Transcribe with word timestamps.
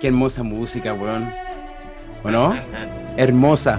Qué 0.00 0.08
hermosa 0.08 0.42
música, 0.42 0.94
weón. 0.94 1.30
¿O 2.24 2.30
no? 2.30 2.54
hermosa. 3.18 3.78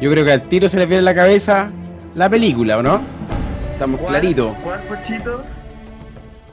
Yo 0.00 0.10
creo 0.10 0.24
que 0.24 0.32
al 0.32 0.42
tiro 0.42 0.68
se 0.68 0.76
le 0.78 0.86
viene 0.86 0.98
en 0.98 1.04
la 1.04 1.14
cabeza 1.14 1.70
la 2.16 2.28
película, 2.28 2.78
¿o 2.78 2.82
no? 2.82 3.00
Estamos 3.72 4.00
claritos. 4.00 4.56
¿Cuál, 4.64 4.80
Pochito? 4.82 5.44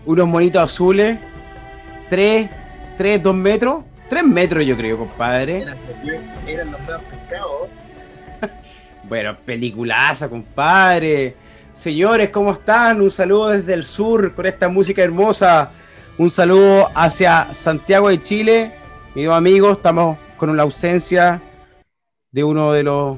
Unos 0.05 0.27
monitos 0.27 0.63
azules. 0.63 1.17
Tres, 2.11 2.47
tres, 2.95 3.23
dos 3.23 3.33
metros. 3.33 3.83
Tres 4.07 4.23
metros, 4.23 4.63
yo 4.65 4.77
creo, 4.77 4.99
compadre. 4.99 5.63
Eran, 6.47 6.71
los 6.71 6.81
nuevos 6.81 7.04
pescados. 7.05 7.70
bueno, 9.09 9.36
peliculaza, 9.43 10.29
compadre. 10.29 11.36
Señores, 11.73 12.29
¿cómo 12.29 12.52
están? 12.52 13.02
Un 13.02 13.09
saludo 13.09 13.49
desde 13.49 13.73
el 13.73 13.83
sur 13.83 14.36
con 14.36 14.45
esta 14.45 14.70
música 14.70 15.02
hermosa. 15.02 15.71
Un 16.20 16.29
saludo 16.29 16.89
hacia 16.93 17.52
Santiago 17.55 18.09
de 18.09 18.21
Chile. 18.21 18.80
Mis 19.13 19.27
amigos, 19.27 19.75
estamos 19.75 20.17
con 20.38 20.55
la 20.55 20.63
ausencia 20.63 21.41
de 22.31 22.45
uno 22.45 22.71
de 22.71 22.83
los 22.83 23.17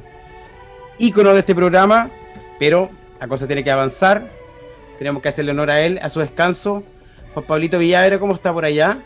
íconos 0.97 1.33
de 1.33 1.39
este 1.41 1.53
programa, 1.53 2.09
pero 2.57 2.89
la 3.19 3.27
cosa 3.27 3.45
tiene 3.45 3.63
que 3.63 3.69
avanzar. 3.69 4.27
Tenemos 4.97 5.21
que 5.21 5.29
hacerle 5.29 5.51
honor 5.51 5.69
a 5.69 5.81
él, 5.81 5.99
a 6.01 6.09
su 6.09 6.19
descanso. 6.19 6.83
Juan 7.35 7.45
Pablito 7.45 7.77
Villagra, 7.77 8.17
¿cómo 8.17 8.33
está 8.33 8.51
por 8.51 8.65
allá? 8.65 9.03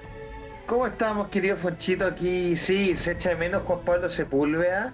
¿Cómo 0.65 0.87
estamos, 0.87 1.27
querido 1.27 1.57
Fonchito? 1.57 2.05
Aquí 2.05 2.55
sí, 2.55 2.95
se 2.95 3.11
echa 3.11 3.31
de 3.31 3.35
menos 3.35 3.63
Juan 3.63 3.79
Pablo 3.83 4.09
Sepúlveda, 4.09 4.93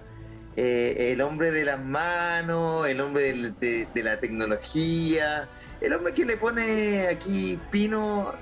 eh, 0.56 1.12
el 1.12 1.20
hombre 1.20 1.52
de 1.52 1.64
las 1.64 1.78
manos, 1.78 2.88
el 2.88 3.00
hombre 3.00 3.52
de, 3.60 4.02
la 4.02 4.18
tecnología, 4.18 5.48
el 5.80 5.92
hombre 5.92 6.12
que 6.12 6.24
le 6.24 6.36
pone 6.36 7.06
aquí 7.06 7.56
pino 7.70 8.34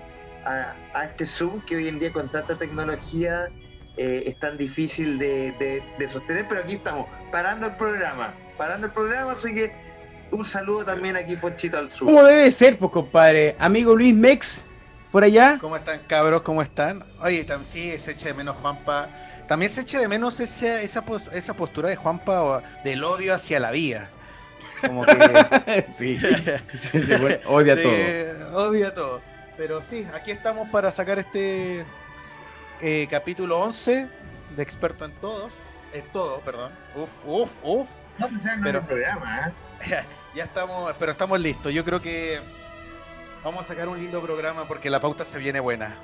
a, 0.44 1.04
este 1.04 1.26
Zoom 1.26 1.60
que 1.62 1.76
hoy 1.76 1.88
en 1.88 1.98
día 1.98 2.12
con 2.12 2.30
tanta 2.30 2.56
tecnología 2.58 3.48
eh, 3.96 4.24
es 4.26 4.38
tan 4.38 4.56
difícil 4.56 5.18
de, 5.18 5.82
sostener, 6.10 6.46
pero 6.48 6.60
aquí 6.60 6.74
estamos, 6.74 7.06
parando 7.30 7.66
el 7.66 7.76
programa, 7.76 8.34
parando 8.56 8.86
el 8.86 8.92
programa, 8.92 9.32
así 9.32 9.52
que 9.54 9.72
un 10.30 10.44
saludo 10.44 10.84
también 10.84 11.16
aquí, 11.16 11.36
Ponchito 11.36 11.78
al 11.78 11.90
Zoom. 11.90 12.08
¿Cómo 12.08 12.24
debe 12.24 12.50
ser, 12.50 12.78
pues, 12.78 12.90
compadre? 12.90 13.54
Amigo 13.58 13.94
Luis 13.94 14.14
Mex, 14.14 14.64
por 15.10 15.24
allá. 15.24 15.58
¿Cómo 15.60 15.76
están, 15.76 16.00
cabros? 16.06 16.42
¿Cómo 16.42 16.62
están? 16.62 17.04
Oye, 17.20 17.46
sí, 17.64 17.98
se 17.98 18.12
echa 18.12 18.28
de 18.28 18.34
menos 18.34 18.56
Juanpa. 18.56 19.10
También 19.46 19.70
se 19.70 19.82
echa 19.82 20.00
de 20.00 20.08
menos 20.08 20.40
esa, 20.40 20.80
esa, 20.80 21.04
esa 21.34 21.54
postura 21.54 21.90
de 21.90 21.96
Juanpa 21.96 22.62
del 22.82 23.04
odio 23.04 23.34
hacia 23.34 23.60
la 23.60 23.70
vida. 23.70 24.08
Como 24.80 25.04
que. 25.04 25.86
sí, 25.92 26.18
odia 27.46 27.76
todo. 27.82 28.58
Odia 28.58 28.94
todo. 28.94 29.31
Pero 29.56 29.82
sí, 29.82 30.06
aquí 30.14 30.30
estamos 30.30 30.68
para 30.70 30.90
sacar 30.90 31.18
este 31.18 31.84
eh, 32.80 33.06
capítulo 33.10 33.58
11 33.60 34.08
de 34.56 34.62
Experto 34.62 35.04
en 35.04 35.12
Todos. 35.12 35.52
En 35.92 36.04
todo, 36.10 36.40
perdón. 36.40 36.72
Uf, 36.94 37.22
uf, 37.26 37.52
uf. 37.62 37.90
No, 38.18 38.28
pues 38.28 38.46
pero, 38.62 38.82
programa, 38.82 39.52
¿eh? 39.86 40.04
ya 40.34 40.44
estamos, 40.44 40.94
pero 40.98 41.12
estamos 41.12 41.38
listos. 41.40 41.72
Yo 41.72 41.84
creo 41.84 42.00
que 42.00 42.40
Vamos 43.44 43.62
a 43.62 43.64
sacar 43.64 43.88
un 43.88 43.98
lindo 43.98 44.20
programa 44.20 44.68
porque 44.68 44.88
la 44.88 45.00
pauta 45.00 45.24
se 45.24 45.38
viene 45.40 45.58
buena. 45.58 45.96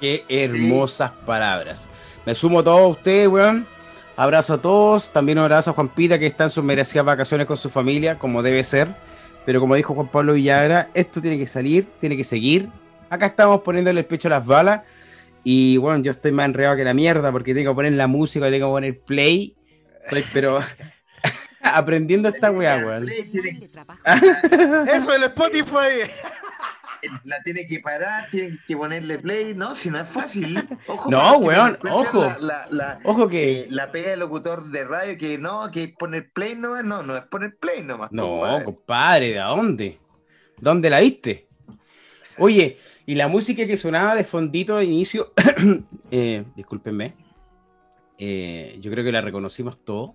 Qué 0.00 0.20
hermosas 0.28 1.12
palabras. 1.24 1.88
Me 2.26 2.34
sumo 2.34 2.58
a 2.58 2.64
todos 2.64 2.96
ustedes, 2.96 3.28
weón. 3.28 3.68
Abrazo 4.16 4.54
a 4.54 4.58
todos. 4.58 5.12
También 5.12 5.38
un 5.38 5.44
abrazo 5.44 5.70
a 5.70 5.74
Juan 5.74 5.88
Pita, 5.88 6.18
que 6.18 6.26
está 6.26 6.44
en 6.44 6.50
sus 6.50 6.64
merecidas 6.64 7.06
vacaciones 7.06 7.46
con 7.46 7.56
su 7.56 7.70
familia, 7.70 8.18
como 8.18 8.42
debe 8.42 8.64
ser. 8.64 8.88
Pero 9.44 9.60
como 9.60 9.74
dijo 9.74 9.94
Juan 9.94 10.08
Pablo 10.08 10.34
Villagra, 10.34 10.90
esto 10.94 11.20
tiene 11.20 11.38
que 11.38 11.46
salir, 11.46 11.86
tiene 12.00 12.16
que 12.16 12.24
seguir. 12.24 12.68
Acá 13.10 13.26
estamos 13.26 13.60
poniéndole 13.62 14.00
el 14.00 14.06
pecho 14.06 14.28
a 14.28 14.32
las 14.32 14.46
balas. 14.46 14.82
Y 15.44 15.76
bueno, 15.76 16.02
yo 16.02 16.12
estoy 16.12 16.32
más 16.32 16.46
enredado 16.46 16.76
que 16.76 16.84
la 16.84 16.94
mierda 16.94 17.32
porque 17.32 17.54
tengo 17.54 17.72
que 17.72 17.76
poner 17.76 17.92
la 17.92 18.06
música, 18.06 18.50
tengo 18.50 18.68
que 18.68 18.72
poner 18.72 19.00
play. 19.00 19.56
Pero 20.32 20.60
aprendiendo 21.62 22.28
esta 22.28 22.50
weá, 22.50 22.78
weón. 22.78 23.08
Eso 24.88 25.12
del 25.12 25.24
Spotify. 25.24 26.08
La 27.24 27.42
tiene 27.42 27.66
que 27.66 27.80
parar, 27.80 28.28
tiene 28.30 28.58
que 28.66 28.76
ponerle 28.76 29.18
play, 29.18 29.54
no, 29.54 29.74
si 29.74 29.90
no 29.90 29.98
es 30.00 30.08
fácil. 30.08 30.68
Ojo 30.86 31.10
no, 31.10 31.38
weón, 31.38 31.78
ojo. 31.90 32.34
ojo 33.04 33.28
que. 33.28 33.60
Eh, 33.60 33.66
la 33.70 33.90
pega 33.90 34.10
del 34.10 34.20
locutor 34.20 34.64
de 34.70 34.84
radio 34.84 35.18
que 35.18 35.38
no, 35.38 35.70
que 35.70 35.94
poner 35.98 36.30
play 36.32 36.54
no 36.54 36.82
no, 36.82 37.02
no 37.02 37.16
es 37.16 37.24
poner 37.26 37.56
play 37.56 37.82
nomás. 37.82 38.12
No, 38.12 38.42
compadre, 38.64 39.30
¿de 39.30 39.38
dónde? 39.38 39.98
¿Dónde 40.60 40.90
la 40.90 41.00
viste? 41.00 41.48
Oye, 42.38 42.78
y 43.04 43.14
la 43.14 43.28
música 43.28 43.66
que 43.66 43.76
sonaba 43.76 44.14
de 44.14 44.24
fondito 44.24 44.76
de 44.76 44.84
inicio, 44.84 45.32
eh, 46.10 46.44
discúlpenme, 46.56 47.14
eh, 48.18 48.78
yo 48.80 48.90
creo 48.90 49.04
que 49.04 49.12
la 49.12 49.20
reconocimos 49.20 49.84
todos 49.84 50.12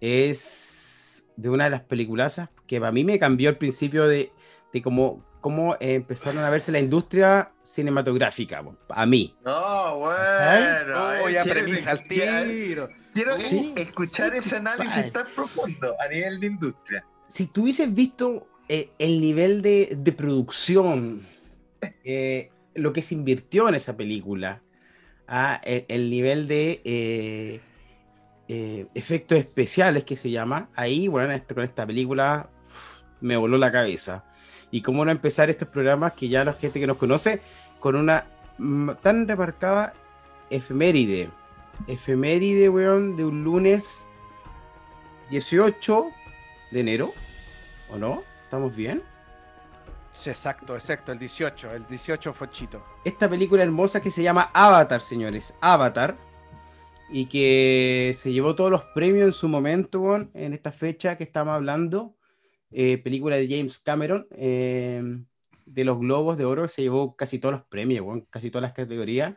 es 0.00 1.26
de 1.36 1.48
una 1.48 1.64
de 1.64 1.70
las 1.70 1.82
peliculazas 1.82 2.50
que 2.66 2.78
para 2.78 2.92
mí 2.92 3.04
me 3.04 3.18
cambió 3.18 3.50
el 3.50 3.56
principio 3.56 4.06
de, 4.06 4.32
de 4.72 4.82
cómo, 4.82 5.24
cómo 5.44 5.76
empezaron 5.78 6.42
a 6.42 6.48
verse 6.48 6.72
la 6.72 6.78
industria 6.78 7.52
cinematográfica, 7.60 8.64
a 8.88 9.04
mí. 9.04 9.36
No, 9.44 9.98
bueno. 9.98 11.20
Voy 11.20 11.36
a 11.36 11.44
premisa 11.44 11.90
al 11.90 12.06
tiro. 12.06 12.88
Quiero 13.12 13.34
escuchar 13.76 14.34
ese 14.34 14.56
análisis 14.56 15.12
tan 15.12 15.26
profundo 15.34 15.94
a 16.02 16.08
nivel 16.08 16.40
de 16.40 16.46
industria. 16.46 17.04
Si 17.28 17.48
tú 17.48 17.64
hubieses 17.64 17.92
visto 17.92 18.48
eh, 18.70 18.88
el 18.98 19.20
nivel 19.20 19.60
de, 19.60 19.98
de 19.98 20.12
producción, 20.12 21.20
eh, 22.04 22.50
lo 22.74 22.94
que 22.94 23.02
se 23.02 23.14
invirtió 23.14 23.68
en 23.68 23.74
esa 23.74 23.98
película, 23.98 24.62
ah, 25.28 25.60
el, 25.62 26.08
nivel 26.08 26.48
de... 26.48 26.80
Eh, 26.86 27.60
eh, 28.48 28.86
efectos 28.94 29.38
especiales 29.38 30.04
que 30.04 30.16
se 30.16 30.30
llama. 30.30 30.70
Ahí, 30.74 31.06
bueno, 31.06 31.34
esto, 31.34 31.54
con 31.54 31.64
esta 31.64 31.86
película 31.86 32.48
me 33.20 33.36
voló 33.36 33.58
la 33.58 33.70
cabeza. 33.70 34.24
Y 34.74 34.82
cómo 34.82 35.04
no 35.04 35.12
empezar 35.12 35.50
estos 35.50 35.68
programas 35.68 36.14
que 36.14 36.28
ya 36.28 36.44
la 36.44 36.52
gente 36.52 36.80
que 36.80 36.86
nos 36.88 36.96
conoce 36.96 37.40
con 37.78 37.94
una 37.94 38.26
tan 39.02 39.28
remarcada 39.28 39.94
efeméride. 40.50 41.30
Efeméride, 41.86 42.68
weón, 42.68 43.14
de 43.14 43.24
un 43.24 43.44
lunes 43.44 44.08
18 45.30 46.10
de 46.72 46.80
enero. 46.80 47.12
¿O 47.88 47.98
no? 47.98 48.24
¿Estamos 48.42 48.74
bien? 48.74 49.04
Sí, 50.10 50.30
exacto, 50.30 50.74
exacto, 50.74 51.12
el 51.12 51.20
18, 51.20 51.72
el 51.72 51.86
18 51.86 52.32
fue 52.32 52.50
chito. 52.50 52.84
Esta 53.04 53.28
película 53.28 53.62
hermosa 53.62 54.02
que 54.02 54.10
se 54.10 54.24
llama 54.24 54.50
Avatar, 54.52 55.00
señores. 55.00 55.54
Avatar 55.60 56.16
y 57.10 57.26
que 57.26 58.12
se 58.16 58.32
llevó 58.32 58.56
todos 58.56 58.72
los 58.72 58.82
premios 58.92 59.26
en 59.26 59.32
su 59.32 59.46
momento, 59.46 60.16
en 60.34 60.52
esta 60.52 60.72
fecha 60.72 61.16
que 61.16 61.22
estamos 61.22 61.54
hablando, 61.54 62.16
eh, 62.76 62.98
película 62.98 63.36
de 63.36 63.48
James 63.48 63.78
Cameron, 63.78 64.26
em, 64.32 65.24
de 65.64 65.84
los 65.84 65.98
Globos 65.98 66.36
de 66.36 66.44
Oro, 66.44 66.66
se 66.68 66.82
llevó 66.82 67.14
casi 67.14 67.38
todos 67.38 67.54
los 67.54 67.64
premios, 67.64 68.04
casi 68.30 68.50
todas 68.50 68.62
las 68.62 68.72
categorías, 68.72 69.36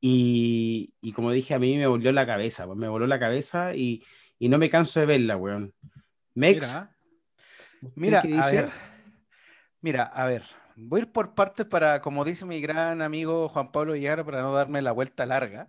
y, 0.00 0.94
y, 1.02 1.12
como 1.12 1.30
dije, 1.30 1.52
a 1.52 1.58
mí 1.58 1.76
me 1.76 1.86
volvió 1.86 2.10
la 2.10 2.26
cabeza, 2.26 2.66
me 2.66 2.88
voló 2.88 3.06
la 3.06 3.18
cabeza 3.18 3.74
y, 3.76 4.02
y 4.38 4.48
no 4.48 4.56
me 4.56 4.70
canso 4.70 4.98
de 4.98 5.04
verla, 5.04 5.36
weón. 5.36 5.74
Mex. 6.34 6.88
Mira, 7.94 8.22
mira 8.24 8.44
a 8.44 8.50
ver, 8.50 8.70
mira, 9.82 10.02
a 10.04 10.24
ver, 10.24 10.42
voy 10.76 11.00
a 11.00 11.02
ir 11.04 11.12
por 11.12 11.34
partes 11.34 11.66
para, 11.66 12.00
como 12.00 12.24
dice 12.24 12.46
mi 12.46 12.60
gran 12.62 13.02
amigo 13.02 13.48
Juan 13.50 13.72
Pablo 13.72 13.92
Villar, 13.92 14.24
para 14.24 14.40
no 14.40 14.54
darme 14.54 14.80
la 14.80 14.92
vuelta 14.92 15.26
larga 15.26 15.68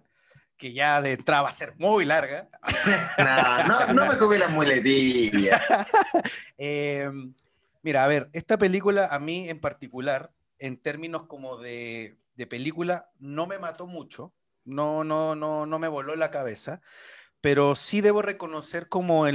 que 0.62 0.74
ya 0.74 1.02
de 1.02 1.14
entrada 1.14 1.42
va 1.42 1.50
a 1.50 1.54
ser 1.54 1.74
muy 1.80 2.06
larga. 2.06 2.48
no, 3.68 3.94
no, 3.96 4.06
me 4.06 4.18
comí 4.20 4.38
las 4.38 4.52
muletillas. 4.52 5.60
Em, 6.60 7.34
mira, 7.82 8.04
a 8.04 8.08
ver, 8.08 8.30
esta 8.32 8.60
película 8.60 9.08
a 9.08 9.18
mí 9.18 9.50
en 9.50 9.60
particular, 9.60 10.32
en 10.60 10.78
términos 10.78 11.24
como 11.26 11.58
de, 11.58 12.16
de, 12.36 12.46
película, 12.46 13.10
no 13.18 13.48
me 13.48 13.58
mató 13.58 13.88
mucho, 13.88 14.36
no, 14.64 15.04
no, 15.04 15.34
no, 15.34 15.66
no 15.66 15.80
me 15.80 15.88
voló 15.88 16.16
la 16.16 16.30
cabeza, 16.30 16.80
pero 17.42 17.76
sí 17.76 18.02
debo 18.02 18.22
reconocer 18.22 18.88
como 18.88 19.26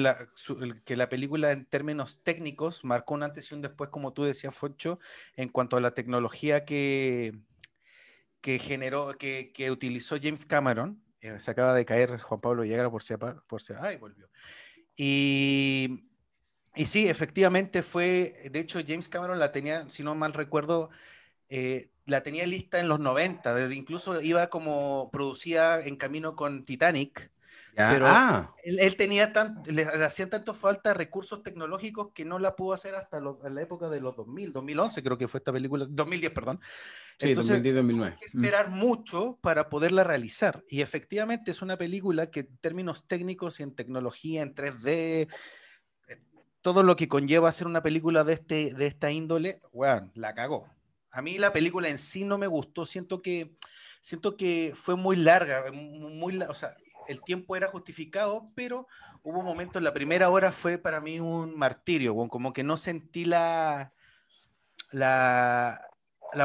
que 0.85 0.97
la 0.97 1.09
película 1.09 1.51
en 1.51 1.67
términos 1.67 2.21
técnicos 2.23 2.85
marcó 2.85 3.15
un 3.15 3.25
antes 3.25 3.51
y 3.51 3.57
un 3.57 3.63
después, 3.63 3.91
como 3.91 4.13
tú 4.13 4.23
decías, 4.23 4.55
Foncho, 4.55 5.01
en 5.35 5.49
cuanto 5.49 5.77
a 5.77 5.81
la 5.81 5.93
tecnología 5.93 6.65
que, 6.65 7.37
que 8.41 8.61
generó, 8.61 9.19
que, 9.19 9.51
que 9.53 9.73
utilizó 9.73 10.19
James 10.23 10.47
Cameron 10.47 11.05
eh, 11.27 11.41
se 11.41 11.51
acaba 11.51 11.75
de 11.75 11.85
caer 11.85 12.19
Juan 12.21 12.41
Pablo 12.41 12.65
Llegar 12.65 12.91
por 12.91 13.03
si, 13.03 13.15
por 13.47 13.63
si, 13.63 13.73
ay, 13.79 13.97
volvió. 13.97 14.27
Y, 14.97 16.05
y 16.75 16.87
sí, 16.87 17.09
efectivamente 17.09 17.83
fue, 17.83 18.35
de 18.51 18.61
hecho 18.61 18.81
James 18.87 19.09
Cameron 19.09 19.39
la 19.39 19.53
tenía, 19.53 19.89
si 19.91 20.03
no 20.03 20.15
mal 20.15 20.33
recuerdo, 20.35 20.91
eh, 21.49 21.91
la 22.07 22.23
tenía 22.23 22.47
lista 22.47 22.81
en 22.81 22.89
los 22.89 23.01
90, 23.01 23.73
incluso 23.73 24.21
iba 24.21 24.49
como 24.49 25.11
producía 25.13 25.81
en 25.81 25.97
camino 25.97 26.37
con 26.37 26.65
Titanic, 26.65 27.31
Pero 27.77 28.07
ah. 28.09 28.55
él, 28.65 28.97
tenía 28.97 29.35
tan, 29.35 29.63
le, 29.67 29.83
hacían 29.83 30.31
tanto 30.31 30.55
falta 30.55 30.95
recursos 30.95 31.43
tecnológicos 31.43 32.09
que 32.15 32.25
no 32.25 32.39
la 32.39 32.57
pudo 32.57 32.73
hacer 32.73 32.95
hasta 32.95 33.21
la 33.21 33.61
época 33.61 33.91
de 33.91 34.01
los 34.01 34.17
2000, 34.17 34.53
2011 34.53 35.03
creo 35.03 35.19
que 35.19 35.29
fue 35.29 35.39
esta 35.39 35.53
película, 35.53 35.85
2010, 35.87 36.33
perdón. 36.33 36.61
Sí, 37.19 37.29
Entonces, 37.29 37.63
2010, 37.63 38.15
que 38.15 38.25
mm. 38.25 38.45
esperar 38.45 38.71
mucho 38.71 39.39
para 39.43 39.69
poderla 39.69 40.05
realizar. 40.05 40.65
Y 40.71 40.81
efectivamente 40.81 41.51
es 41.51 41.61
una 41.61 41.77
película 41.77 42.31
que 42.31 42.41
en 42.41 42.57
términos 42.63 43.07
técnicos 43.07 43.61
y 43.61 43.65
en 43.65 43.75
tecnología, 43.75 44.41
en 44.41 44.55
3D, 44.55 44.89
eh, 44.89 45.29
todo 46.63 46.83
lo 46.83 46.97
que 46.97 47.09
conlleva 47.09 47.51
hacer 47.51 47.67
una 47.67 47.83
película 47.83 48.25
de, 48.25 48.33
este, 48.33 48.73
de 48.73 48.87
esta 48.87 49.11
índole, 49.11 49.61
bueno, 49.73 50.11
la 50.15 50.35
cagó. 50.35 50.67
A 51.11 51.21
mí 51.21 51.37
la 51.37 51.53
película 51.53 51.91
en 51.91 51.99
sí 51.99 52.25
no 52.25 52.39
me 52.39 52.47
gustó, 52.47 52.87
siento 52.87 53.21
que, 53.21 53.55
siento 54.01 54.37
que 54.37 54.73
fue 54.75 54.97
muy 54.97 55.17
larga, 55.17 55.71
muy, 55.73 56.39
o 56.43 56.55
sea, 56.55 56.75
el 57.09 57.23
tiempo 57.23 57.57
era 57.57 57.69
justificado, 57.69 58.51
pero 58.55 58.87
hubo 59.23 59.41
un 59.41 59.45
momento, 59.45 59.79
en 59.79 59.85
la 59.85 59.93
primera 59.93 60.31
hora 60.31 60.53
fue 60.53 60.79
para 60.79 61.01
mí 61.01 61.21
un 61.21 61.57
martirio, 61.57 62.15
como 62.29 62.53
que 62.53 62.65
no 62.65 62.77
sentí 62.77 63.25
la, 63.25 63.93
la, 64.91 65.81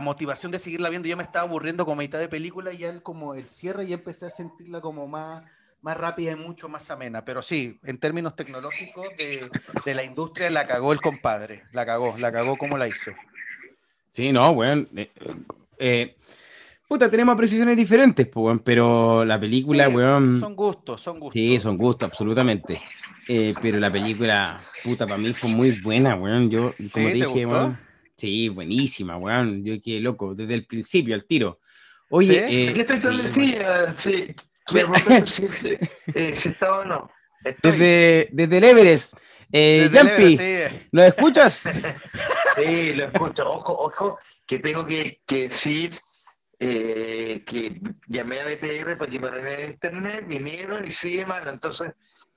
motivación 0.02 0.52
de 0.52 0.60
seguirla 0.60 0.90
viendo. 0.90 1.08
Yo 1.08 1.18
me 1.18 1.24
estaba 1.24 1.48
aburriendo 1.48 1.86
como 1.86 2.02
mitad 2.02 2.20
de 2.20 2.30
película 2.30 2.74
y 2.74 2.80
ya 2.80 3.00
como 3.02 3.36
el 3.36 3.44
cierre 3.44 3.88
ya 3.88 3.96
empecé 3.96 4.26
a 4.26 4.30
sentirla 4.30 4.82
como 4.82 5.08
más, 5.08 5.44
más 5.82 5.98
rápida 5.98 6.32
y 6.32 6.36
mucho 6.36 6.70
más 6.70 6.90
amena. 6.92 7.26
Pero 7.26 7.42
sí, 7.42 7.80
en 7.84 8.00
términos 8.00 8.36
tecnológicos 8.36 9.08
de, 9.18 9.50
la 9.94 10.04
industria 10.04 10.50
la 10.50 10.66
cagó 10.66 10.94
el 10.94 11.02
compadre, 11.02 11.64
la 11.72 11.86
cagó, 11.86 12.18
la 12.18 12.32
cagó 12.32 12.58
como 12.58 12.78
la 12.78 12.88
hizo. 12.88 13.12
Sí, 14.12 14.32
no, 14.32 14.54
bueno. 14.54 14.88
Puta, 16.92 17.10
tenemos 17.10 17.32
apreciaciones 17.36 17.78
diferentes, 17.78 18.28
pues, 18.28 18.60
pero 18.66 19.24
la 19.24 19.40
película, 19.40 19.88
weón. 19.88 20.42
Son 20.42 20.54
gustos, 20.58 21.00
son 21.00 21.22
gustos. 21.22 21.42
Sí, 21.42 21.58
son 21.58 21.78
gustos, 21.78 22.10
absolutamente. 22.10 22.82
Eh, 23.30 23.54
pero 23.62 23.80
la 23.80 23.90
película, 23.90 24.62
puta, 24.84 25.06
para 25.06 25.18
mí 25.18 25.32
fue 25.32 25.50
muy 25.50 25.80
buena, 25.80 26.16
weón. 26.16 26.50
Yo, 26.50 26.76
como 26.92 27.08
te 27.08 27.14
dije, 27.14 27.46
weón. 27.46 27.80
Sí, 28.18 28.50
buenísima, 28.50 29.16
weón. 29.16 29.64
Yo 29.64 29.82
quedé 29.82 30.02
loco 30.02 30.36
desde 30.36 30.54
el 30.54 30.66
principio, 30.66 31.16
al 31.16 31.24
tiro. 31.24 31.62
Oye, 32.10 32.46
¿Sí? 32.46 32.56
eh, 32.58 32.74
¿qué 32.74 32.98
sí, 32.98 33.08
sí. 34.04 35.26
si, 35.26 35.48
eh, 36.14 36.36
si 36.36 36.50
estaba 36.50 36.82
o 36.82 36.86
no. 36.86 37.10
Desde, 37.64 38.28
desde 38.34 38.58
el 38.58 38.64
Everest. 38.66 39.18
Eh, 39.50 39.90
Jampi, 39.94 40.38
¿lo 40.92 41.04
escuchas? 41.04 41.72
sí, 42.58 42.96
lo 42.96 43.06
escucho. 43.06 43.48
Ojo, 43.48 43.78
ojo, 43.80 44.20
que 44.46 44.60
tengo 44.60 44.86
que, 44.86 45.22
que 45.26 45.44
decir 45.44 45.92
eh, 46.64 47.44
que 47.44 47.82
llamé 48.08 48.40
a 48.40 48.46
BTR 48.46 48.96
para 48.96 49.10
que 49.10 49.20
me 49.20 49.30
arreglen 49.30 49.72
internet, 49.72 50.26
vinieron 50.28 50.86
y 50.86 50.92
sigue 50.92 51.26
mal, 51.26 51.48
entonces 51.48 51.92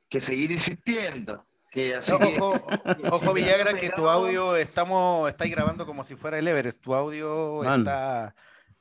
que 0.09 0.19
seguir 0.19 0.51
insistiendo. 0.51 1.45
Que 1.71 1.97
así 1.97 2.11
ojo, 2.11 2.55
ojo, 3.13 3.35
Villagra, 3.35 3.77
que 3.77 3.91
tu 3.91 4.09
audio 4.09 4.57
estamos, 4.57 5.29
estáis 5.29 5.51
grabando 5.51 5.85
como 5.85 6.05
si 6.05 6.17
fuera 6.17 6.39
el 6.39 6.49
Everest, 6.49 6.81
tu 6.81 6.95
audio 6.95 7.63
está 7.65 8.35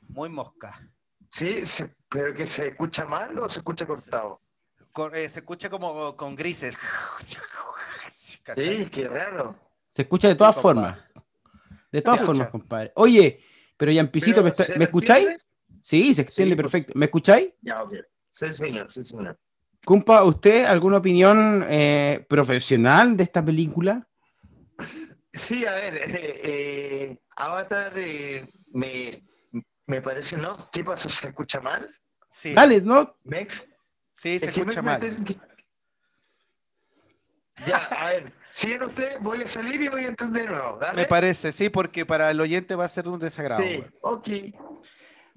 muy 0.08 0.30
mosca. 0.30 0.80
Sí, 1.28 1.62
pero 2.08 2.32
que 2.32 2.46
se 2.46 2.68
escucha 2.68 3.04
mal 3.04 3.38
o 3.38 3.46
se 3.50 3.58
escucha 3.58 3.84
cortado. 3.84 4.40
Se, 4.96 5.24
eh, 5.24 5.28
se 5.28 5.40
escucha 5.40 5.68
como 5.68 6.16
con 6.16 6.34
grises. 6.34 6.78
Sí, 8.56 8.86
qué 8.90 9.08
raro. 9.08 9.58
Se 9.90 10.02
escucha 10.02 10.28
de 10.28 10.36
todas 10.36 10.56
formas. 10.56 10.98
De 11.92 12.00
todas 12.00 12.22
formas, 12.22 12.48
compadre. 12.48 12.92
Oye, 12.94 13.44
pero 13.76 13.92
Yampicito, 13.92 14.42
¿me, 14.42 14.54
¿me 14.76 14.84
escucháis? 14.84 15.28
Sí, 15.82 16.14
se 16.14 16.22
extiende 16.22 16.56
perfecto. 16.56 16.92
¿Me 16.96 17.06
escucháis? 17.06 17.52
Ya, 17.60 17.82
ok. 17.82 17.94
Sí, 18.30 18.52
señor, 18.54 18.90
sí, 18.90 19.04
señor. 19.04 19.38
Cumpa, 19.84 20.24
¿usted 20.24 20.64
alguna 20.64 20.96
opinión 20.96 21.64
eh, 21.68 22.24
profesional 22.28 23.16
de 23.16 23.24
esta 23.24 23.44
película? 23.44 24.08
Sí, 25.32 25.66
a 25.66 25.72
ver, 25.74 25.94
eh, 25.96 26.40
eh, 26.42 27.18
Avatar 27.36 27.92
me, 28.72 29.22
me, 29.86 30.00
parece, 30.00 30.38
¿no? 30.38 30.56
¿Qué 30.72 30.82
pasa? 30.82 31.08
¿Se 31.08 31.28
escucha 31.28 31.60
mal? 31.60 31.88
Sí. 32.28 32.54
Dale, 32.54 32.80
¿no? 32.80 33.16
¿Mex? 33.24 33.54
Sí, 34.12 34.38
se 34.38 34.46
escucha 34.46 34.80
mal. 34.80 35.00
Ya, 37.66 37.76
a 37.76 38.06
ver, 38.06 38.32
siguen 38.60 38.82
ustedes, 38.82 39.20
voy 39.20 39.42
a 39.42 39.46
salir 39.46 39.80
y 39.80 39.88
voy 39.88 40.04
a 40.04 40.08
entender 40.08 40.42
de 40.42 40.48
nuevo. 40.48 40.78
Me 40.94 41.04
parece, 41.06 41.52
sí, 41.52 41.68
porque 41.68 42.06
para 42.06 42.30
el 42.30 42.40
oyente 42.40 42.74
va 42.74 42.84
a 42.84 42.88
ser 42.88 43.08
un 43.08 43.18
desagrado. 43.18 43.62
Sí, 43.62 43.82
ok. 44.00 44.28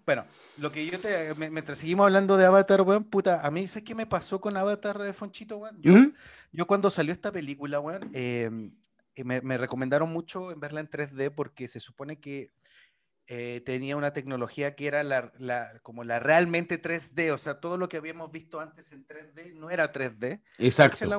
Bueno, 0.06 0.26
lo 0.58 0.72
que 0.72 0.86
yo 0.86 1.00
te. 1.00 1.36
Mientras 1.36 1.80
seguimos 1.80 2.06
hablando 2.06 2.38
de 2.38 2.46
Avatar, 2.46 2.82
weón, 2.82 3.04
puta, 3.04 3.46
a 3.46 3.52
mí 3.52 3.68
sé 3.68 3.84
qué 3.84 3.94
me 3.94 4.06
pasó 4.06 4.40
con 4.40 4.56
Avatar, 4.56 5.02
eh, 5.06 5.12
Fonchito, 5.12 5.58
weón. 5.58 5.82
Yo, 5.82 5.94
yo 6.54 6.66
cuando 6.66 6.90
salió 6.90 7.12
esta 7.12 7.30
película, 7.30 7.82
weón, 7.82 8.10
em, 8.14 8.72
eh, 9.16 9.24
me, 9.26 9.42
me, 9.42 9.58
recomendaron 9.58 10.10
mucho 10.10 10.52
en 10.52 10.62
verla 10.62 10.80
en 10.80 10.90
3D 10.90 11.30
porque 11.36 11.68
se 11.68 11.82
supone 11.82 12.22
que 12.22 12.52
eh, 13.30 13.62
tenía 13.66 13.98
una 13.98 14.14
tecnología 14.14 14.74
que 14.76 14.88
era 14.88 15.04
la, 15.04 15.34
la, 15.38 15.80
como 15.84 16.06
la 16.06 16.18
realmente 16.20 16.82
3D, 16.82 17.32
o 17.34 17.38
sea, 17.38 17.60
todo 17.60 17.76
lo 17.76 17.90
que 17.90 17.98
habíamos 17.98 18.32
visto 18.32 18.62
antes 18.62 18.94
en 18.94 19.06
3D 19.06 19.54
no 19.54 19.70
era 19.70 19.92
3D. 19.92 20.42
Exacto. 20.58 21.06
La 21.06 21.18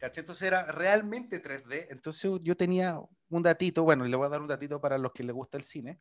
Entonces 0.00 0.42
era 0.42 0.70
realmente 0.70 1.42
3D. 1.42 1.86
Entonces 1.90 2.30
yo 2.42 2.56
tenía 2.56 3.00
un 3.28 3.42
datito, 3.42 3.82
bueno, 3.82 4.04
le 4.04 4.16
voy 4.16 4.26
a 4.26 4.28
dar 4.28 4.42
un 4.42 4.46
datito 4.46 4.80
para 4.80 4.96
los 4.96 5.12
que 5.12 5.24
les 5.24 5.34
gusta 5.34 5.58
el 5.58 5.64
cine. 5.64 5.98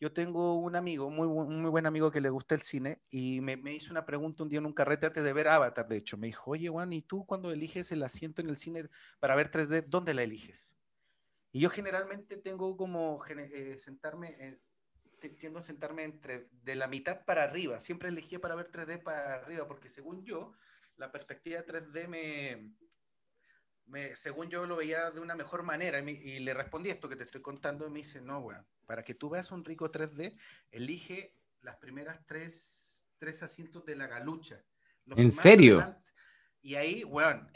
Yo 0.00 0.12
tengo 0.12 0.56
un 0.56 0.74
amigo, 0.74 1.10
muy, 1.10 1.28
muy 1.28 1.70
buen 1.70 1.86
amigo 1.86 2.10
que 2.10 2.20
le 2.20 2.28
gusta 2.28 2.54
el 2.54 2.60
cine, 2.60 3.00
y 3.08 3.40
me, 3.40 3.56
me, 3.56 3.72
hizo 3.72 3.92
una 3.92 4.04
pregunta 4.04 4.42
un 4.42 4.48
día 4.50 4.58
en 4.58 4.66
un 4.66 4.74
carrete 4.74 5.06
antes 5.06 5.24
de 5.24 5.32
ver 5.32 5.48
Avatar, 5.48 5.86
de 5.88 5.96
hecho. 5.96 6.18
Me 6.18 6.26
dijo, 6.26 6.50
oye, 6.50 6.68
Juan, 6.68 6.92
¿y 6.92 7.02
tú 7.02 7.24
cuando 7.24 7.50
eliges 7.50 7.92
el 7.92 8.02
asiento 8.02 8.42
en 8.42 8.50
el 8.50 8.56
cine 8.56 8.88
para 9.20 9.36
ver 9.36 9.50
3D, 9.50 9.86
dónde 9.86 10.12
la 10.12 10.24
eliges? 10.24 10.75
Y 11.56 11.60
yo 11.60 11.70
generalmente 11.70 12.36
tengo 12.36 12.76
como 12.76 13.18
eh, 13.30 13.78
sentarme, 13.78 14.36
eh, 14.38 14.60
tiendo 15.38 15.60
a 15.60 15.62
sentarme 15.62 16.04
entre 16.04 16.44
de 16.50 16.74
la 16.74 16.86
mitad 16.86 17.24
para 17.24 17.44
arriba. 17.44 17.80
Siempre 17.80 18.10
elegí 18.10 18.36
para 18.36 18.54
ver 18.54 18.70
3D 18.70 19.02
para 19.02 19.36
arriba, 19.36 19.66
porque 19.66 19.88
según 19.88 20.22
yo, 20.22 20.52
la 20.98 21.10
perspectiva 21.10 21.64
3D 21.64 22.08
me, 22.08 22.74
me 23.86 24.14
según 24.16 24.50
yo 24.50 24.66
lo 24.66 24.76
veía 24.76 25.10
de 25.10 25.20
una 25.20 25.34
mejor 25.34 25.62
manera. 25.62 25.98
Y, 25.98 26.40
le 26.40 26.52
respondí 26.52 26.90
esto 26.90 27.08
que 27.08 27.16
te 27.16 27.24
estoy 27.24 27.40
contando 27.40 27.86
y 27.86 27.90
me 27.90 28.00
dice, 28.00 28.20
no, 28.20 28.40
weón 28.40 28.66
para 28.84 29.02
que 29.02 29.14
tú 29.14 29.30
veas 29.30 29.50
un 29.50 29.64
rico 29.64 29.90
3D, 29.90 30.36
elige 30.70 31.34
las 31.62 31.76
primeras 31.76 32.20
tres, 32.26 33.08
tres 33.16 33.42
asientos 33.42 33.82
de 33.86 33.96
la 33.96 34.06
galucha. 34.08 34.62
¿En 35.06 35.32
serio? 35.32 35.96
y 36.60 36.74
ahí, 36.74 37.02
weón, 37.04 37.50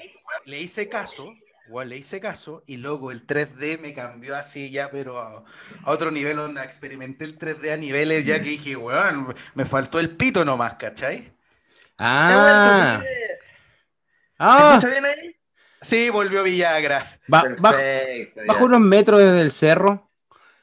le 0.46 0.58
hice 0.58 0.88
caso, 0.88 1.34
weón, 1.70 1.88
le 1.88 1.96
hice 1.96 2.20
caso 2.20 2.62
y 2.66 2.76
luego 2.76 3.10
el 3.10 3.26
3D 3.26 3.80
me 3.80 3.94
cambió 3.94 4.36
así 4.36 4.70
ya, 4.70 4.90
pero 4.90 5.18
a, 5.18 5.44
otro 5.84 6.10
nivel, 6.10 6.38
onda, 6.38 6.64
experimenté 6.64 7.24
el 7.24 7.38
3D 7.38 7.72
a 7.72 7.76
niveles 7.76 8.26
ya 8.26 8.40
que 8.42 8.50
dije, 8.50 8.76
weón, 8.76 9.34
me 9.54 9.64
faltó 9.64 10.00
el 10.00 10.16
pito 10.16 10.44
nomás, 10.44 10.74
¿cachai? 10.74 11.32
Ah. 11.98 13.02
ah. 14.38 14.78
¿Te 14.80 14.90
bien 14.90 15.04
ahí? 15.04 15.36
Sí, 15.80 16.10
volvió 16.10 16.42
Villagra. 16.42 17.06
bajo 17.28 18.64
unos 18.64 18.80
metros 18.80 19.20
desde 19.20 19.40
el 19.40 19.52
cerro. 19.52 20.10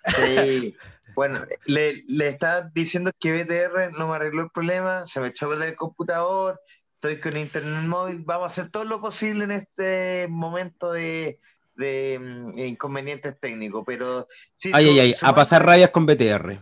Sí. 0.06 0.76
Bueno, 1.16 1.44
le, 1.66 2.04
le 2.08 2.28
estaba 2.28 2.70
diciendo 2.74 3.10
que 3.20 3.44
BTR 3.44 3.98
no 3.98 4.10
me 4.10 4.16
arregló 4.18 4.44
el 4.44 4.52
problema, 4.52 5.08
se 5.08 5.20
me 5.20 5.30
echó 5.30 5.48
a 5.48 5.50
perder 5.50 5.70
el 5.70 5.76
computador, 5.76 6.62
estoy 6.98 7.20
con 7.20 7.38
internet 7.38 7.84
móvil, 7.84 8.24
vamos 8.26 8.48
a 8.48 8.50
hacer 8.50 8.72
todo 8.72 8.84
lo 8.84 9.00
posible 9.00 9.44
en 9.44 9.52
este 9.52 10.26
momento 10.30 10.92
de, 10.92 11.40
de 11.76 12.18
mm, 12.20 12.58
inconvenientes 12.58 13.40
técnicos, 13.40 13.84
pero... 13.86 14.26
ay, 14.74 14.90
ay, 14.90 15.00
ay, 15.00 15.16
a 15.22 15.36
pasar 15.36 15.64
rayas 15.64 15.92
con 15.92 16.08
BTR. 16.08 16.60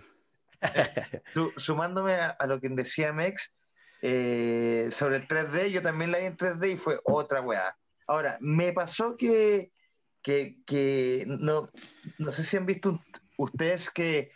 sumándome 1.55 2.15
a, 2.15 2.37
lo 2.47 2.59
que 2.59 2.67
decía 2.69 3.13
Mex 3.13 3.53
eh, 4.01 4.89
sobre 4.91 5.17
el 5.17 5.27
3D, 5.27 5.69
yo 5.69 5.81
también 5.81 6.11
la 6.11 6.17
vi 6.17 6.25
en 6.25 6.37
3D 6.37 6.73
y 6.73 6.77
fue 6.77 6.99
otra 7.05 7.39
weá. 7.39 7.77
Ahora, 8.05 8.37
me 8.41 8.73
pasó 8.73 9.15
que, 9.15 9.71
que, 10.21 10.57
que 10.65 11.23
no, 11.27 11.65
no 12.17 12.35
sé 12.35 12.43
si 12.43 12.57
han 12.57 12.65
visto 12.65 13.01
ustedes 13.37 13.89
que 13.89 14.31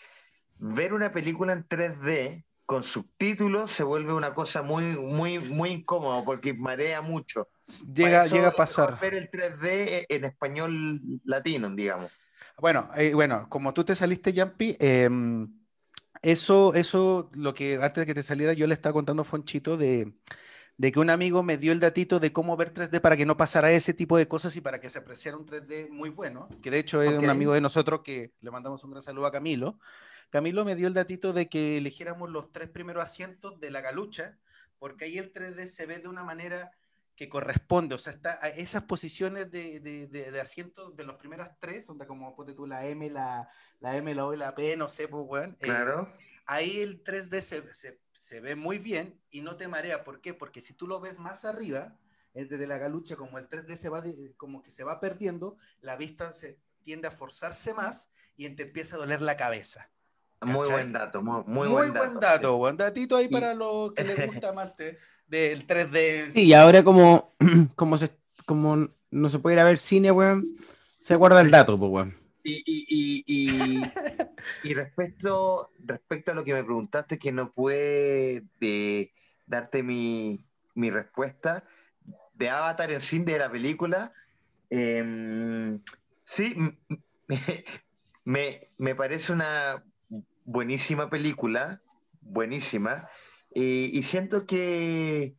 ver 0.60 0.94
una 0.94 1.12
película 1.12 1.52
en 1.52 1.68
3D 1.68 2.46
con 2.70 2.84
subtítulos 2.84 3.72
se 3.72 3.84
vuelve 3.84 4.14
una 4.14 4.36
cosa 4.36 4.62
muy, 4.62 4.84
muy, 4.96 5.40
muy 5.40 5.72
incómoda 5.72 6.24
porque 6.24 6.54
marea 6.54 7.02
mucho. 7.02 7.50
Llega, 7.92 8.28
llega 8.28 8.50
a 8.50 8.52
pasar. 8.52 9.00
Ver 9.02 9.18
el 9.18 9.32
3D 9.32 10.06
en 10.08 10.26
español 10.26 11.02
latino, 11.24 11.68
digamos. 11.72 12.12
Bueno, 12.60 12.88
eh, 12.96 13.16
bueno, 13.16 13.48
como 13.50 13.74
tú 13.74 13.86
te 13.86 13.96
saliste, 13.96 14.34
Yampi, 14.34 14.78
em, 14.80 15.52
eso, 16.22 16.76
eso, 16.76 17.32
lo 17.34 17.56
que 17.56 17.78
antes 17.82 18.04
de 18.04 18.06
que 18.06 18.14
te 18.14 18.22
saliera, 18.22 18.54
yo 18.54 18.68
le 18.68 18.76
estaba 18.76 18.94
contando 18.94 19.24
Fonchito 19.24 19.76
de, 19.76 20.14
de 20.78 20.92
que 20.92 21.00
un 21.00 21.10
amigo 21.10 21.42
me 21.42 21.58
dio 21.58 21.72
el 21.72 21.80
datito 21.80 22.20
de 22.20 22.32
cómo 22.32 22.56
ver 22.56 22.72
3D 22.72 23.02
para 23.02 23.18
que 23.18 23.26
no 23.26 23.36
pasara 23.36 23.72
ese 23.72 23.96
tipo 23.96 24.16
de 24.16 24.28
cosas 24.28 24.56
y 24.56 24.62
para 24.62 24.80
que 24.80 24.92
se 24.92 25.00
apreciara 25.00 25.40
un 25.40 25.48
3D 25.48 25.90
muy 25.90 26.12
bueno, 26.12 26.48
que 26.62 26.70
de 26.70 26.78
hecho 26.78 27.02
es 27.02 27.18
un 27.18 27.32
amigo 27.32 27.54
de 27.54 27.62
nosotros 27.62 28.02
que 28.04 28.36
le 28.42 28.52
mandamos 28.52 28.84
un 28.84 28.92
gran 28.92 29.02
saludo 29.02 29.26
a 29.26 29.32
Camilo. 29.32 29.80
Camilo 30.30 30.64
me 30.66 30.76
dio 30.76 30.88
el 30.88 30.94
datito 30.94 31.34
de 31.34 31.50
que 31.50 31.78
eligiéramos 31.78 32.30
los 32.30 32.52
tres 32.52 32.70
primeros 32.70 33.04
asientos 33.04 33.60
de 33.60 33.72
la 33.72 33.82
galucha, 33.82 34.38
porque 34.78 35.06
ahí 35.06 35.18
el 35.18 35.34
3D 35.34 35.68
se 35.68 35.86
ve 35.86 36.00
de 36.00 36.08
una 36.08 36.24
manera 36.24 36.72
que 37.16 37.28
corresponde, 37.28 37.96
o 37.96 37.98
sea, 37.98 38.14
está 38.14 38.40
a 38.42 38.48
esas 38.48 38.84
posiciones 38.84 39.52
de, 39.52 39.82
de, 39.82 40.08
de, 40.08 40.40
asientos 40.40 40.96
de 40.96 41.04
los 41.04 41.18
primeras 41.18 41.52
tres, 41.60 41.86
donde 41.86 42.08
como 42.08 42.34
ponte 42.34 42.54
tú 42.54 42.66
la 42.66 42.86
M, 42.86 43.10
la, 43.10 43.50
la 43.82 43.98
M, 43.98 44.16
la 44.16 44.26
O 44.26 44.34
y 44.34 44.38
la 44.38 44.56
P, 44.56 44.78
no 44.78 44.88
sé, 44.88 45.10
pues, 45.10 45.26
weón. 45.28 45.58
Eh, 45.60 45.66
claro. 45.66 46.14
ahí 46.46 46.80
el 46.80 47.04
3D 47.04 47.42
se, 47.42 47.68
se, 47.74 48.00
se, 48.14 48.40
ve 48.40 48.56
muy 48.56 48.78
bien 48.78 49.20
y 49.32 49.42
no 49.42 49.58
te 49.58 49.68
marea. 49.68 50.06
¿Por 50.06 50.22
qué? 50.22 50.34
Porque 50.34 50.62
si 50.62 50.74
tú 50.74 50.88
lo 50.88 51.02
ves 51.02 51.20
más 51.20 51.44
arriba, 51.44 51.98
desde 52.34 52.68
la 52.68 52.78
galucha, 52.78 53.18
como 53.18 53.38
el 53.38 53.50
3D 53.50 53.76
se 53.76 53.90
va, 53.90 54.02
como 54.38 54.62
que 54.62 54.72
se 54.72 54.86
va 54.86 55.02
perdiendo, 55.02 55.58
la 55.82 55.98
vista 55.98 56.32
se 56.32 56.62
tiende 56.84 57.10
a 57.10 57.12
forzarse 57.12 57.74
más 57.74 58.10
y 58.38 58.50
te 58.56 58.64
empieza 58.64 58.96
a 58.96 59.00
doler 59.00 59.22
la 59.22 59.36
cabeza. 59.36 59.92
Muy 60.42 60.70
buen 60.70 60.94
dato, 60.94 61.22
muy, 61.22 61.44
muy, 61.48 61.68
buen 61.68 61.94
dato. 61.94 62.08
Buen 62.08 62.20
dato, 62.20 62.58
buen 62.58 62.78
datito 62.78 63.18
ahí 63.18 63.28
para 63.28 63.54
los 63.54 63.92
que 63.92 64.04
les 64.06 64.26
gusta 64.34 64.54
más 64.54 64.72
del 65.28 65.68
3D. 65.68 66.32
Sí, 66.32 66.46
y 66.46 66.54
ahora 66.54 66.84
como, 66.84 67.34
como, 67.76 67.98
se, 67.98 68.10
como 68.46 68.88
no 69.12 69.30
se 69.30 69.40
puede 69.40 69.56
ir 69.56 69.60
a 69.60 69.66
ver 69.66 69.78
cine, 69.78 70.12
weón, 70.12 70.58
se 71.00 71.16
guarda 71.16 71.42
el 71.42 71.52
dato, 71.52 71.78
pues, 71.78 71.92
weón. 71.92 72.18
Y, 72.44 72.64
y, 72.66 73.24
y, 73.28 73.84
y, 74.64 74.74
respecto, 74.74 75.72
respecto 75.80 76.32
a 76.32 76.36
lo 76.36 76.46
que 76.46 76.54
me 76.54 76.64
preguntaste, 76.64 77.20
que 77.20 77.34
no 77.34 77.52
puede 77.52 78.46
de, 78.62 79.12
darte 79.46 79.84
mi, 79.84 80.46
mi, 80.74 80.90
respuesta 80.90 81.66
de 82.34 82.50
Avatar 82.50 82.92
en 82.92 83.02
cine 83.02 83.34
de 83.34 83.40
la 83.40 83.52
película, 83.52 84.14
eh, 84.70 85.78
sí, 86.24 86.56
me, 88.24 88.62
me 88.78 88.96
parece 88.96 89.34
una 89.34 89.84
buenísima 90.50 91.10
película, 91.10 91.80
buenísima, 92.22 93.08
y 93.54 94.02
siento 94.04 94.46
que, 94.46 95.36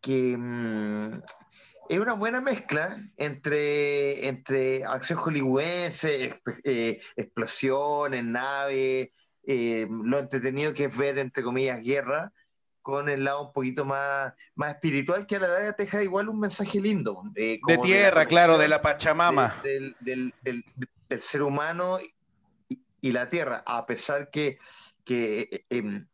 que 0.00 0.36
mm, 0.36 1.20
es 1.88 1.98
una 1.98 2.14
buena 2.14 2.40
mezcla 2.40 2.96
entre, 3.16 4.28
entre 4.28 4.84
acción 4.84 5.18
hollywoodense, 5.18 6.40
eh, 6.64 7.00
explosiones, 7.16 8.24
naves, 8.24 9.10
eh, 9.46 9.86
lo 9.88 10.18
entretenido 10.18 10.74
que 10.74 10.84
es 10.84 10.96
ver, 10.96 11.18
entre 11.18 11.42
comillas, 11.42 11.82
guerra, 11.82 12.32
con 12.82 13.08
el 13.08 13.24
lado 13.24 13.48
un 13.48 13.52
poquito 13.52 13.84
más, 13.84 14.32
más 14.54 14.74
espiritual, 14.74 15.26
que 15.26 15.36
a 15.36 15.40
la 15.40 15.48
larga 15.48 15.72
te 15.74 15.84
deja 15.84 16.02
igual 16.02 16.28
un 16.28 16.40
mensaje 16.40 16.80
lindo. 16.80 17.22
de 17.34 17.60
tierra, 17.82 18.26
claro, 18.26 18.58
de 18.58 18.68
la 18.68 18.80
Pachamama. 18.80 19.54
del, 19.62 19.94
del, 20.00 20.34
del, 20.42 20.64
ser 21.22 21.42
humano 21.42 21.98
y 23.00 23.12
la 23.12 23.28
Tierra, 23.28 23.62
a 23.66 23.86
pesar 23.86 24.30
que, 24.30 24.58
que, 25.04 25.64
em, 25.70 26.08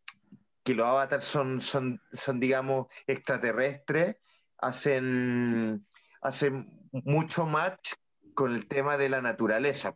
que 0.62 0.74
los 0.74 0.86
avatars 0.86 1.24
son, 1.24 1.60
son, 1.60 2.00
son, 2.12 2.40
digamos, 2.40 2.86
extraterrestres, 3.06 4.16
hacen, 4.58 5.86
hacen 6.22 6.88
mucho 6.92 7.46
match 7.46 7.94
con 8.34 8.54
el 8.54 8.66
tema 8.66 8.96
de 8.96 9.08
la 9.08 9.20
naturaleza. 9.20 9.94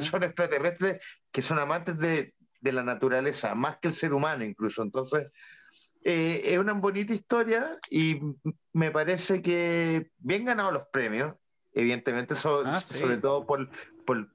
Son 0.00 0.22
extraterrestres 0.22 1.00
que 1.32 1.42
son 1.42 1.58
amantes 1.58 1.98
de, 1.98 2.34
de, 2.60 2.72
la 2.72 2.82
naturaleza, 2.82 3.54
más 3.54 3.78
que 3.78 3.88
el 3.88 3.94
ser 3.94 4.12
humano 4.12 4.44
incluso. 4.44 4.82
Entonces, 4.82 5.32
eh, 6.04 6.52
es 6.52 6.58
una 6.58 6.74
bonita 6.74 7.14
historia 7.14 7.78
y 7.90 8.20
me 8.72 8.90
parece 8.90 9.40
que 9.40 10.10
bien 10.18 10.44
ganado 10.44 10.70
los 10.70 10.86
premios, 10.92 11.34
evidentemente, 11.72 12.34
ah, 12.34 12.80
sobre 12.80 13.16
todo 13.16 13.46
por, 13.46 13.68
por, 14.04 14.28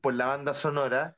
por 0.00 0.14
la 0.14 0.26
banda 0.26 0.54
sonora. 0.54 1.16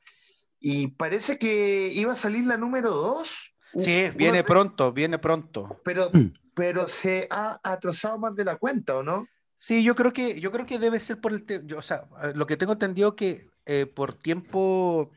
Y 0.59 0.87
parece 0.87 1.37
que 1.37 1.89
iba 1.93 2.13
a 2.13 2.15
salir 2.15 2.45
la 2.45 2.57
número 2.57 2.91
2. 2.91 3.55
Sí, 3.79 4.11
viene 4.15 4.43
pronto, 4.43 4.93
viene 4.93 5.19
pronto. 5.19 5.81
Pero, 5.83 6.09
pero 6.53 6.87
se 6.91 7.27
ha 7.29 7.59
atrasado 7.63 8.17
más 8.19 8.35
de 8.35 8.45
la 8.45 8.55
cuenta, 8.55 8.95
¿o 8.95 9.03
no? 9.03 9.27
Sí, 9.57 9.83
yo 9.83 9.95
creo 9.95 10.13
que, 10.13 10.39
yo 10.39 10.51
creo 10.51 10.65
que 10.65 10.79
debe 10.79 10.99
ser 10.99 11.19
por 11.19 11.33
el... 11.33 11.73
o 11.75 11.81
sea, 11.81 12.07
lo 12.35 12.45
que 12.45 12.57
tengo 12.57 12.73
entendido 12.73 13.15
que 13.15 13.47
eh, 13.65 13.85
por 13.85 14.13
tiempo 14.13 15.11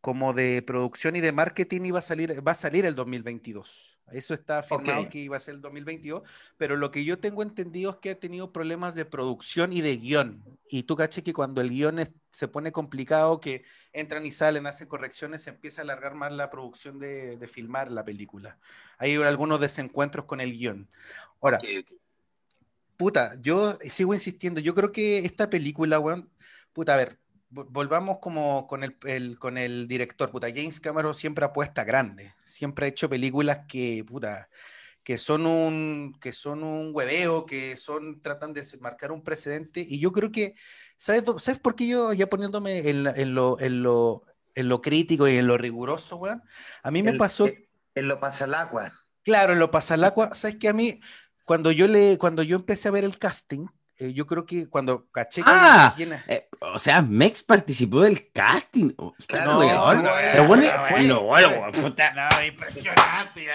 como 0.00 0.34
de 0.34 0.62
producción 0.62 1.16
y 1.16 1.20
de 1.20 1.32
marketing 1.32 1.86
iba 1.86 1.98
a 1.98 2.02
salir, 2.02 2.46
va 2.46 2.52
a 2.52 2.54
salir 2.54 2.86
el 2.86 2.94
2022. 2.94 3.95
Eso 4.12 4.34
está 4.34 4.60
afirmado 4.60 5.08
que 5.08 5.18
iba 5.18 5.36
a 5.36 5.40
ser 5.40 5.56
el 5.56 5.60
2022, 5.60 6.22
pero 6.56 6.76
lo 6.76 6.92
que 6.92 7.04
yo 7.04 7.18
tengo 7.18 7.42
entendido 7.42 7.90
es 7.90 7.96
que 7.96 8.10
ha 8.10 8.20
tenido 8.20 8.52
problemas 8.52 8.94
de 8.94 9.04
producción 9.04 9.72
y 9.72 9.80
de 9.80 9.96
guion. 9.96 10.44
Y 10.70 10.84
tú 10.84 10.94
caché 10.94 11.24
que 11.24 11.32
cuando 11.32 11.60
el 11.60 11.70
guion 11.70 11.98
se 12.30 12.46
pone 12.46 12.70
complicado, 12.70 13.40
que 13.40 13.64
entran 13.92 14.24
y 14.24 14.30
salen, 14.30 14.66
hacen 14.66 14.86
correcciones, 14.86 15.42
se 15.42 15.50
empieza 15.50 15.80
a 15.80 15.84
alargar 15.84 16.14
más 16.14 16.32
la 16.32 16.50
producción 16.50 17.00
de, 17.00 17.48
filmar 17.48 17.90
la 17.90 18.04
película. 18.04 18.58
Hay 18.98 19.16
algunos 19.16 19.60
desencuentros 19.60 20.26
con 20.26 20.40
el 20.40 20.52
guion. 20.52 20.88
Ahora, 21.40 21.58
puta, 22.96 23.36
yo 23.40 23.76
sigo 23.90 24.14
insistiendo, 24.14 24.60
yo 24.60 24.74
creo 24.74 24.92
que 24.92 25.18
esta 25.18 25.50
película, 25.50 25.98
weón, 25.98 26.30
puta, 26.72 26.94
a 26.94 26.96
ver, 26.96 27.18
volvamos 27.48 28.18
como 28.18 28.66
con 28.66 28.82
el, 28.82 29.38
con 29.38 29.58
el 29.58 29.88
director, 29.88 30.30
puta, 30.30 30.48
James 30.48 30.80
Cameron 30.80 31.14
siempre 31.14 31.44
apuesta 31.44 31.84
grande, 31.84 32.34
siempre 32.44 32.86
ha 32.86 32.88
hecho 32.88 33.08
películas 33.08 33.60
que, 33.68 34.04
puta, 34.06 34.48
que 35.02 35.18
son 35.18 35.46
un, 35.46 36.16
que 36.20 36.32
son 36.32 36.64
un 36.64 36.90
hueveo, 36.92 37.46
que 37.46 37.76
son, 37.76 38.20
tratan 38.20 38.52
de 38.52 38.64
marcar 38.80 39.12
un 39.12 39.22
precedente, 39.22 39.86
y 39.88 40.00
yo 40.00 40.12
creo 40.12 40.32
que, 40.32 40.54
¿sabes, 40.96 41.24
¿sabes 41.38 41.60
por 41.60 41.76
qué 41.76 41.86
yo 41.86 42.12
ya 42.12 42.26
poniéndome 42.26 42.88
en, 42.90 43.06
en, 43.06 43.34
lo, 43.34 43.60
en, 43.60 43.82
lo, 43.82 44.24
en 44.54 44.68
lo 44.68 44.82
crítico 44.82 45.28
y 45.28 45.36
en 45.36 45.46
lo 45.46 45.56
riguroso, 45.56 46.16
weón? 46.16 46.42
A 46.82 46.90
mí 46.90 47.02
me 47.02 47.14
pasó... 47.14 47.46
En 47.94 48.08
lo 48.08 48.18
pasa 48.20 48.44
el 48.44 48.54
agua. 48.54 48.92
Claro, 49.22 49.52
en 49.52 49.58
lo 49.58 49.70
pasa 49.70 49.94
el 49.94 50.04
agua, 50.04 50.34
¿sabes 50.34 50.56
que 50.56 50.68
A 50.68 50.72
mí, 50.72 51.00
cuando 51.44 51.70
yo, 51.70 51.86
le, 51.86 52.18
cuando 52.18 52.42
yo 52.42 52.56
empecé 52.56 52.88
a 52.88 52.90
ver 52.90 53.04
el 53.04 53.18
casting, 53.18 53.66
eh, 53.98 54.12
yo 54.12 54.26
creo 54.26 54.44
que 54.44 54.68
cuando 54.68 55.06
caché 55.10 55.42
que 55.42 55.48
ah, 55.50 55.94
eh, 56.28 56.48
o 56.60 56.78
sea, 56.78 57.00
Mex 57.00 57.42
participó 57.42 58.02
del 58.02 58.30
casting. 58.30 58.92
Oh, 58.98 59.14
claro, 59.26 59.54
no, 59.54 60.10
pero 60.20 60.46
bueno, 60.46 60.68
bueno, 60.90 61.22
bueno, 61.22 61.72
puta. 61.72 62.12
No, 62.12 62.44
impresionante. 62.44 63.46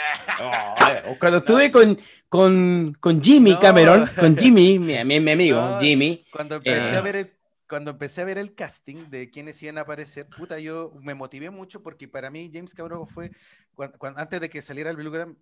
cuando 1.20 1.38
estuve 1.40 1.72
con, 1.72 1.98
con, 2.28 2.98
con 3.00 3.22
Jimmy 3.22 3.56
Cameron, 3.58 4.10
con 4.20 4.36
Jimmy, 4.36 4.80
mi, 4.80 5.04
mi, 5.04 5.20
mi 5.20 5.32
amigo, 5.32 5.78
Jimmy. 5.80 6.26
Cuando 6.32 6.56
empecé 6.56 6.96
a 6.96 7.00
eh, 7.00 7.02
ver 7.02 7.16
el 7.18 7.34
cuando 7.70 7.92
empecé 7.92 8.22
a 8.22 8.26
ver 8.26 8.38
el 8.38 8.54
casting 8.54 9.10
de 9.10 9.30
quienes 9.30 9.62
iban 9.64 9.78
a 9.78 9.82
aparecer, 9.82 10.28
puta, 10.28 10.60
yo 10.60 10.92
me 11.02 11.14
motivé 11.16 11.52
mucho 11.52 11.82
porque 11.82 12.06
para 12.06 12.30
mí 12.30 12.52
James 12.54 12.74
Cameron 12.74 13.08
fue, 13.08 13.32
cuando, 13.76 13.98
antes 14.20 14.42
de 14.42 14.50
que 14.50 14.62
saliera 14.62 14.90
el 14.90 14.98
Blue 14.98 15.38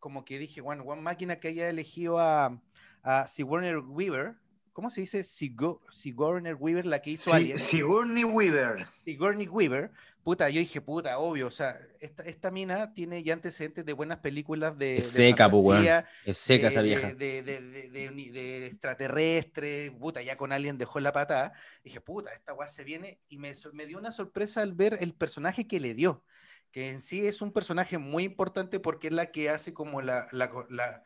como 0.00 0.24
que 0.24 0.40
dije, 0.40 0.60
bueno, 0.62 0.82
one 0.82 1.00
máquina 1.00 1.36
que 1.36 1.48
haya 1.48 1.68
elegido 1.68 2.18
a, 2.18 2.60
a 3.02 3.26
Sigourney 3.26 3.74
Weaver. 3.76 4.36
¿Cómo 4.72 4.88
se 4.88 5.02
dice? 5.02 5.24
Sigourney 5.24 6.52
Weaver, 6.54 6.86
la 6.86 7.02
que 7.02 7.10
hizo 7.10 7.32
Alien. 7.32 7.66
Sigourney 7.66 8.24
Weaver. 8.24 8.86
Sigourney 8.92 9.48
Weaver. 9.48 9.90
Puta, 10.22 10.48
yo 10.50 10.60
dije, 10.60 10.80
puta, 10.80 11.18
obvio. 11.18 11.46
O 11.48 11.50
sea, 11.50 11.78
esta, 12.00 12.22
esta 12.24 12.50
mina 12.50 12.92
tiene 12.92 13.22
ya 13.22 13.32
antecedentes 13.32 13.84
de 13.84 13.92
buenas 13.92 14.18
películas 14.18 14.78
de. 14.78 14.98
Es 14.98 15.10
seca, 15.10 15.48
pues, 15.48 15.86
Es 16.24 16.38
seca 16.38 16.68
esa 16.68 16.82
vieja. 16.82 17.12
De, 17.14 17.42
de, 17.42 17.60
de, 17.90 18.66
extraterrestre. 18.66 19.90
Puta, 19.98 20.22
ya 20.22 20.36
con 20.36 20.52
Alien 20.52 20.78
dejó 20.78 21.00
la 21.00 21.12
patada. 21.12 21.52
Dije, 21.82 22.00
puta, 22.00 22.32
esta 22.32 22.52
guay 22.52 22.68
se 22.68 22.84
viene. 22.84 23.18
Y 23.28 23.38
me, 23.38 23.52
me 23.72 23.86
dio 23.86 23.98
una 23.98 24.12
sorpresa 24.12 24.62
al 24.62 24.72
ver 24.72 24.98
el 25.00 25.14
personaje 25.14 25.66
que 25.66 25.80
le 25.80 25.94
dio. 25.94 26.22
Que 26.70 26.90
en 26.90 27.00
sí 27.00 27.26
es 27.26 27.42
un 27.42 27.52
personaje 27.52 27.98
muy 27.98 28.22
importante 28.22 28.78
porque 28.78 29.08
es 29.08 29.12
la 29.12 29.32
que 29.32 29.50
hace 29.50 29.74
como 29.74 30.02
la, 30.02 30.28
la 30.30 30.48
el 30.50 31.02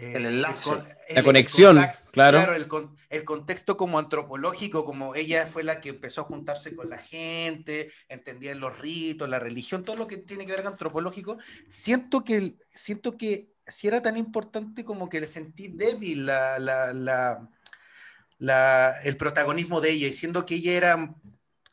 eh, 0.00 0.12
enlace. 0.14 0.62
la 1.10 1.22
conexión, 1.24 1.76
claro. 2.12 2.38
Claro, 2.38 2.54
el, 2.54 3.24
contexto 3.24 3.76
como 3.76 3.98
antropológico, 3.98 4.84
como 4.84 5.16
ella 5.16 5.44
fue 5.44 5.64
la 5.64 5.80
que 5.80 5.88
empezó 5.88 6.20
a 6.20 6.24
juntarse 6.24 6.76
con 6.76 6.88
la 6.88 6.98
gente, 6.98 7.90
entendía 8.08 8.54
los 8.54 8.78
ritos, 8.78 9.28
la 9.28 9.40
religión, 9.40 9.82
todo 9.82 9.96
lo 9.96 10.06
que 10.06 10.18
tiene 10.18 10.46
que 10.46 10.52
ver 10.52 10.62
con 10.62 10.74
antropológico. 10.74 11.38
Siento 11.68 12.22
que, 12.22 12.52
siento 12.70 13.16
que 13.16 13.48
si 13.66 13.88
era 13.88 14.00
tan 14.00 14.16
importante 14.16 14.84
como 14.84 15.08
que 15.08 15.20
le 15.20 15.26
sentí 15.26 15.66
débil 15.66 16.26
la, 16.26 16.60
la, 16.60 17.48
la, 18.38 18.94
el 19.02 19.16
protagonismo 19.16 19.80
de 19.80 19.90
ella, 19.90 20.06
y 20.06 20.12
siendo 20.12 20.46
que 20.46 20.54
ella 20.54 20.72
era 20.74 21.14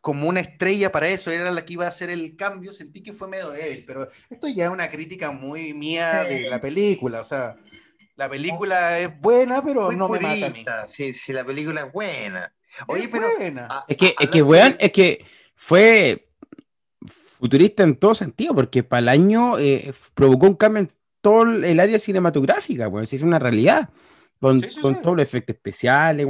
como 0.01 0.27
una 0.27 0.39
estrella 0.39 0.91
para 0.91 1.09
eso, 1.09 1.29
era 1.29 1.51
la 1.51 1.63
que 1.63 1.73
iba 1.73 1.85
a 1.85 1.89
hacer 1.89 2.09
el 2.09 2.35
cambio, 2.35 2.73
sentí 2.73 3.03
que 3.03 3.13
fue 3.13 3.27
medio 3.27 3.51
débil, 3.51 3.85
pero 3.85 4.07
esto 4.31 4.47
ya 4.47 4.65
es 4.65 4.71
una 4.71 4.89
crítica 4.89 5.31
muy 5.31 5.75
mía 5.75 6.23
de 6.23 6.49
la 6.49 6.59
película, 6.59 7.21
o 7.21 7.23
sea, 7.23 7.55
la 8.15 8.29
película 8.29 8.99
es 8.99 9.19
buena, 9.19 9.61
pero 9.61 9.91
no 9.91 10.07
me 10.07 10.19
mata 10.19 10.47
a 10.47 10.49
mí. 10.49 10.65
Sí, 10.95 11.13
sí, 11.13 11.33
la 11.33 11.43
película 11.43 11.81
es 11.81 11.91
buena. 11.91 12.53
Oye, 12.87 13.09
pero. 13.11 13.27
es 13.87 13.97
que, 13.97 14.15
es 14.19 14.29
que, 14.29 14.41
weón, 14.41 14.75
es 14.79 14.91
que 14.91 15.25
fue 15.55 16.27
futurista 17.39 17.83
en 17.83 17.95
todo 17.95 18.15
sentido, 18.15 18.55
porque 18.55 18.83
para 18.83 18.99
el 18.99 19.09
año 19.09 19.59
eh, 19.59 19.93
provocó 20.13 20.47
un 20.47 20.55
cambio 20.55 20.81
en 20.81 20.91
todo 21.21 21.43
el 21.43 21.79
área 21.79 21.99
cinematográfica, 21.99 22.89
pues 22.89 23.11
es 23.13 23.21
una 23.21 23.39
realidad. 23.39 23.89
Con, 24.37 24.61
con 24.81 25.01
todos 25.01 25.17
los 25.17 25.25
efectos 25.25 25.55
especiales, 25.55 26.27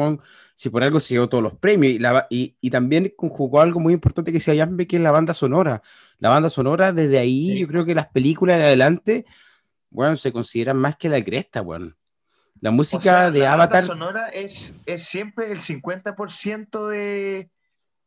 si 0.53 0.69
por 0.69 0.83
algo 0.83 1.01
se 1.01 1.15
dio 1.15 1.27
todos 1.27 1.43
los 1.43 1.55
premios, 1.55 1.93
y, 1.93 1.99
la, 1.99 2.27
y, 2.29 2.55
y, 2.61 2.69
también 2.69 3.11
conjugó 3.17 3.59
algo 3.59 3.81
muy 3.81 3.93
importante 3.93 4.31
que 4.31 4.39
se 4.39 4.55
llama 4.55 4.85
que 4.85 4.95
es 4.95 5.01
la 5.01 5.11
banda 5.11 5.33
sonora. 5.33 5.81
La 6.19 6.29
banda 6.29 6.49
sonora, 6.49 6.93
desde 6.93 7.17
ahí, 7.17 7.59
yo 7.59 7.67
creo 7.67 7.83
que 7.83 7.93
las 7.93 8.07
películas 8.07 8.59
de 8.59 8.65
adelante 8.65 9.25
bueno, 9.95 10.17
se 10.17 10.33
consideran 10.33 10.77
más 10.77 10.97
que 10.97 11.07
la 11.07 11.23
cresta, 11.23 11.61
bueno. 11.61 11.95
La 12.59 12.71
música 12.71 13.31
de 13.31 13.47
Avatar. 13.47 13.87
sonora 13.87 14.27
es, 14.29 14.73
es 14.85 15.03
siempre 15.03 15.51
el 15.51 15.59
50% 15.59 16.87
de, 16.87 17.49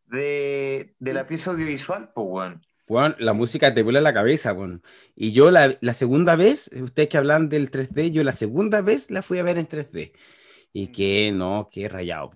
de, 0.06 0.94
de, 0.98 1.12
la 1.14 1.26
pieza 1.26 1.50
audiovisual, 1.50 2.10
pues, 2.14 2.26
bueno. 2.28 2.60
Bueno, 2.88 3.14
la 3.18 3.32
música 3.32 3.72
te 3.72 3.82
vuela 3.82 4.00
la 4.00 4.12
cabeza, 4.12 4.52
bueno. 4.52 4.80
Y 5.16 5.32
yo 5.32 5.50
la, 5.50 5.76
la, 5.80 5.94
segunda 5.94 6.36
vez, 6.36 6.70
ustedes 6.72 7.08
que 7.08 7.16
hablan 7.16 7.48
del 7.48 7.70
3D, 7.70 8.10
yo 8.10 8.22
la 8.22 8.32
segunda 8.32 8.82
vez 8.82 9.10
la 9.10 9.22
fui 9.22 9.38
a 9.38 9.42
ver 9.42 9.58
en 9.58 9.68
3D. 9.68 10.12
Y 10.72 10.88
que 10.88 11.32
no, 11.32 11.68
qué 11.70 11.88
rayado. 11.88 12.32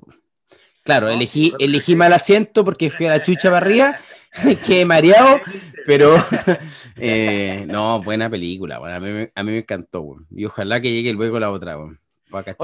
Claro, 0.85 1.11
elegí, 1.11 1.53
elegí 1.59 1.95
mal 1.95 2.13
asiento 2.13 2.65
porque 2.65 2.91
fui 2.91 3.07
a 3.07 3.11
la 3.11 3.23
chucha 3.23 3.51
barría, 3.51 4.01
quedé 4.67 4.85
mareado, 4.87 5.41
pero 5.87 6.15
eh, 6.97 7.67
no, 7.69 8.03
buena 8.03 8.31
película, 8.31 8.79
bueno, 8.79 8.97
a, 8.97 9.01
mí, 9.01 9.29
a, 9.35 9.43
mí, 9.43 9.53
me 9.53 9.59
encantó, 9.59 10.03
bueno. 10.03 10.27
y 10.31 10.45
ojalá 10.45 10.81
que 10.81 10.93
llegue 10.93 11.13
luego 11.13 11.39
la 11.39 11.51
otra, 11.51 11.77
bueno, 11.77 11.99
para 12.31 12.57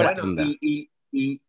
y, 0.61 0.91
y, 1.13 1.43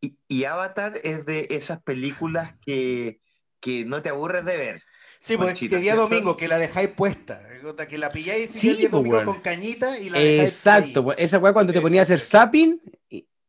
y, 0.00 0.16
y, 0.28 0.44
Avatar 0.44 0.94
es 1.02 1.26
de 1.26 1.48
esas 1.50 1.82
películas 1.82 2.54
que, 2.64 3.20
que 3.58 3.84
no 3.84 4.02
te 4.02 4.10
aburres 4.10 4.44
de 4.44 4.56
ver. 4.56 4.82
Sí, 5.18 5.36
pues 5.36 5.56
que 5.56 5.78
día 5.78 5.96
domingo, 5.96 6.36
que 6.36 6.46
la 6.46 6.58
dejáis 6.58 6.90
puesta, 6.90 7.40
que 7.88 7.98
la 7.98 8.10
pilláis 8.10 8.50
sí, 8.50 8.68
el 8.68 8.76
día 8.76 8.88
domingo 8.88 9.24
con 9.24 9.40
cañita 9.40 9.98
y 9.98 10.10
la 10.10 10.20
dejáis 10.20 10.54
Exacto, 10.54 11.02
pues 11.02 11.18
esa 11.18 11.40
fue 11.40 11.52
cuando 11.52 11.72
te 11.72 11.80
ponía 11.80 12.02
a 12.02 12.04
hacer 12.04 12.20
zapping 12.20 12.80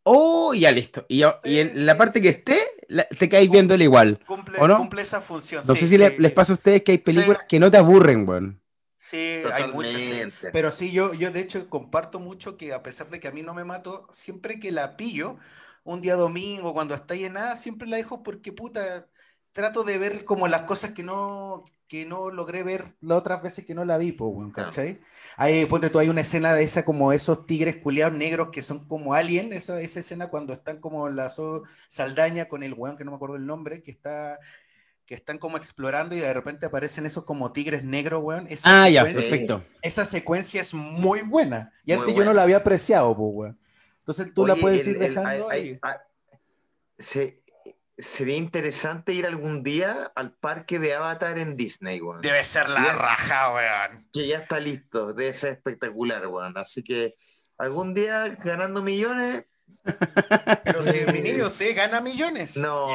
Oh, 0.10 0.54
ya 0.54 0.72
listo. 0.72 1.06
Y, 1.10 1.24
y 1.44 1.60
en 1.60 1.86
la 1.86 1.98
parte 1.98 2.22
que 2.22 2.30
esté, 2.30 2.58
te 3.20 3.28
caes 3.28 3.50
viéndole 3.50 3.84
igual. 3.84 4.20
Cumple, 4.26 4.58
¿o 4.58 4.68
no? 4.68 4.78
cumple 4.78 5.02
esa 5.02 5.20
función. 5.20 5.64
No 5.68 5.76
sé 5.76 5.86
si 5.86 5.98
les, 5.98 6.32
pasa 6.32 6.54
a 6.54 6.56
ustedes 6.56 6.84
que 6.84 6.94
hay 6.94 6.98
películas 7.00 7.42
que 7.48 7.60
no 7.60 7.70
te 7.70 7.78
aburren, 7.78 8.28
weón. 8.28 8.62
Sí, 8.98 9.42
hay 9.54 9.68
muchas. 9.68 10.02
Pero 10.54 10.72
sí, 10.72 10.94
yo, 10.94 11.14
yo 11.14 11.32
de 11.32 11.42
hecho 11.42 11.70
comparto 11.70 12.20
mucho 12.20 12.56
que 12.58 12.74
a 12.74 12.84
pesar 12.84 13.10
de 13.10 13.20
que 13.20 13.28
a 13.28 13.32
mí 13.32 13.42
no 13.42 13.54
me 13.54 13.66
mato, 13.66 14.08
siempre 14.12 14.62
que 14.62 14.72
la 14.72 14.96
pillo, 14.96 15.38
un 15.84 16.00
día 16.00 16.16
domingo, 16.16 16.74
cuando 16.74 16.96
está 16.96 17.16
llenada, 17.16 17.58
siempre 17.58 17.90
la 17.90 17.98
dejo 17.98 18.24
porque 18.24 18.54
puta, 18.54 19.10
trato 19.52 19.84
de 19.84 19.98
ver 19.98 20.24
como 20.24 20.48
las 20.48 20.62
cosas 20.62 20.92
que 20.92 21.04
no, 21.04 21.66
que 21.88 22.06
no 22.06 22.30
logré 22.30 22.64
ver 22.64 22.84
las 23.02 23.18
otras 23.18 23.42
veces 23.42 23.66
que 23.66 23.74
no 23.74 23.86
la 23.86 23.98
vi, 23.98 24.12
pues, 24.12 24.32
¿cachai? 24.54 25.00
Ahí, 25.38 25.66
ponte 25.66 25.90
tú, 25.90 26.00
hay 26.00 26.10
una 26.10 26.22
escena 26.22 26.54
de 26.54 26.64
esa 26.64 26.84
como 26.84 27.14
esos 27.14 27.46
tigres 27.46 27.78
culiados 27.78 28.18
negros 28.18 28.50
que 28.52 28.62
son 28.62 28.86
como 28.88 29.14
alien, 29.14 29.54
esa, 29.54 29.80
esa 29.80 30.00
escena 30.00 30.28
cuando 30.28 30.54
están 30.54 30.80
como 30.80 31.08
la 31.10 31.32
Saldaña 31.88 32.50
con 32.50 32.64
el 32.64 32.74
weón, 32.74 32.98
que 32.98 33.06
no 33.06 33.12
me 33.12 33.16
acuerdo 33.16 33.36
el 33.38 33.46
nombre, 33.46 33.84
que 33.84 33.92
está 33.92 34.40
que 35.06 35.16
están 35.16 35.38
como 35.38 35.56
explorando 35.56 36.16
y 36.16 36.20
de 36.20 36.34
repente 36.34 36.66
aparecen 36.66 37.06
esos 37.06 37.24
como 37.24 37.54
tigres 37.54 37.82
negros, 37.82 38.22
weón. 38.22 38.46
ah, 38.66 38.90
ya, 38.90 39.06
perfecto. 39.06 39.64
Esa 39.82 40.04
secuencia 40.04 40.60
es 40.60 40.74
muy 40.74 41.22
buena. 41.22 41.72
Y 41.86 41.94
antes 41.94 42.14
yo 42.14 42.26
no 42.26 42.34
la 42.34 42.44
había 42.44 42.58
apreciado, 42.58 43.16
pues, 43.16 43.30
weón. 43.34 43.60
Entonces 44.00 44.34
tú 44.34 44.46
la 44.46 44.58
puedes 44.58 44.86
ir 44.86 45.00
dejando 45.00 45.50
ahí. 45.50 45.80
sí, 46.98 47.40
sería 47.98 48.38
interesante 48.38 49.14
ir 49.14 49.26
algún 49.26 49.64
día 49.64 50.12
al 50.16 50.32
parque 50.32 50.80
de 50.80 50.94
Avatar 50.94 51.40
en 51.40 51.58
Disney, 51.58 52.00
weón. 52.00 52.22
Debe 52.22 52.44
ser 52.44 52.70
la 52.70 52.94
raja, 52.94 53.54
weón. 53.54 54.08
Que 54.14 54.28
ya 54.28 54.36
está 54.36 54.60
listo, 54.60 55.14
debe 55.14 55.34
ser 55.34 55.54
espectacular, 55.54 56.28
weón. 56.28 56.58
Así 56.58 56.84
que 56.84 57.14
algún 57.58 57.94
día 57.94 58.28
ganando 58.44 58.82
millones. 58.82 59.46
Pero 60.64 60.84
si 60.84 61.10
mi 61.12 61.22
niño 61.22 61.48
usted 61.48 61.76
gana 61.76 62.02
millones. 62.02 62.58
No, 62.58 62.86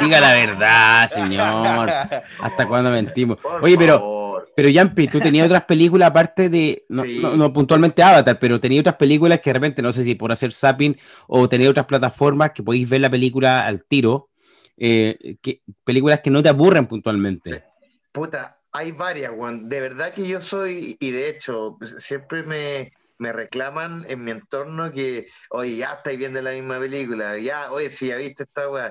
Diga 0.00 0.20
la 0.20 0.34
verdad, 0.34 1.08
señor. 1.08 1.90
¿Hasta 1.90 2.66
cuándo 2.68 2.90
mentimos? 2.90 3.38
Oye, 3.62 3.76
pero. 3.76 4.12
Pero 4.56 4.68
Yampi, 4.68 5.08
tú 5.08 5.18
tenías 5.18 5.46
otras 5.46 5.64
películas 5.64 6.10
aparte 6.10 6.48
de, 6.48 6.84
no, 6.88 7.02
no, 7.34 7.52
puntualmente 7.52 8.04
Avatar, 8.04 8.38
pero 8.38 8.60
tenías 8.60 8.82
otras 8.82 8.94
películas 8.94 9.40
que 9.40 9.50
de 9.50 9.54
repente, 9.54 9.82
no 9.82 9.90
sé 9.90 10.04
si 10.04 10.14
por 10.14 10.30
hacer 10.30 10.52
zapping 10.52 10.96
o 11.26 11.48
tenías 11.48 11.70
otras 11.70 11.86
plataformas 11.86 12.52
que 12.52 12.62
podéis 12.62 12.88
ver 12.88 13.00
la 13.00 13.10
película 13.10 13.66
al 13.66 13.82
tiro 13.82 14.28
eh, 14.76 15.36
que, 15.40 15.62
películas 15.84 16.20
que 16.20 16.30
no 16.30 16.42
te 16.42 16.48
aburren 16.48 16.86
puntualmente. 16.86 17.64
Puta, 18.12 18.60
hay 18.72 18.92
varias, 18.92 19.32
Juan. 19.32 19.68
De 19.68 19.80
verdad 19.80 20.12
que 20.12 20.26
yo 20.26 20.40
soy, 20.40 20.96
y 21.00 21.10
de 21.10 21.28
hecho, 21.28 21.78
siempre 21.98 22.42
me, 22.42 22.92
me 23.18 23.32
reclaman 23.32 24.04
en 24.08 24.24
mi 24.24 24.30
entorno 24.30 24.90
que, 24.92 25.26
oye, 25.50 25.76
ya 25.76 25.94
estáis 25.94 26.18
viendo 26.18 26.40
la 26.42 26.52
misma 26.52 26.78
película, 26.78 27.38
ya, 27.38 27.70
oye, 27.72 27.90
si 27.90 28.08
ya 28.08 28.16
viste 28.16 28.44
esta 28.44 28.68
weá. 28.68 28.90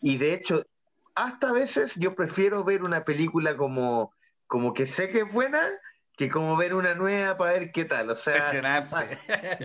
Y 0.00 0.18
de 0.18 0.34
hecho, 0.34 0.62
hasta 1.14 1.50
a 1.50 1.52
veces 1.52 1.96
yo 1.96 2.14
prefiero 2.14 2.64
ver 2.64 2.82
una 2.82 3.04
película 3.04 3.56
como, 3.56 4.12
como 4.46 4.72
que 4.74 4.86
sé 4.86 5.08
que 5.08 5.20
es 5.20 5.32
buena 5.32 5.60
que 6.16 6.28
como 6.28 6.56
ver 6.56 6.74
una 6.74 6.94
nueva 6.94 7.36
para 7.36 7.52
ver 7.52 7.72
qué 7.72 7.84
tal. 7.84 8.10
O 8.10 8.14
sea, 8.14 8.40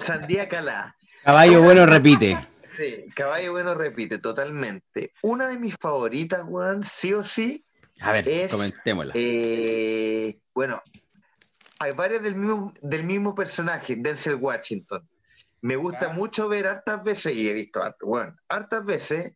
Sandía 0.08 0.47
Calá. 0.47 0.95
Caballo 1.23 1.62
bueno 1.62 1.86
repite. 1.86 2.38
Sí, 2.77 3.05
Caballo 3.15 3.53
Bueno 3.53 3.73
repite 3.73 4.19
totalmente. 4.19 5.11
Una 5.23 5.47
de 5.47 5.57
mis 5.57 5.75
favoritas, 5.81 6.43
Juan, 6.43 6.83
sí 6.83 7.11
o 7.11 7.23
sí. 7.23 7.65
A 7.99 8.11
ver, 8.11 8.25
comentémosla. 8.51 9.13
Eh, 9.15 10.37
bueno, 10.53 10.83
hay 11.79 11.93
varias 11.93 12.21
del 12.21 12.35
mismo, 12.35 12.71
del 12.83 13.03
mismo 13.03 13.33
personaje, 13.33 13.95
Denzel 13.97 14.35
Washington. 14.35 15.09
Me 15.61 15.75
gusta 15.75 16.09
mucho 16.09 16.47
ver 16.47 16.67
hartas 16.67 17.03
veces, 17.03 17.35
y 17.35 17.49
he 17.49 17.53
visto 17.53 17.81
hartas, 17.81 18.07
bueno, 18.07 18.35
hartas 18.47 18.85
veces, 18.85 19.33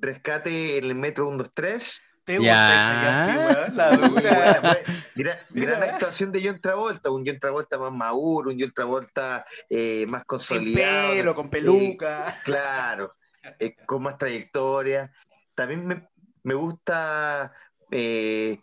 Rescate 0.00 0.78
en 0.78 0.84
el 0.84 0.94
Metro 0.94 1.26
123 1.26 2.02
¿Te 2.28 2.42
ya. 2.42 3.70
La 3.72 3.96
dura. 3.96 5.46
gran, 5.48 5.82
actuación 5.82 6.30
de 6.30 6.42
John 6.44 6.60
Travolta, 6.60 7.10
un 7.10 7.24
John 7.26 7.38
Travolta 7.38 7.78
más 7.78 7.90
maduro, 7.90 8.50
un 8.50 8.60
John 8.60 8.70
Travolta 8.70 9.46
eh, 9.70 10.04
más 10.06 10.26
consolidado. 10.26 11.08
Sin 11.08 11.16
pelo, 11.20 11.34
con 11.34 11.48
peluca. 11.48 12.36
claro, 12.44 13.14
eh, 13.58 13.74
con 13.86 14.02
más 14.02 14.18
trayectoria. 14.18 15.10
También 15.54 15.86
me, 15.86 16.06
me 16.42 16.52
gusta 16.52 17.50
eh, 17.90 18.58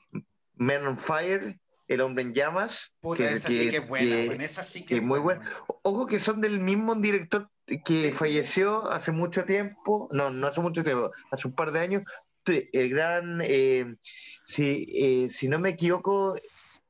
Man 0.53 0.85
on 0.85 0.99
Fire, 0.99 1.59
El 1.87 2.01
hombre 2.01 2.21
en 2.21 2.35
llamas. 2.35 2.93
que, 3.17 3.33
esa 3.33 3.47
sí 3.47 3.67
que 3.71 3.77
es 3.77 3.87
buena, 3.87 4.45
esa 4.45 4.63
sí 4.63 4.85
que, 4.85 4.97
es 4.97 5.01
muy 5.01 5.17
buena. 5.17 5.49
Ojo 5.81 6.05
que 6.05 6.19
son 6.19 6.39
del 6.39 6.59
mismo 6.59 6.93
director 6.93 7.49
que 7.83 8.11
falleció 8.11 8.91
hace 8.91 9.11
mucho 9.11 9.43
tiempo, 9.43 10.07
no, 10.11 10.29
no 10.29 10.47
hace 10.47 10.61
mucho 10.61 10.83
tiempo, 10.83 11.09
hace 11.31 11.47
un 11.47 11.55
par 11.55 11.71
de 11.71 11.79
años, 11.79 12.03
el 12.47 12.89
gran, 12.89 13.41
eh, 13.43 13.95
si, 14.43 14.85
eh, 14.93 15.29
si, 15.29 15.47
no 15.47 15.59
me 15.59 15.69
equivoco, 15.69 16.35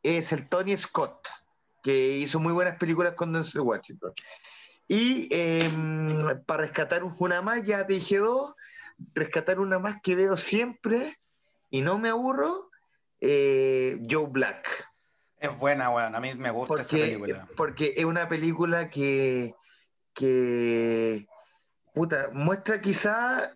es 0.03 0.31
el 0.31 0.47
Tony 0.47 0.77
Scott, 0.77 1.27
que 1.83 2.09
hizo 2.17 2.39
muy 2.39 2.53
buenas 2.53 2.77
películas 2.77 3.13
con 3.13 3.33
Denzel 3.33 3.61
Washington. 3.61 4.13
Y 4.87 5.27
em, 5.31 6.43
para 6.45 6.63
rescatar 6.63 7.03
una 7.03 7.41
más, 7.41 7.63
ya 7.63 7.85
te 7.85 7.93
dije 7.93 8.17
dos, 8.17 8.53
rescatar 9.13 9.59
una 9.59 9.79
más 9.79 9.97
que 10.01 10.15
veo 10.15 10.37
siempre 10.37 11.17
y 11.69 11.81
no 11.81 11.97
me 11.97 12.09
aburro, 12.09 12.69
eh, 13.19 13.99
Joe 14.09 14.27
Black. 14.29 14.87
Es 15.39 15.57
buena, 15.57 15.89
bueno, 15.89 16.17
a 16.17 16.19
mí 16.19 16.33
me 16.35 16.51
gusta 16.51 16.81
esa 16.81 16.97
película. 16.97 17.47
Porque 17.57 17.93
es 17.97 18.05
una 18.05 18.27
película 18.27 18.89
que, 18.89 19.53
que 20.13 21.27
puta, 21.93 22.29
muestra 22.33 22.81
quizá 22.81 23.55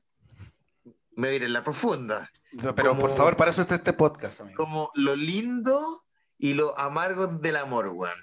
me 1.20 1.30
diré 1.30 1.46
en 1.46 1.54
la 1.54 1.64
profunda. 1.64 2.32
Pero 2.76 2.98
por 2.98 3.12
favor, 3.12 3.36
para 3.36 3.52
eso 3.52 3.62
está 3.62 3.76
este 3.76 3.94
podcast, 3.94 4.42
amigo. 4.42 4.58
Como 4.58 4.92
lo 4.96 5.16
lindo 5.16 6.04
y 6.38 6.54
lo 6.54 6.78
amargo 6.80 7.28
del 7.28 7.58
amor, 7.58 7.90
weón. 7.90 8.18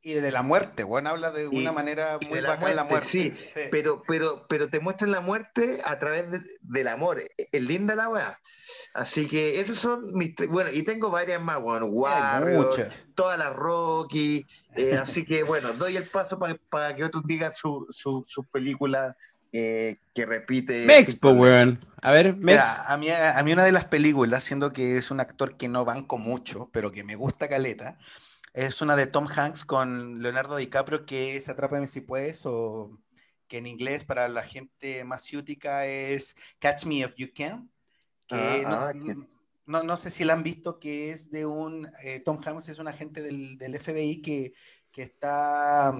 Y 0.00 0.12
de 0.14 0.30
la 0.30 0.42
muerte, 0.42 0.84
weón, 0.84 1.08
habla 1.08 1.32
de 1.32 1.48
una 1.48 1.72
manera 1.72 2.18
muy 2.20 2.40
bacana 2.40 2.68
de 2.68 2.74
la 2.76 2.84
muerte. 2.84 3.10
Sí, 3.10 3.34
Pero, 3.72 4.02
pero, 4.06 4.46
pero 4.48 4.70
te 4.70 4.78
muestran 4.78 5.10
la 5.10 5.20
muerte 5.20 5.82
a 5.84 5.98
través 5.98 6.26
del 6.60 6.88
amor. 6.88 7.20
Es 7.36 7.62
linda 7.62 7.96
la 7.96 8.08
weá. 8.08 8.38
Así 8.94 9.26
que 9.26 9.60
esos 9.60 9.76
son 9.76 10.16
mis. 10.16 10.34
Bueno, 10.48 10.70
y 10.72 10.84
tengo 10.84 11.10
varias 11.10 11.42
más, 11.42 11.58
weón. 11.60 11.90
muchas. 11.90 13.08
Todas 13.16 13.36
las 13.38 13.52
Rocky. 13.54 14.46
Eh, 14.76 14.96
así 14.96 15.24
que, 15.24 15.42
bueno, 15.42 15.72
doy 15.72 15.96
el 15.96 16.04
paso 16.04 16.38
para 16.70 16.94
que 16.94 17.04
otros 17.04 17.24
digan 17.24 17.52
sus 17.52 17.84
su, 17.94 18.22
su 18.26 18.44
películas 18.44 19.16
eh, 19.52 19.96
que 20.14 20.26
repite. 20.26 20.84
Mex, 20.86 21.18
weón. 21.22 21.78
A 22.02 22.10
ver, 22.10 22.36
Mex. 22.36 22.62
a, 22.86 22.96
mí, 22.96 23.08
a 23.10 23.42
mí 23.42 23.52
una 23.52 23.64
de 23.64 23.72
las 23.72 23.86
películas, 23.86 24.44
siendo 24.44 24.72
que 24.72 24.96
es 24.96 25.10
un 25.10 25.20
actor 25.20 25.56
que 25.56 25.68
no 25.68 25.84
banco 25.84 26.18
mucho, 26.18 26.68
pero 26.72 26.92
que 26.92 27.04
me 27.04 27.16
gusta 27.16 27.48
caleta, 27.48 27.98
es 28.52 28.82
una 28.82 28.96
de 28.96 29.06
Tom 29.06 29.26
Hanks 29.28 29.64
con 29.64 30.22
Leonardo 30.22 30.56
DiCaprio 30.56 31.06
que 31.06 31.36
es 31.36 31.48
Atrápame 31.48 31.86
si 31.86 32.00
puedes, 32.00 32.44
o 32.44 32.90
que 33.46 33.58
en 33.58 33.66
inglés 33.66 34.04
para 34.04 34.28
la 34.28 34.42
gente 34.42 35.04
más 35.04 35.22
ciútica 35.24 35.86
es 35.86 36.36
Catch 36.58 36.84
Me 36.84 36.96
If 36.96 37.14
You 37.16 37.28
Can. 37.34 37.70
Ah, 38.30 38.90
ah, 38.90 38.92
no, 39.64 39.82
no, 39.82 39.96
sé 39.96 40.10
si 40.10 40.24
la 40.24 40.34
han 40.34 40.42
visto, 40.42 40.78
que 40.78 41.10
es 41.10 41.30
de 41.30 41.46
un. 41.46 41.90
Eh, 42.02 42.20
Tom 42.20 42.38
Hanks 42.44 42.68
es 42.68 42.78
un 42.78 42.88
agente 42.88 43.22
del, 43.22 43.56
del 43.58 43.78
FBI 43.78 44.20
que, 44.20 44.52
que 44.92 45.02
está 45.02 45.94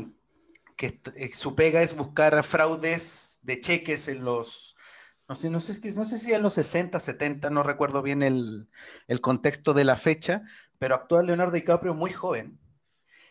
que 0.78 1.00
eh, 1.16 1.30
su 1.34 1.56
pega 1.56 1.82
es 1.82 1.94
buscar 1.94 2.42
fraudes 2.44 3.40
de 3.42 3.60
cheques 3.60 4.06
en 4.06 4.24
los, 4.24 4.76
no 5.28 5.34
sé, 5.34 5.50
no 5.50 5.58
sé, 5.58 5.78
no 5.90 6.04
sé 6.04 6.18
si 6.18 6.32
en 6.32 6.40
los 6.40 6.54
60, 6.54 7.00
70, 7.00 7.50
no 7.50 7.64
recuerdo 7.64 8.00
bien 8.00 8.22
el, 8.22 8.70
contexto 9.20 9.74
de 9.74 9.84
la 9.84 9.96
fecha, 9.96 10.42
pero 10.78 10.94
actúa 10.94 11.24
Leonardo 11.24 11.52
DiCaprio 11.52 11.94
muy 11.94 12.12
joven. 12.12 12.58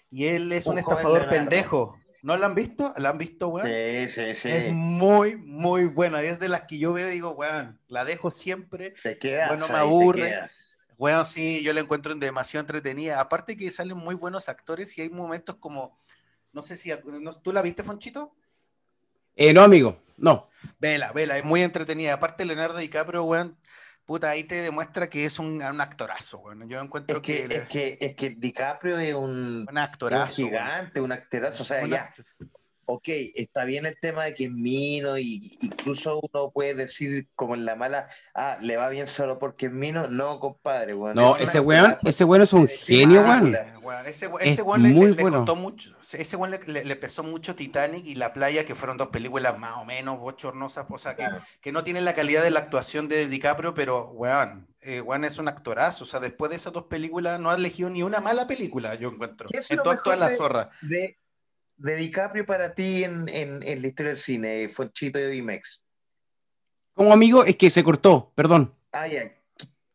Y 0.10 0.28
él 0.28 0.52
es 0.52 0.68
un, 0.68 0.78
estafador 0.78 1.30
pendejo. 1.30 1.98
¿No 2.22 2.36
la 2.36 2.48
han 2.48 2.56
visto? 2.56 2.94
¿La 2.98 3.10
han 3.10 3.18
visto, 3.18 3.48
weón? 3.48 3.68
Sí, 3.68 4.04
sí, 4.14 4.36
sí. 4.36 4.50
Es 4.50 4.74
muy, 4.74 5.38
muy 5.38 5.86
buena. 5.86 6.22
Es 6.22 6.40
de 6.40 6.50
las 6.50 6.64
que 6.64 6.78
yo 6.78 6.92
veo 6.92 7.08
y 7.08 7.14
digo, 7.14 7.32
weón, 7.32 7.80
la 7.88 8.04
dejo 8.04 8.30
siempre. 8.30 8.94
Te 9.02 9.18
quedas 9.18 9.50
bueno, 9.50 9.68
me 9.70 9.78
aburre. 9.78 10.50
Bueno, 10.98 11.24
sí, 11.24 11.64
yo 11.64 11.74
la 11.74 11.80
encuentro 11.80 12.14
demasiado 12.16 12.62
entretenida. 12.62 13.22
Aparte 13.22 13.56
que 13.56 13.72
salen 13.72 13.98
muy 13.98 14.16
buenos 14.16 14.50
actores 14.50 14.98
y 14.98 15.02
hay 15.02 15.10
momentos 15.10 15.56
como, 15.58 15.98
no 16.58 16.64
sé 16.64 16.76
si, 16.76 16.92
no- 17.06 17.32
¿tú 17.34 17.54
la 17.54 17.62
viste, 17.62 17.84
Fonchito? 17.84 18.34
Eh, 19.36 19.54
no, 19.54 19.62
amigo, 19.62 20.02
no. 20.18 20.50
Vela, 20.80 21.12
vela, 21.14 21.38
es 21.38 21.46
muy 21.46 21.62
entretenida. 21.62 22.14
Aparte 22.16 22.44
Leonardo 22.46 22.80
DiCaprio, 22.80 23.24
weón, 23.24 23.56
puta, 24.04 24.32
ahí 24.32 24.44
te 24.44 24.56
demuestra 24.56 25.08
que 25.08 25.26
es 25.26 25.38
un, 25.38 25.62
un 25.62 25.82
actorazo, 25.82 26.40
weón. 26.40 26.68
Yo 26.68 26.82
encuentro 26.82 27.18
Es 27.18 27.22
que, 27.22 27.48
que, 27.48 27.56
es, 27.56 27.68
que, 27.70 27.98
es 28.02 28.16
que 28.16 28.30
DiCaprio 28.32 28.98
es 28.98 29.14
un, 29.14 29.30
un 29.30 29.62
es 29.62 29.68
un 29.72 29.78
actorazo. 29.78 30.42
weón. 30.42 30.50
gigante, 30.50 31.02
un 31.02 31.12
actorazo. 31.12 31.62
O 31.62 31.66
sea, 31.66 31.84
Un 31.84 31.90
ya, 31.92 32.12
ok, 32.90 33.08
está 33.36 33.66
bien 33.66 33.86
el 33.86 34.00
tema 34.00 34.24
de 34.24 34.34
que 34.34 34.46
es 34.46 34.52
mino 34.52 35.18
y 35.18 35.58
incluso 35.62 36.22
uno 36.32 36.52
puede 36.52 36.74
decir 36.74 37.28
como 37.36 37.54
en 37.54 37.66
la 37.66 37.76
mala, 37.76 38.08
ah, 38.34 38.58
le 38.62 38.78
va 38.78 38.88
bien 38.90 39.08
solo 39.08 39.38
porque 39.40 39.66
es 39.66 39.72
mino. 39.74 40.08
No, 40.08 40.40
compadre, 40.40 40.94
weón. 40.96 41.16
No, 41.16 41.36
Es 41.36 41.50
ese 41.50 41.60
weón, 41.60 41.98
ese 42.06 42.24
weón 42.24 42.42
es 42.44 42.54
un 42.54 42.68
genio, 42.68 43.22
weón. 43.24 43.56
ese 44.06 44.30
ese 44.42 44.62
weón 44.62 44.84
le, 44.84 44.90
le- 44.90 45.22
costó 45.22 45.56
mucho, 45.58 45.94
ese 46.14 46.36
weón 46.38 46.52
le, 46.52 46.60
le- 46.66 46.86
le 46.86 46.96
pesó 46.96 47.24
mucho 47.24 47.56
Titanic 47.56 48.06
y 48.06 48.16
La 48.16 48.32
Playa, 48.32 48.64
que 48.64 48.74
fueron 48.74 48.96
dos 48.98 49.08
películas 49.10 49.60
más 49.60 49.74
o 49.78 49.86
menos 49.86 50.18
bochornosas, 50.20 50.86
o 50.90 50.98
sea, 50.98 51.16
que, 51.16 51.24
Claro. 51.26 51.40
que 51.62 51.72
no 51.74 51.84
tienen 51.84 52.06
la 52.06 52.14
calidad 52.14 52.42
de 52.42 52.52
la 52.52 52.60
actuación 52.60 53.08
de 53.10 53.28
DiCaprio, 53.28 53.74
pero 53.74 54.12
weón, 54.12 54.66
eh, 54.82 55.02
weón 55.02 55.26
es 55.26 55.38
un 55.40 55.50
actorazo, 55.50 56.06
o 56.06 56.08
sea, 56.08 56.22
después 56.22 56.50
de 56.52 56.56
esas 56.56 56.72
dos 56.72 56.84
películas 56.86 57.38
no 57.40 57.50
ha 57.52 57.56
elegido 57.56 57.90
ni 57.90 58.02
una 58.04 58.22
mala 58.22 58.48
película, 58.48 58.96
yo 58.96 59.10
encuentro. 59.10 59.48
¿Qué 59.52 59.58
es 59.58 59.70
En 59.72 59.78
lo 59.78 59.84
toda, 59.84 59.98
toda 60.02 60.16
la 60.16 60.30
zorra. 60.30 60.70
de, 60.82 61.18
de 61.78 61.96
DiCaprio 61.96 62.46
para 62.46 62.74
ti 62.74 63.04
en, 63.04 63.30
en, 63.30 63.64
en 63.64 63.82
la 63.82 63.88
historia 63.88 64.12
del 64.12 64.20
cine, 64.20 64.68
Fonchito 64.68 65.20
y 65.20 65.30
Dimex. 65.30 65.84
Como 66.94 67.14
amigo, 67.14 67.46
es 67.46 67.56
que 67.56 67.70
se 67.70 67.84
cortó, 67.84 68.32
perdón. 68.36 68.74
Ah, 68.92 69.08
ya. 69.08 69.32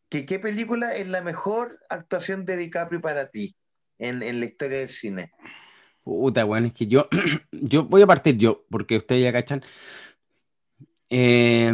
¿Qué, 0.09 0.25
qué 0.25 0.39
película 0.39 0.95
es 0.95 1.07
la 1.07 1.21
mejor 1.21 1.79
actuación 1.89 2.45
de 2.45 2.55
DiCaprio 2.55 3.01
para 3.01 3.27
ti 3.29 3.55
en, 3.97 4.23
en 4.23 4.39
la 4.39 4.45
historia 4.45 4.79
del 4.79 4.89
cine? 4.89 5.31
Puta, 6.03 6.45
weón, 6.45 6.65
es 6.65 6.73
que 6.73 6.87
yo, 6.87 7.07
yo 7.51 7.83
voy 7.83 8.01
a 8.01 8.07
partir 8.07 8.37
yo, 8.37 8.65
porque 8.69 8.97
ustedes 8.97 9.23
ya 9.23 9.33
cachan. 9.33 9.63
Eh, 11.09 11.71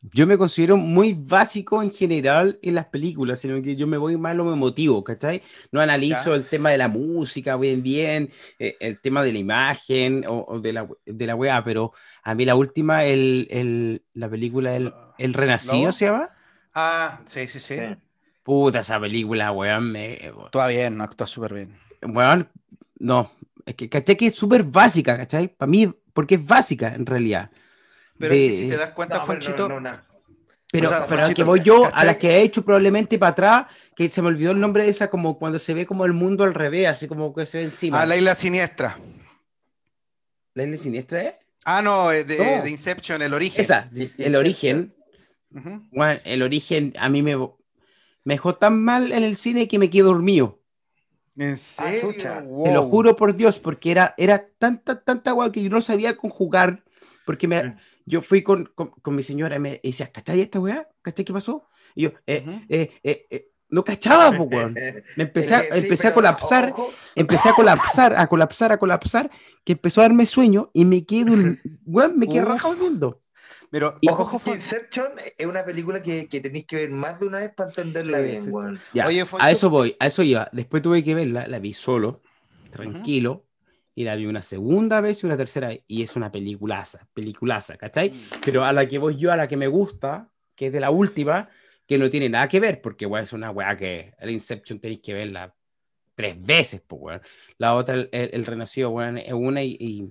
yo 0.00 0.26
me 0.26 0.38
considero 0.38 0.76
muy 0.76 1.12
básico 1.14 1.82
en 1.82 1.92
general 1.92 2.58
en 2.62 2.74
las 2.76 2.86
películas, 2.86 3.40
sino 3.40 3.60
que 3.62 3.76
yo 3.76 3.86
me 3.86 3.96
voy 3.98 4.16
más 4.16 4.32
a 4.32 4.34
lo 4.34 4.52
emotivo, 4.52 5.02
¿cachai? 5.04 5.42
No 5.72 5.80
analizo 5.80 6.30
Ya. 6.30 6.36
el 6.36 6.46
tema 6.46 6.70
de 6.70 6.78
la 6.78 6.88
música 6.88 7.56
bien, 7.56 7.82
bien, 7.82 8.30
eh, 8.58 8.76
el 8.80 9.00
tema 9.00 9.22
de 9.22 9.32
la 9.32 9.38
imagen 9.38 10.24
o, 10.28 10.44
o 10.48 10.60
de, 10.60 10.72
la, 10.72 10.88
de 11.04 11.26
la 11.26 11.34
weá, 11.34 11.64
pero 11.64 11.92
a 12.22 12.34
mí 12.34 12.44
la 12.44 12.54
última, 12.54 13.04
el, 13.04 13.48
el- 13.50 14.02
la 14.14 14.28
película 14.28 14.76
El, 14.76 14.92
el 15.18 15.34
Renacido 15.34 15.86
¿No? 15.86 15.92
se 15.92 16.04
llama. 16.06 16.28
Ah, 16.74 17.20
sí, 17.26 17.46
sí, 17.48 17.58
sí. 17.58 17.76
Puta, 18.42 18.80
esa 18.80 19.00
película, 19.00 19.52
weón, 19.52 19.92
me, 19.92 20.18
Actúa 20.44 20.68
bien, 20.68 20.96
no 20.96 21.04
actúa 21.04 21.26
súper 21.26 21.54
bien. 21.54 21.76
Weón, 22.02 22.48
no, 23.00 23.30
es 23.66 23.74
que 23.74 23.88
caché 23.88 24.16
que 24.16 24.26
es 24.28 24.34
súper 24.34 24.62
básica, 24.62 25.16
¿cachai? 25.16 25.48
Para 25.48 25.68
mí, 25.70 25.92
porque 26.14 26.36
es 26.36 26.46
básica 26.46 26.94
en 26.94 27.04
realidad. 27.06 27.50
Pero 28.18 28.34
es 28.34 28.40
De- 28.40 28.46
que 28.46 28.52
si 28.52 28.66
te 28.68 28.76
das 28.76 28.90
cuenta, 28.90 29.18
No, 29.18 29.20
pero 29.26 29.26
Fonchito, 29.40 29.68
no, 29.68 29.80
no, 29.80 29.92
no. 29.92 30.00
Pero, 30.70 30.86
o 30.86 30.88
sea, 30.90 31.06
pero 31.06 31.22
a 31.24 31.32
que 31.32 31.42
voy 31.44 31.60
yo, 31.62 31.86
a 31.86 31.90
¿cachai? 31.90 32.06
las 32.06 32.16
que 32.16 32.28
he 32.30 32.42
hecho 32.42 32.62
probablemente 32.62 33.18
para 33.18 33.30
atrás, 33.32 33.66
que 33.96 34.10
se 34.10 34.20
me 34.20 34.28
olvidó 34.28 34.50
el 34.52 34.60
nombre 34.60 34.84
de 34.84 34.90
esa, 34.90 35.08
como 35.08 35.38
cuando 35.38 35.58
se 35.58 35.72
ve 35.72 35.86
como 35.86 36.04
el 36.04 36.12
mundo 36.12 36.44
al 36.44 36.52
revés, 36.54 36.88
así 36.88 37.08
como 37.08 37.32
que 37.34 37.46
se 37.46 37.58
ve 37.58 37.64
encima. 37.64 38.02
a 38.02 38.06
la 38.06 38.16
isla 38.16 38.34
siniestra. 38.34 38.98
¿La 40.54 40.64
isla 40.64 40.76
siniestra 40.76 41.22
es? 41.22 41.34
Ah, 41.64 41.80
no, 41.82 42.12
eh, 42.12 42.24
de, 42.24 42.62
de 42.62 42.70
Inception, 42.70 43.22
el 43.22 43.32
origen. 43.34 43.60
Esa, 43.60 43.90
el 44.18 44.36
origen. 44.36 44.94
Ujú. 45.54 45.88
Bueno, 45.90 46.20
el 46.24 46.42
origen 46.42 46.92
a 46.98 47.08
mí 47.08 47.22
me, 47.22 47.36
me 47.36 48.34
dejó 48.34 48.56
tan 48.56 48.82
mal 48.82 49.12
en 49.12 49.22
el 49.22 49.36
cine 49.36 49.68
que 49.68 49.78
me 49.78 49.88
quedé 49.88 50.02
dormido. 50.02 50.60
¿En 51.36 51.56
serio? 51.56 52.12
chucha. 52.12 52.40
Te 52.40 52.72
lo 52.72 52.82
Wow. 52.82 52.90
juro 52.90 53.16
por 53.16 53.34
Dios, 53.36 53.58
porque 53.58 53.90
era, 53.90 54.14
era 54.18 54.48
tanta, 54.58 55.02
tanta 55.02 55.30
agua 55.30 55.52
que 55.52 55.62
yo 55.62 55.70
no 55.70 55.80
sabía 55.80 56.16
conjugar, 56.16 56.82
porque 57.24 57.46
me, 57.48 57.62
Mm. 57.62 57.78
Yo 58.08 58.20
fui 58.22 58.42
con, 58.42 58.66
con, 58.74 58.90
con 58.90 59.14
mi 59.14 59.22
señora 59.22 59.56
y 59.56 59.58
me 59.60 59.80
decía, 59.82 60.10
¿cachai 60.12 60.40
esta 60.40 60.60
weá? 60.60 60.88
¿Cachai 61.02 61.24
qué 61.24 61.32
pasó? 61.32 61.68
Y 61.94 62.02
yo, 62.04 62.10
eh, 62.26 62.42
Ujú. 62.46 62.60
eh, 62.68 62.90
eh, 63.02 63.26
eh, 63.30 63.48
no 63.70 63.84
cachaba, 63.84 64.36
po, 64.36 64.44
weón. 64.44 64.74
Me 65.16 65.24
empecé, 65.24 65.54
a- 65.54 65.60
sí, 65.74 65.82
empecé 65.82 66.06
a 66.08 66.10
pero, 66.10 66.14
colapsar, 66.14 66.72
ojo, 66.72 66.92
empecé 67.14 67.48
a 67.48 67.52
colapsar, 67.52 68.14
a 68.18 68.26
colapsar, 68.26 68.72
a 68.72 68.78
colapsar, 68.78 69.30
que 69.64 69.72
empezó 69.72 70.00
a 70.00 70.04
darme 70.04 70.26
sueño 70.26 70.70
y 70.72 70.84
me 70.84 71.04
quedé, 71.04 71.24
weón, 71.86 72.18
me 72.18 72.26
quedé 72.26 72.44
rajado 72.44 72.74
viendo. 72.76 73.20
Pero, 73.70 73.96
Y- 74.00 74.08
Ojo, 74.08 74.22
ojo, 74.22 74.40
que 74.44 74.52
Inception 74.52 75.12
es 75.36 75.46
una 75.46 75.64
película 75.64 76.00
que, 76.02 76.28
que 76.28 76.40
tenéis 76.40 76.66
que 76.66 76.76
ver 76.76 76.90
más 76.90 77.20
de 77.20 77.26
una 77.26 77.38
vez 77.38 77.52
para 77.54 77.68
entenderla 77.70 78.18
Sí, 78.18 78.24
bien, 78.24 78.38
sí. 78.44 78.50
weón. 78.50 78.80
Ya, 78.94 79.06
Oye, 79.06 79.24
a 79.38 79.50
eso 79.50 79.68
voy, 79.70 79.96
a 80.00 80.06
eso 80.06 80.22
iba. 80.22 80.48
Después 80.52 80.82
tuve 80.82 81.04
que 81.04 81.14
verla, 81.14 81.46
la 81.46 81.58
vi 81.58 81.74
solo, 81.74 82.22
tranquilo, 82.70 83.47
y 83.98 84.04
la 84.04 84.14
vi 84.14 84.26
una 84.26 84.42
segunda 84.44 85.00
vez 85.00 85.22
y 85.22 85.26
una 85.26 85.36
tercera 85.36 85.68
vez, 85.68 85.82
y 85.88 86.04
es 86.04 86.14
una 86.14 86.30
peliculaza, 86.30 87.08
peliculaza, 87.12 87.76
¿cachai? 87.76 88.12
Pero 88.44 88.64
a 88.64 88.72
la 88.72 88.86
que 88.86 88.96
voy 88.98 89.16
yo, 89.16 89.32
a 89.32 89.36
la 89.36 89.48
que 89.48 89.56
me 89.56 89.66
gusta, 89.66 90.28
que 90.54 90.66
es 90.66 90.72
de 90.72 90.78
la 90.78 90.90
última, 90.90 91.48
que 91.84 91.98
no 91.98 92.08
tiene 92.08 92.28
nada 92.28 92.48
que 92.48 92.60
ver, 92.60 92.80
porque 92.80 93.06
weón, 93.06 93.24
es 93.24 93.32
una 93.32 93.50
weá 93.50 93.76
que 93.76 94.14
el 94.20 94.30
Inception 94.30 94.78
tenéis 94.78 95.00
que 95.00 95.14
verla 95.14 95.52
tres 96.14 96.40
veces, 96.40 96.80
pues. 96.86 97.20
La 97.56 97.74
otra, 97.74 97.96
el, 98.12 98.46
Renacido, 98.46 98.90
weón, 98.90 99.18
es 99.18 99.32
una 99.32 99.64
y, 99.64 99.76
y, 99.80 100.02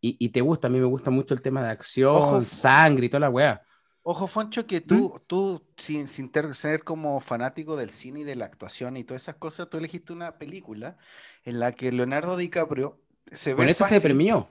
y- 0.00 0.16
y 0.18 0.28
te 0.30 0.40
gusta. 0.40 0.66
A 0.66 0.70
mí 0.70 0.80
me 0.80 0.86
gusta 0.86 1.10
mucho 1.12 1.32
el 1.32 1.42
tema 1.42 1.62
de 1.62 1.70
acción, 1.70 2.12
Ojo. 2.16 2.42
sangre 2.42 3.06
y 3.06 3.08
toda 3.08 3.20
la 3.20 3.30
weá. 3.30 3.62
Ojo, 4.08 4.28
Foncho, 4.28 4.66
¿Mm? 4.68 4.68
que 4.68 4.80
tú, 4.80 5.20
tú 5.26 5.66
sin, 5.76 6.06
sin 6.06 6.30
ser 6.54 6.84
como 6.84 7.18
fanático 7.20 7.76
del 7.76 7.90
cine 7.90 8.20
y 8.20 8.24
de 8.24 8.36
la 8.36 8.44
actuación 8.44 8.96
y 8.96 9.02
todas 9.02 9.22
esas 9.22 9.34
cosas, 9.36 9.68
tú 9.68 9.78
elegiste 9.78 10.12
una 10.12 10.38
película 10.38 10.96
en 11.44 11.58
la 11.58 11.72
que 11.72 11.90
Leonardo 11.90 12.36
DiCaprio 12.36 13.00
se 13.32 13.54
ve 13.54 13.62
Con 13.62 13.68
eso 13.68 13.84
se 13.84 14.00
fácil, 14.00 14.00
premió. 14.00 14.48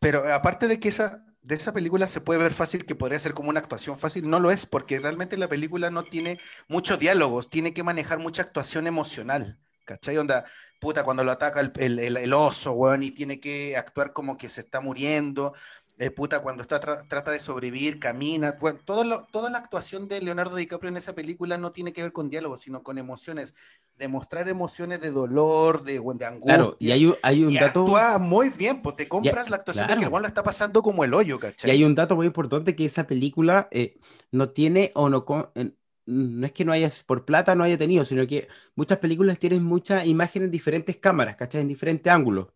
pero 0.00 0.32
aparte 0.34 0.68
de 0.68 0.80
que 0.80 0.88
esa, 0.88 1.26
de 1.42 1.54
esa 1.56 1.72
película 1.72 2.08
se 2.08 2.20
puede 2.20 2.40
ver 2.40 2.54
fácil, 2.54 2.86
que 2.86 2.94
podría 2.94 3.20
ser 3.20 3.34
como 3.34 3.50
una 3.50 3.60
actuación 3.60 3.98
fácil, 3.98 4.30
no 4.30 4.40
lo 4.40 4.50
es, 4.52 4.66
porque 4.66 5.00
realmente 5.00 5.36
la 5.38 5.48
película 5.48 5.90
no 5.90 6.04
tiene 6.08 6.38
muchos 6.68 6.98
diálogos, 6.98 7.50
tiene 7.50 7.74
que 7.74 7.82
manejar 7.84 8.18
mucha 8.20 8.42
actuación 8.42 8.86
emocional. 8.86 9.58
¿Cachai? 9.86 10.16
Onda, 10.18 10.44
puta, 10.80 11.04
cuando 11.04 11.24
lo 11.24 11.32
ataca 11.32 11.60
el- 11.60 11.72
el- 12.00 12.16
el 12.16 12.32
oso, 12.32 12.72
weón, 12.72 13.02
y 13.02 13.10
tiene 13.10 13.40
que 13.40 13.76
actuar 13.76 14.12
como 14.14 14.38
que 14.38 14.48
se 14.48 14.62
está 14.62 14.80
muriendo. 14.80 15.52
Eh, 15.98 16.10
puta, 16.10 16.40
cuando 16.42 16.62
está 16.62 16.80
tra- 16.80 17.06
trata 17.08 17.30
de 17.30 17.38
sobrevivir, 17.40 17.98
camina. 18.00 18.52
Bueno, 18.60 18.80
todo 18.84 19.04
lo- 19.04 19.26
toda 19.26 19.50
la 19.50 19.58
actuación 19.58 20.08
de 20.08 20.20
Leonardo 20.22 20.56
DiCaprio 20.56 20.90
en 20.90 20.96
esa 20.96 21.14
película 21.14 21.56
no 21.58 21.72
tiene 21.72 21.92
que 21.92 22.02
ver 22.02 22.12
con 22.12 22.30
diálogos, 22.30 22.62
sino 22.62 22.82
con 22.82 22.98
emociones. 22.98 23.54
Demostrar 23.96 24.48
emociones 24.48 25.00
de 25.00 25.10
dolor, 25.12 25.84
de, 25.84 26.00
de 26.16 26.26
angustia. 26.26 26.44
Claro, 26.46 26.76
y 26.80 26.90
hay, 26.92 27.10
hay 27.22 27.44
un 27.44 27.56
y 27.56 27.58
dato. 27.58 27.98
actúa 27.98 28.18
muy 28.18 28.50
bien, 28.50 28.82
pues 28.82 28.96
te 28.96 29.08
compras 29.08 29.50
la 29.50 29.56
actuación 29.56 29.86
de 29.88 29.96
que 29.96 30.04
el 30.04 30.10
claro. 30.10 30.12
weón 30.12 30.22
la 30.22 30.28
está 30.28 30.42
pasando 30.42 30.82
como 30.82 31.04
el 31.04 31.14
hoyo, 31.14 31.38
Y 31.62 31.70
¿cachai? 31.70 31.70
hay 31.70 31.84
un 31.84 31.94
dato 31.94 32.16
muy 32.16 32.26
importante 32.26 32.76
que 32.76 32.84
esa 32.84 33.06
película 33.06 33.68
eh, 33.70 33.98
no 34.30 34.50
tiene 34.50 34.92
o 34.94 35.08
no, 35.08 35.24
en- 35.54 35.76
no 36.06 36.44
es 36.46 36.52
que 36.52 36.64
no 36.64 36.72
haya, 36.72 36.90
por 37.06 37.24
plata 37.24 37.54
no 37.54 37.64
haya 37.64 37.78
tenido, 37.78 38.04
sino 38.04 38.26
que 38.26 38.48
muchas 38.74 38.98
películas 38.98 39.38
tienen 39.38 39.62
muchas 39.64 40.06
imágenes 40.06 40.46
en 40.46 40.50
diferentes 40.52 40.96
cámaras, 40.98 41.36
¿cachai? 41.36 41.62
En 41.62 41.68
diferentes 41.68 42.12
ángulos. 42.12 42.48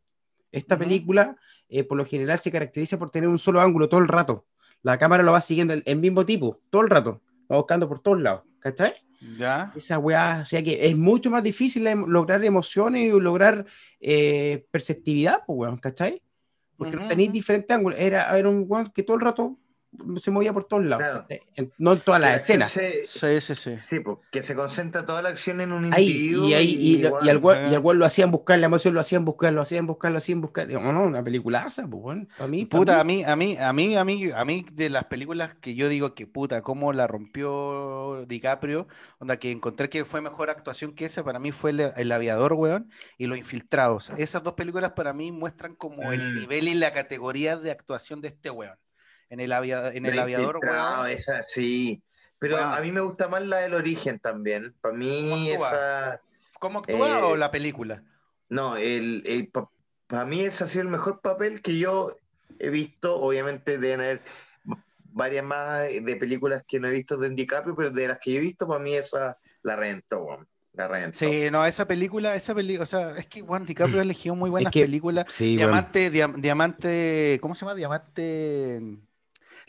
Esta 0.53 0.79
Ujú. 0.79 0.79
película, 0.79 1.37
eh, 1.69 1.85
por 1.85 1.99
lo 1.99 2.05
general, 2.05 2.39
se 2.39 2.51
caracteriza 2.51 2.99
por 2.99 3.11
tener 3.11 3.29
un 3.29 3.39
solo 3.39 3.61
ángulo 3.61 3.89
todo 3.89 4.01
el 4.01 4.09
rato. 4.09 4.47
La 4.83 4.97
cámara 4.99 5.23
lo 5.23 5.33
va 5.33 5.41
siguiendo 5.41 5.75
el, 5.75 5.83
el 5.87 5.97
mismo 5.97 6.25
tipo, 6.25 6.61
todo 6.71 6.83
el 6.83 6.91
rato, 6.91 7.23
va 7.51 7.57
buscando 7.57 7.89
por 7.89 8.01
todos 8.01 8.21
lados, 8.21 8.43
¿cachai? 8.61 8.95
¿Ya? 9.37 9.73
Esa 9.77 9.99
weá, 9.99 10.41
o 10.43 10.45
sea 10.45 10.63
que 10.63 10.87
es 10.87 10.97
mucho 10.97 11.31
más 11.31 11.43
difícil 11.43 11.87
em- 11.87 12.07
lograr 12.07 12.45
emociones 12.45 13.03
y 13.03 13.11
lograr 13.21 13.67
eh, 14.01 14.65
perceptividad, 14.71 15.43
pues, 15.47 15.59
weón, 15.59 15.79
¿cachai? 15.79 16.23
Porque 16.77 16.97
Ujú, 16.97 17.09
tenéis 17.09 17.29
ujú. 17.31 17.35
diferentes 17.35 17.77
ángulos. 17.77 17.99
Era, 17.99 18.39
era 18.39 18.49
un 18.49 18.65
weón 18.69 18.91
que 18.95 19.03
todo 19.03 19.17
el 19.17 19.23
rato 19.23 19.59
se 20.19 20.31
movía 20.31 20.53
por 20.53 20.65
todos 20.65 20.85
lados. 20.85 21.25
No 21.79 21.95
en 21.95 22.01
todas 22.01 22.21
las 22.21 22.31
la 22.31 22.37
escenas. 22.37 22.73
Sí, 22.73 23.41
sí, 23.41 23.55
sí. 23.55 23.79
Sí, 23.89 23.97
que 24.31 24.43
se 24.43 24.55
concentra 24.55 25.07
toda 25.07 25.23
la 25.23 25.31
acción 25.31 25.61
en 25.61 25.73
un 25.73 25.93
Ahí, 25.93 26.07
individuo. 26.11 26.49
y, 26.49 26.55
ahí, 26.55 26.75
y, 26.79 26.97
y 27.03 27.07
al 27.07 27.37
igual, 27.37 27.59
weón- 27.59 27.73
y 27.73 27.75
al 27.75 27.81
weón 27.81 27.99
lo 27.99 28.05
hacían 28.05 28.31
buscar, 28.31 28.59
la 28.59 28.67
emoción 28.67 28.95
lo 28.95 29.01
hacían 29.01 29.25
buscar, 29.25 29.53
lo 29.53 29.63
hacían 29.63 29.87
buscar, 29.87 30.13
lo 30.13 30.19
hacían 30.19 30.41
buscar. 30.41 30.69
No, 30.69 30.93
no, 30.93 31.05
una 31.05 31.23
peliculaza, 31.23 31.87
pues. 31.89 32.27
Para 32.37 32.49
mí, 32.49 32.67
Puta, 32.67 33.01
a 33.01 33.05
mí- 33.05 33.25
a 33.25 33.35
mí, 33.37 33.57
a 33.57 33.73
mí, 33.73 33.97
a 33.97 34.05
mí, 34.05 34.31
a 34.31 34.45
mí 34.45 34.67
de 34.73 34.91
las 34.91 35.05
películas 35.05 35.55
que 35.55 35.75
yo 35.75 35.89
digo 35.89 36.15
que 36.15 36.27
puta, 36.27 36.63
cómo 36.63 36.93
la 36.93 37.07
rompió 37.07 38.25
DiCaprio, 38.27 38.87
onda 39.19 39.39
que 39.39 39.51
encontré 39.51 39.89
que 39.89 40.05
fue 40.05 40.21
mejor 40.21 40.51
actuación 40.51 40.93
que 40.93 41.07
esa, 41.07 41.25
para 41.25 41.39
mí 41.39 41.53
fue 41.53 41.71
el, 41.71 41.81
El 41.97 42.13
Aviador, 42.13 42.53
weón, 42.53 42.91
y 43.17 43.27
Los 43.27 43.39
Infiltrados. 43.39 44.11
Esas 44.19 44.43
dos 44.43 44.55
películas 44.55 44.93
para 44.93 45.13
mí 45.13 45.33
muestran 45.33 45.75
como 45.75 46.13
el 46.13 46.33
Mm. 46.33 46.35
nivel 46.35 46.69
y 46.69 46.75
la 46.75 46.93
categoría 46.93 47.57
de 47.57 47.71
actuación 47.71 48.21
de 48.21 48.29
este 48.29 48.51
weón. 48.51 48.77
En 49.31 49.41
el, 49.41 49.53
avia- 49.53 49.93
en 49.93 50.07
el 50.07 50.19
Aviador, 50.19 50.59
weón. 50.63 51.07
esa, 51.09 51.45
sí. 51.47 52.03
Pero 52.39 52.57
a 52.57 52.81
mí 52.81 52.93
me 52.93 53.01
gusta 53.01 53.29
más 53.29 53.43
la 53.43 53.59
del 53.59 53.75
origen 53.75 54.19
también. 54.19 54.75
Para 54.81 54.95
mí, 54.95 55.29
¿Cómo 55.29 55.35
actúa? 55.53 55.67
esa. 55.69 56.21
¿Cómo 56.61 56.79
actúa 56.79 57.19
eh, 57.19 57.23
o 57.23 57.37
la 57.37 57.51
película? 57.51 58.03
No, 58.49 58.77
el, 58.77 59.23
el 59.27 59.49
pa- 59.49 59.71
para 60.07 60.25
mí 60.25 60.41
ese 60.41 60.65
ha 60.65 60.67
sido 60.67 60.83
el 60.83 60.89
mejor 60.89 61.21
papel 61.21 61.61
que 61.61 61.77
yo 61.79 62.15
he 62.59 62.71
visto. 62.71 63.17
Obviamente 63.21 63.79
deben 63.79 64.01
haber 64.01 64.23
varias 65.11 65.45
más 65.45 65.89
de 65.89 66.17
películas 66.17 66.63
que 66.67 66.79
no 66.81 66.89
he 66.89 66.93
visto 66.93 67.17
de 67.17 67.31
DiCaprio, 67.31 67.75
pero 67.77 67.91
de 67.91 68.09
las 68.09 68.19
que 68.19 68.33
yo 68.33 68.39
he 68.39 68.43
visto, 68.43 68.67
para 68.69 68.81
mí 68.83 68.95
esa 68.95 69.37
la 69.63 69.77
rentó, 69.77 70.23
weón. 70.25 70.49
Sí, 71.13 71.51
no, 71.51 71.67
esa 71.67 71.89
película, 71.89 72.37
esa 72.37 72.55
película, 72.55 72.85
o 72.85 72.87
sea, 72.87 73.11
es 73.17 73.27
que 73.27 73.41
Juan 73.41 73.67
DiCaprio 73.67 73.99
ha 73.99 74.03
elegido 74.03 74.37
muy 74.37 74.49
buenas 74.49 74.73
que- 74.73 74.83
películas. 74.83 75.25
Sí. 75.29 75.57
Diamante, 75.57 76.09
dia- 76.09 76.33
Diamante, 76.37 77.39
¿cómo 77.43 77.57
se 77.57 77.65
llama? 77.65 77.75
Diamante. 77.75 78.81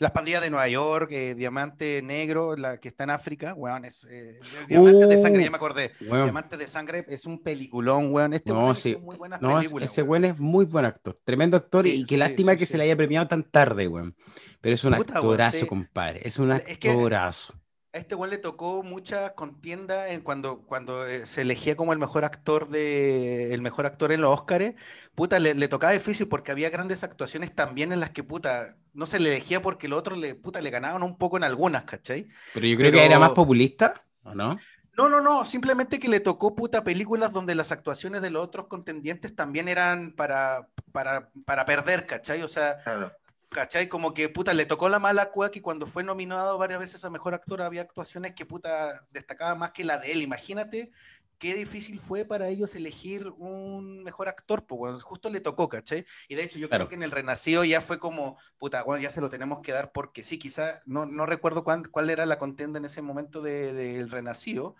Las 0.00 0.12
pandillas 0.12 0.40
de 0.40 0.48
Nueva 0.48 0.66
York, 0.66 1.10
eh, 1.12 1.34
Diamante 1.34 2.00
Negro, 2.02 2.56
la 2.56 2.78
que 2.78 2.88
está 2.88 3.04
en 3.04 3.10
África, 3.10 3.52
weón, 3.52 3.84
es 3.84 4.04
eh, 4.10 4.38
Diamante 4.66 5.06
de 5.06 5.18
Sangre, 5.18 5.44
ya 5.44 5.50
me 5.50 5.56
acordé. 5.56 5.92
Weón. 6.00 6.24
Diamante 6.24 6.56
de 6.56 6.66
Sangre 6.66 7.04
es 7.06 7.26
un 7.26 7.42
peliculón, 7.42 8.10
weón. 8.10 8.32
Este 8.32 8.50
No, 8.50 8.60
weón 8.62 8.76
sí. 8.76 8.96
muy 8.96 9.16
buenas 9.16 9.42
No, 9.42 9.56
películas. 9.58 9.90
ese 9.90 10.00
weón. 10.02 10.22
weón 10.22 10.34
es 10.34 10.40
muy 10.40 10.64
buen 10.64 10.86
actor, 10.86 11.18
tremendo 11.22 11.58
actor 11.58 11.84
Sí, 11.84 11.90
y 12.00 12.04
qué 12.06 12.14
sí, 12.14 12.18
lástima 12.18 12.56
que 12.56 12.64
se 12.64 12.78
le 12.78 12.84
haya 12.84 12.96
premiado 12.96 13.28
tan 13.28 13.42
tarde, 13.44 13.86
weón. 13.88 14.16
Pero 14.62 14.74
es 14.74 14.82
un 14.84 14.94
Puta, 14.94 15.16
actorazo, 15.16 15.66
compadre, 15.66 16.22
es 16.24 16.38
un 16.38 16.52
Es 16.52 16.78
que- 16.78 16.88
actorazo. 16.90 17.59
A 17.92 17.98
este 17.98 18.14
weón 18.14 18.30
le 18.30 18.38
tocó 18.38 18.84
mucha 18.84 19.34
contienda 19.34 20.10
en 20.10 20.20
cuando, 20.20 20.62
cuando 20.64 21.04
eh, 21.06 21.26
se 21.26 21.40
elegía 21.40 21.74
como 21.74 21.92
el 21.92 21.98
mejor 21.98 22.24
actor 22.24 22.68
de 22.68 23.52
el 23.52 23.62
mejor 23.62 23.84
actor 23.84 24.12
en 24.12 24.20
los 24.20 24.32
Óscares. 24.32 24.76
Puta, 25.16 25.40
le, 25.40 25.54
le 25.54 25.66
tocaba 25.66 25.92
difícil 25.92 26.28
porque 26.28 26.52
había 26.52 26.70
grandes 26.70 27.02
actuaciones 27.02 27.52
también 27.52 27.92
en 27.92 27.98
las 27.98 28.10
que 28.10 28.22
puta 28.22 28.76
no 28.92 29.06
se 29.06 29.18
le 29.18 29.30
elegía 29.30 29.60
porque 29.60 29.88
los 29.88 29.98
otros 29.98 30.18
le 30.18 30.36
puta 30.36 30.60
le 30.60 30.70
ganaban 30.70 31.02
un 31.02 31.18
poco 31.18 31.36
en 31.36 31.42
algunas, 31.44 31.82
¿cachai? 31.84 32.28
Pero 32.52 32.66
yo 32.66 32.76
creo 32.76 32.92
pero- 32.92 32.98
que 32.98 33.04
era 33.06 33.18
más 33.18 33.30
populista, 33.30 34.06
¿o 34.22 34.34
no? 34.36 34.56
No, 34.96 35.08
no, 35.08 35.20
no, 35.20 35.46
simplemente 35.46 35.98
que 35.98 36.08
le 36.08 36.20
tocó 36.20 36.54
puta 36.54 36.84
películas 36.84 37.32
donde 37.32 37.54
las 37.54 37.72
actuaciones 37.72 38.20
de 38.22 38.30
los 38.30 38.44
otros 38.44 38.66
contendientes 38.66 39.34
también 39.34 39.68
eran 39.68 40.12
para, 40.14 40.68
para, 40.92 41.30
para 41.46 41.64
perder, 41.64 42.06
¿cachai? 42.06 42.42
O 42.42 42.48
sea, 42.48 42.78
Claro. 42.84 43.12
¿Cachai? 43.50 43.88
Como 43.88 44.14
que 44.14 44.28
puta, 44.28 44.54
le 44.54 44.64
tocó 44.64 44.88
la 44.88 45.00
mala 45.00 45.30
cueva 45.32 45.50
que 45.50 45.60
cuando 45.60 45.86
fue 45.88 46.04
nominado 46.04 46.56
varias 46.56 46.78
veces 46.78 47.04
a 47.04 47.10
mejor 47.10 47.34
actor 47.34 47.62
había 47.62 47.82
actuaciones 47.82 48.32
que 48.34 48.46
puta 48.46 49.00
destacaban 49.10 49.58
más 49.58 49.72
que 49.72 49.82
la 49.84 49.98
de 49.98 50.12
él. 50.12 50.22
Imagínate 50.22 50.90
qué 51.38 51.54
difícil 51.54 51.98
fue 51.98 52.24
para 52.24 52.48
ellos 52.48 52.74
elegir 52.76 53.26
un 53.38 54.04
mejor 54.04 54.28
actor, 54.28 54.66
pues 54.66 54.78
bueno, 54.78 55.00
justo 55.00 55.30
le 55.30 55.40
tocó, 55.40 55.68
¿cachai? 55.68 56.04
Y 56.28 56.36
de 56.36 56.44
hecho 56.44 56.58
yo 56.60 56.68
Claro. 56.68 56.84
creo 56.84 56.86
que 56.88 56.94
en 56.94 57.02
el 57.02 57.10
Renacido 57.10 57.64
ya 57.64 57.80
fue 57.80 57.98
como, 57.98 58.38
puta, 58.58 58.84
bueno, 58.84 59.02
ya 59.02 59.10
se 59.10 59.20
lo 59.20 59.30
tenemos 59.30 59.60
que 59.62 59.72
dar 59.72 59.90
porque 59.92 60.22
sí, 60.22 60.38
quizá, 60.38 60.80
no, 60.86 61.06
no 61.06 61.26
recuerdo 61.26 61.64
cuán- 61.64 61.84
cuál 61.90 62.10
era 62.10 62.26
la 62.26 62.38
contienda 62.38 62.78
en 62.78 62.84
ese 62.84 63.02
momento 63.02 63.40
del 63.42 63.74
de, 63.74 63.94
del 63.94 64.10
Renacido, 64.10 64.76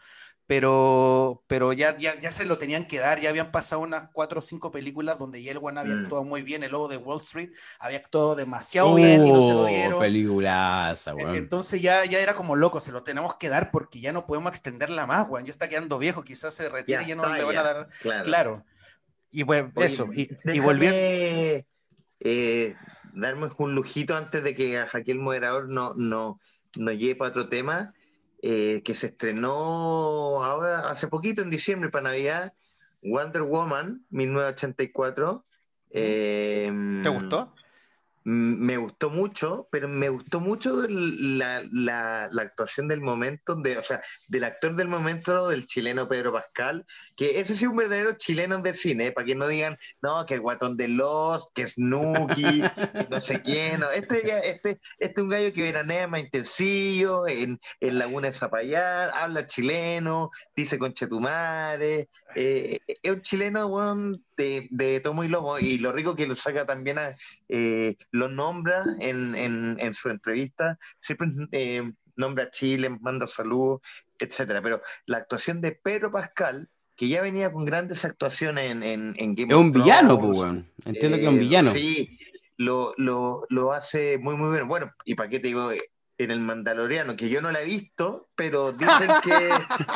pero, 0.51 1.45
pero 1.47 1.73
ya, 1.73 1.97
ya, 1.97 2.19
ya 2.19 2.33
se 2.33 2.45
lo 2.45 2.59
tenían 2.59 2.89
que 2.89 2.99
dar, 2.99 3.21
ya 3.21 3.31
habían 3.31 3.53
pasado 3.53 3.83
unas 3.83 4.09
cuatro 4.13 4.41
o 4.41 4.43
cinco 4.43 4.73
películas 4.73 5.17
donde 5.17 5.41
ya 5.45 5.53
el 5.53 5.59
One 5.63 5.79
había 5.79 5.95
Mm. 5.95 5.99
actuado 6.01 6.25
muy 6.25 6.43
bien, 6.43 6.65
el 6.65 6.73
lobo 6.73 6.89
de 6.89 6.97
Wall 6.97 7.21
Street 7.21 7.51
había 7.79 7.99
actuado 7.99 8.35
demasiado 8.35 8.93
bien 8.97 9.25
y 9.25 9.31
no 9.31 9.43
se 9.43 9.53
lo 9.55 9.63
Oh, 9.63 9.67
dieron. 9.67 10.01
peliculaza, 10.01 11.13
E- 11.13 11.15
weón. 11.15 11.37
Entonces 11.37 11.81
ya, 11.81 12.05
ya 12.05 12.19
era 12.19 12.35
como 12.35 12.57
loco, 12.57 12.81
se 12.81 12.91
lo 12.91 13.05
tenemos 13.05 13.37
que 13.37 13.49
dar 13.49 13.71
porque 13.71 14.01
ya 14.01 14.13
no 14.13 14.27
podemos 14.27 14.51
extenderla 14.51 15.07
más, 15.07 15.29
weón. 15.29 15.47
Ya 15.47 15.53
está 15.53 15.69
quedando 15.69 15.99
viejo, 16.01 16.25
quizás 16.25 16.53
se 16.53 16.69
retire 16.69 16.99
Ya 17.03 17.07
y 17.07 17.11
ya 17.11 17.15
no 17.15 17.27
está, 17.27 17.39
le 17.39 17.45
van 17.45 17.59
a 17.59 17.63
dar. 17.63 17.89
Claro. 18.01 18.25
Claro. 18.25 18.65
Y 19.31 19.45
bueno, 19.45 19.71
Oye, 19.77 19.87
eso. 19.87 20.09
Y, 20.13 20.29
y 20.53 20.59
volviendo. 20.59 21.07
eh, 22.19 22.75
darme 23.15 23.49
un 23.57 23.75
lujito 23.77 24.17
antes 24.17 24.43
de 24.43 24.57
que 24.57 24.79
aquí 24.81 25.13
el 25.13 25.21
moderador 25.21 25.69
no, 25.69 25.95
no, 25.95 26.37
nos 26.77 26.99
lleve 26.99 27.15
para 27.15 27.31
otro 27.31 27.49
tema, 27.49 27.93
eh, 28.43 28.83
que 28.83 28.95
se 28.95 29.09
estrenó 29.09 30.43
ahora 30.43 30.91
hace 30.91 31.09
poquito, 31.09 31.43
en 31.43 31.51
diciembre, 31.51 31.91
para 31.91 32.11
Navidad, 32.11 32.55
Wonder 33.03 33.43
Woman, 33.43 34.05
1984. 34.11 35.45
Eh, 35.91 37.01
¿Te 37.03 37.09
gustó? 37.09 37.55
Me 38.33 38.77
gustó 38.77 39.11
mucho, 39.11 39.67
pero 39.73 39.89
me 39.89 40.09
gustó 40.09 40.39
mucho 40.39 40.87
la, 40.89 41.65
la- 41.73 42.29
la 42.31 42.43
actuación 42.43 42.87
del 42.87 43.01
momento, 43.01 43.57
de, 43.57 43.77
o 43.77 43.83
sea, 43.83 44.01
del 44.29 44.45
actor 44.45 44.77
del 44.77 44.87
momento, 44.87 45.49
del 45.49 45.67
chileno 45.67 46.07
Pedro 46.09 46.33
Pascal, 46.33 46.85
que 47.17 47.41
ese 47.41 47.57
sí 47.57 47.65
es 47.65 47.71
un 47.71 47.77
verdadero 47.77 48.13
chileno 48.17 48.59
de 48.63 48.73
cine, 48.73 49.07
¿eh? 49.09 49.13
para 49.13 49.27
que 49.27 49.35
no 49.35 49.49
digan, 49.49 49.77
no, 50.01 50.25
que 50.27 50.35
el 50.35 50.43
guatón 50.43 50.77
de 50.77 50.87
los, 50.87 51.49
que 51.55 51.67
Snooki, 51.67 52.63
no 53.11 53.25
sé 53.25 53.43
quién, 53.43 53.81
no. 53.81 53.91
Este, 53.91 54.19
este, 54.49 54.81
este 55.01 55.21
es 55.21 55.25
un 55.25 55.29
gallo 55.31 55.53
que 55.53 55.63
veranea 55.63 56.07
más 56.07 56.21
intensillo, 56.21 57.27
en, 57.27 57.59
en 57.81 57.99
Laguna 57.99 58.29
de 58.29 58.33
Zapallar, 58.35 59.11
habla 59.13 59.45
chileno, 59.49 60.31
dice 60.55 60.79
conchetumare, 60.79 62.09
eh, 62.37 62.79
es 63.03 63.11
un 63.11 63.23
chileno, 63.23 63.67
weón, 63.67 64.25
de, 64.41 64.69
de 64.71 65.01
tomo 65.01 65.23
y 65.23 65.29
lomo, 65.29 65.59
y 65.59 65.79
lo 65.79 65.93
rico 65.93 66.17
que 66.17 66.27
lo 66.27 66.35
saca 66.35 66.65
también 66.65 66.99
a, 66.99 67.11
eh, 67.49 67.97
lo 68.11 68.29
nombra 68.29 68.85
en, 69.01 69.35
en, 69.37 69.77
en 69.79 69.95
su 69.95 70.09
entrevista, 70.09 70.79
siempre 71.01 71.29
eh, 71.53 71.91
nombra 72.17 72.45
a 72.45 72.51
Chile, 72.51 72.89
manda 73.01 73.27
saludos, 73.27 73.81
etcétera. 74.19 74.61
Pero 74.63 74.81
la 75.07 75.19
actuación 75.19 75.61
de 75.61 75.73
Pedro 75.73 76.11
Pascal, 76.11 76.69
que 76.97 77.09
ya 77.09 77.23
venía 77.23 77.51
con 77.51 77.65
grandes 77.65 78.05
actuaciones 78.05 78.71
en, 78.71 78.83
en, 78.83 79.15
en 79.17 79.35
Game 79.35 79.53
Es 79.53 79.59
of 79.59 79.65
un 79.65 79.71
villano, 79.71 80.19
pues. 80.21 80.65
Entiendo 80.85 81.17
que 81.19 81.25
es 81.25 81.29
un 81.31 81.37
eh, 81.37 81.39
villano. 81.39 81.73
Sí, 81.75 82.19
lo, 82.57 82.93
lo, 82.99 83.43
lo 83.49 83.73
hace 83.73 84.19
muy, 84.19 84.37
muy 84.37 84.53
bien. 84.53 84.69
Bueno, 84.69 84.91
y 85.05 85.15
para 85.15 85.29
qué 85.31 85.39
te 85.39 85.49
digo, 85.49 85.71
en 86.19 86.31
el 86.31 86.41
Mandaloriano, 86.41 87.17
que 87.17 87.31
yo 87.31 87.41
no 87.41 87.51
la 87.51 87.63
he 87.63 87.65
visto, 87.65 88.29
pero 88.35 88.73
dicen 88.73 89.09
que. 89.25 89.49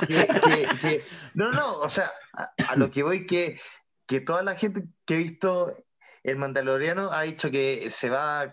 que- 0.09 0.27
que- 0.27 0.79
que- 0.81 1.03
no, 1.35 1.53
no, 1.53 1.73
o 1.75 1.91
sea, 1.91 2.11
a, 2.33 2.73
a 2.73 2.77
lo 2.77 2.91
que 2.91 3.03
voy, 3.03 3.27
que, 3.27 3.59
que 4.07 4.21
toda 4.21 4.43
la 4.43 4.55
gente 4.55 4.85
que 5.05 5.15
ha 5.15 5.19
visto 5.19 5.77
el 6.23 6.37
Mandaloriano 6.37 7.13
ha 7.13 7.23
dicho 7.23 7.51
que 7.51 7.89
se 7.91 8.11
va. 8.11 8.45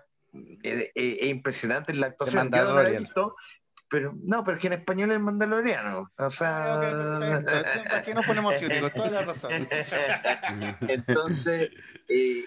eh, 0.64 0.92
eh, 0.96 1.18
Es 1.22 1.30
impresionante 1.30 1.94
la 1.94 2.08
actuación. 2.08 2.44
Yo 2.46 2.50
no 2.50 2.58
la 2.58 2.58
he 2.60 2.66
Mandalorian. 2.66 3.04
visto. 3.04 3.36
Pero, 3.90 4.14
no, 4.24 4.44
pero 4.46 4.56
es 4.56 4.62
que 4.62 4.68
en 4.68 4.74
español 4.74 5.12
es 5.12 5.20
Mandaloriano. 5.20 6.12
O 6.18 6.30
sea. 6.30 6.76
Ok, 6.76 6.82
perfecto. 7.46 7.84
¿Para 7.90 8.04
qué 8.04 8.14
nos 8.14 8.26
ponemos 8.26 8.56
ciúticos? 8.58 8.94
Toda 8.94 9.10
la 9.10 9.22
razón. 9.24 9.52
Entonces, 10.82 11.72
eh, 12.08 12.46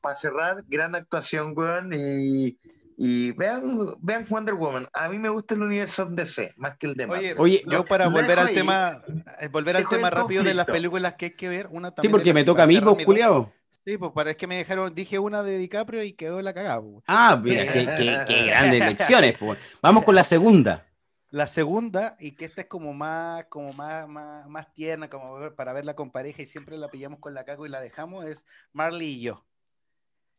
para 0.00 0.14
cerrar, 0.14 0.64
gran 0.66 0.94
actuación, 0.94 1.52
weón. 1.56 1.92
Y, 1.92 2.58
y 3.00 3.32
vean, 3.32 3.62
vean 4.00 4.26
Wonder 4.28 4.54
Woman. 4.56 4.86
A 4.92 5.08
mí 5.08 5.18
me 5.18 5.28
gusta 5.30 5.54
el 5.54 5.62
universo 5.62 6.06
DC, 6.06 6.52
más 6.56 6.76
que 6.78 6.88
el 6.88 6.96
de 6.96 7.06
Marvel. 7.06 7.30
Oye, 7.38 7.38
Oye, 7.38 7.64
yo 7.70 7.86
para 7.86 8.08
lo 8.08 8.10
volver 8.10 8.38
al 8.40 8.46
ahí. 8.46 8.54
tema, 8.54 9.02
eh, 9.40 9.48
volver 9.48 9.76
al 9.76 9.88
tema 9.88 10.10
rápido 10.10 10.44
de 10.44 10.54
las 10.54 10.66
películas 10.68 11.14
que 11.14 11.26
hay 11.26 11.36
que 11.36 11.48
ver, 11.48 11.68
una 11.70 11.94
Sí, 12.00 12.08
también 12.08 12.16
de 12.16 12.24
porque 12.24 12.32
me 12.34 12.44
toca 12.44 12.62
a 12.64 12.66
mí, 12.66 12.80
vos, 12.80 13.00
culiao. 13.04 13.52
Sí, 13.84 13.96
pues 13.98 14.12
para 14.12 14.30
es 14.32 14.36
que 14.36 14.46
me 14.46 14.56
dejaron, 14.58 14.94
dije 14.94 15.18
una 15.18 15.42
de 15.42 15.58
DiCaprio 15.58 16.02
y 16.04 16.12
quedó 16.14 16.42
la 16.42 16.54
cagada. 16.54 16.82
pues. 16.82 17.04
Ah, 17.06 17.40
mira, 17.42 17.66
qué, 17.66 17.92
qué- 17.94 18.22
qué 18.24 18.44
grandes 18.44 18.84
lecciones, 18.84 19.34
pues. 19.38 19.58
Vamos 19.82 20.04
con 20.04 20.14
la 20.14 20.24
segunda. 20.24 20.86
La 21.30 21.46
segunda, 21.46 22.16
y 22.20 22.36
que 22.36 22.44
esta 22.46 22.62
es 22.62 22.66
como 22.68 22.92
más, 22.94 23.44
como 23.46 23.72
más, 23.74 24.08
más, 24.08 24.46
más 24.48 24.72
tierna, 24.74 25.08
como 25.10 25.54
para 25.56 25.72
verla 25.74 25.94
con 25.94 26.10
pareja 26.10 26.42
y 26.42 26.46
siempre 26.46 26.78
la 26.78 26.90
pillamos 26.90 27.18
con 27.20 27.34
la 27.34 27.44
cago 27.44 27.66
y 27.66 27.68
la 27.70 27.80
dejamos, 27.80 28.24
es 28.26 28.46
Marley 28.72 29.08
y 29.16 29.20
yo. 29.22 29.46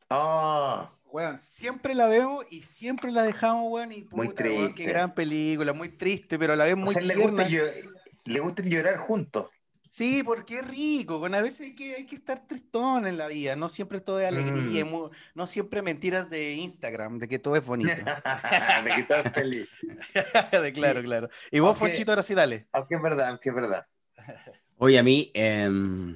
Ah, 0.10 0.90
Weón, 1.12 1.38
siempre 1.40 1.96
la 1.96 2.06
vemos 2.08 2.46
y 2.52 2.62
siempre 2.62 3.12
la 3.12 3.24
dejamos, 3.24 3.66
weón, 3.72 3.92
y 3.92 4.08
Muy 4.12 4.28
puta, 4.28 4.44
weón, 4.44 4.68
qué 4.70 4.74
triste. 4.74 4.92
gran 4.92 5.14
película, 5.16 5.74
muy 5.74 5.90
triste, 5.90 6.38
pero 6.38 6.54
a 6.54 6.56
la 6.56 6.66
vez 6.66 6.74
o 6.76 6.78
muy 6.78 6.94
le, 6.96 7.16
tierna. 7.16 7.44
gusta 7.44 7.60
le 8.26 8.40
gusta 8.40 8.64
llorar 8.64 8.98
juntos. 8.98 9.48
Sí, 9.90 10.22
porque 10.24 10.60
es 10.60 10.68
rico, 10.68 11.20
con 11.20 11.34
a 11.34 11.42
veces 11.42 11.62
hay 11.70 11.76
que, 11.76 11.96
hay 11.96 12.06
que 12.06 12.14
estar 12.16 12.46
tristón 12.46 13.08
en 13.08 13.18
la 13.18 13.28
vida, 13.28 13.56
no 13.56 13.70
siempre 13.70 14.02
todo 14.02 14.20
es 14.20 14.28
alegría, 14.28 14.86
Mm. 14.86 15.10
no 15.34 15.48
siempre 15.48 15.82
mentiras 15.82 16.30
de 16.30 16.54
Instagram, 16.54 17.18
de 17.18 17.28
que 17.28 17.40
todo 17.40 17.56
es 17.56 17.66
bonito. 17.66 17.90
de 18.84 18.90
que 18.96 19.02
estás 19.02 19.34
feliz. 19.34 19.68
de 20.64 20.74
claro, 20.74 21.02
claro. 21.02 21.30
Y 21.52 21.60
vos, 21.60 21.70
Aunque- 21.70 21.88
Fonchito, 21.88 22.12
ahora 22.12 22.22
sí 22.22 22.36
dale. 22.36 22.68
Aunque 22.72 22.96
es 22.96 23.02
verdad, 23.02 23.30
aunque 23.30 23.50
es 23.50 23.56
verdad. 23.56 23.88
Oye, 24.78 25.00
a 25.00 25.04
mí, 25.04 25.32
em, 25.34 26.16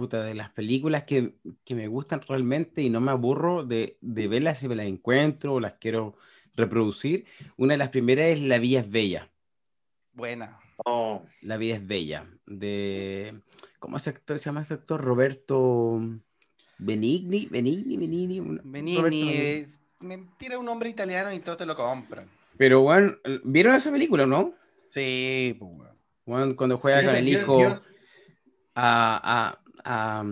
puta, 0.00 0.22
de 0.24 0.34
las 0.34 0.50
películas 0.50 1.04
que, 1.04 1.34
que 1.64 1.74
me 1.74 1.86
gustan 1.88 2.20
realmente 2.26 2.82
y 2.82 2.90
no 2.90 3.00
me 3.00 3.10
aburro 3.12 3.64
de, 3.64 3.96
de 4.00 4.28
verlas 4.28 4.58
si 4.58 4.68
me 4.68 4.74
las 4.76 4.86
encuentro 4.86 5.54
o 5.54 5.60
las 5.60 5.74
quiero 5.74 6.16
reproducir, 6.56 7.24
una 7.56 7.74
de 7.74 7.78
las 7.78 7.90
primeras 7.90 8.26
es 8.26 8.42
La 8.42 8.58
Vida 8.58 8.80
es 8.80 8.90
Bella. 8.90 9.30
Buena. 10.12 10.58
Oh, 10.84 11.22
La 11.42 11.56
vida 11.58 11.74
es 11.76 11.86
bella. 11.86 12.26
De. 12.46 13.38
¿Cómo 13.78 13.98
ese 13.98 14.10
actor 14.10 14.38
se 14.38 14.46
llama 14.46 14.62
ese 14.62 14.74
actor? 14.74 15.00
Roberto 15.02 16.00
Benigni. 16.78 17.46
Benigni, 17.50 17.96
Benigni. 17.98 18.40
Roberto 18.40 18.62
Benigni. 18.64 19.28
eh, 19.32 19.68
me 20.00 20.26
tira 20.38 20.58
un 20.58 20.64
nombre 20.64 20.88
italiano 20.88 21.32
y 21.32 21.38
todos 21.40 21.58
te 21.58 21.66
lo 21.66 21.76
compran. 21.76 22.26
Pero, 22.56 22.80
bueno, 22.80 23.12
¿vieron 23.44 23.74
esa 23.74 23.92
película, 23.92 24.26
no? 24.26 24.54
Sí, 24.88 25.54
pues. 25.58 25.90
Weón, 26.26 26.54
cuando 26.54 26.78
juega 26.78 27.00
Sí, 27.00 27.06
con 27.06 27.16
el 27.16 27.26
yo- 27.26 27.38
hijo 27.38 27.60
yo- 27.62 27.82
A, 28.74 29.48
a, 29.48 29.60
a, 29.84 30.24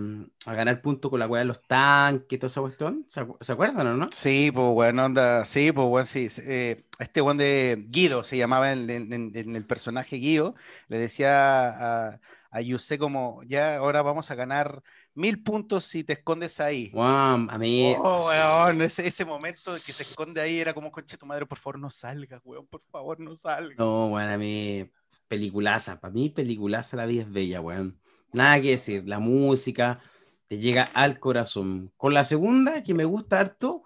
a 0.45 0.53
ganar 0.53 0.81
puntos 0.81 1.09
con 1.11 1.19
la 1.19 1.27
weá 1.27 1.39
de 1.41 1.45
los 1.45 1.61
tanques, 1.61 2.39
toda 2.39 2.49
esa 2.49 2.61
cuestión. 2.61 3.05
¿Se, 3.07 3.21
acu- 3.21 3.37
se 3.41 3.51
acuerdan 3.53 3.87
o 3.87 3.97
no? 3.97 4.09
Sí, 4.11 4.51
pues, 4.53 4.67
weón, 4.73 4.99
onda. 4.99 5.45
Sí, 5.45 5.71
pues, 5.71 5.87
weón, 5.87 6.05
sí. 6.05 6.27
eh, 6.39 6.85
este 6.99 7.21
weón 7.21 7.37
de 7.37 7.85
Guido 7.89 8.23
se 8.23 8.37
llamaba 8.37 8.71
en, 8.71 8.89
en- 8.89 9.31
en- 9.35 9.55
el 9.55 9.65
personaje 9.65 10.17
Guido. 10.17 10.55
Le 10.87 10.97
decía 10.97 12.07
a, 12.09 12.19
a 12.51 12.61
Yusé 12.61 12.97
como, 12.97 13.41
ya 13.43 13.77
ahora 13.77 14.01
vamos 14.01 14.31
a 14.31 14.35
ganar 14.35 14.83
Mil 15.15 15.43
puntos 15.43 15.83
si 15.83 16.03
te 16.05 16.13
escondes 16.13 16.61
ahí. 16.61 16.91
Weón, 16.93 17.49
a 17.49 17.57
mí. 17.57 17.93
Oh, 17.97 18.27
weón, 18.27 18.81
ese, 18.81 19.05
ese 19.05 19.25
momento 19.25 19.73
de 19.73 19.81
que 19.81 19.91
se 19.91 20.03
esconde 20.03 20.39
ahí 20.39 20.59
era 20.59 20.73
como, 20.73 20.91
conche 20.91 21.17
tu 21.17 21.25
madre, 21.25 21.45
por 21.45 21.57
favor 21.57 21.79
no 21.79 21.89
salgas, 21.89 22.39
weón, 22.45 22.65
por 22.67 22.79
favor 22.81 23.19
no 23.19 23.35
salgas. 23.35 23.77
No, 23.77 24.07
weón, 24.07 24.29
a 24.29 24.37
mí. 24.37 24.89
Peliculaza. 25.27 25.99
Para 25.99 26.13
mí, 26.13 26.29
peliculaza 26.29 26.95
La 26.95 27.05
vida 27.05 27.23
es 27.23 27.31
bella, 27.31 27.59
weón. 27.59 27.99
Nada 28.33 28.61
que 28.61 28.71
decir. 28.71 29.03
La 29.07 29.19
música 29.19 29.99
te 30.47 30.57
llega 30.57 30.83
al 30.93 31.19
corazón. 31.19 31.91
Con 31.97 32.13
la 32.13 32.25
segunda, 32.25 32.83
que 32.83 32.93
me 32.93 33.05
gusta 33.05 33.39
harto, 33.39 33.83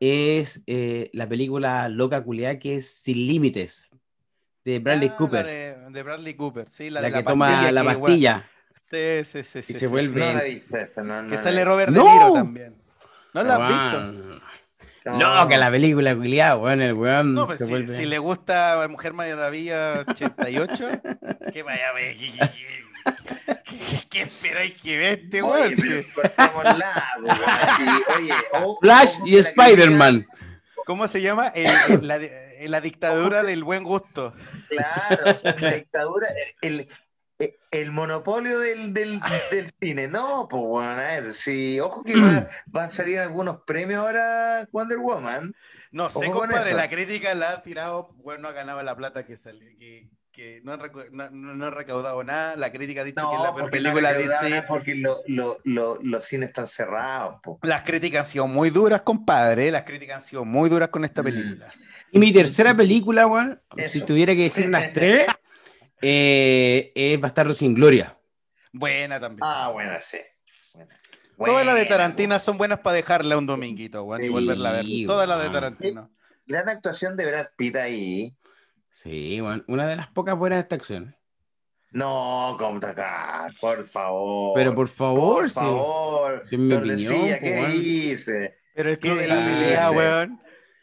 es 0.00 0.62
eh, 0.66 1.10
la 1.12 1.28
película 1.28 1.88
Loca 1.88 2.22
Culeada, 2.22 2.58
que 2.58 2.76
es 2.76 2.88
Sin 2.90 3.26
Límites, 3.26 3.90
de 4.64 4.78
Bradley 4.78 5.10
Ah, 5.12 5.16
Cooper. 5.16 5.44
La 5.46 5.50
de, 5.52 5.76
de 5.90 6.02
Bradley 6.02 6.34
Cooper, 6.34 6.68
sí, 6.68 6.90
la, 6.90 7.00
La, 7.00 7.06
de 7.08 7.12
que 7.12 7.18
la 7.20 7.24
toma 7.30 7.46
pastilla 7.48 7.72
la 7.72 7.84
pastilla. 7.84 8.50
Sí, 8.90 9.24
sí, 9.24 9.42
sí, 9.44 9.62
sí, 9.62 9.72
se 9.74 9.78
sí, 9.80 9.86
vuelve- 9.86 10.12
sí. 10.22 10.32
No 10.32 10.32
la 10.38 10.44
he 10.44 10.54
visto 10.54 10.76
esa, 10.78 11.02
no, 11.02 11.22
no 11.22 11.30
Que 11.30 11.36
sale 11.38 11.64
Robert 11.64 11.92
¡No! 11.92 12.04
De 12.04 12.10
Niro 12.10 12.32
también. 12.32 12.74
¿No 13.34 13.42
la 13.42 13.54
has 13.56 13.68
visto? 13.68 14.40
No, 15.16 15.48
que 15.48 15.56
la 15.58 15.70
película 15.70 16.14
culiada, 16.14 16.56
weón, 16.56 16.80
el 16.82 16.92
weón 16.94 17.34
No, 17.34 17.46
pues 17.46 17.58
se 17.58 17.86
si 17.86 18.06
le 18.06 18.18
gusta 18.18 18.86
Mujer 18.88 19.12
Maravilla 19.14 20.04
88, 20.06 20.84
que 21.52 21.62
vaya 21.62 21.88
a 21.88 21.92
ver. 21.92 22.16
¿Qué, 24.10 24.22
esperáis 24.22 24.80
que 24.80 24.96
vea 24.98 25.12
este 25.12 25.42
weón? 25.42 25.72
Flash 28.80 29.18
y 29.24 29.36
Spider-Man. 29.38 30.26
¿Cómo 30.86 31.06
se 31.08 31.20
llama? 31.20 31.48
El- 31.48 31.66
el- 31.66 32.06
la, 32.08 32.18
di- 32.18 32.30
la 32.68 32.80
dictadura 32.80 33.42
del 33.42 33.62
buen 33.64 33.84
gusto. 33.84 34.34
Claro, 34.68 35.30
o 35.34 35.38
sea, 35.38 35.54
la 35.58 35.70
dictadura, 35.74 36.28
el, 36.62 36.88
el, 37.38 37.54
el 37.70 37.90
monopolio 37.92 38.58
del, 38.58 38.94
del, 38.94 39.20
del 39.50 39.70
cine. 39.80 40.08
No, 40.08 40.46
pues 40.48 40.62
bueno, 40.62 40.88
a 40.88 40.94
ver, 40.96 41.34
sí, 41.34 41.78
ojo 41.80 42.02
que 42.02 42.16
va, 42.18 42.46
va 42.76 42.84
a 42.84 42.96
salir 42.96 43.18
algunos 43.18 43.58
premios 43.66 44.00
ahora 44.00 44.66
Wonder 44.72 44.98
Woman. 44.98 45.52
No 45.90 46.10
sé, 46.10 46.26
Ojo 46.28 46.40
compadre, 46.40 46.74
la 46.74 46.88
crítica 46.90 47.34
la 47.34 47.50
ha 47.50 47.62
tirado, 47.62 48.10
bueno, 48.16 48.42
no 48.42 48.48
ha 48.48 48.52
ganado 48.52 48.82
la 48.82 48.94
plata 48.94 49.24
que 49.24 49.38
sale, 49.38 49.74
que, 49.78 50.08
que 50.38 50.60
no, 50.62 50.72
han 50.72 51.58
no, 51.58 51.70
recaudado 51.70 52.22
nada. 52.22 52.54
La 52.54 52.70
crítica 52.70 53.00
ha 53.00 53.04
dicho 53.04 53.24
que 53.28 53.34
es 53.34 53.40
la 53.42 53.52
peor 53.54 53.70
película 53.70 54.12
de 54.12 54.22
DC. 54.28 54.62
Porque 54.68 54.94
lo- 54.94 55.20
lo- 55.26 55.58
lo- 55.64 55.98
los 56.00 56.24
cines 56.24 56.50
están 56.50 56.68
cerrados, 56.68 57.40
po. 57.42 57.58
Las 57.62 57.82
críticas 57.82 58.20
han 58.20 58.26
sido 58.26 58.46
muy 58.46 58.70
duras, 58.70 59.00
compadre. 59.00 59.72
Las 59.72 59.82
críticas 59.82 60.16
han 60.16 60.22
sido 60.22 60.44
muy 60.44 60.70
duras 60.70 60.90
con 60.90 61.04
esta 61.04 61.22
Mm. 61.22 61.24
película. 61.24 61.72
Y 62.12 62.18
mi 62.20 62.32
tercera 62.32 62.72
película, 62.76 63.26
weón, 63.26 63.60
si 63.88 64.00
tuviera 64.02 64.32
que 64.34 64.42
decir 64.44 64.66
unas 64.68 64.92
tres, 64.92 65.26
eh, 66.00 66.92
es 66.94 67.20
Bastardo 67.20 67.52
sin 67.52 67.74
Gloria. 67.74 68.16
Buena 68.72 69.18
también. 69.18 69.42
Ah, 69.42 69.70
bueno, 69.72 69.92
sí. 70.00 70.18
Buena. 70.72 70.96
Todas 71.52 71.66
las 71.66 71.74
de 71.74 71.80
Buena, 71.82 71.88
Tarantino 71.96 72.38
son 72.38 72.58
buenas 72.58 72.78
para 72.78 72.94
dejarla 72.96 73.36
un 73.36 73.46
dominguito, 73.46 74.04
weón, 74.04 74.22
y 74.22 74.28
volverla 74.28 74.68
a 74.70 74.72
ver. 74.72 74.86
Todas 75.06 75.28
las 75.28 75.42
de. 75.42 75.50
Tarantino. 75.50 76.10
Gran 76.46 76.68
actuación 76.68 77.16
de 77.16 77.26
Brad 77.26 77.46
Pitt 77.56 77.76
ahí. 77.76 78.32
Sí, 79.00 79.40
weón, 79.40 79.64
una 79.68 79.86
de 79.86 79.94
las 79.94 80.08
pocas 80.08 80.36
buenas 80.36 80.56
de 80.56 80.62
esta 80.62 80.74
acción. 80.74 81.16
No, 81.92 82.56
como 82.58 82.78
acá, 82.84 83.46
por 83.60 83.84
favor. 83.84 84.52
Pero 84.56 84.74
por 84.74 84.88
favor, 84.88 85.42
por 85.42 85.48
sí. 85.48 85.54
favor. 85.54 86.42
sí, 86.44 86.56
en 86.56 86.64
mi 86.64 86.68
Tordesillas, 86.68 87.12
opinión, 87.20 87.38
¿qué 87.44 87.50
pues, 87.52 87.62
weón. 87.68 87.82
dice? 87.84 88.58
Pero 88.74 88.90
el 88.90 88.98
club 88.98 89.14
¿Qué 89.14 89.20
de 89.20 89.28
la 89.28 89.40
pelea, 89.40 89.90
weón. 89.92 90.40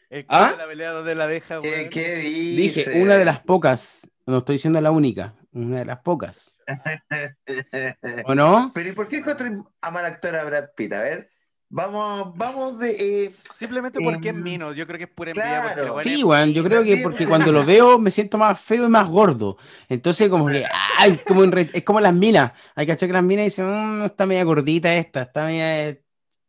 El 0.08 0.26
club 0.26 0.40
¿Ah? 0.40 0.50
de 0.50 0.56
la 0.56 0.66
pelea, 0.66 0.90
¿dónde 0.92 1.14
la 1.14 1.26
deja, 1.26 1.60
¿Qué, 1.60 1.68
weón? 1.70 1.90
qué 1.90 2.14
dice? 2.22 2.62
Dije, 2.90 3.02
una 3.02 3.16
de 3.16 3.24
las 3.26 3.40
pocas, 3.40 4.10
no 4.24 4.38
estoy 4.38 4.54
diciendo 4.54 4.80
la 4.80 4.92
única, 4.92 5.34
una 5.52 5.80
de 5.80 5.84
las 5.84 5.98
pocas. 6.00 6.56
¿O 8.24 8.34
no? 8.34 8.70
Pero 8.74 8.88
¿y 8.88 8.92
por 8.92 9.08
qué 9.08 9.18
encontré 9.18 9.50
a 9.82 9.90
mal 9.90 10.06
actor 10.06 10.34
a 10.36 10.44
Brad 10.44 10.70
Pitt? 10.74 10.94
A 10.94 11.02
ver, 11.02 11.30
vamos, 11.68 12.36
vamos 12.36 12.78
de... 12.78 13.24
eh, 13.24 13.30
Simplemente 13.30 14.00
porque 14.00 14.28
es 14.30 14.34
Em, 14.34 14.42
mino. 14.42 14.72
Yo 14.72 14.86
creo 14.86 14.98
que 14.98 15.04
es 15.04 15.10
pura 15.10 15.30
envidia. 15.30 15.60
claro. 15.74 15.94
Porque, 15.94 16.16
Sí, 16.16 16.24
weón, 16.24 16.52
yo 16.52 16.62
creo 16.64 16.82
que 16.84 16.96
porque 16.98 17.26
cuando 17.26 17.52
lo 17.52 17.64
veo 17.64 17.98
me 17.98 18.10
siento 18.10 18.38
más 18.38 18.60
feo 18.60 18.84
y 18.86 18.88
más 18.88 19.08
gordo. 19.08 19.56
Entonces, 19.88 20.28
como 20.28 20.46
que, 20.46 20.64
ay, 20.98 21.18
como 21.26 21.44
en 21.44 21.52
re- 21.52 21.70
es 21.72 21.82
como 21.84 22.00
las 22.00 22.14
minas. 22.14 22.52
Hay 22.74 22.86
que 22.86 22.92
achar 22.92 23.08
que 23.08 23.12
las 23.14 23.22
minas 23.24 23.44
dicen, 23.46 23.66
"Mm, 23.66 24.04
está 24.04 24.26
media 24.26 24.44
gordita 24.44 24.94
esta, 24.94 25.22
está 25.22 25.44
media. 25.44 25.88
eh", 25.88 26.02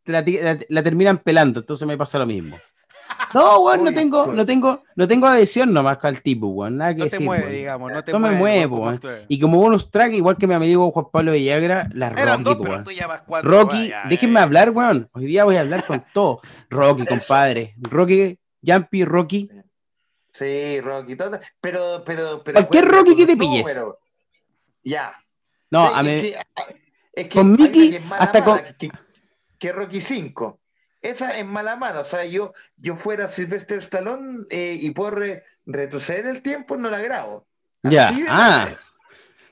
La, 0.04 0.22
la- 0.22 0.58
la 0.68 0.82
terminan 0.82 1.18
pelando, 1.18 1.60
entonces 1.60 1.86
me 1.86 1.96
pasa 1.98 2.18
lo 2.18 2.26
mismo. 2.26 2.58
No, 3.34 3.60
weón, 3.60 3.84
no 3.84 3.92
tengo, 3.92 4.26
no 4.32 4.46
tengo, 4.46 4.82
no 4.96 5.06
tengo 5.08 5.26
adhesión 5.26 5.72
nomás 5.72 5.98
con 5.98 6.10
el 6.14 6.22
tipo, 6.22 6.46
weón. 6.48 6.76
Nada 6.78 6.94
que 6.94 6.98
No 7.00 7.04
te 7.04 7.10
decir, 7.10 7.26
mueve, 7.26 7.42
weón. 7.44 7.54
digamos. 7.54 7.92
No 7.92 8.04
te 8.04 8.12
No 8.12 8.18
me 8.18 8.28
como 8.30 8.42
weón. 8.44 9.00
Y 9.28 9.40
como 9.40 9.58
bonus 9.58 9.90
track, 9.90 10.12
igual 10.12 10.36
que 10.36 10.46
mi 10.46 10.54
amigo 10.54 10.90
Juan 10.90 11.06
Pablo 11.12 11.32
Villagra, 11.32 11.88
la 11.92 12.08
Eran 12.08 12.44
Rocky, 12.44 12.44
dos, 12.44 12.56
pero 12.60 12.72
weón. 12.72 12.84
tú 12.84 12.90
ya 12.92 13.06
vas 13.06 13.22
cuatro. 13.26 13.50
Rocky, 13.50 13.76
vaya, 13.76 14.02
déjenme 14.08 14.40
eh. 14.40 14.42
hablar, 14.42 14.70
weón. 14.70 15.08
Hoy 15.12 15.26
día 15.26 15.44
voy 15.44 15.56
a 15.56 15.60
hablar 15.60 15.84
con 15.86 16.04
todo. 16.12 16.40
Rocky, 16.70 17.04
compadre. 17.04 17.74
Rocky, 17.78 18.38
Jumpy, 18.64 19.04
Rocky. 19.04 19.50
Sí, 20.32 20.80
Rocky, 20.80 21.16
todo, 21.16 21.38
pero, 21.60 22.02
pero, 22.06 22.42
pero... 22.44 22.54
Cualquier 22.54 22.84
Rocky 22.86 23.16
que 23.16 23.26
te 23.26 23.36
pilles. 23.36 23.66
Ya. 24.84 25.12
No, 25.70 25.88
Sí, 25.88 25.94
a 25.96 26.02
mí. 26.02 26.08
es 26.10 26.22
que, 26.22 26.36
es 27.12 27.28
que 27.28 27.38
con 27.38 27.52
Mickey, 27.52 27.90
que 27.90 27.96
es 27.96 28.04
mala 28.04 28.22
hasta 28.22 28.40
mala, 28.40 28.62
con- 28.62 28.74
que, 28.78 28.90
que 29.58 29.72
Rocky 29.72 30.00
5. 30.00 30.60
Esa 31.08 31.38
es 31.38 31.46
mala 31.46 31.76
mano. 31.76 32.00
O 32.00 32.04
sea, 32.04 32.24
yo, 32.24 32.52
yo 32.76 32.96
fuera 32.96 33.28
Sylvester 33.28 33.78
Stallone 33.78 34.44
eh, 34.50 34.76
y 34.80 34.90
puedo 34.90 35.12
re- 35.12 35.42
retroceder 35.66 36.26
el 36.26 36.42
tiempo, 36.42 36.76
no 36.76 36.90
la 36.90 37.00
grabo. 37.00 37.46
Ya, 37.82 38.08
Así 38.08 38.22
de 38.22 38.28
ah. 38.30 38.76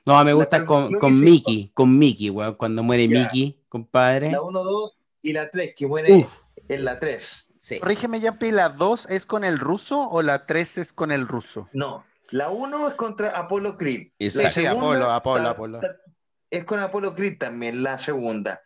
No, 0.05 0.25
me 0.25 0.33
gusta 0.35 0.63
con, 0.65 0.93
con 0.99 1.15
Mickey, 1.15 1.71
con 1.75 1.99
Mickey, 1.99 2.31
weón. 2.31 2.55
Cuando 2.55 2.83
muere 2.83 3.09
Ya. 3.09 3.21
Mickey, 3.25 3.61
compadre. 3.69 4.31
La 4.31 4.43
1, 4.43 4.63
2 4.63 4.93
y 5.23 5.33
la 5.33 5.51
3, 5.51 5.75
que 5.77 5.87
muere 5.87 6.13
Uf, 6.15 6.33
en 6.69 6.85
la 6.85 6.99
3. 7.01 7.47
sí. 7.57 7.81
Corrígeme, 7.81 8.21
Yampi, 8.21 8.53
¿la 8.53 8.69
2 8.69 9.07
es 9.11 9.27
con 9.27 9.43
el 9.45 9.59
ruso 9.59 10.09
o 10.09 10.23
la 10.23 10.47
3 10.47 10.79
es 10.79 10.93
con 10.93 11.11
el 11.11 11.27
ruso? 11.27 11.69
No, 11.73 12.05
la 12.31 12.51
1 12.51 12.89
es 12.89 12.95
contra 12.95 13.29
Apollo 13.31 13.77
Creed. 13.77 14.09
Exacto. 14.19 14.45
La 14.47 14.51
Sí, 14.53 14.61
segunda 14.61 14.87
Apolo, 14.87 15.11
Apolo, 15.13 15.49
Apolo. 15.49 15.81
ta- 15.81 15.97
Es 16.51 16.65
con 16.65 16.79
Apollo 16.79 17.15
Creed 17.17 17.39
también, 17.39 17.83
la 17.83 17.99
segunda. 17.99 18.61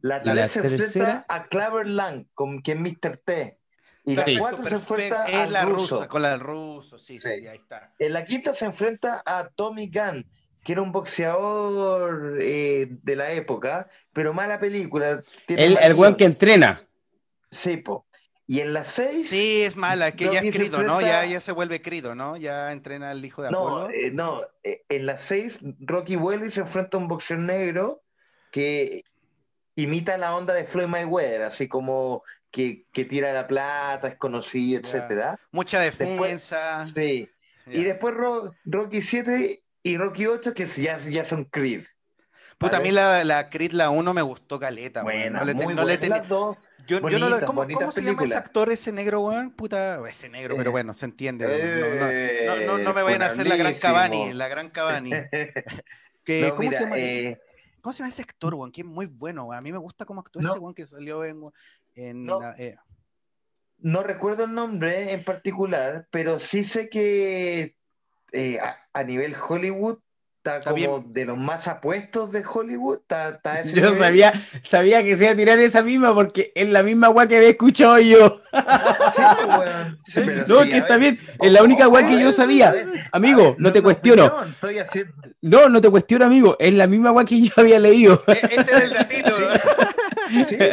La 0.00 0.20
¿Y 0.22 0.26
la 0.26 0.34
3 0.34 0.50
se 0.52 0.62
tercera? 0.62 0.84
enfrenta 0.86 1.26
a 1.28 1.46
Claver 1.48 1.86
Lang, 1.88 2.26
con 2.34 2.60
quien 2.60 2.82
Mr. 2.82 3.16
T. 3.24 3.58
Y 4.04 4.14
la 4.14 4.24
Sí. 4.24 4.36
4 4.38 4.62
se 4.62 4.74
enfrenta. 4.74 5.24
Es 5.26 5.50
la 5.50 5.64
ruso. 5.64 5.96
rusa, 5.96 6.08
con 6.08 6.22
la 6.22 6.36
ruso, 6.36 6.96
sí, 6.98 7.20
sí, 7.20 7.28
Sí. 7.28 7.46
ahí 7.46 7.56
está. 7.56 7.92
En 7.98 8.12
la 8.12 8.24
quinta 8.24 8.52
se 8.52 8.66
enfrenta 8.66 9.22
a 9.26 9.48
Tommy 9.48 9.90
Gunn, 9.92 10.24
que 10.62 10.72
era 10.72 10.82
un 10.82 10.92
boxeador 10.92 12.38
eh, 12.40 12.86
de 13.02 13.16
la 13.16 13.32
época, 13.32 13.88
pero 14.12 14.32
mala 14.32 14.58
película. 14.58 15.22
tiene 15.46 15.64
El, 15.64 15.78
el 15.78 15.94
weón 15.94 16.14
que 16.16 16.24
entrena. 16.24 16.86
Sí, 17.50 17.78
po. 17.78 18.06
Y 18.48 18.60
en 18.60 18.72
la 18.74 18.84
6. 18.84 19.28
Sí, 19.28 19.62
es 19.62 19.74
mala, 19.74 20.12
que 20.12 20.26
ya 20.26 20.38
es 20.40 20.54
crido, 20.54 20.84
¿no? 20.84 21.00
Ya, 21.00 21.24
ya 21.24 21.40
se 21.40 21.50
vuelve 21.50 21.82
crido, 21.82 22.14
¿no? 22.14 22.36
Ya 22.36 22.70
entrena 22.70 23.10
al 23.10 23.24
hijo 23.24 23.42
de 23.42 23.50
No, 23.50 23.58
Apolo. 23.58 23.90
eh, 23.90 24.12
no, 24.12 24.38
eh, 24.62 24.84
en 24.88 25.06
la 25.06 25.16
6 25.16 25.58
Rocky 25.80 26.14
vuelve 26.14 26.46
y 26.46 26.50
se 26.52 26.60
enfrenta 26.60 26.96
a 26.96 27.00
un 27.00 27.08
boxeador 27.08 27.44
negro 27.44 28.02
que 28.52 29.02
imita 29.76 30.16
la 30.18 30.34
onda 30.34 30.52
de 30.54 30.64
Floyd 30.64 30.88
Mayweather, 30.88 31.42
así 31.42 31.68
como 31.68 32.22
que, 32.50 32.86
que 32.92 33.04
tira 33.04 33.32
la 33.32 33.46
plata, 33.46 34.08
es 34.08 34.16
conocido, 34.16 34.80
Ya. 34.80 34.88
etcétera. 34.88 35.40
Mucha 35.52 35.80
después- 35.80 36.08
defensa. 36.10 36.88
Sí. 36.94 37.28
Y 37.72 37.82
después 37.84 38.14
Ro- 38.14 38.52
Rocky 38.64 39.02
7 39.02 39.62
y 39.82 39.96
Rocky 39.96 40.26
8 40.26 40.54
que 40.54 40.66
ya, 40.66 40.98
ya 40.98 41.24
son 41.24 41.44
Creed. 41.44 41.84
Puta, 42.58 42.76
a 42.76 42.78
¿vale? 42.78 42.88
mí 42.88 42.94
la, 42.94 43.22
la 43.24 43.50
Creed, 43.50 43.72
la 43.72 43.90
1 43.90 44.14
me 44.14 44.22
gustó 44.22 44.58
caleta. 44.58 45.02
Buena, 45.02 45.40
No 45.40 45.44
le, 45.44 45.52
muy 45.54 45.66
no 45.66 45.70
le 45.70 45.82
buena. 45.82 46.00
tenía- 46.00 46.16
Las 46.18 46.28
dos. 46.28 46.56
Yo, 46.86 47.00
yo 47.10 47.18
no 47.18 47.28
lo- 47.28 47.40
¿Cómo, 47.44 47.66
cómo 47.68 47.90
se 47.92 48.00
llama 48.02 48.22
ese 48.24 48.36
actor, 48.36 48.70
ese 48.70 48.92
negro, 48.92 49.20
weón? 49.22 49.50
Puta, 49.50 49.98
ese 50.08 50.28
negro, 50.28 50.56
pero 50.56 50.70
Eh. 50.70 50.72
bueno, 50.72 50.94
se 50.94 51.04
entiende. 51.04 51.46
No, 52.46 52.56
no, 52.56 52.78
no, 52.78 52.94
me 52.94 53.00
Eh, 53.00 53.04
vayan 53.04 53.22
a 53.22 53.26
hacer 53.26 53.46
la 53.48 53.56
gran 53.56 53.74
Cavani, 53.80 54.32
la 54.32 54.46
gran 54.48 54.70
Cavani. 54.70 55.10
¿cómo, 56.26 56.58
mira, 56.60 56.78
se 56.78 56.84
llama, 56.84 56.98
eh, 56.98 57.40
¿Cómo 57.86 57.92
se 57.92 57.98
llama 58.00 58.08
ese 58.08 58.22
actor, 58.22 58.52
weón? 58.52 58.72
Que 58.72 58.80
es 58.80 58.86
muy 58.88 59.06
bueno, 59.06 59.44
weón. 59.44 59.58
A 59.58 59.60
mí 59.60 59.70
me 59.70 59.78
gusta 59.78 60.04
cómo 60.04 60.20
actúa 60.20 60.42
No. 60.42 60.50
ese 60.50 60.58
weón 60.58 60.74
que 60.74 60.84
salió 60.84 61.24
en... 61.24 61.40
en 61.94 62.20
No. 62.22 62.40
la- 62.40 62.56
eh, 62.58 62.76
no 63.78 64.02
recuerdo 64.02 64.42
el 64.46 64.54
nombre 64.54 65.12
en 65.12 65.22
particular, 65.22 66.08
pero 66.10 66.40
sí 66.40 66.64
sé 66.64 66.88
que 66.88 67.76
eh, 68.32 68.58
a, 68.58 68.76
a 68.92 69.04
nivel 69.04 69.36
Hollywood 69.36 70.00
está, 70.46 70.58
Está 70.58 70.70
como 70.70 71.00
bien. 71.00 71.12
de 71.12 71.24
los 71.24 71.38
más 71.38 71.66
apuestos 71.68 72.30
de 72.32 72.42
Hollywood. 72.44 72.98
Está, 73.02 73.28
está 73.30 73.52
a 73.54 73.60
ese 73.60 73.74
Yo 73.76 73.82
nivel. 73.82 73.98
sabía, 73.98 74.32
sabía 74.62 75.02
que 75.02 75.16
se 75.16 75.24
iba 75.24 75.32
a 75.32 75.36
tirar 75.36 75.58
esa 75.58 75.82
misma 75.82 76.14
porque 76.14 76.52
es 76.54 76.68
la 76.68 76.82
misma 76.82 77.08
weá 77.10 77.26
que 77.26 77.36
había 77.36 77.48
escuchado 77.50 77.98
yo. 77.98 78.40
Sí, 79.14 79.22
pues, 80.14 80.48
No, 80.48 80.62
sí, 80.62 80.70
que 80.70 80.78
está 80.78 80.96
ver. 80.96 81.00
bien. 81.14 81.20
Es 81.40 81.52
la 81.52 81.62
única 81.62 81.88
weá 81.88 82.06
que 82.06 82.20
yo 82.20 82.30
sabía. 82.32 82.74
Amigo, 83.12 83.42
ver, 83.42 83.54
no 83.58 83.72
te 83.72 83.78
es 83.78 83.84
cuestiono. 83.84 84.26
opinión, 84.26 84.54
Estoy 84.62 84.78
haciendo. 84.78 85.12
No, 85.42 85.68
no 85.68 85.80
te 85.80 85.90
cuestiono, 85.90 86.24
amigo. 86.24 86.56
Es 86.58 86.72
la 86.74 86.86
misma 86.86 87.12
weá 87.12 87.24
que 87.24 87.40
yo 87.40 87.52
había 87.56 87.78
leído. 87.78 88.22
E- 88.28 88.40
Ese 88.56 88.70
era 88.72 88.84
el 88.84 88.92
datito, 88.92 89.30
¿no? 89.38 89.46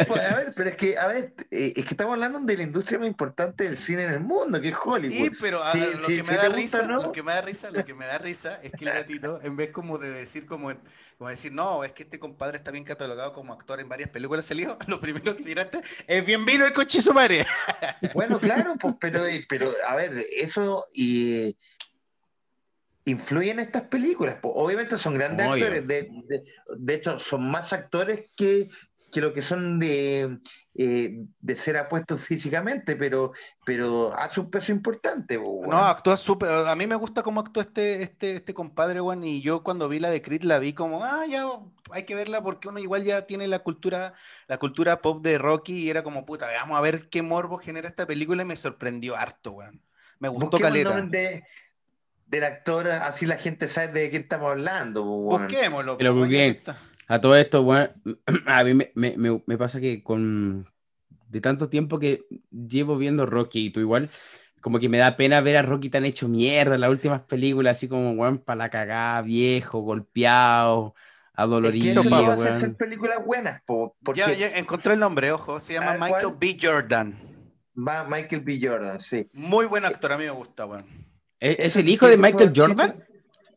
Pues, 0.06 0.20
a 0.20 0.34
ver, 0.36 0.52
pero 0.54 0.70
es 0.70 0.76
que, 0.76 0.98
a 0.98 1.06
ver, 1.06 1.34
eh, 1.50 1.72
es 1.76 1.84
que 1.84 1.90
estamos 1.90 2.14
hablando 2.14 2.38
de 2.40 2.56
la 2.56 2.62
industria 2.62 2.98
más 2.98 3.08
importante 3.08 3.64
del 3.64 3.76
cine 3.76 4.04
en 4.04 4.12
el 4.12 4.20
mundo, 4.20 4.60
que 4.60 4.68
es 4.68 4.76
Hollywood. 4.82 5.30
Sí, 5.32 5.38
pero 5.40 5.62
a- 5.62 5.72
Sí, 5.72 5.80
lo, 5.96 6.06
sí, 6.08 6.14
que 6.16 6.22
me 6.22 6.28
¿qué 6.30 6.36
da 6.36 6.42
gusta, 6.48 6.56
risa, 6.56 6.82
no? 6.82 7.02
lo 7.02 7.12
que 7.12 7.22
me 7.22 7.32
da 7.32 7.40
risa, 7.42 7.70
lo 7.70 7.84
que 7.84 7.94
me 7.94 8.06
da 8.06 8.18
risa 8.18 8.58
es 8.62 8.72
que 8.72 8.84
el 8.84 8.92
gatito, 8.92 9.40
en 9.42 9.56
vez 9.56 9.70
como 9.70 9.98
de 9.98 10.10
decir 10.10 10.46
como, 10.46 10.72
como 11.18 11.30
decir, 11.30 11.52
no, 11.52 11.84
es 11.84 11.92
que 11.92 12.02
este 12.04 12.18
compadre 12.18 12.56
está 12.56 12.70
bien 12.70 12.84
catalogado 12.84 13.32
como 13.32 13.52
actor 13.52 13.80
en 13.80 13.88
varias 13.88 14.10
películas 14.10 14.44
salió, 14.46 14.76
lo 14.86 14.98
primero 15.00 15.34
que 15.36 15.42
tiraste 15.42 15.80
es 16.06 16.24
bien 16.26 16.44
vino 16.44 16.64
el 16.66 16.72
coche 16.72 17.00
su 17.00 17.12
madre. 17.12 17.46
Bueno, 18.14 18.38
claro, 18.38 18.74
pues, 18.78 18.94
pero, 19.00 19.24
pero 19.48 19.70
a 19.88 19.94
ver, 19.96 20.24
eso 20.36 20.86
y 20.94 21.56
influye 23.06 23.50
en 23.50 23.58
estas 23.58 23.82
películas. 23.82 24.36
pues. 24.40 24.52
Obviamente 24.56 24.96
son 24.96 25.14
grandes 25.14 25.46
Obvio. 25.46 25.64
actores, 25.66 25.86
de, 25.86 26.08
de- 26.26 26.44
de 26.76 26.94
hecho 26.94 27.18
son 27.18 27.50
más 27.50 27.72
actores 27.72 28.30
que, 28.36 28.68
que 29.14 29.20
lo 29.20 29.32
que 29.32 29.42
son 29.42 29.78
de, 29.78 30.40
eh, 30.74 31.24
de 31.40 31.54
ser 31.56 31.76
apuestos 31.76 32.24
físicamente, 32.24 32.96
pero, 32.96 33.30
pero 33.64 34.12
hace 34.18 34.40
un 34.40 34.50
peso 34.50 34.72
importante. 34.72 35.38
No, 35.38 35.76
actúa 35.84 36.16
súper. 36.16 36.50
A 36.50 36.74
mí 36.74 36.88
me 36.88 36.96
gusta 36.96 37.22
cómo 37.22 37.40
actúa 37.40 37.62
este, 37.62 38.02
este, 38.02 38.34
este 38.36 38.54
compadre, 38.54 39.00
weón. 39.00 39.22
Y 39.22 39.40
yo 39.40 39.62
cuando 39.62 39.88
vi 39.88 40.00
la 40.00 40.10
de 40.10 40.20
Creed 40.20 40.42
la 40.42 40.58
vi 40.58 40.72
como, 40.72 41.04
ah, 41.04 41.24
ya 41.30 41.44
hay 41.92 42.02
que 42.02 42.16
verla 42.16 42.42
porque 42.42 42.66
uno 42.66 42.80
igual 42.80 43.04
ya 43.04 43.24
tiene 43.24 43.46
la 43.46 43.60
cultura, 43.60 44.14
la 44.48 44.58
cultura 44.58 45.00
pop 45.00 45.22
de 45.22 45.38
Rocky 45.38 45.84
y 45.84 45.90
era 45.90 46.02
como, 46.02 46.26
puta, 46.26 46.48
vamos 46.60 46.76
a 46.76 46.80
ver 46.80 47.08
qué 47.08 47.22
morbo 47.22 47.58
genera 47.58 47.88
esta 47.88 48.04
película 48.06 48.42
y 48.42 48.46
me 48.46 48.56
sorprendió 48.56 49.14
harto, 49.14 49.52
weón. 49.52 49.80
Me 50.18 50.28
gustó 50.28 50.58
caleta. 50.58 51.00
de- 51.02 51.44
del 52.26 52.42
actor, 52.42 52.88
así 52.90 53.26
la 53.26 53.36
gente 53.36 53.68
sabe 53.68 53.92
de 53.92 54.10
quién 54.10 54.22
estamos 54.22 54.50
hablando. 54.50 55.04
weón. 55.04 55.42
Busquémoslo. 55.42 55.96
Que 55.98 56.02
que. 57.08 57.14
A 57.14 57.20
todo 57.20 57.36
esto, 57.36 57.62
weón, 57.62 57.90
a 58.46 58.64
mí 58.64 58.74
me, 58.74 58.92
me- 58.94 59.16
me- 59.16 59.42
me 59.46 59.58
pasa 59.58 59.80
que 59.80 60.02
con 60.02 60.68
de 61.28 61.40
tanto 61.40 61.68
tiempo 61.68 61.98
que 61.98 62.24
llevo 62.50 62.96
viendo 62.96 63.26
Rocky 63.26 63.66
y 63.66 63.70
tú 63.70 63.80
igual, 63.80 64.08
como 64.60 64.78
que 64.78 64.88
me 64.88 64.98
da 64.98 65.16
pena 65.16 65.40
ver 65.40 65.56
a 65.56 65.62
Rocky 65.62 65.90
tan 65.90 66.04
hecho 66.04 66.28
mierda 66.28 66.76
en 66.76 66.80
las 66.80 66.90
últimas 66.90 67.22
películas, 67.22 67.76
así 67.76 67.88
como, 67.88 68.12
weón, 68.12 68.38
para 68.38 68.56
la 68.56 68.70
cagada, 68.70 69.20
viejo, 69.22 69.80
golpeado, 69.80 70.94
Es 70.96 71.02
que 71.34 71.42
adolorido, 71.42 72.00
a 72.00 72.04
hacer 72.34 72.38
weón. 72.38 72.74
películas 72.76 73.18
buenas, 73.26 73.62
po, 73.66 73.96
porque 74.02 74.20
Ya, 74.20 74.32
ya 74.32 74.56
encontré 74.58 74.94
el 74.94 75.00
nombre, 75.00 75.32
ojo. 75.32 75.58
Se 75.60 75.72
llama 75.74 75.94
Michael 75.94 76.22
¿cuál? 76.22 76.36
B. 76.38 76.56
Jordan. 76.62 77.18
va 77.76 78.04
Michael 78.08 78.42
B. 78.42 78.60
Jordan, 78.62 79.00
sí. 79.00 79.28
Muy 79.32 79.66
buen 79.66 79.84
actor, 79.84 80.12
a 80.12 80.16
mí 80.16 80.24
me 80.24 80.30
gusta, 80.30 80.64
weón. 80.66 80.84
¿Es, 81.40 81.58
es 81.58 81.66
Eso 81.66 81.80
el 81.80 81.84
que 81.86 81.90
hijo 81.90 82.06
de 82.06 82.16
Michael 82.16 82.52
Jordan? 82.54 83.04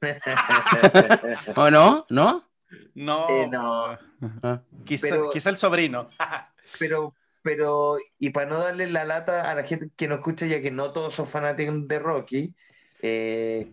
¿O 1.56 1.70
no? 1.70 2.06
¿No? 2.10 2.47
No, 2.95 3.28
Eh, 3.30 3.47
no. 3.49 3.97
Ah. 4.43 4.61
Quizá, 4.86 5.07
Pero- 5.09 5.32
quizá 5.32 5.49
el 5.49 5.57
sobrino. 5.57 6.07
Pero, 6.80 7.13
pero, 7.43 7.95
y 8.20 8.32
para 8.32 8.45
no 8.49 8.59
darle 8.59 8.88
la 8.88 9.05
lata 9.05 9.49
a 9.49 9.55
la 9.55 9.63
gente 9.63 9.89
que 9.95 10.07
nos 10.09 10.18
escucha, 10.18 10.45
ya 10.47 10.61
que 10.61 10.70
no 10.70 10.91
todos 10.91 11.13
son 11.13 11.26
fanáticos 11.26 11.88
de 11.88 11.97
Rocky, 11.99 12.53
eh, 13.01 13.72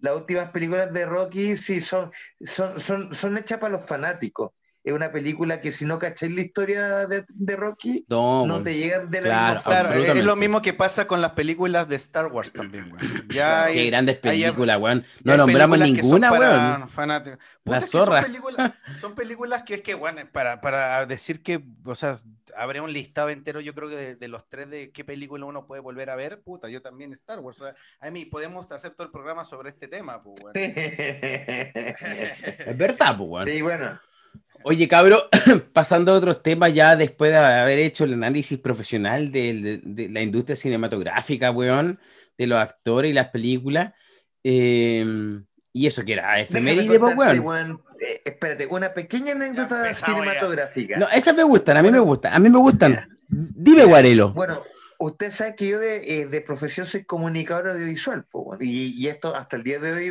las 0.00 0.16
últimas 0.16 0.50
películas 0.50 0.90
de 0.94 1.04
Rocky 1.04 1.56
sí 1.56 1.82
son, 1.82 2.10
son, 2.40 2.80
son, 2.80 3.14
son 3.14 3.36
hechas 3.36 3.58
para 3.58 3.74
los 3.76 3.84
fanáticos. 3.84 4.52
Es 4.84 4.92
una 4.92 5.12
película 5.12 5.60
que 5.60 5.70
si 5.70 5.84
no 5.84 5.98
cacháis 6.00 6.32
la 6.34 6.40
historia 6.40 7.06
de, 7.06 7.24
de 7.28 7.56
Rocky, 7.56 8.04
No, 8.08 8.44
no 8.46 8.54
weón. 8.54 8.64
te 8.64 8.74
llegan 8.74 9.08
de 9.10 9.20
la 9.20 9.26
Claro, 9.28 9.54
misma 9.54 9.70
Claro, 9.72 9.88
forma. 9.94 10.18
es 10.20 10.24
lo 10.24 10.34
mismo 10.36 10.60
que 10.60 10.72
pasa 10.74 11.06
con 11.06 11.20
las 11.20 11.30
películas 11.32 11.88
de 11.88 11.94
Star 11.96 12.26
Wars 12.26 12.52
también, 12.52 12.92
weón. 12.92 13.28
Ya 13.28 13.66
Qué 13.72 13.78
hay- 13.80 13.86
grandes 13.90 14.16
hay- 14.16 14.20
películas, 14.42 14.80
weón. 14.80 14.98
hay 14.98 15.20
No 15.22 15.36
nombramos 15.36 15.78
películas 15.78 16.02
que 16.02 16.08
son 16.08 16.20
ninguna, 16.20 16.32
weón. 16.78 16.88
fanáticos. 16.88 17.38
La 17.38 17.62
Puta, 17.62 17.78
es 17.78 17.84
que 17.84 17.90
zorra. 17.90 18.16
Son 18.22 18.24
películas, 18.32 18.72
son 18.98 19.14
películas 19.14 19.62
que 19.62 19.74
es 19.74 19.80
que, 19.82 19.94
bueno, 19.94 20.20
para, 20.32 20.60
para 20.60 21.06
decir 21.06 21.44
que, 21.44 21.62
o 21.84 21.94
sea, 21.94 22.14
habría 22.56 22.82
un 22.82 22.92
listado 22.92 23.28
entero, 23.30 23.60
yo 23.60 23.74
creo 23.74 23.88
que 23.88 23.94
de, 23.96 24.16
de 24.16 24.26
los 24.28 24.48
tres 24.48 24.68
de 24.68 24.90
qué 24.90 25.04
película 25.04 25.46
uno 25.46 25.64
puede 25.64 25.80
volver 25.80 26.10
a 26.10 26.16
ver, 26.16 26.42
puta, 26.42 26.68
yo 26.68 26.82
también 26.82 27.12
Star 27.12 27.38
Wars. 27.38 27.60
O 27.60 27.64
sea, 27.66 27.74
a 28.00 28.10
mí 28.10 28.24
podemos 28.24 28.70
hacer 28.72 28.90
todo 28.94 29.06
el 29.06 29.12
programa 29.12 29.44
sobre 29.44 29.68
este 29.68 29.86
tema, 29.86 30.20
pues, 30.24 30.40
weón. 30.42 30.54
Es 32.66 32.76
verdad, 32.76 33.16
pues, 33.16 33.28
weón. 33.30 33.46
Sí, 33.46 33.62
bueno. 33.62 34.00
Oye, 34.64 34.88
cabro, 34.88 35.28
pasando 35.72 36.12
a 36.12 36.16
otros 36.16 36.42
temas 36.42 36.72
ya 36.74 36.96
después 36.96 37.30
de 37.30 37.38
haber 37.38 37.78
hecho 37.78 38.04
el 38.04 38.14
análisis 38.14 38.58
profesional 38.58 39.30
de, 39.32 39.54
de- 39.54 39.80
de 39.82 40.08
la 40.08 40.20
industria 40.22 40.56
cinematográfica, 40.56 41.50
weón, 41.50 41.98
de 42.38 42.46
los 42.46 42.58
actores 42.58 43.10
y 43.10 43.14
las 43.14 43.28
películas, 43.28 43.92
eh, 44.44 45.04
y 45.72 45.86
eso 45.86 46.04
que 46.04 46.12
era 46.14 46.40
efeméride, 46.40 46.98
pues, 46.98 47.16
weón. 47.16 47.40
weón, 47.40 47.82
eh, 48.00 48.20
espérate, 48.24 48.66
una 48.66 48.92
pequeña 48.92 49.32
anécdota 49.32 49.78
empezamos 49.82 50.24
ya. 50.24 50.32
cinematográfica. 50.32 50.98
No, 50.98 51.08
esas 51.08 51.34
me 51.34 51.42
gustan, 51.42 51.76
a 51.76 51.82
mí 51.82 51.90
me 51.90 51.98
gustan, 52.00 52.34
a 52.34 52.38
mí 52.38 52.50
me 52.50 52.58
gustan. 52.58 53.08
Dime, 53.28 53.84
Guarelo. 53.84 54.32
Bueno, 54.32 54.62
usted 54.98 55.30
sabe 55.30 55.54
que 55.56 55.68
yo 55.70 55.78
de, 55.78 56.20
eh, 56.22 56.26
de 56.26 56.40
profesión 56.40 56.86
soy 56.86 57.04
comunicador 57.04 57.68
audiovisual, 57.68 58.24
po, 58.30 58.44
bueno, 58.44 58.62
y, 58.64 58.94
y 58.96 59.08
esto 59.08 59.34
hasta 59.34 59.56
el 59.56 59.62
día 59.62 59.78
de 59.78 59.92
hoy, 59.92 60.08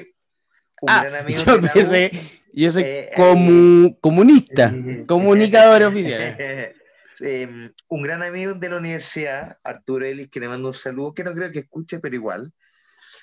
un 0.82 0.89
Ah, 0.89 1.04
gran 1.04 1.16
amigo 1.24 1.39
yo 1.45 1.62
pensé, 1.62 2.40
yo 2.54 2.72
soy 2.72 2.84
Eh, 2.86 3.10
comu- 3.16 3.97
comunista, 3.99 4.74
comunicador 5.08 5.84
oficial. 5.84 6.38
Eh, 7.24 7.47
un 7.88 8.02
gran 8.02 8.24
amigo 8.24 8.56
de 8.56 8.68
la 8.68 8.78
universidad, 8.78 9.60
Arturo 9.64 10.04
Ellis, 10.04 10.28
que 10.28 10.39
le 10.39 10.47
mando 10.47 10.70
un 10.70 10.74
saludo, 10.74 11.14
que 11.14 11.24
no 11.24 11.36
creo 11.36 11.52
que 11.52 11.60
escuche, 11.60 11.99
pero 11.99 12.16
igual. 12.16 12.52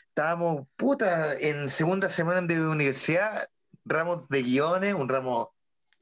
Estábamos, 0.07 0.68
puta, 0.76 1.35
en 1.35 1.68
segunda 1.68 2.09
semana 2.09 2.41
de 2.47 2.61
universidad, 2.61 3.49
ramos 3.85 4.29
de 4.29 4.45
guiones, 4.45 4.95
un 4.95 5.09
ramo 5.09 5.53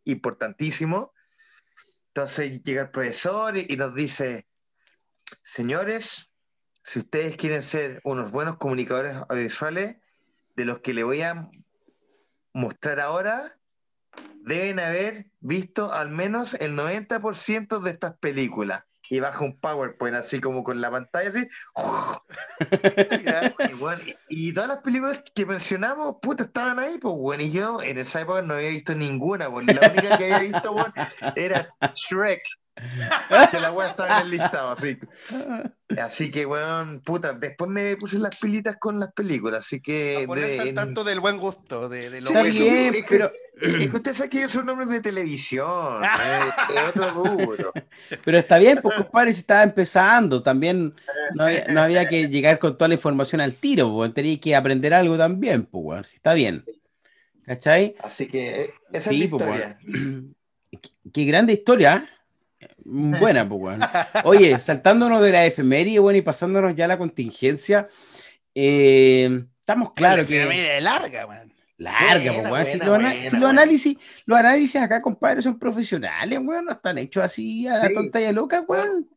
importantísimo. 0.05 1.15
Entonces 2.09 2.63
llega 2.63 2.83
el 2.83 2.91
profesor 2.91 3.57
y, 3.57 3.65
y 3.67 3.77
nos 3.79 3.95
dice, 3.95 4.47
señores, 5.43 6.31
si 6.83 6.99
ustedes 6.99 7.37
quieren 7.37 7.63
ser 7.63 8.03
unos 8.05 8.31
buenos 8.31 8.59
comunicadores 8.59 9.17
audiovisuales, 9.31 9.97
de 10.55 10.65
los 10.67 10.81
que 10.81 10.93
le 10.93 11.03
voy 11.03 11.23
a 11.23 11.49
mostrar 12.57 13.01
ahora, 13.01 13.57
deben 14.43 14.81
haber 14.81 15.27
visto 15.41 15.93
al 15.93 16.09
menos 16.09 16.55
el 16.55 16.75
90% 16.77 17.81
de 17.81 17.91
estas 17.91 18.17
películas. 18.19 18.85
Y 19.09 19.21
baja 19.21 19.45
un 19.45 19.57
PowerPoint 19.61 20.17
así 20.17 20.41
como 20.41 20.65
con 20.65 20.81
la 20.81 20.91
pantalla 20.91 21.29
así. 21.29 21.47
Y 24.29 24.53
todas 24.53 24.69
las 24.69 24.79
películas 24.79 25.23
que 25.33 25.47
mencionamos, 25.47 26.17
puta, 26.21 26.43
estaban 26.45 26.81
ahí, 26.81 26.99
pues 26.99 27.15
bueno. 27.15 27.45
Y 27.45 27.53
yo 27.53 27.81
en 27.83 27.99
esa 27.99 28.23
época 28.23 28.43
no 28.43 28.55
había 28.55 28.71
visto 28.71 28.97
ninguna, 28.97 29.49
pues. 29.49 29.65
La 29.67 29.93
única 29.93 30.19
que 30.19 30.25
había 30.25 30.41
visto, 30.41 30.73
bueno, 30.73 30.93
era 31.37 31.73
Shrek. 31.95 32.43
Que 33.51 33.61
la 33.61 33.73
weá 33.73 33.89
estaba 33.89 34.19
en 34.21 34.27
el 34.27 34.31
listado, 34.33 34.77
así. 34.77 34.99
Así 35.99 36.31
que, 36.31 36.45
bueno, 36.45 37.01
puta, 37.05 37.33
después 37.33 37.71
me 37.71 37.97
puse 37.97 38.19
las 38.19 38.39
pilitas 38.39 38.77
con 38.79 39.01
las 39.01 39.13
películas, 39.13 39.65
así 39.65 39.81
que... 39.81 40.23
A 40.25 40.27
ponerse 40.27 40.55
de- 40.57 40.61
al 40.61 40.69
en- 40.69 40.75
tanto 40.75 41.03
del 41.05 41.21
buen 41.21 41.39
gusto, 41.39 41.89
de, 41.89 42.11
de 42.11 42.21
lo 42.21 42.31
Está 42.31 42.41
bueno. 42.43 42.61
bien, 42.61 43.05
pero, 43.09 43.33
usted 43.95 44.13
sabe 44.13 44.29
que 44.31 44.41
yo 44.43 44.49
soy 44.51 44.63
un 44.63 44.69
hombre 44.69 44.87
de 44.87 45.01
televisión, 45.01 45.67
otro 46.89 47.11
rubro. 47.11 47.73
pero 48.25 48.39
está 48.39 48.59
bien, 48.59 48.81
pues 48.83 48.97
compadre, 48.99 49.33
si 49.33 49.41
estaba 49.41 49.63
empezando, 49.63 50.43
también 50.43 50.95
no 51.35 51.45
había, 51.45 51.65
no 51.69 51.81
había 51.81 52.07
que 52.07 52.29
llegar 52.29 52.59
con 52.59 52.77
toda 52.77 52.89
la 52.89 52.95
información 52.95 53.41
al 53.41 53.55
tiro, 53.55 53.91
pues, 53.95 54.13
tenía 54.13 54.39
que 54.39 54.55
aprender 54.55 54.93
algo 54.93 55.17
también, 55.17 55.65
pues, 55.65 55.83
weón, 55.85 56.05
si 56.05 56.17
está 56.17 56.35
bien. 56.35 56.65
¿Cachai? 57.45 57.95
Así 58.03 58.27
que 58.29 58.59
eh, 58.65 58.75
esa 58.93 59.11
Sí, 59.11 59.23
es 59.25 59.31
mi 59.33 59.39
pues, 59.39 59.43
historia. 59.49 59.79
Qué, 60.83 60.91
qué 61.13 61.25
grande 61.25 61.53
historia. 61.55 62.11
Buena, 62.85 63.49
pues, 63.49 63.61
weón. 63.61 63.81
Oye, 64.25 64.59
saltándonos 64.61 65.23
de 65.23 65.33
la 65.33 65.47
efeméride, 65.47 65.99
bueno, 65.99 66.19
y 66.19 66.23
pasándonos 66.23 66.75
ya 66.75 66.85
a 66.87 66.89
la 66.89 66.99
contingencia, 66.99 67.89
eh, 68.55 69.45
estamos 69.61 69.93
claros 69.93 70.29
Bueno, 70.29 70.49
que. 70.51 70.55
mire, 70.57 70.81
larga, 70.81 71.27
man. 71.27 71.53
Larga, 71.79 72.33
Buena, 72.33 72.49
pues, 72.49 72.69
weón. 72.69 72.81
Si, 72.81 72.89
buena, 72.89 73.15
los, 73.15 73.27
si 73.27 73.37
análisis, 73.37 73.99
los 74.25 74.39
análisis 74.39 74.81
acá, 74.81 75.03
compadre, 75.03 75.43
son 75.43 75.59
profesionales, 75.59 76.39
weón, 76.43 76.65
no 76.65 76.73
están 76.73 76.97
hechos 76.99 77.23
así 77.23 77.69
a 77.69 77.75
la 77.75 77.93
tonta 77.93 78.21
y 78.21 78.25
a 78.25 78.33
loca, 78.33 78.65
weón. 78.67 79.09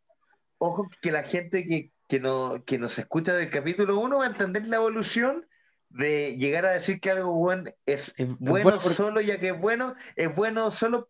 Ojo 0.57 0.87
que 1.01 1.11
la 1.11 1.23
gente 1.23 1.63
que, 1.63 1.91
que, 2.07 2.19
no, 2.19 2.61
que 2.65 2.77
nos 2.77 2.99
escucha 2.99 3.33
del 3.33 3.49
capítulo 3.49 3.97
1 3.99 4.17
va 4.17 4.25
a 4.25 4.27
entender 4.27 4.67
la 4.67 4.75
evolución 4.75 5.45
de 5.87 6.35
llegar 6.35 6.65
a 6.65 6.71
decir 6.71 6.99
que 6.99 7.09
algo 7.11 7.31
bueno 7.31 7.63
es 7.85 8.13
Es 8.17 8.27
bueno 8.37 8.63
bueno 8.63 8.79
porque- 8.83 9.01
solo 9.01 9.21
ya 9.21 9.39
que 9.39 9.47
es 9.47 9.57
bueno, 9.57 9.95
es 10.17 10.35
bueno 10.35 10.69
solo 10.69 11.07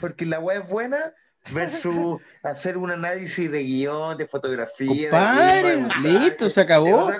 porque 0.00 0.26
la 0.26 0.40
web 0.40 0.62
es 0.62 0.68
buena 0.68 0.98
versus 1.50 2.20
hacer 2.42 2.76
un 2.76 2.90
análisis 2.90 3.50
de 3.50 3.62
guion, 3.62 4.16
de 4.16 4.26
fotografía. 4.26 5.10
Compadre, 5.10 5.86
listo, 6.02 6.48
se 6.48 6.60
acabó. 6.60 7.10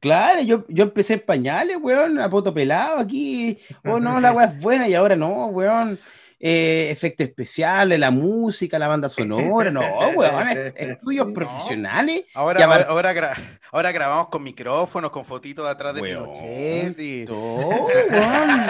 Claro, 0.00 0.42
yo, 0.42 0.64
yo 0.68 0.84
empecé 0.84 1.14
en 1.14 1.20
pañales, 1.20 1.76
weón, 1.80 2.20
a 2.20 2.30
poto 2.30 2.52
pelado 2.52 2.98
aquí. 2.98 3.58
Oh, 3.84 4.00
no, 4.00 4.20
la 4.20 4.32
weá 4.32 4.46
es 4.46 4.60
buena 4.60 4.88
y 4.88 4.94
ahora 4.94 5.16
no, 5.16 5.46
weón. 5.46 5.98
Eh, 6.42 6.88
efectos 6.90 7.26
especiales, 7.26 7.98
la 8.00 8.10
música, 8.10 8.78
la 8.78 8.88
banda 8.88 9.10
sonora, 9.10 9.70
no, 9.70 9.80
weón, 10.16 10.48
es- 10.48 10.72
estudios 10.74 11.26
No. 11.28 11.34
profesionales. 11.34 12.24
Ahora, 12.34 12.64
ahora, 12.64 12.86
ahora, 12.88 13.14
gra- 13.14 13.58
ahora 13.70 13.92
grabamos 13.92 14.28
con 14.30 14.42
micrófonos, 14.42 15.10
con 15.10 15.24
fotitos 15.26 15.66
de 15.66 15.70
atrás 15.70 15.94
de 15.94 16.00
Weón, 16.00 16.22
Pinochet. 16.32 16.98
y- 16.98 17.24
todo, 17.26 17.68
weón. 17.68 18.60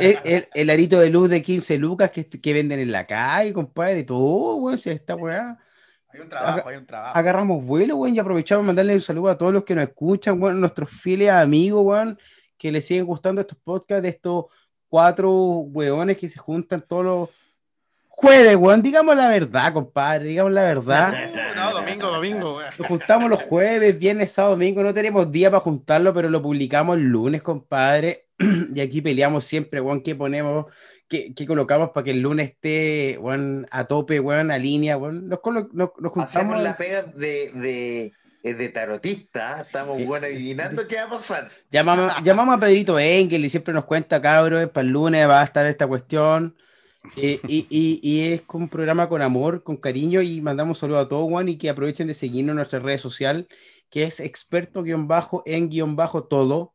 el, 0.00 0.18
el- 0.24 0.48
el 0.52 0.70
arito 0.70 0.98
de 0.98 1.10
luz 1.10 1.28
de 1.30 1.40
15 1.40 1.78
lucas 1.78 2.10
que, 2.10 2.26
que 2.28 2.52
venden 2.52 2.80
en 2.80 2.90
la 2.92 3.06
calle, 3.06 3.52
compadre, 3.52 4.02
todo, 4.04 4.56
weón, 4.56 4.78
si 4.78 4.90
esta 4.90 5.14
weá. 5.14 5.56
Hay 6.10 6.20
un 6.20 6.28
trabajo, 6.28 6.68
hay 6.68 6.76
un 6.78 6.86
trabajo. 6.86 7.16
Agarramos 7.18 7.64
vuelo, 7.64 7.96
weón, 7.96 8.14
y 8.16 8.18
aprovechamos 8.18 8.62
para 8.62 8.66
mandarle 8.68 8.94
un 8.94 9.00
saludo 9.00 9.28
a 9.30 9.38
todos 9.38 9.52
los 9.52 9.62
que 9.64 9.74
nos 9.74 9.84
escuchan, 9.84 10.42
weón, 10.42 10.60
nuestros 10.60 10.90
fieles 10.90 11.30
amigos, 11.30 11.82
weón, 11.84 12.18
que 12.56 12.72
les 12.72 12.86
siguen 12.86 13.04
gustando 13.06 13.40
estos 13.42 13.58
podcasts 13.62 14.02
de 14.02 14.08
estos 14.08 14.46
cuatro 14.88 15.30
weones 15.32 16.18
que 16.18 16.28
se 16.28 16.38
juntan 16.38 16.80
todos 16.86 17.04
los 17.04 17.28
jueves, 18.08 18.56
weón. 18.56 18.82
Digamos 18.82 19.16
la 19.16 19.28
verdad, 19.28 19.72
compadre, 19.72 20.26
digamos 20.28 20.52
la 20.52 20.62
verdad. 20.62 21.14
No, 21.58 21.72
domingo, 21.72 22.06
domingo, 22.06 22.56
weón. 22.56 22.70
Nos 22.78 22.86
juntamos 22.86 23.28
los 23.28 23.42
jueves, 23.42 23.98
viernes, 23.98 24.30
sábado, 24.30 24.54
domingo. 24.54 24.80
No 24.82 24.94
tenemos 24.94 25.32
día 25.32 25.50
para 25.50 25.60
juntarlo, 25.60 26.14
pero 26.14 26.30
lo 26.30 26.40
publicamos 26.40 26.96
el 26.96 27.04
lunes, 27.04 27.42
compadre. 27.42 28.26
Y 28.74 28.80
aquí 28.80 29.02
peleamos 29.02 29.44
siempre, 29.44 29.80
weón, 29.80 30.00
que 30.00 30.14
ponemos, 30.14 30.66
que, 31.08 31.34
que 31.34 31.46
colocamos 31.48 31.90
para 31.90 32.04
que 32.04 32.12
el 32.12 32.20
lunes 32.20 32.50
esté, 32.50 33.18
weón, 33.18 33.66
a 33.72 33.86
tope, 33.86 34.20
weón, 34.20 34.52
a 34.52 34.58
línea, 34.58 34.96
weón. 34.96 35.28
Nos, 35.28 35.40
nos, 35.44 35.74
nos 35.74 35.90
Hacemos 35.98 36.12
juntamos. 36.12 36.62
la 36.62 36.76
pega 36.76 37.02
de, 37.02 37.50
de, 37.54 38.12
de 38.56 38.68
tarotista. 38.70 39.60
Estamos 39.62 40.02
bueno 40.06 40.26
adivinando 40.26 40.86
qué 40.86 40.96
va 40.96 41.02
a 41.02 41.08
pasar. 41.10 41.50
Llamamos, 41.70 42.12
llamamos 42.22 42.56
a 42.56 42.60
Pedrito 42.60 42.98
Engel 42.98 43.44
y 43.44 43.50
siempre 43.50 43.74
nos 43.74 43.84
cuenta, 43.84 44.22
cabros, 44.22 44.70
para 44.70 44.86
el 44.86 44.92
lunes 44.92 45.28
va 45.28 45.40
a 45.40 45.44
estar 45.44 45.66
esta 45.66 45.86
cuestión. 45.86 46.56
Eh, 47.16 47.40
y, 47.46 47.66
y- 47.70 48.00
y 48.02 48.32
es 48.32 48.42
un 48.52 48.68
programa 48.68 49.08
con 49.08 49.22
amor, 49.22 49.62
con 49.62 49.76
cariño 49.76 50.20
y 50.22 50.40
mandamos 50.40 50.78
saludos 50.78 51.06
a 51.06 51.08
todos, 51.08 51.28
Juan, 51.28 51.48
y 51.48 51.56
que 51.58 51.70
aprovechen 51.70 52.06
de 52.06 52.14
seguirnos 52.14 52.52
en 52.52 52.56
nuestras 52.56 52.82
redes 52.82 53.00
sociales, 53.00 53.46
que 53.90 54.04
es 54.04 54.20
experto-en-todo. 54.20 56.74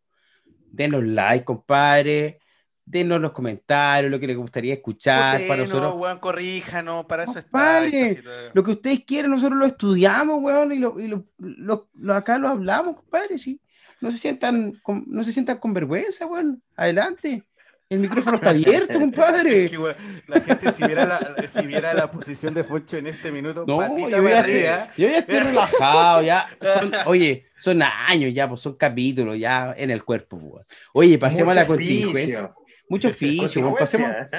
Denos 0.72 1.04
like, 1.04 1.46
compadre. 1.46 2.40
Denos 2.86 3.22
los 3.22 3.32
comentarios, 3.32 4.12
lo 4.12 4.20
que 4.20 4.28
les 4.28 4.36
gustaría 4.36 4.74
escuchar 4.74 5.40
para 5.48 5.64
nosotros. 5.64 5.94
weón, 5.96 6.20
corríjanos, 6.20 7.06
para 7.06 7.24
eso 7.24 7.40
está. 7.40 7.44
Compadre, 7.44 8.02
esta 8.08 8.16
situación. 8.22 8.52
Lo 8.54 8.64
que 8.64 8.72
ustedes 8.72 9.04
quieran, 9.06 9.32
nosotros 9.32 9.58
lo 9.58 9.66
estudiamos, 9.66 10.40
weón, 10.42 10.72
y, 10.74 10.80
lo, 10.80 11.00
y 11.00 11.08
lo- 11.08 11.26
lo- 11.38 11.88
lo- 11.96 12.14
acá 12.14 12.38
lo 12.38 12.50
hablamos, 12.50 12.96
compadre, 12.98 13.38
sí. 13.38 13.60
No 14.02 14.12
se 14.12 14.18
sientan 14.18 14.74
con, 14.84 15.06
no 15.08 15.24
se 15.24 15.32
sientan 15.32 15.60
con 15.60 15.74
vergüenza, 15.74 16.26
weón. 16.26 16.62
Adelante. 16.76 17.44
El 17.90 18.00
micrófono 18.00 18.36
está 18.38 18.50
abierto, 18.50 19.00
compadre. 19.00 19.70
Que, 19.70 19.78
weón, 19.78 19.96
la 20.28 20.42
gente 20.42 20.72
si 20.72 20.84
viera 20.84 21.06
la, 21.06 21.48
si 21.48 21.66
viera 21.66 21.94
la 21.94 22.12
posición 22.12 22.54
de 22.54 22.66
Foncho 22.66 22.98
en 22.98 23.08
este 23.08 23.32
minuto, 23.32 23.64
No, 23.66 23.78
patita 23.78 24.10
yo 24.18 24.28
ya, 24.30 24.40
arriba. 24.40 24.76
estoy, 24.90 25.06
yo 25.06 25.10
ya 25.12 25.18
estoy 25.20 25.40
relajado, 25.40 26.22
ya. 26.24 26.46
Son- 26.62 26.92
oye, 27.06 27.46
son 27.58 27.82
años 27.82 28.34
ya, 28.34 28.50
pues 28.50 28.60
son 28.60 28.76
capítulos 28.76 29.40
ya 29.40 29.74
en 29.78 29.90
el 29.90 30.04
cuerpo, 30.04 30.38
pues, 30.38 30.52
weón. 30.54 30.66
Oye, 30.94 31.18
pasemos 31.18 31.54
a 31.54 31.56
la 31.62 31.66
contingencia. 31.68 32.52
Mucho 32.94 33.08
oficio, 33.08 33.62
weón. 33.62 33.76
Pasemos, 33.76 34.10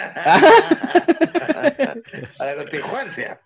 a 2.38 2.44
la 2.44 2.56
contingencia. 2.56 3.40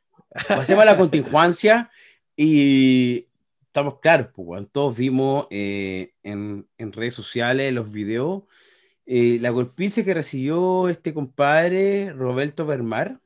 pasemos 0.49 0.83
a 0.83 0.85
la 0.85 0.97
contingencia 0.97 1.91
y 2.37 3.27
estamos 3.67 4.01
claros, 4.01 4.29
pues, 4.35 4.47
weón. 4.49 4.67
Todos 4.67 4.97
vimos 4.97 5.47
eh, 5.51 6.13
en, 6.23 6.67
en 6.79 6.93
redes 6.93 7.15
sociales 7.15 7.73
los 7.73 7.91
videos 7.91 8.43
eh, 9.07 9.39
la 9.41 9.49
golpiza 9.51 10.05
que 10.05 10.13
recibió 10.13 10.89
este 10.91 11.15
compadre 11.15 12.13
Roberto 12.13 12.67
Bermar. 12.67 13.19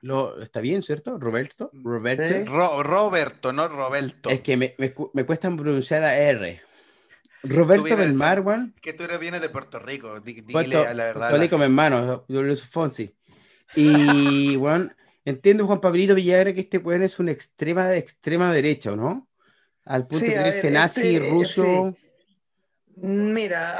Lo, 0.00 0.42
¿Está 0.42 0.58
bien, 0.60 0.82
cierto? 0.82 1.18
Roberto. 1.18 1.70
Roberto. 1.72 2.34
Sí. 2.34 2.44
Ro- 2.44 2.82
Roberto, 2.82 3.52
no 3.52 3.68
Roberto. 3.68 4.30
Es 4.30 4.40
que 4.40 4.56
me, 4.56 4.74
me, 4.78 4.92
me 5.12 5.24
cuesta 5.24 5.48
pronunciar 5.54 6.00
la 6.02 6.16
R. 6.18 6.60
Roberto 7.42 7.96
Belmar, 7.96 8.40
weón. 8.40 8.74
que 8.80 8.92
tú 8.92 9.04
eres, 9.04 9.18
vienes 9.20 9.40
de 9.40 9.48
Puerto 9.48 9.78
Rico. 9.78 10.20
Dile 10.20 10.42
Puerto, 10.52 10.80
a 10.86 10.94
la 10.94 11.04
verdad. 11.06 11.28
Puerto 11.28 11.42
Rico, 11.42 11.58
mi 11.58 11.64
hermano, 11.64 12.24
yo 12.28 12.42
Luis 12.42 12.64
Fonsi. 12.64 13.14
Y, 13.76 14.56
weón, 14.56 14.94
entiendo, 15.24 15.66
Juan 15.66 15.80
Pablito 15.80 16.14
Villagra, 16.14 16.52
que 16.52 16.60
este 16.60 16.78
weón 16.78 17.02
es 17.02 17.18
una 17.18 17.30
extrema, 17.30 17.94
extrema 17.94 18.52
derecha, 18.52 18.92
¿o 18.92 18.96
no? 18.96 19.28
Al 19.84 20.06
punto 20.06 20.24
Sí, 20.26 20.32
de 20.32 20.38
creerse 20.38 20.70
nazi, 20.70 21.14
este- 21.16 21.30
ruso. 21.30 21.96
Mira, 22.96 23.76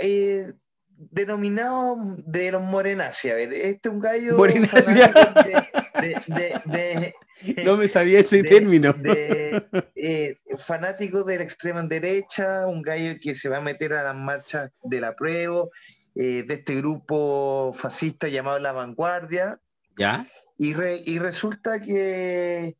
eh, 0.00 0.52
denominado 0.96 1.96
de 2.26 2.52
los 2.52 2.62
morenazi, 2.62 3.28
a 3.30 3.34
ver, 3.34 3.52
este 3.52 3.88
es 3.88 3.94
un 3.94 4.00
gallo 4.00 4.36
Morenazi. 4.36 4.76
fanático 4.82 5.42
de, 5.42 5.52
de- 6.00 6.22
de- 6.26 6.60
de- 6.64 7.14
No 7.64 7.76
me 7.76 7.88
sabía 7.88 8.20
ese 8.20 8.38
de- 8.42 8.48
término. 8.48 8.92
de, 8.92 9.64
eh, 9.96 10.38
fanático 10.58 11.24
de 11.24 11.38
la 11.38 11.42
extrema 11.44 11.82
derecha, 11.82 12.66
un 12.66 12.82
gallo 12.82 13.18
que 13.20 13.34
se 13.34 13.48
va 13.48 13.58
a 13.58 13.62
meter 13.62 13.92
a 13.94 14.02
las 14.04 14.14
marchas 14.16 14.70
del 14.82 15.04
apruebo, 15.04 15.70
eh, 16.14 16.42
de 16.46 16.54
este 16.54 16.74
grupo 16.76 17.72
fascista 17.74 18.28
llamado 18.28 18.58
La 18.58 18.72
Vanguardia, 18.72 19.60
¿Ya? 19.96 20.26
y, 20.58 20.72
re- 20.74 21.00
y 21.04 21.18
resulta 21.18 21.80
que 21.80 22.76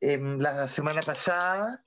em, 0.00 0.38
la 0.38 0.66
semana 0.66 1.02
pasada 1.02 1.84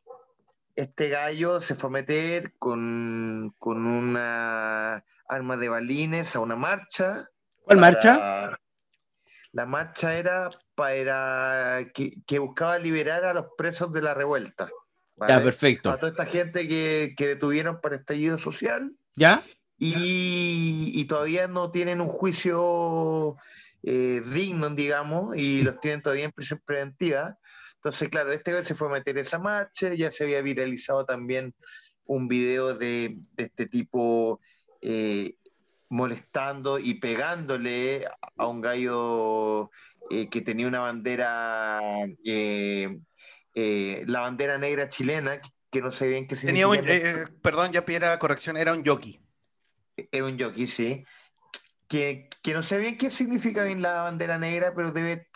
este 0.76 1.10
gallo 1.10 1.62
se 1.62 1.76
fue 1.76 1.90
a 1.90 1.94
meter 1.94 2.54
con, 2.58 3.54
con 3.60 3.86
una 3.86 5.04
arma 5.28 5.58
de 5.58 5.70
balines 5.70 6.36
a 6.36 6.40
una 6.40 6.56
marcha. 6.56 7.30
¿Cuál 7.64 7.80
para- 7.80 7.92
marcha? 7.92 8.60
La 9.54 9.66
marcha 9.66 10.18
era 10.18 10.50
para 10.76 11.86
que, 11.94 12.12
que 12.28 12.40
buscaba 12.40 12.78
liberar 12.80 13.24
a 13.24 13.34
los 13.34 13.46
presos 13.58 13.94
de 13.94 14.02
la 14.02 14.14
revuelta. 14.14 14.70
¿vale? 15.16 15.34
Ya, 15.34 15.40
A 15.40 15.44
perfecto. 15.44 15.96
toda 15.98 16.12
esta 16.12 16.26
gente 16.26 16.68
que, 16.68 17.14
que 17.16 17.28
detuvieron 17.28 17.80
para 17.80 17.96
estallido 17.96 18.38
social 18.38 18.92
¿Ya? 19.16 19.42
y, 19.78 20.92
y 20.94 21.06
todavía 21.06 21.48
no 21.48 21.72
tienen 21.72 22.02
un 22.02 22.08
juicio 22.08 23.38
eh, 23.84 24.22
digno, 24.34 24.70
digamos, 24.72 25.36
y 25.38 25.62
los 25.62 25.80
tienen 25.80 26.02
todavía 26.02 26.26
en 26.26 26.32
prisión 26.32 26.62
preventiva. 26.66 27.38
Entonces, 27.76 28.10
claro, 28.10 28.32
este 28.32 28.64
se 28.64 28.76
fue 28.76 28.88
a 28.88 28.92
meter 28.92 29.18
esa 29.18 29.40
marcha, 29.40 29.94
ya 29.94 30.10
se 30.10 30.24
había 30.24 30.42
viralizado 30.42 31.06
también 31.06 31.54
un 32.06 32.28
video 32.28 32.74
de, 32.74 33.18
de 33.34 33.44
este 33.44 33.68
tipo 33.68 34.40
eh, 34.82 35.36
molestando 35.94 36.80
y 36.80 36.96
pegándole 36.96 38.08
a 38.38 38.48
un 38.48 38.62
gallo 38.62 39.70
eh, 40.10 40.28
que 40.28 40.42
tenía 40.42 40.68
una 40.68 40.80
bandera, 40.80 41.80
eh, 42.26 42.98
eh, 43.54 44.04
la 44.08 44.22
bandera 44.22 44.58
negra 44.58 44.90
chilena, 44.90 45.40
que 45.70 45.82
no 45.82 45.92
sé 45.92 46.08
bien 46.08 46.26
qué 46.28 46.36
Tenía 46.36 46.66
significa. 46.68 47.30
perdón, 47.44 47.72
ya 47.72 47.86
pidiera 47.86 48.18
corrección, 48.18 48.58
era 48.58 48.74
un 48.74 48.84
jockey. 48.84 49.22
Era 50.12 50.26
un 50.26 50.40
jockey, 50.40 50.66
sí. 50.66 51.06
Que, 51.88 52.28
que 52.42 52.54
no 52.56 52.64
sé 52.64 52.80
bien 52.80 52.98
qué 52.98 53.12
significa 53.12 53.64
bien 53.64 53.84
la 53.84 54.02
bandera 54.02 54.40
negra, 54.40 54.74
pero 54.76 54.92
debe 54.92 55.28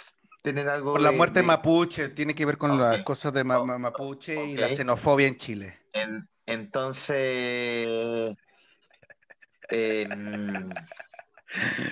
tener 0.41 0.69
algo. 0.69 0.93
Por 0.93 1.01
la 1.01 1.11
de- 1.11 1.17
muerte 1.17 1.41
de- 1.41 1.45
mapuche, 1.45 2.09
tiene 2.09 2.33
que 2.33 2.47
ver 2.47 2.57
con 2.57 2.71
Ok. 2.71 2.79
las 2.79 3.03
cosas 3.03 3.31
de 3.31 3.43
ma- 3.43 3.63
ma- 3.63 3.77
mapuche 3.77 4.43
y 4.43 4.57
la 4.57 4.69
xenofobia 4.69 5.27
en 5.27 5.37
Chile. 5.37 5.77
en- 5.93 6.27
entonces. 6.47 8.35
Em, 9.69 10.67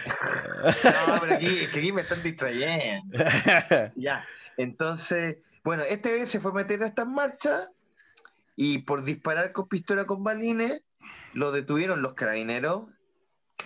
no, 0.03 1.21
pero 1.21 1.35
aquí, 1.35 1.47
es 1.47 1.69
que 1.69 1.79
aquí 1.79 1.91
me 1.91 2.01
están 2.01 2.21
distrayendo. 2.23 3.17
Ya. 3.95 4.25
Entonces, 4.57 5.37
bueno, 5.63 5.83
este 5.83 6.25
se 6.25 6.39
fue 6.39 6.51
a 6.51 6.55
meter 6.55 6.81
a 6.83 6.87
estas 6.87 7.07
marchas 7.07 7.69
y 8.55 8.79
por 8.79 9.03
disparar 9.03 9.51
con 9.51 9.67
pistola 9.67 10.05
con 10.05 10.23
balines, 10.23 10.81
lo 11.33 11.51
detuvieron 11.51 12.01
los 12.01 12.13
carabineros 12.13 12.83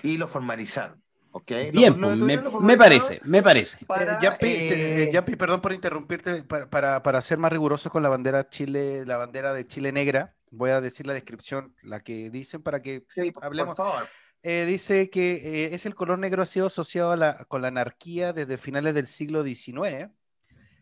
y 0.02 0.18
lo 0.18 0.28
formalizaron. 0.28 1.02
¿ok? 1.32 1.52
Lo- 1.52 1.80
Bien, 1.82 1.94
lo 2.02 2.08
pues, 2.08 2.18
me, 2.18 2.38
me 2.62 2.78
parece, 2.78 3.20
me 3.26 3.44
parece. 3.44 3.86
para, 3.86 4.14
Eh, 4.14 4.18
Yampi, 4.22 4.48
eh, 4.48 5.10
Yampi, 5.14 5.36
perdón 5.36 5.62
por 5.62 5.74
interrumpirte, 5.74 6.42
para, 6.44 6.68
para, 6.70 7.04
para 7.04 7.22
ser 7.22 7.38
más 7.38 7.52
riguroso 7.52 7.92
con 7.92 8.02
la 8.02 8.10
bandera 8.10 8.50
Chile, 8.50 9.06
la 9.06 9.18
bandera 9.18 9.54
de 9.54 9.68
Chile 9.68 9.92
negra, 9.92 10.34
voy 10.52 10.72
a 10.72 10.82
decir 10.82 11.08
la 11.08 11.14
descripción, 11.14 11.76
la 11.84 12.02
que 12.02 12.30
dicen 12.30 12.62
para 12.62 12.82
que 12.82 13.04
sí, 13.08 13.34
hablemos. 13.42 13.76
por 13.76 13.88
favor. 13.88 14.08
eh, 14.44 14.66
dice 14.68 15.10
que 15.10 15.66
eh, 15.66 15.76
es 15.76 15.86
el 15.86 15.96
color 15.96 16.18
negro 16.20 16.44
ha 16.44 16.46
sido 16.46 16.68
asociado 16.68 17.12
a 17.12 17.18
la- 17.18 17.46
con 17.46 17.62
la 17.62 17.68
anarquía 17.70 18.34
desde 18.34 18.58
finales 18.58 18.94
del 18.94 19.08
siglo 19.08 19.44
XIX. 19.44 20.12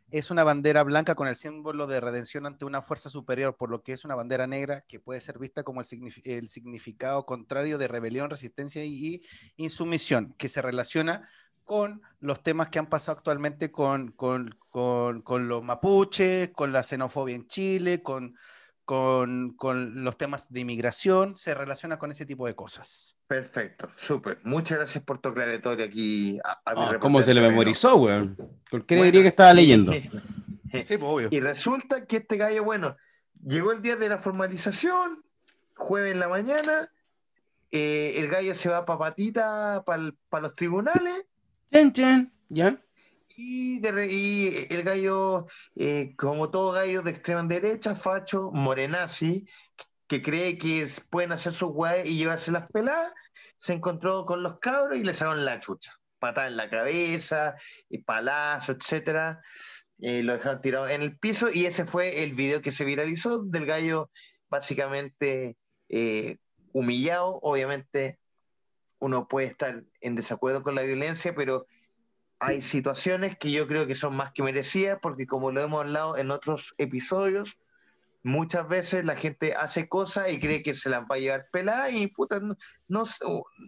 Es 0.09 0.32
una 0.32 0.45
bandera 0.45 0.84
blanca 0.84 1.15
con 1.15 1.28
el 1.28 1.36
símbolo 1.36 1.86
de 1.86 1.99
redención 1.99 2.45
ante 2.45 2.63
una 2.63 2.82
fuerza 2.82 3.09
superior, 3.09 3.57
por 3.57 3.70
lo 3.70 3.84
que 3.84 3.91
es 3.91 4.05
una 4.05 4.15
bandera 4.15 4.47
negra 4.47 4.86
que 4.88 5.01
puede 5.01 5.20
ser 5.20 5.38
vista 5.38 5.63
como 5.63 5.82
el, 5.82 5.86
signif- 5.88 6.22
el 6.24 6.47
significado 6.47 7.26
contrario 7.26 7.78
de 7.78 7.89
rebelión, 7.89 8.30
resistencia 8.30 8.86
y, 8.86 8.93
y 9.15 9.22
insumisión, 9.57 10.34
que 10.38 10.47
se 10.47 10.61
relaciona 10.61 11.28
con 11.65 12.01
los 12.22 12.41
temas 12.41 12.70
que 12.70 12.80
han 12.80 12.88
pasado 12.88 13.18
actualmente 13.18 13.70
con, 13.70 14.13
con, 14.13 14.57
con, 14.70 15.22
con 15.24 15.49
los 15.49 15.61
mapuches, 15.61 16.51
con 16.51 16.72
la 16.72 16.84
xenofobia 16.84 17.36
en 17.36 17.45
Chile, 17.47 18.01
con, 18.01 18.38
con, 18.88 19.51
con, 19.57 20.05
los 20.05 20.17
temas 20.17 20.49
de 20.49 20.61
inmigración, 20.61 21.35
se 21.35 21.53
relaciona 21.53 21.99
con 21.99 22.09
ese 22.09 22.25
tipo 22.25 22.47
de 22.47 22.55
cosas. 22.55 23.17
Perfecto, 23.27 23.91
súper. 23.97 24.39
Muchas 24.45 24.77
gracias 24.77 25.03
por 25.03 25.19
tu 25.19 25.27
aclaratorio 25.27 25.83
aquí. 25.83 26.39
A, 26.41 26.61
ah, 26.65 26.97
¿Cómo 26.97 27.21
se 27.21 27.33
le 27.33 27.41
memorizó, 27.41 27.97
weón? 27.97 28.38
¿Por 28.71 28.85
qué 28.85 28.95
diría 29.03 29.23
que 29.23 29.27
estaba 29.27 29.53
leyendo? 29.53 29.91
Sí, 29.91 30.09
pues, 30.71 31.01
obvio. 31.01 31.27
Y 31.31 31.41
resulta 31.41 32.05
que 32.05 32.15
este 32.15 32.38
gallo, 32.38 32.63
bueno, 32.63 32.95
llegó 33.45 33.73
el 33.73 33.81
día 33.81 33.97
de 33.97 34.07
la 34.07 34.19
formalización, 34.19 35.21
jueves 35.75 36.13
en 36.13 36.21
la 36.21 36.29
mañana, 36.29 36.89
eh, 37.71 38.13
el 38.15 38.29
gallo 38.29 38.55
se 38.55 38.69
va 38.69 38.85
para 38.85 38.99
patita 38.99 39.83
para 39.85 40.41
los 40.41 40.55
tribunales. 40.55 41.25
Chen, 41.73 41.91
chen, 41.91 42.31
ya. 42.47 42.81
Y, 43.39 43.85
el 43.85 44.81
gallo, 44.83 45.45
eh, 45.75 46.15
como 46.17 46.49
todo 46.49 46.71
gallo 46.71 47.03
de 47.03 47.11
extrema 47.11 47.43
derecha, 47.43 47.93
facho, 47.93 48.49
morenazi, 48.51 49.47
que 50.07 50.23
cree 50.23 50.57
que 50.57 50.88
pueden 51.11 51.31
hacer 51.33 51.53
sus 51.53 51.69
weas 51.71 52.07
y 52.07 52.17
llevarse 52.17 52.51
las 52.51 52.67
peladas, 52.71 53.13
se 53.57 53.73
encontró 53.73 54.25
con 54.25 54.41
los 54.41 54.57
cabros 54.59 54.97
y 54.97 55.03
le 55.03 55.13
sacaron 55.13 55.45
la 55.45 55.59
chucha. 55.59 55.93
Patada 56.17 56.47
en 56.47 56.57
la 56.57 56.67
cabeza, 56.67 57.53
y 57.89 57.99
palazo, 57.99 58.71
etcétera. 58.71 59.39
Eh, 59.99 60.23
lo 60.23 60.33
dejaron 60.33 60.61
tirado 60.61 60.88
en 60.89 61.03
el 61.03 61.15
piso 61.19 61.47
y 61.53 61.67
ese 61.67 61.85
fue 61.85 62.23
el 62.23 62.33
video 62.33 62.63
que 62.63 62.71
se 62.71 62.85
viralizó 62.85 63.43
del 63.43 63.67
gallo 63.67 64.09
básicamente 64.49 65.57
eh, 65.89 66.38
humillado. 66.73 67.39
Obviamente 67.43 68.19
uno 68.97 69.27
puede 69.27 69.47
estar 69.47 69.83
en 70.01 70.15
desacuerdo 70.15 70.63
con 70.63 70.73
la 70.73 70.81
violencia, 70.81 71.35
pero 71.35 71.67
hay 72.39 72.61
situaciones 72.61 73.35
que 73.38 73.51
yo 73.51 73.67
creo 73.67 73.88
que 73.88 73.95
son 73.95 74.15
más 74.15 74.31
que 74.31 74.43
merecidas, 74.43 74.99
porque 75.01 75.25
como 75.25 75.51
lo 75.51 75.61
hemos 75.61 75.81
hablado 75.81 76.17
en 76.17 76.31
otros 76.31 76.75
episodios, 76.77 77.59
muchas 78.23 78.67
veces 78.67 79.05
la 79.05 79.15
gente 79.15 79.55
hace 79.55 79.88
cosas 79.88 80.31
y 80.31 80.39
cree 80.39 80.61
que 80.61 80.73
se 80.73 80.89
las 80.89 81.03
va 81.03 81.15
a 81.15 81.19
llevar 81.19 81.47
peladas 81.51 81.93
y 81.93 82.07
puta, 82.07 82.39
no, 82.39 83.03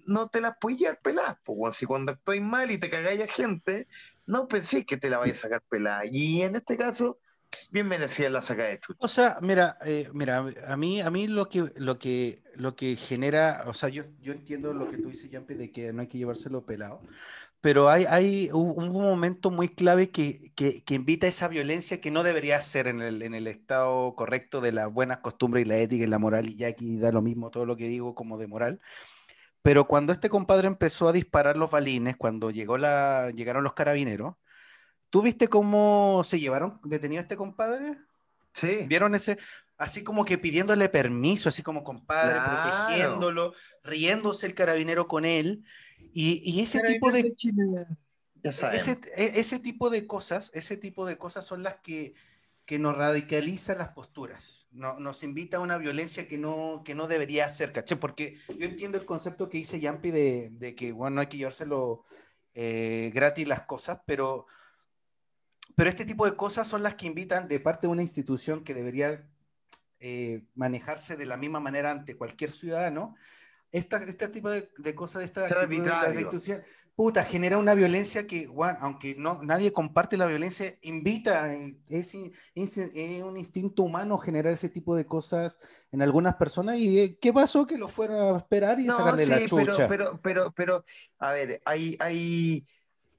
no, 0.06 0.28
te 0.30 0.42
las 0.42 0.56
puedes 0.60 0.80
llevar 0.80 1.00
peladas. 1.02 1.38
Pues, 1.44 1.78
si 1.78 1.86
cuando 1.86 2.12
estoy 2.12 2.42
mal 2.42 2.70
y 2.70 2.78
te 2.78 2.90
cagáis 2.90 3.22
a 3.22 3.28
gente, 3.28 3.88
no 4.26 4.48
pensé 4.48 4.86
que 4.86 4.98
te 4.98 5.10
la 5.10 5.18
vayas 5.18 5.40
a 5.40 5.42
sacar 5.44 5.64
pelada. 5.70 6.02
Y 6.06 6.42
en 6.42 6.56
este 6.56 6.78
caso, 6.78 7.20
bien 7.72 7.88
merecía 7.88 8.30
la 8.30 8.42
saca 8.42 8.64
de 8.64 8.80
chucha. 8.80 9.00
O 9.02 9.08
sea, 9.08 9.38
mira, 9.42 9.78
eh, 9.86 10.10
mira, 10.14 10.46
a 10.68 10.78
mí, 10.78 11.02
a 11.02 11.10
mí 11.10 11.28
lo 11.28 11.50
que, 11.50 11.72
lo 11.78 11.98
que, 11.98 12.44
lo 12.56 12.76
que 12.76 12.96
genera, 12.96 13.64
o 13.66 13.74
sea, 13.74 13.90
yo, 13.90 14.04
yo 14.22 14.34
entiendo 14.34 14.74
lo 14.74 14.90
que 14.90 14.98
tú 14.98 15.10
dices, 15.10 15.30
Yampi, 15.30 15.56
de 15.56 15.72
que 15.72 15.94
no 15.94 16.02
hay 16.02 16.08
que 16.08 16.18
llevárselo 16.18 16.66
pelado, 16.66 17.02
pero 17.62 17.90
hay, 17.90 18.06
hay 18.06 18.50
un, 18.54 18.90
momento 18.90 19.52
muy 19.52 19.68
clave 19.68 20.12
que, 20.12 20.52
que, 20.56 20.84
que, 20.84 20.94
invita 20.94 21.26
a 21.26 21.30
esa 21.30 21.48
violencia 21.50 22.00
que 22.00 22.12
no 22.12 22.24
debería 22.24 22.62
ser 22.62 22.88
en 22.88 23.02
el, 23.02 23.22
en 23.22 23.36
el 23.36 23.48
estado 23.48 24.16
correcto 24.16 24.62
de 24.62 24.72
las 24.72 24.92
buenas 24.92 25.18
costumbres 25.18 25.66
y 25.66 25.70
la 25.70 25.78
ética 25.78 26.06
y 26.06 26.08
la 26.08 26.20
moral, 26.20 26.50
y 26.50 26.56
ya 26.56 26.68
aquí 26.68 26.98
da 26.98 27.12
lo 27.12 27.22
mismo 27.22 27.52
todo 27.52 27.66
lo 27.66 27.76
que 27.76 27.88
digo 27.88 28.16
como 28.16 28.38
de 28.38 28.48
moral. 28.48 28.80
Pero 29.62 29.88
cuando 29.88 30.14
este 30.14 30.30
compadre 30.30 30.68
empezó 30.68 31.10
a 31.10 31.14
disparar 31.14 31.58
los 31.58 31.70
balines, 31.70 32.16
cuando 32.16 32.50
llegó 32.50 32.78
la, 32.78 33.32
llegaron 33.36 33.64
los 33.64 33.74
carabineros, 33.74 34.36
¿tú 35.10 35.22
viste 35.22 35.50
cómo 35.50 36.24
se 36.24 36.40
llevaron 36.40 36.80
detenido 36.84 37.20
a 37.20 37.24
este 37.24 37.36
compadre? 37.36 37.98
Sí. 38.54 38.86
¿Vieron 38.88 39.16
ese? 39.16 39.38
Así 39.78 40.04
como 40.04 40.26
que 40.26 40.38
pidiéndole 40.38 40.90
permiso, 40.90 41.50
así 41.50 41.62
como 41.62 41.84
compadre, 41.84 42.40
protegiéndolo, 42.40 43.54
riéndose 43.84 44.46
el 44.46 44.54
carabinero 44.54 45.08
con 45.08 45.26
él. 45.26 45.66
Y, 46.14 46.62
ese 46.62 46.80
tipo 46.82 47.12
de... 47.12 47.34
Ese, 48.42 49.00
e, 49.16 49.40
ese, 49.40 49.60
tipo 49.60 49.90
de 49.90 50.08
cosas, 50.08 50.50
ese 50.54 50.78
tipo 50.78 51.06
de 51.06 51.18
cosas 51.18 51.46
son 51.46 51.62
las 51.62 51.76
que, 51.82 52.14
que 52.66 52.80
nos 52.80 52.96
radicalizan 52.96 53.80
las 53.80 53.90
posturas. 53.90 54.68
No, 54.72 55.00
nos 55.00 55.24
invita 55.24 55.58
a 55.58 55.62
una 55.62 55.78
violencia 55.78 56.28
que 56.28 56.38
no, 56.38 56.84
que 56.86 56.96
no 56.96 57.08
debería 57.08 57.50
ser, 57.50 57.72
¿caché? 57.72 57.96
Porque 57.96 58.36
yo 58.48 58.66
entiendo 58.66 58.98
el 58.98 59.06
concepto 59.06 59.50
que 59.50 59.58
dice 59.58 59.80
Yampi 59.80 60.12
de, 60.12 60.50
de 60.52 60.76
que, 60.76 60.92
bueno, 60.92 61.16
no 61.16 61.22
hay 61.22 61.28
que 61.28 61.38
llevárselo 61.38 62.04
eh, 62.54 63.12
gratis 63.14 63.48
las 63.48 63.62
cosas, 63.64 64.02
pero, 64.06 64.46
pero 65.76 65.90
este 65.90 66.06
tipo 66.06 66.26
de 66.26 66.36
cosas 66.36 66.68
son 66.68 66.84
las 66.84 66.96
que 66.96 67.08
invitan 67.08 67.48
de 67.48 67.60
parte 67.60 67.88
de 67.88 67.92
una 67.92 68.02
institución 68.02 68.64
que 68.64 68.74
debería 68.74 69.28
eh, 70.00 70.44
manejarse 70.56 71.16
de 71.16 71.26
la 71.26 71.38
misma 71.38 71.60
manera 71.60 71.92
ante 71.92 72.18
cualquier 72.18 72.52
ciudadano, 72.52 73.16
esta, 73.72 73.98
este 73.98 74.28
tipo 74.30 74.50
de, 74.50 74.96
cosas, 74.96 75.24
esta 75.24 75.46
actitud 75.46 75.84
de 75.84 75.90
la 75.90 76.10
institución, 76.10 76.62
puta, 76.96 77.24
genera 77.24 77.58
una 77.58 77.76
violencia 77.76 78.26
que, 78.26 78.48
bueno, 78.48 78.78
aunque 78.82 79.16
no, 79.16 79.44
nadie 79.44 79.72
comparte 79.72 80.18
la 80.18 80.26
violencia, 80.26 80.76
invita, 80.82 81.54
eh, 81.54 81.78
es, 81.88 82.16
un 82.16 83.38
instinto 83.38 83.84
humano 83.84 84.18
generar 84.18 84.54
ese 84.54 84.70
tipo 84.70 84.96
de 84.96 85.06
cosas 85.06 85.58
en 85.92 86.02
algunas 86.02 86.36
personas. 86.36 86.78
¿Y 86.78 87.00
eh, 87.00 87.18
qué 87.22 87.32
pasó? 87.32 87.68
Que 87.68 87.78
lo 87.78 87.88
fueron 87.88 88.36
a 88.36 88.38
esperar 88.38 88.80
y 88.80 88.88
sacarle 88.88 89.26
la 89.28 89.46
chucha. 89.46 89.88
Pero, 89.88 90.20
pero, 90.22 90.52
pero, 90.52 90.84
a 91.20 91.32
ver, 91.32 91.62
hay, 91.66 91.96
hay, 92.00 92.66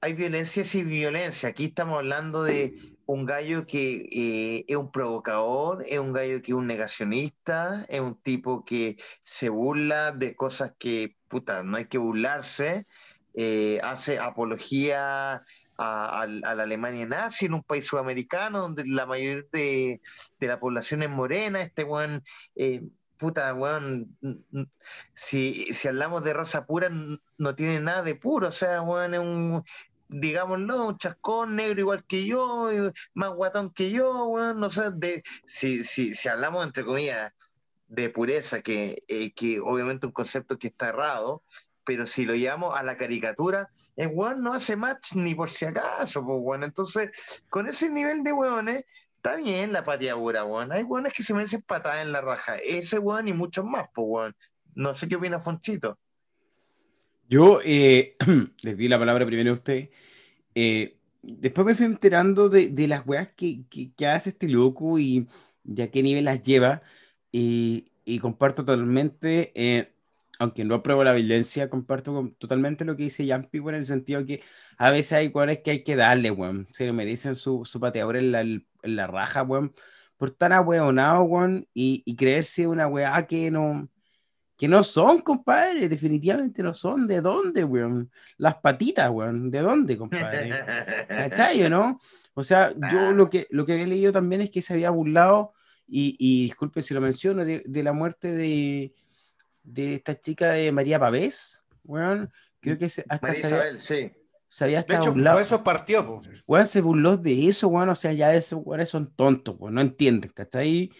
hay 0.01 0.13
violencia 0.13 0.63
y 0.73 0.83
violencia. 0.83 1.49
Aquí 1.49 1.65
estamos 1.65 1.97
hablando 1.97 2.43
de 2.43 2.75
un 3.11 3.25
gallo 3.25 3.67
que 3.67 4.07
eh, 4.09 4.65
es 4.67 4.77
un 4.77 4.89
provocador, 4.89 5.83
es 5.85 5.99
un 5.99 6.13
gallo 6.13 6.41
que 6.41 6.53
es 6.53 6.57
un 6.57 6.67
negacionista, 6.67 7.85
es 7.89 7.99
un 7.99 8.15
tipo 8.15 8.63
que 8.63 8.95
se 9.21 9.49
burla 9.49 10.13
de 10.13 10.33
cosas 10.35 10.73
que, 10.79 11.17
puta, 11.27 11.61
no 11.63 11.75
hay 11.75 11.85
que 11.85 11.97
burlarse, 11.97 12.87
eh, 13.33 13.81
hace 13.83 14.17
apología 14.17 15.43
a, 15.77 16.25
la 16.27 16.63
Alemania 16.63 17.05
nazi 17.05 17.47
en 17.47 17.55
un 17.55 17.63
país 17.63 17.85
sudamericano 17.85 18.59
donde 18.59 18.85
la 18.85 19.05
mayoría 19.05 19.43
de, 19.51 20.01
la 20.39 20.59
población 20.59 21.03
es 21.03 21.09
morena, 21.09 21.61
este 21.61 21.83
weón... 21.83 22.23
Eh, 22.55 22.81
puta, 23.17 23.53
weón, 23.53 24.17
si, 25.13 25.71
si 25.73 25.87
hablamos 25.87 26.23
de 26.23 26.33
raza 26.33 26.65
pura, 26.65 26.89
no 27.37 27.55
tiene 27.55 27.79
nada 27.79 28.01
de 28.01 28.15
puro, 28.15 28.47
o 28.47 28.51
sea, 28.51 28.81
weón, 28.81 29.13
es 29.13 29.19
un, 29.19 29.63
digámoslo, 30.11 30.87
un 30.87 30.97
chascón 30.97 31.55
negro 31.55 31.79
igual 31.79 32.03
que 32.05 32.25
yo, 32.25 32.69
más 33.13 33.31
guatón 33.31 33.71
que 33.71 33.91
yo, 33.91 34.25
bueno, 34.25 34.53
no 34.53 34.69
sé, 34.69 34.91
de, 34.93 35.23
si, 35.45 35.83
si, 35.83 36.13
si 36.13 36.27
hablamos 36.27 36.65
entre 36.65 36.85
comillas 36.85 37.31
de 37.87 38.09
pureza, 38.09 38.61
que, 38.61 39.03
eh, 39.07 39.31
que 39.33 39.59
obviamente 39.61 40.05
un 40.05 40.11
concepto 40.11 40.57
que 40.57 40.67
está 40.67 40.89
errado, 40.89 41.43
pero 41.85 42.05
si 42.05 42.25
lo 42.25 42.35
llevamos 42.35 42.77
a 42.77 42.83
la 42.83 42.97
caricatura, 42.97 43.69
el 43.95 44.09
weón 44.13 44.43
no 44.43 44.53
hace 44.53 44.75
match 44.75 45.13
ni 45.15 45.33
por 45.33 45.49
si 45.49 45.65
acaso, 45.65 46.23
pues 46.25 46.41
bueno, 46.41 46.65
entonces, 46.65 47.45
con 47.49 47.67
ese 47.67 47.89
nivel 47.89 48.23
de 48.23 48.33
weones, 48.33 48.83
está 49.15 49.37
bien 49.37 49.71
la 49.71 49.83
pateadura, 49.83 50.43
weón, 50.43 50.73
hay 50.73 50.83
weones 50.83 51.13
que 51.13 51.23
se 51.23 51.33
merecen 51.33 51.61
patadas 51.61 52.01
en 52.01 52.11
la 52.11 52.21
raja, 52.21 52.57
ese 52.57 52.99
weón 52.99 53.29
y 53.29 53.33
muchos 53.33 53.63
más, 53.65 53.85
pues 53.93 54.05
weón, 54.09 54.35
no 54.75 54.93
sé 54.93 55.07
qué 55.07 55.15
opina 55.15 55.39
Fonchito. 55.39 55.97
Yo 57.31 57.61
eh, 57.63 58.17
les 58.63 58.77
di 58.77 58.87
la 58.89 58.99
palabra 58.99 59.25
primero 59.25 59.51
a 59.51 59.53
usted. 59.53 59.89
Eh, 60.55 60.97
después 61.23 61.65
me 61.65 61.75
fui 61.75 61.85
enterando 61.85 62.49
de, 62.49 62.71
las 62.87 63.07
weas 63.07 63.29
que, 63.35 63.65
hace 64.07 64.31
este 64.31 64.49
loco 64.49 64.99
y 64.99 65.27
ya 65.63 65.89
qué 65.91 66.03
nivel 66.03 66.25
las 66.25 66.43
lleva. 66.43 66.83
Y, 67.31 67.89
comparto 68.21 68.65
totalmente, 68.65 69.51
eh, 69.55 69.93
aunque 70.39 70.65
no 70.65 70.75
apruebo 70.75 71.03
la 71.05 71.13
violencia, 71.13 71.69
comparto 71.69 72.35
totalmente 72.39 72.85
lo 72.85 72.97
que 72.97 73.03
dice 73.03 73.25
Yampi, 73.25 73.59
en 73.59 73.75
el 73.75 73.85
sentido 73.85 74.25
que 74.25 74.43
a 74.77 74.91
veces 74.91 75.13
hay 75.13 75.27
weones 75.29 75.59
que 75.59 75.71
hay 75.71 75.83
que 75.83 75.95
darle, 75.95 76.31
weón. 76.31 76.67
Se 76.73 76.85
lo 76.87 76.93
merecen 76.93 77.35
su, 77.35 77.65
su 77.65 77.79
pateador 77.79 78.17
en 78.17 78.31
la, 78.33 78.41
en 78.41 78.65
la 78.83 79.07
raja, 79.07 79.43
weón. 79.43 79.73
Por 80.17 80.29
estar 80.31 80.53
ahueonado, 80.53 81.23
weón, 81.23 81.67
y, 81.73 82.03
y 82.05 82.15
creerse 82.17 82.67
una 82.67 82.87
weá 82.87 83.25
que 83.27 83.51
no 83.51 83.89
que 84.61 84.67
no 84.67 84.83
son, 84.83 85.21
compadre, 85.21 85.89
definitivamente 85.89 86.61
no 86.61 86.75
son. 86.75 87.07
¿De 87.07 87.19
dónde, 87.19 87.63
weón? 87.63 88.11
Las 88.37 88.57
patitas, 88.57 89.09
weón, 89.09 89.49
¿de 89.49 89.59
dónde, 89.59 89.97
compadre? 89.97 90.51
¿Cachai, 91.07 91.67
no? 91.67 91.99
O 92.35 92.43
sea, 92.43 92.71
yo 92.91 93.11
lo 93.11 93.27
que, 93.27 93.47
lo 93.49 93.65
que 93.65 93.73
había 93.73 93.87
leído 93.87 94.11
también 94.11 94.41
es 94.41 94.51
que 94.51 94.61
se 94.61 94.73
había 94.73 94.91
burlado, 94.91 95.53
y, 95.87 96.15
y 96.19 96.43
disculpe 96.43 96.83
si 96.83 96.93
lo 96.93 97.01
menciono, 97.01 97.43
de, 97.43 97.63
la 97.65 97.91
muerte 97.91 98.33
de, 98.33 98.93
de, 99.63 99.95
esta 99.95 100.19
chica 100.19 100.51
de 100.51 100.71
María 100.71 100.99
Pavés, 100.99 101.63
weón. 101.83 102.31
Creo 102.59 102.77
que 102.77 102.91
se, 102.91 103.03
hasta 103.09 103.33
se 103.33 103.47
había, 103.51 103.81
sí. 103.87 104.11
se 104.47 104.63
había 104.63 104.81
hasta 104.81 104.93
de 104.93 104.99
hecho, 104.99 105.11
burlado. 105.11 105.39
eso 105.39 105.63
partió, 105.63 106.05
po. 106.05 106.21
Weón, 106.45 106.67
se 106.67 106.81
burló 106.81 107.17
de 107.17 107.47
eso, 107.47 107.67
weón, 107.67 107.89
o 107.89 107.95
sea, 107.95 108.13
ya 108.13 108.31
esos 108.35 108.61
weones 108.63 108.89
son 108.89 109.11
tontos, 109.15 109.55
weón, 109.57 109.73
no 109.73 109.81
entienden, 109.81 110.29
¿cachai? 110.35 110.91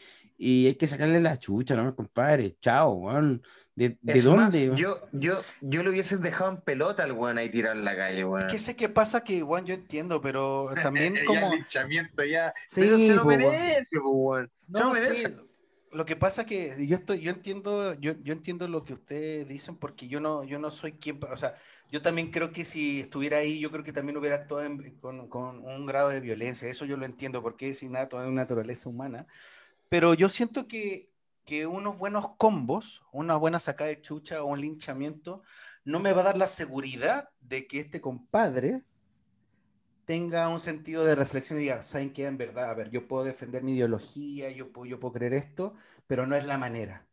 Y 0.43 0.65
hay 0.65 0.73
que 0.73 0.87
sacarle 0.87 1.19
la 1.21 1.37
chucha, 1.37 1.75
no 1.75 1.95
compadre. 1.95 2.57
Chao, 2.59 2.93
weón. 2.93 3.43
¿De, 3.75 3.95
dónde? 4.23 4.71
yo, 4.75 4.97
yo, 5.11 5.39
yo 5.61 5.83
lo 5.83 5.91
hubiese 5.91 6.17
dejado 6.17 6.51
en 6.51 6.61
pelota 6.61 7.03
al 7.03 7.11
weón 7.11 7.37
ahí 7.37 7.49
tirado 7.49 7.75
en 7.75 7.85
la 7.85 7.95
calle, 7.95 8.25
weón. 8.25 8.47
Es 8.47 8.51
que 8.51 8.57
sé 8.57 8.75
qué 8.75 8.89
pasa 8.89 9.23
que, 9.23 9.43
weón, 9.43 9.67
yo 9.67 9.75
entiendo, 9.75 10.19
pero 10.19 10.73
también 10.81 11.13
como. 11.27 11.53
linchamiento 11.53 12.23
ya. 12.25 12.51
Sí, 12.65 12.81
pero 12.81 12.97
se 12.97 13.15
lo 13.15 13.25
merece, 13.25 13.99
weón. 14.03 14.51
No, 14.69 14.93
merece. 14.93 15.31
Lo 15.91 16.05
que 16.05 16.15
pasa 16.15 16.43
que 16.43 16.87
yo 16.87 16.95
estoy, 16.95 17.19
yo 17.19 17.31
entiendo, 17.31 17.93
yo, 17.99 18.13
yo 18.23 18.33
entiendo 18.33 18.67
lo 18.67 18.83
que 18.83 18.93
ustedes 18.93 19.47
dicen 19.47 19.75
porque 19.75 20.07
yo 20.07 20.21
no, 20.21 20.43
yo 20.43 20.57
no 20.57 20.71
soy 20.71 20.93
quien, 20.93 21.19
o 21.21 21.37
sea, 21.37 21.53
yo 21.91 22.01
también 22.01 22.31
creo 22.31 22.51
que 22.51 22.63
si 22.65 23.01
estuviera 23.01 23.39
ahí, 23.39 23.59
yo 23.59 23.69
creo 23.69 23.83
que 23.83 23.91
también 23.91 24.17
hubiera 24.17 24.37
actuado 24.37 24.69
con, 25.01 25.27
con, 25.27 25.59
un 25.59 25.85
grado 25.85 26.09
de 26.09 26.21
violencia. 26.21 26.67
Eso 26.67 26.85
yo 26.85 26.97
lo 26.97 27.05
entiendo 27.05 27.43
porque 27.43 27.69
es 27.69 27.83
innato, 27.83 28.19
es 28.19 28.27
una 28.27 28.41
naturaleza 28.41 28.89
humana 28.89 29.27
pero 29.91 30.13
yo 30.13 30.29
siento 30.29 30.69
que, 30.69 31.11
que 31.43 31.67
unos 31.67 31.97
buenos 31.97 32.37
combos, 32.37 33.03
una 33.11 33.35
buena 33.35 33.59
sacada 33.59 33.89
de 33.89 33.99
chucha 33.99 34.41
o 34.41 34.45
un 34.45 34.61
linchamiento, 34.61 35.43
no 35.83 35.99
me 35.99 36.13
va 36.13 36.21
a 36.21 36.23
dar 36.23 36.37
la 36.37 36.47
seguridad 36.47 37.27
de 37.41 37.67
que 37.67 37.81
este 37.81 37.99
compadre 37.99 38.85
tenga 40.05 40.47
un 40.47 40.61
sentido 40.61 41.03
de 41.03 41.15
reflexión 41.15 41.59
y 41.59 41.63
diga, 41.63 41.83
¿saben 41.83 42.13
qué? 42.13 42.25
En 42.25 42.37
verdad, 42.37 42.69
a 42.69 42.73
ver, 42.73 42.89
yo 42.89 43.05
puedo 43.05 43.25
defender 43.25 43.63
mi 43.63 43.73
ideología, 43.73 44.49
yo 44.51 44.71
puedo, 44.71 44.85
yo 44.85 44.97
puedo 44.97 45.11
creer 45.11 45.33
esto, 45.33 45.73
pero 46.07 46.25
no 46.25 46.37
es 46.37 46.45
la 46.45 46.57
manera. 46.57 47.10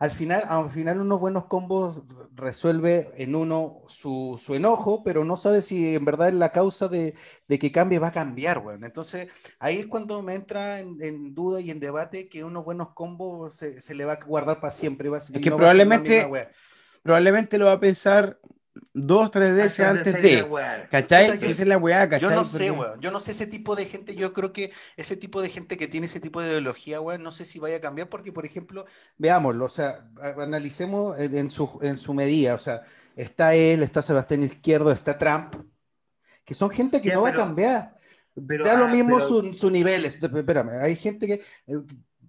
Al 0.00 0.10
final, 0.10 0.42
al 0.48 0.70
final 0.70 1.00
unos 1.00 1.20
buenos 1.20 1.44
combos 1.44 2.02
resuelve 2.34 3.10
en 3.18 3.34
uno 3.34 3.82
su, 3.88 4.40
su 4.42 4.54
enojo, 4.54 5.02
pero 5.04 5.24
no 5.26 5.36
sabe 5.36 5.60
si 5.62 5.94
en 5.94 6.06
verdad 6.06 6.28
es 6.28 6.34
la 6.34 6.52
causa 6.52 6.88
de, 6.88 7.14
de 7.48 7.58
que 7.58 7.70
cambie 7.70 7.98
va 7.98 8.08
a 8.08 8.12
cambiar, 8.12 8.60
bueno. 8.62 8.86
Entonces, 8.86 9.30
ahí 9.58 9.78
es 9.80 9.86
cuando 9.86 10.22
me 10.22 10.34
entra 10.34 10.80
en, 10.80 10.96
en 11.02 11.34
duda 11.34 11.60
y 11.60 11.70
en 11.70 11.80
debate 11.80 12.30
que 12.30 12.44
unos 12.44 12.64
buenos 12.64 12.94
combos 12.94 13.54
se, 13.54 13.80
se 13.82 13.94
le 13.94 14.06
va 14.06 14.14
a 14.14 14.24
guardar 14.24 14.58
para 14.60 14.72
siempre. 14.72 15.10
Va 15.10 15.18
a, 15.18 15.20
es 15.32 15.40
que 15.40 15.50
no 15.50 15.58
probablemente, 15.58 16.38
probablemente 17.02 17.58
lo 17.58 17.66
va 17.66 17.72
a 17.74 17.80
pensar 17.80 18.40
dos, 18.92 19.30
tres 19.30 19.54
veces 19.54 19.80
antes 19.80 20.14
de. 20.14 20.46
¿Cachai? 20.90 21.38
Yo, 21.38 21.46
es 21.46 21.66
la 21.66 21.78
weá, 21.78 22.08
¿cachai? 22.08 22.28
Yo 22.28 22.34
no 22.34 22.44
sé, 22.44 22.70
weón. 22.70 23.00
Yo 23.00 23.10
no 23.10 23.20
sé 23.20 23.32
ese 23.32 23.46
tipo 23.46 23.76
de 23.76 23.84
gente. 23.84 24.14
Yo 24.14 24.32
creo 24.32 24.52
que 24.52 24.72
ese 24.96 25.16
tipo 25.16 25.42
de 25.42 25.48
gente 25.48 25.76
que 25.76 25.88
tiene 25.88 26.06
ese 26.06 26.20
tipo 26.20 26.40
de 26.40 26.48
ideología, 26.48 27.00
weón, 27.00 27.22
no 27.22 27.32
sé 27.32 27.44
si 27.44 27.58
vaya 27.58 27.76
a 27.76 27.80
cambiar, 27.80 28.08
porque, 28.08 28.32
por 28.32 28.46
ejemplo, 28.46 28.84
veámoslo, 29.16 29.64
o 29.64 29.68
sea, 29.68 30.08
analicemos 30.38 31.18
en 31.18 31.50
su, 31.50 31.78
en 31.82 31.96
su 31.96 32.14
medida. 32.14 32.54
O 32.54 32.58
sea, 32.58 32.82
está 33.16 33.54
él, 33.54 33.82
está 33.82 34.02
Sebastián 34.02 34.42
Izquierdo, 34.42 34.90
está 34.90 35.18
Trump, 35.18 35.54
que 36.44 36.54
son 36.54 36.70
gente 36.70 37.00
que 37.00 37.12
no 37.12 37.22
va 37.22 37.30
a 37.30 37.34
cambiar. 37.34 37.96
Pero, 38.46 38.64
da 38.64 38.76
lo 38.76 38.84
ah, 38.84 38.88
mismo 38.88 39.20
su, 39.20 39.52
su 39.52 39.70
nivel. 39.70 40.04
Espérame, 40.04 40.70
hay 40.80 40.96
gente 40.96 41.26
que 41.26 41.34
eh, 41.34 41.76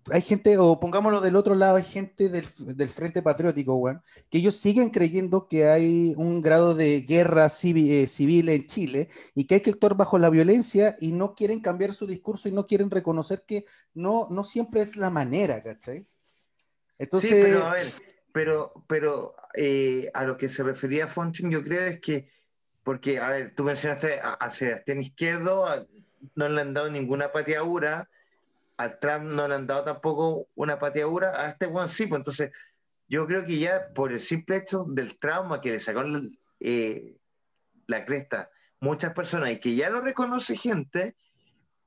hay 0.09 0.21
gente, 0.21 0.57
o 0.57 0.79
pongámoslo 0.79 1.21
del 1.21 1.35
otro 1.35 1.53
lado, 1.53 1.75
hay 1.75 1.83
gente 1.83 2.29
del, 2.29 2.45
del 2.75 2.89
Frente 2.89 3.21
Patriótico, 3.21 3.75
weón, 3.75 4.01
que 4.29 4.39
ellos 4.39 4.55
siguen 4.55 4.89
creyendo 4.89 5.47
que 5.47 5.67
hay 5.67 6.13
un 6.17 6.41
grado 6.41 6.73
de 6.73 7.01
guerra 7.01 7.49
civil, 7.49 7.91
eh, 7.91 8.07
civil, 8.07 8.49
en 8.49 8.65
Chile 8.65 9.09
y 9.35 9.45
que 9.45 9.55
hay 9.55 9.61
que 9.61 9.69
actuar 9.69 9.95
bajo 9.95 10.17
la 10.17 10.29
violencia 10.29 10.95
y 10.99 11.11
no 11.11 11.35
quieren 11.35 11.59
cambiar 11.59 11.93
su 11.93 12.07
discurso 12.07 12.49
y 12.49 12.51
no 12.51 12.65
quieren 12.65 12.89
reconocer 12.89 13.43
que 13.45 13.65
no, 13.93 14.27
no 14.31 14.43
siempre 14.43 14.81
es 14.81 14.95
la 14.95 15.09
manera, 15.09 15.61
¿cachai? 15.61 16.07
Entonces... 16.97 17.29
Sí, 17.29 17.39
pero 17.41 17.65
a 17.65 17.73
ver, 17.73 17.93
pero, 18.33 18.73
pero 18.87 19.35
eh, 19.53 20.09
a 20.13 20.23
lo 20.23 20.35
que 20.35 20.49
se 20.49 20.63
refería 20.63 21.07
Fontin, 21.07 21.51
yo 21.51 21.63
creo 21.63 21.81
es 21.85 21.99
que, 21.99 22.27
porque, 22.83 23.19
a 23.19 23.29
ver, 23.29 23.53
tú 23.53 23.63
mencionaste 23.63 24.19
a, 24.19 24.33
a 24.33 24.49
Sebastián 24.49 25.01
Izquierdo, 25.01 25.67
no 26.35 26.49
le 26.49 26.61
han 26.61 26.73
dado 26.73 26.89
ninguna 26.89 27.31
pateadura 27.31 28.09
al 28.81 28.99
Trump 28.99 29.23
no 29.31 29.47
le 29.47 29.55
han 29.55 29.67
dado 29.67 29.83
tampoco 29.83 30.47
una 30.55 30.79
pateadura, 30.79 31.39
a 31.39 31.49
este 31.49 31.67
Juan 31.67 31.89
sí, 31.89 32.07
pues 32.07 32.19
entonces 32.19 32.51
yo 33.07 33.27
creo 33.27 33.45
que 33.45 33.57
ya 33.57 33.93
por 33.93 34.11
el 34.11 34.21
simple 34.21 34.57
hecho 34.57 34.85
del 34.85 35.17
trauma 35.19 35.61
que 35.61 35.71
le 35.71 35.79
sacó 35.79 36.03
eh, 36.59 37.17
la 37.87 38.05
cresta 38.05 38.49
muchas 38.81 39.13
personas 39.13 39.51
y 39.51 39.59
que 39.59 39.75
ya 39.75 39.89
lo 39.89 40.01
reconoce 40.01 40.57
gente, 40.57 41.15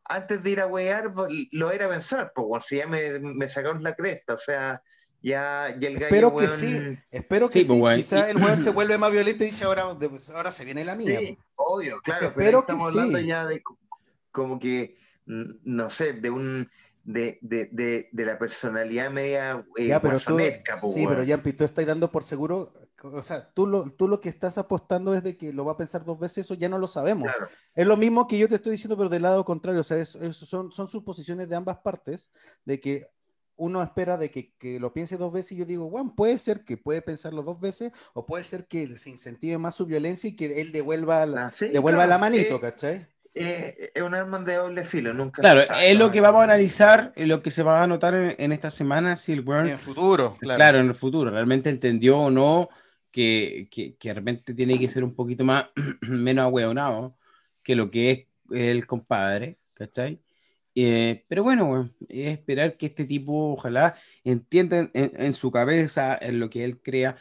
antes 0.05 0.43
de 0.43 0.51
ir 0.51 0.61
a 0.61 0.67
wear, 0.67 1.13
lo 1.53 1.71
era 1.71 1.87
a 1.87 1.89
pensar, 1.91 2.33
pues 2.35 2.65
si 2.65 2.77
ya 2.77 2.87
me, 2.87 3.19
me 3.19 3.49
sacaron 3.49 3.83
la 3.83 3.95
cresta, 3.95 4.35
o 4.35 4.39
sea, 4.39 4.83
ya, 5.21 5.69
el 5.69 5.99
gallo. 5.99 6.07
Espero 6.07 6.37
que 6.37 6.47
sí, 6.47 6.79
espero 7.11 7.49
que 7.49 7.65
sí. 7.65 7.81
Pues, 7.81 7.97
Quizá 7.97 8.31
el 8.31 8.37
weón 8.37 8.59
se 8.59 8.71
vuelve 8.71 8.97
más 8.97 9.11
violento 9.11 9.43
y 9.45 9.49
dice 9.49 9.65
ahora, 9.65 9.97
ahora 10.35 10.51
se 10.51 10.65
viene 10.65 10.85
la 10.85 10.95
mía. 10.95 11.19
Sí, 11.19 11.39
obvio, 11.57 11.99
claro, 11.99 12.33
pero, 12.37 12.61
estamos 12.61 12.89
hablando 12.89 13.19
ya 13.19 13.45
de 13.45 13.63
como 14.31 14.59
que, 14.59 14.97
no 15.27 15.91
sé, 15.91 16.13
de 16.15 16.31
un 16.31 16.69
de, 17.05 17.39
de, 17.43 18.09
de, 18.11 18.25
la 18.25 18.39
personalidad 18.39 19.11
media 19.11 19.65
eh, 19.77 19.89
ya, 19.89 20.01
pero 20.01 20.19
tú, 20.19 20.39
Sí, 20.93 21.07
pero 21.07 21.23
ya 21.23 21.43
tú 21.43 21.65
estás 21.65 21.87
dando 21.87 22.11
por 22.11 22.25
seguro, 22.25 22.73
o 23.03 23.23
sea, 23.23 23.51
tú 23.53 23.67
lo, 23.67 23.91
tú 23.91 24.09
lo 24.09 24.21
que 24.21 24.31
estás 24.31 24.57
apostando 24.57 25.15
es 25.15 25.23
de 25.23 25.37
que 25.37 25.53
lo 25.53 25.65
va 25.65 25.73
a 25.73 25.77
pensar 25.77 26.05
dos 26.05 26.19
veces, 26.19 26.47
eso 26.47 26.55
ya 26.55 26.69
no 26.69 26.79
lo 26.79 26.89
sabemos. 26.89 27.31
Es 27.75 27.87
lo 27.87 27.97
mismo 27.97 28.27
que 28.27 28.39
yo 28.39 28.49
te 28.49 28.55
estoy 28.57 28.73
diciendo, 28.73 28.97
pero 28.97 29.11
del 29.11 29.23
lado 29.23 29.45
contrario, 29.45 29.83
o 29.83 29.85
sea, 29.85 29.99
es, 29.99 30.11
son, 30.11 30.73
son 30.73 30.89
suposiciones 30.89 31.49
de 31.49 31.57
ambas 31.57 31.79
partes, 31.79 32.31
de 32.65 32.81
que 32.81 33.07
uno 33.57 33.83
espera 33.83 34.17
de 34.17 34.31
que, 34.31 34.55
que, 34.57 34.81
lo 34.81 34.93
piense 34.93 35.17
dos 35.17 35.33
veces 35.33 35.53
y 35.53 35.57
yo 35.57 35.65
digo, 35.65 35.89
bueno, 35.89 36.15
puede 36.17 36.39
ser 36.39 36.65
que 36.65 36.77
puede 36.77 37.03
pensarlo 37.03 37.43
dos 37.43 37.61
veces 37.61 37.93
o 38.15 38.27
puede 38.27 38.45
ser 38.45 38.67
que 38.67 38.97
se 38.97 39.11
incentive 39.11 39.59
más 39.59 39.75
su 39.75 39.87
violencia 39.87 40.29
y 40.29 40.37
que 40.37 40.61
él 40.61 40.73
devuelva 40.73 41.25
la, 41.27 41.47
ah, 41.47 41.53
devuelva 41.61 42.07
la 42.07 42.19
manito, 42.19 42.61
¿cachai? 42.61 43.07
Eh, 43.35 43.91
es 43.95 44.03
un 44.03 44.15
arma 44.15 44.39
de 44.41 44.55
doble 44.55 44.85
filo, 44.85 45.13
nunca. 45.13 45.43
Claro, 45.43 45.61
es 45.61 45.99
lo 45.99 46.11
que 46.11 46.21
vamos 46.21 46.41
a 46.41 46.45
analizar, 46.45 47.13
lo 47.17 47.43
que 47.43 47.51
se 47.51 47.65
va 47.65 47.83
a 47.83 47.87
notar 47.87 48.15
en, 48.15 48.53
esta 48.53 48.71
semana, 48.71 49.17
si 49.17 49.33
el 49.33 49.45
En 49.49 49.67
el 49.67 49.79
futuro, 49.79 50.37
claro. 50.39 50.79
en 50.79 50.87
el 50.87 50.95
futuro, 50.95 51.31
realmente 51.31 51.69
entendió 51.69 52.19
o 52.19 52.31
no 52.31 52.69
que, 53.11 53.69
que, 53.71 53.97
que 53.97 54.13
realmente 54.13 54.55
tiene 54.55 54.79
que 54.79 54.89
ser 54.89 55.03
un 55.03 55.15
poquito 55.15 55.45
más, 55.45 55.67
menos 56.03 56.45
ahueonado 56.45 57.17
que 57.63 57.75
lo 57.75 57.91
que 57.91 58.11
es 58.13 58.27
el 58.53 58.87
compadre, 58.87 59.59
¿cachai? 59.75 60.21
Eh, 60.77 61.25
pero 61.29 61.43
bueno, 61.43 61.91
es 62.09 62.33
esperar 62.33 62.77
que 62.77 62.87
este 62.87 63.05
tipo, 63.05 63.53
ojalá, 63.53 63.97
entienda 64.23 64.79
en, 64.79 64.91
en, 64.93 65.33
su 65.33 65.51
cabeza, 65.51 66.19
en 66.21 66.41
lo 66.41 66.51
que 66.51 66.65
él 66.65 66.81
crea, 66.81 67.17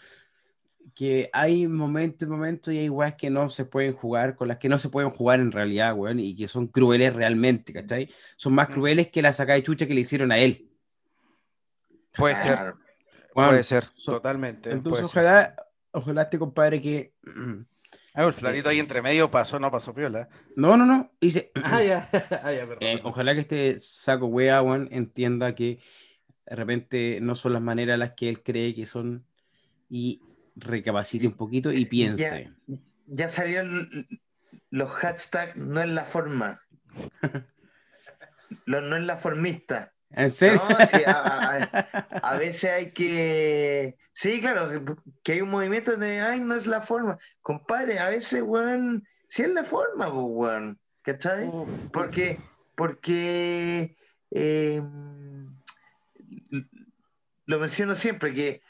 que 0.94 1.30
hay 1.34 1.68
momentos 1.68 2.28
y 2.28 2.30
momentos 2.30 2.74
y 2.74 2.78
hay 2.78 2.90
weas 2.90 3.16
que 3.16 3.30
no 3.30 3.50
se 3.50 3.66
pueden 3.66 3.94
jugar, 3.94 4.36
con 4.36 4.48
las 4.48 4.58
que 4.58 4.70
no 4.70 4.78
se 4.78 4.90
pueden 4.90 5.10
jugar 5.10 5.40
en 5.40 5.52
realidad, 5.52 5.96
weón, 5.96 6.20
y 6.20 6.36
que 6.36 6.48
son 6.48 6.68
crueles 6.68 7.14
realmente, 7.14 7.74
¿cachai? 7.74 8.10
Son 8.38 8.54
más 8.54 8.68
crueles 8.68 9.10
que 9.10 9.22
la 9.22 9.34
sacada 9.34 9.56
de 9.56 9.64
chucha 9.64 9.88
que 9.88 9.94
le 9.94 10.02
hicieron 10.02 10.32
a 10.32 10.38
él. 10.38 10.70
Puede 12.16 12.36
ser. 12.36 12.76
puede 13.34 13.64
ser, 13.64 13.86
totalmente. 14.06 14.72
Entonces, 14.72 15.06
ojalá, 15.06 15.56
ojalá 15.92 16.24
este 16.24 16.38
compadre 16.38 16.82
que. 16.82 17.14
Ah, 18.14 18.26
el 18.26 18.34
flatito 18.34 18.70
ahí 18.70 18.80
entre 18.80 19.02
medio 19.02 19.32
pasó, 19.32 19.60
no 19.60 19.72
pasó 19.72 19.94
piola. 19.96 20.30
No, 20.56 20.78
no, 20.78 20.86
no. 20.86 21.12
Dice, 21.20 21.52
ah, 21.64 21.82
ya. 21.82 22.08
ah, 22.44 22.54
ya 22.54 22.68
perdón, 22.68 22.78
eh, 22.82 23.02
ojalá 23.04 23.34
que 23.34 23.40
este 23.42 23.80
saco 23.80 24.28
wea, 24.28 24.62
weón, 24.62 24.88
entienda 24.92 25.56
que 25.56 25.80
de 26.46 26.56
repente 26.56 27.20
no 27.22 27.34
son 27.34 27.54
las 27.54 27.62
maneras 27.64 27.98
las 27.98 28.12
que 28.12 28.30
él 28.30 28.44
cree 28.44 28.76
que 28.76 28.86
son. 28.86 29.26
Y 29.90 30.22
recapacite 30.56 31.28
un 31.28 31.34
poquito 31.34 31.72
y 31.72 31.86
piense. 31.86 32.52
Ya, 33.08 33.30
salieron 33.30 34.08
los 34.70 34.92
hashtags, 34.92 35.56
no 35.56 35.82
es 35.82 35.90
la 35.90 36.06
forma. 36.06 36.62
no 38.66 38.96
es 38.96 39.04
la 39.04 39.18
formista. 39.18 39.94
¿En 40.16 40.30
serio? 40.30 40.62
a, 41.08 42.36
veces 42.38 42.72
hay 42.72 42.92
que. 42.92 43.98
Sí, 44.14 44.40
claro, 44.40 44.70
que 45.24 45.34
hay 45.34 45.42
un 45.42 45.50
movimiento 45.50 45.98
de. 45.98 46.22
Ay, 46.22 46.40
no 46.40 46.56
es 46.56 46.68
la 46.68 46.82
forma. 46.82 47.18
Compadre, 47.42 47.98
a 48.00 48.10
veces, 48.10 48.44
weón, 48.44 49.04
sí 49.28 49.42
es 49.42 49.54
la 49.54 49.64
forma, 49.64 50.10
weón. 50.10 50.80
¿Cachai? 51.02 51.50
porque. 51.92 52.38
Porque. 52.76 53.98
Em, 54.30 55.56
lo 57.46 57.60
menciono 57.60 57.96
siempre, 57.96 58.34
que 58.34 58.62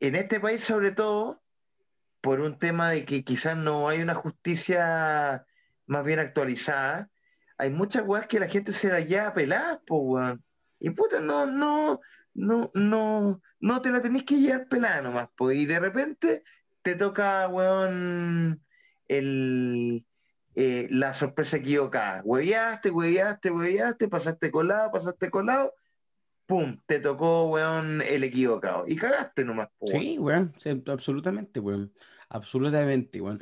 en 0.00 0.14
este 0.14 0.40
país, 0.40 0.62
sobre 0.62 0.92
todo, 0.92 1.42
por 2.20 2.40
un 2.40 2.58
tema 2.58 2.90
de 2.90 3.04
que 3.04 3.24
quizás 3.24 3.56
no 3.56 3.88
hay 3.88 4.00
una 4.02 4.14
justicia 4.14 5.46
más 5.86 6.04
bien 6.04 6.18
actualizada, 6.18 7.10
hay 7.58 7.70
muchas 7.70 8.06
weas 8.06 8.26
que 8.26 8.40
la 8.40 8.48
gente 8.48 8.72
se 8.72 8.88
la 8.88 9.00
lleva 9.00 9.32
pelada, 9.32 9.80
po, 9.86 9.98
weón. 9.98 10.44
Y 10.78 10.90
puta, 10.90 11.20
no, 11.20 11.46
no, 11.46 12.00
no, 12.34 12.70
no, 12.74 13.40
no 13.60 13.82
te 13.82 13.90
la 13.90 14.02
tenés 14.02 14.24
que 14.24 14.36
llevar 14.36 14.68
pelada 14.68 15.00
nomás, 15.00 15.28
po. 15.36 15.50
Y 15.52 15.64
de 15.64 15.80
repente 15.80 16.42
te 16.82 16.96
toca, 16.96 17.48
weón, 17.48 18.62
el, 19.08 20.04
eh, 20.54 20.88
la 20.90 21.14
sorpresa 21.14 21.58
equivocada. 21.58 22.22
Hueveaste, 22.24 22.90
hueveaste, 22.90 23.50
hueveaste, 23.50 24.08
pasaste 24.08 24.50
colado, 24.50 24.90
pasaste 24.92 25.30
colado, 25.30 25.72
pum, 26.46 26.78
te 26.86 27.00
tocó, 27.00 27.48
weón, 27.48 28.00
el 28.02 28.24
equivocado. 28.24 28.84
Y 28.86 28.96
cagaste 28.96 29.44
nomás, 29.44 29.68
weón. 29.80 30.00
Sí, 30.00 30.18
weón, 30.18 30.54
absolutamente, 30.86 31.60
weón. 31.60 31.92
Absolutamente, 32.28 33.20
weón. 33.20 33.40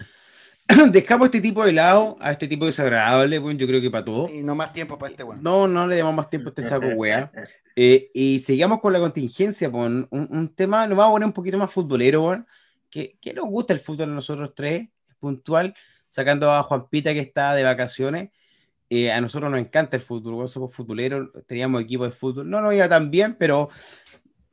Dejamos 0.90 1.26
este 1.26 1.40
tipo 1.40 1.64
de 1.64 1.72
lado, 1.72 2.16
a 2.20 2.32
este 2.32 2.48
tipo 2.48 2.64
desagradable, 2.64 3.38
weón, 3.38 3.59
yo 3.59 3.66
creo 3.66 3.80
que 3.80 3.90
para 3.90 4.05
todo. 4.05 4.28
Y 4.30 4.42
no 4.42 4.55
más 4.55 4.72
tiempo 4.72 4.98
para 4.98 5.11
este, 5.11 5.22
weón. 5.22 5.42
No, 5.42 5.68
no 5.68 5.86
le 5.86 5.98
damos 5.98 6.14
más 6.14 6.30
tiempo 6.30 6.48
a 6.48 6.50
este 6.50 6.62
saco, 6.62 6.88
weón. 6.88 7.30
Eh, 7.76 8.12
y 8.14 8.38
sigamos 8.38 8.80
con 8.80 8.92
la 8.92 9.00
contingencia, 9.00 9.68
weón. 9.68 10.07
Un, 10.12 10.28
un, 10.30 10.55
tema, 10.55 10.86
nos 10.86 10.96
vamos 10.96 11.11
a 11.11 11.14
poner 11.14 11.26
un 11.26 11.32
poquito 11.32 11.59
más 11.59 11.72
futbolero, 11.72 12.22
weón. 12.22 12.46
Que, 12.88 13.18
que 13.20 13.34
nos 13.34 13.46
gusta 13.46 13.72
el 13.72 13.80
fútbol 13.80 14.11
a 14.11 14.14
nosotros 14.14 14.55
tres, 14.55 14.88
puntual, 15.18 15.74
sacando 16.09 16.52
a 16.52 16.62
Juan 16.62 16.88
Pita 16.88 17.12
que 17.12 17.18
está 17.18 17.52
de 17.52 17.64
vacaciones. 17.64 18.30
Eh, 18.91 19.11
a 19.11 19.20
nosotros 19.20 19.51
nos 19.51 19.61
encanta 19.61 19.97
el 19.97 20.03
fútbol, 20.03 20.47
somos 20.49 20.74
futboleros, 20.74 21.30
teníamos 21.47 21.82
equipo 21.82 22.05
de 22.05 22.12
fútbol, 22.12 22.49
no 22.49 22.61
nos 22.61 22.74
iba 22.74 22.89
tan 22.89 23.11
bien, 23.11 23.35
pero 23.39 23.70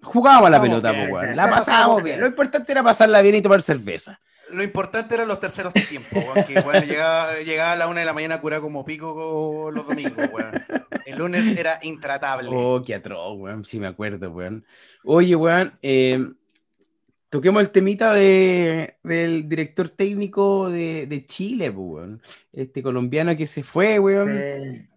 jugábamos 0.02 0.52
la 0.52 0.62
pelota, 0.62 0.94
pues, 1.10 1.36
la 1.36 1.50
pasábamos 1.50 2.04
bien. 2.04 2.20
Lo 2.20 2.28
importante 2.28 2.72
era 2.72 2.84
pasarla 2.84 3.22
bien 3.22 3.36
y 3.36 3.42
tomar 3.42 3.62
cerveza. 3.62 4.20
lo 4.54 4.64
importante 4.64 5.16
eran 5.16 5.28
los 5.28 5.40
terceros 5.40 5.74
de 5.74 5.82
tiempo, 5.82 6.20
weón, 6.20 6.46
que 6.46 6.62
bueno, 6.62 6.86
llegaba, 6.86 7.40
llegaba 7.40 7.74
a 7.74 7.76
la 7.76 7.88
una 7.88 8.00
de 8.00 8.06
la 8.06 8.14
mañana 8.14 8.36
a 8.36 8.42
curar 8.42 8.62
como 8.62 8.86
pico 8.86 9.70
los 9.72 9.86
domingos, 9.86 10.30
weón. 10.34 10.66
El 11.06 11.18
lunes 11.18 11.58
era 11.58 11.80
intratable. 11.82 12.50
Oh, 12.52 12.82
qué 12.86 12.96
atroz, 12.96 13.38
weón. 13.38 13.66
Sí, 13.66 13.80
me 13.80 13.88
acuerdo, 13.88 14.32
weón. 14.32 14.66
Oye, 15.04 15.36
weón, 15.36 15.78
eh, 15.82 16.26
toquemos 17.32 17.62
el 17.64 17.72
temita 17.72 18.14
de, 18.14 18.98
del 19.04 19.50
director 19.50 19.90
técnico 19.90 20.70
de, 20.70 21.08
de 21.08 21.26
Chile, 21.26 21.72
pues, 21.72 21.88
weón. 21.88 22.22
Este 22.54 22.84
colombiano 22.84 23.36
que 23.36 23.48
se 23.48 23.64
fue, 23.64 23.98
weón. 23.98 24.30
Eh, 24.40 24.88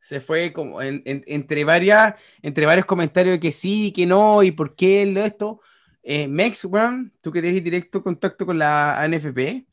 Se 0.00 0.20
fue 0.20 0.52
como 0.52 0.82
en- 0.82 1.00
en- 1.04 1.24
entre, 1.26 1.64
varias, 1.64 2.14
entre 2.42 2.66
varios 2.66 2.86
comentarios 2.86 3.34
de 3.36 3.40
que 3.40 3.52
sí, 3.52 3.92
que 3.92 4.04
no, 4.04 4.42
y 4.42 4.50
por 4.50 4.74
qué 4.76 5.02
esto. 5.24 5.60
Eh, 6.02 6.26
Mex, 6.28 6.64
weón, 6.64 7.12
tú 7.20 7.30
que 7.32 7.40
tienes 7.40 7.62
directo 7.64 8.02
contacto 8.02 8.44
con 8.44 8.58
la 8.58 9.00
ANFP, 9.00 9.64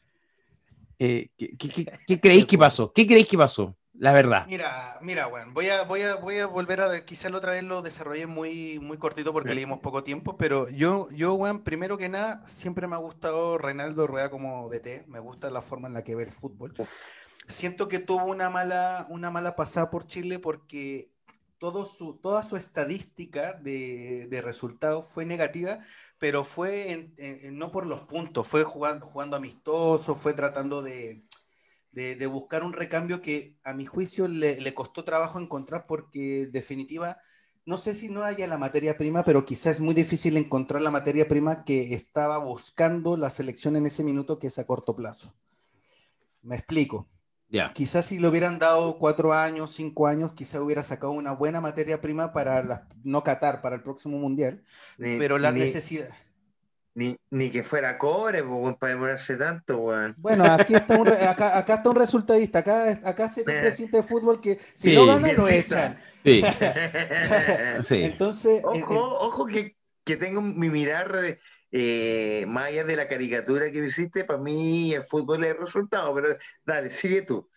eh, 1.00 1.30
¿qué, 1.38 1.58
qué- 1.58 1.70
qué- 1.70 1.86
qué 2.08 2.20
creéis 2.20 2.46
que 2.46 2.58
pasó? 2.58 2.94
¿Qué 2.94 3.06
creéis 3.08 3.28
que 3.28 3.38
pasó? 3.38 3.76
La 4.00 4.14
verdad. 4.14 4.48
Mira, 4.48 4.98
mira, 5.02 5.28
weón, 5.28 5.54
voy 5.54 5.70
a, 5.70 5.84
voy 5.84 6.02
a, 6.02 6.16
voy 6.16 6.40
a 6.40 6.48
volver 6.48 6.82
a, 6.82 7.06
quizá 7.06 7.30
la 7.30 7.38
otra 7.38 7.52
vez 7.52 7.64
lo 7.64 7.82
desarrollé 7.82 8.26
muy, 8.26 8.80
muy 8.80 8.98
cortito 8.98 9.34
porque 9.34 9.54
leímos 9.54 9.80
poco 9.80 10.02
tiempo, 10.04 10.38
pero 10.38 10.70
yo, 10.70 11.08
yo, 11.12 11.34
weón, 11.36 11.64
primero 11.64 11.98
que 11.98 12.10
nada, 12.10 12.42
siempre 12.48 12.88
me 12.88 12.96
ha 12.96 13.00
gustado 13.00 13.58
Reinaldo 13.58 14.08
Rueda 14.08 14.30
como 14.32 14.70
DT, 14.70 15.04
me 15.08 15.20
gusta 15.20 15.52
la 15.52 15.62
forma 15.62 15.88
en 15.88 15.94
la 15.94 16.04
que 16.04 16.16
ve 16.16 16.24
el 16.24 16.32
fútbol. 16.32 16.74
Siento 17.48 17.88
que 17.88 18.00
tuvo 18.00 18.26
una 18.26 18.50
mala, 18.50 19.08
una 19.10 19.32
mala 19.32 19.56
pasada 19.56 19.90
por 19.92 20.08
Chile 20.08 20.40
porque 20.40 21.12
todo 21.60 21.86
su, 21.86 22.16
toda 22.18 22.44
su 22.44 22.58
estadística 22.58 23.54
de, 23.54 24.28
de 24.30 24.42
resultados 24.42 25.08
fue 25.08 25.26
negativa, 25.26 25.80
pero 26.20 26.44
fue 26.44 26.92
en- 27.18 27.58
no 27.58 27.72
por 27.72 27.86
los 27.86 28.02
puntos, 28.02 28.48
fue 28.48 28.64
jugando, 28.64 29.06
jugando 29.06 29.38
amistoso, 29.38 30.16
fue 30.16 30.34
tratando 30.34 30.82
de, 30.82 31.24
de, 31.92 32.16
de 32.16 32.28
buscar 32.28 32.64
un 32.64 32.74
recambio 32.74 33.22
que 33.22 33.58
a 33.64 33.74
mi 33.74 33.86
juicio 33.86 34.28
le, 34.28 34.60
le 34.62 34.74
costó 34.74 35.04
trabajo 35.04 35.40
encontrar 35.40 35.86
porque 35.88 36.44
en 36.44 36.52
definitiva, 36.52 37.18
no 37.66 37.78
sé 37.78 37.94
si 37.96 38.10
no 38.10 38.24
haya 38.24 38.48
la 38.48 38.58
materia 38.58 38.98
prima, 38.98 39.24
pero 39.24 39.46
quizás 39.46 39.76
es 39.76 39.80
muy 39.82 39.94
difícil 39.94 40.38
encontrar 40.38 40.82
la 40.82 40.92
materia 40.92 41.28
prima 41.28 41.64
que 41.64 41.94
estaba 41.94 42.38
buscando 42.38 43.18
la 43.18 43.30
selección 43.30 43.76
en 43.76 43.86
ese 43.86 44.04
minuto 44.04 44.40
que 44.40 44.48
es 44.48 44.60
a 44.60 44.66
corto 44.66 44.96
plazo. 44.96 45.34
Me 46.42 46.56
explico. 46.56 47.08
Ya. 47.50 47.74
Quizás 47.74 48.06
si 48.06 48.20
le 48.20 48.28
hubieran 48.28 48.60
dado 48.60 48.98
cuatro 49.00 49.34
años, 49.34 49.72
cinco 49.72 50.06
años, 50.08 50.34
quizás 50.34 50.62
hubiera 50.62 50.84
sacado 50.84 51.14
una 51.14 51.32
buena 51.32 51.62
materia 51.62 52.00
prima 52.00 52.32
para 52.32 52.64
la- 52.64 52.88
no 53.04 53.24
Qatar, 53.24 53.62
para 53.62 53.76
el 53.76 53.82
próximo 53.84 54.20
mundial, 54.20 54.64
ni, 54.98 55.18
pero 55.18 55.40
la 55.40 55.52
necesidad... 55.52 56.08
ni, 57.00 57.18
ni 57.32 57.50
que 57.50 57.64
fuera 57.64 57.98
cobre, 57.98 58.44
pues, 58.44 58.52
weón, 58.62 58.76
para 58.76 58.92
demorarse 58.94 59.38
tanto, 59.38 59.78
weón. 59.78 60.14
Bueno, 60.18 60.44
aquí 60.44 60.76
está 60.76 60.98
un, 61.00 61.06
re- 61.06 61.26
acá, 61.28 61.58
acá 61.58 61.76
está 61.76 61.90
un 61.90 61.96
resultadista, 61.96 62.60
acá, 62.60 63.00
acá 63.06 63.30
sería 63.30 63.46
un 63.46 63.52
Mira. 63.54 63.62
presidente 63.62 63.98
de 63.98 64.04
fútbol 64.04 64.42
que 64.42 64.58
si 64.74 64.90
Sí. 64.90 64.94
no 64.96 65.06
gana 65.06 65.32
lo 65.32 65.48
echan. 65.48 65.98
Sí, 66.24 66.42
sí. 67.88 68.04
Entonces, 68.04 68.62
en- 68.74 68.84
Ojo, 68.84 69.18
ojo 69.20 69.46
que, 69.46 69.78
que 70.04 70.18
tengo 70.18 70.42
mi 70.42 70.70
mirar 70.70 71.38
eh, 71.72 72.46
más 72.50 72.66
allá 72.66 72.84
de 72.84 72.96
la 72.98 73.08
caricatura 73.08 73.72
que 73.72 73.86
hiciste, 73.86 74.26
para 74.26 74.40
mí 74.40 74.94
el 74.94 75.04
fútbol 75.06 75.44
es 75.46 75.52
el 75.56 75.62
resultado, 75.62 76.14
pero 76.14 76.28
dale, 76.66 76.90
sigue 76.90 77.22
tú. 77.22 77.48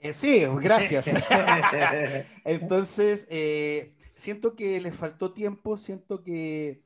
eh, 0.00 0.12
sí, 0.12 0.44
gracias. 0.60 1.06
Entonces, 2.44 3.26
eh, 3.28 3.94
siento 4.14 4.54
que 4.54 4.80
le 4.80 4.92
faltó 4.92 5.32
tiempo, 5.32 5.76
siento 5.76 6.22
que, 6.22 6.83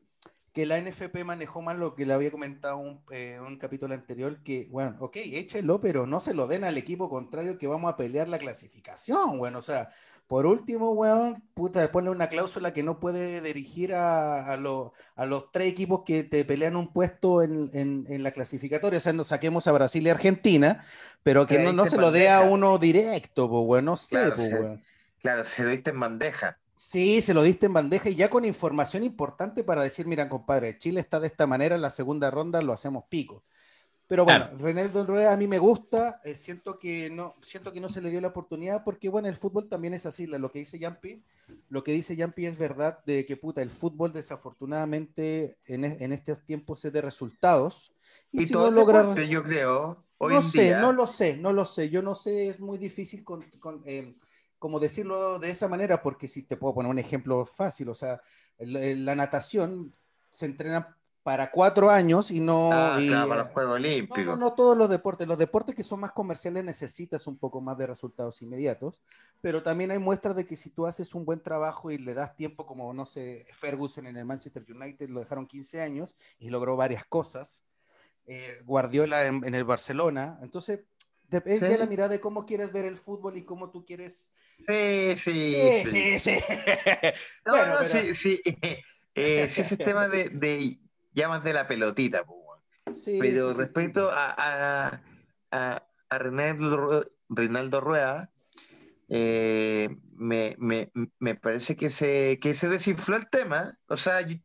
que 0.52 0.66
la 0.66 0.78
NFP 0.78 1.24
manejó 1.24 1.62
mal 1.62 1.78
lo 1.78 1.94
que 1.94 2.06
le 2.06 2.12
había 2.14 2.30
comentado 2.30 2.78
un, 2.78 3.02
eh, 3.10 3.38
un 3.40 3.56
capítulo 3.58 3.94
anterior, 3.94 4.42
que, 4.42 4.66
bueno, 4.70 4.96
ok, 5.00 5.16
échelo, 5.16 5.80
pero 5.80 6.06
no 6.06 6.20
se 6.20 6.34
lo 6.34 6.46
den 6.46 6.64
al 6.64 6.76
equipo 6.78 7.08
contrario 7.08 7.58
que 7.58 7.66
vamos 7.66 7.92
a 7.92 7.96
pelear 7.96 8.28
la 8.28 8.38
clasificación, 8.38 9.38
bueno, 9.38 9.58
o 9.58 9.62
sea, 9.62 9.88
por 10.26 10.46
último, 10.46 10.92
weón, 10.92 11.42
puta, 11.54 11.90
ponle 11.90 12.10
una 12.10 12.28
cláusula 12.28 12.72
que 12.72 12.82
no 12.82 12.98
puede 13.00 13.40
dirigir 13.40 13.94
a, 13.94 14.52
a, 14.52 14.56
lo- 14.56 14.92
a 15.16 15.26
los 15.26 15.50
tres 15.52 15.68
equipos 15.68 16.02
que 16.04 16.24
te 16.24 16.44
pelean 16.44 16.76
un 16.76 16.92
puesto 16.92 17.42
en, 17.42 17.70
en- 17.72 18.04
en 18.08 18.22
la 18.22 18.30
clasificatoria, 18.32 18.98
o 18.98 19.00
sea, 19.00 19.12
nos 19.12 19.28
saquemos 19.28 19.66
a 19.66 19.72
Brasil 19.72 20.06
y 20.06 20.10
Argentina, 20.10 20.84
pero 21.22 21.46
que 21.46 21.56
Pero 21.56 21.64
no, 21.72 21.72
no 21.72 21.86
se 21.86 21.96
lo 21.98 22.10
dé 22.10 22.28
a 22.30 22.42
uno 22.42 22.78
directo, 22.78 23.48
pues, 23.48 23.62
weón, 23.66 23.84
no 23.86 23.96
sé, 23.96 24.16
Claro, 24.16 24.36
pues, 24.36 24.48
weón. 24.52 24.84
Claro, 25.22 25.44
se 25.44 25.62
lo 25.64 25.70
diste 25.70 25.90
en 25.90 26.00
bandeja. 26.00 26.58
Sí, 26.80 27.22
se 27.22 27.34
lo 27.34 27.42
diste 27.42 27.66
en 27.66 27.72
bandeja 27.72 28.08
y 28.08 28.14
ya 28.14 28.30
con 28.30 28.44
información 28.44 29.02
importante 29.02 29.64
para 29.64 29.82
decir, 29.82 30.06
mira, 30.06 30.28
compadre, 30.28 30.78
Chile 30.78 31.00
está 31.00 31.18
de 31.18 31.26
esta 31.26 31.44
manera, 31.44 31.74
en 31.74 31.82
la 31.82 31.90
segunda 31.90 32.30
ronda 32.30 32.62
lo 32.62 32.72
hacemos 32.72 33.04
pico. 33.08 33.42
Pero 34.06 34.24
bueno, 34.24 34.44
Claro. 34.46 34.58
René 34.58 34.88
Don 34.88 35.06
Rueda 35.08 35.32
a 35.32 35.36
mí 35.36 35.48
me 35.48 35.58
gusta, 35.58 36.20
eh, 36.24 36.36
siento, 36.36 36.78
que 36.78 37.10
no, 37.10 37.34
siento 37.42 37.72
que 37.72 37.80
no 37.80 37.88
se 37.88 38.00
le 38.00 38.10
dio 38.10 38.20
la 38.20 38.28
oportunidad 38.28 38.84
porque, 38.84 39.08
bueno, 39.08 39.26
el 39.28 39.34
fútbol 39.36 39.68
también 39.68 39.92
es 39.92 40.06
así, 40.06 40.26
lo 40.28 40.50
que 40.52 40.60
dice 40.60 40.78
Yampi, 40.78 41.22
lo 41.68 41.82
que 41.82 41.92
dice 41.92 42.14
Yampi 42.14 42.46
es 42.46 42.56
verdad 42.56 43.00
de 43.04 43.26
que, 43.26 43.36
puta, 43.36 43.60
el 43.60 43.70
fútbol 43.70 44.12
desafortunadamente 44.12 45.58
en, 45.66 45.84
en 45.84 46.12
estos 46.12 46.44
tiempos 46.44 46.84
es 46.84 46.92
de 46.92 47.00
resultados. 47.02 47.92
Y, 48.30 48.42
Y, 48.42 48.46
si 48.46 48.52
todo 48.52 48.62
no 48.62 48.68
el 48.68 48.74
logra... 48.76 49.00
deporte, 49.02 49.28
yo 49.28 49.42
creo, 49.42 50.04
hoy 50.18 50.34
no 50.34 50.40
en 50.40 50.48
sé, 50.48 50.62
día, 50.62 50.80
no 50.80 50.92
lo 50.92 51.06
sé, 51.06 51.36
no 51.36 51.52
lo 51.52 51.64
sé. 51.66 51.90
Yo 51.90 52.02
no 52.02 52.14
sé, 52.14 52.48
es 52.48 52.60
muy 52.60 52.78
difícil 52.78 53.24
con, 53.24 53.44
con, 53.60 53.82
eh, 53.84 54.14
como 54.58 54.80
decirlo 54.80 55.38
de 55.38 55.50
esa 55.50 55.68
manera, 55.68 56.02
porque 56.02 56.28
si 56.28 56.42
te 56.42 56.56
puedo 56.56 56.74
poner 56.74 56.90
un 56.90 56.98
ejemplo 56.98 57.46
fácil, 57.46 57.88
o 57.88 57.94
sea, 57.94 58.20
la 58.58 59.14
natación 59.14 59.94
se 60.30 60.46
entrena 60.46 60.96
para 61.22 61.50
cuatro 61.50 61.90
años 61.90 62.30
y 62.30 62.40
no... 62.40 62.70
Ah, 62.72 62.98
y, 62.98 63.08
claro, 63.08 63.28
para 63.28 63.40
eh, 63.40 63.44
los 63.44 63.52
Juegos 63.52 63.70
no, 63.70 63.74
Olímpicos. 63.74 64.24
no, 64.24 64.36
no 64.36 64.54
todos 64.54 64.78
los 64.78 64.88
deportes. 64.88 65.28
Los 65.28 65.36
deportes 65.36 65.74
que 65.74 65.84
son 65.84 66.00
más 66.00 66.12
comerciales 66.12 66.64
necesitas 66.64 67.26
un 67.26 67.36
poco 67.36 67.60
más 67.60 67.76
de 67.76 67.86
resultados 67.86 68.40
inmediatos, 68.40 69.02
pero 69.42 69.62
también 69.62 69.90
hay 69.90 69.98
muestras 69.98 70.34
de 70.36 70.46
que 70.46 70.56
si 70.56 70.70
tú 70.70 70.86
haces 70.86 71.14
un 71.14 71.26
buen 71.26 71.42
trabajo 71.42 71.90
y 71.90 71.98
le 71.98 72.14
das 72.14 72.34
tiempo, 72.34 72.64
como 72.64 72.94
no 72.94 73.04
sé, 73.04 73.44
Ferguson 73.52 74.06
en 74.06 74.16
el 74.16 74.24
Manchester 74.24 74.64
United 74.68 75.10
lo 75.10 75.20
dejaron 75.20 75.46
15 75.46 75.82
años 75.82 76.16
y 76.38 76.48
logró 76.48 76.76
varias 76.76 77.04
cosas. 77.04 77.62
eh, 78.26 78.62
Guardiola 78.64 79.26
en, 79.26 79.44
en 79.44 79.54
el 79.54 79.64
Barcelona. 79.64 80.38
Entonces, 80.40 80.80
de- 81.28 81.58
Sí. 81.58 81.60
ya 81.60 81.76
la 81.78 81.86
mirada 81.86 82.08
de 82.10 82.20
cómo 82.20 82.44
quieres 82.46 82.72
ver 82.72 82.84
el 82.84 82.96
fútbol 82.96 83.36
y 83.36 83.44
cómo 83.44 83.70
tú 83.70 83.84
quieres. 83.84 84.32
Sí, 84.66 85.16
sí, 85.16 85.54
Sí, 85.54 85.82
sí. 85.84 86.18
sí, 86.18 86.20
sí. 86.20 86.38
No, 87.46 87.52
Bueno, 87.52 87.72
no, 87.74 87.78
pero- 87.78 87.88
sí, 87.88 88.12
sí. 88.22 88.42
Eh, 89.14 89.48
sí, 89.48 89.62
ese 89.62 89.76
tema 89.76 90.08
de, 90.08 90.28
de 90.28 90.78
llamas 91.12 91.42
de 91.42 91.52
la 91.52 91.66
pelotita, 91.66 92.24
pues. 92.24 92.96
Sí, 92.96 93.18
Pero 93.20 93.52
sí, 93.52 93.58
respecto 93.58 94.10
a, 94.10 94.30
a, 94.38 95.02
a, 95.50 95.82
a 96.08 96.18
Reinaldo, 96.18 97.04
Reinaldo 97.28 97.80
Rueda, 97.80 98.30
eh, 99.08 99.88
me, 100.14 100.54
me, 100.58 100.92
me 101.18 101.34
parece 101.34 101.74
que 101.74 101.90
se, 101.90 102.38
que 102.40 102.54
se 102.54 102.68
desinfló 102.68 103.16
el 103.16 103.28
tema. 103.28 103.78
O 103.88 103.96
sea, 103.96 104.20
yo, 104.20 104.36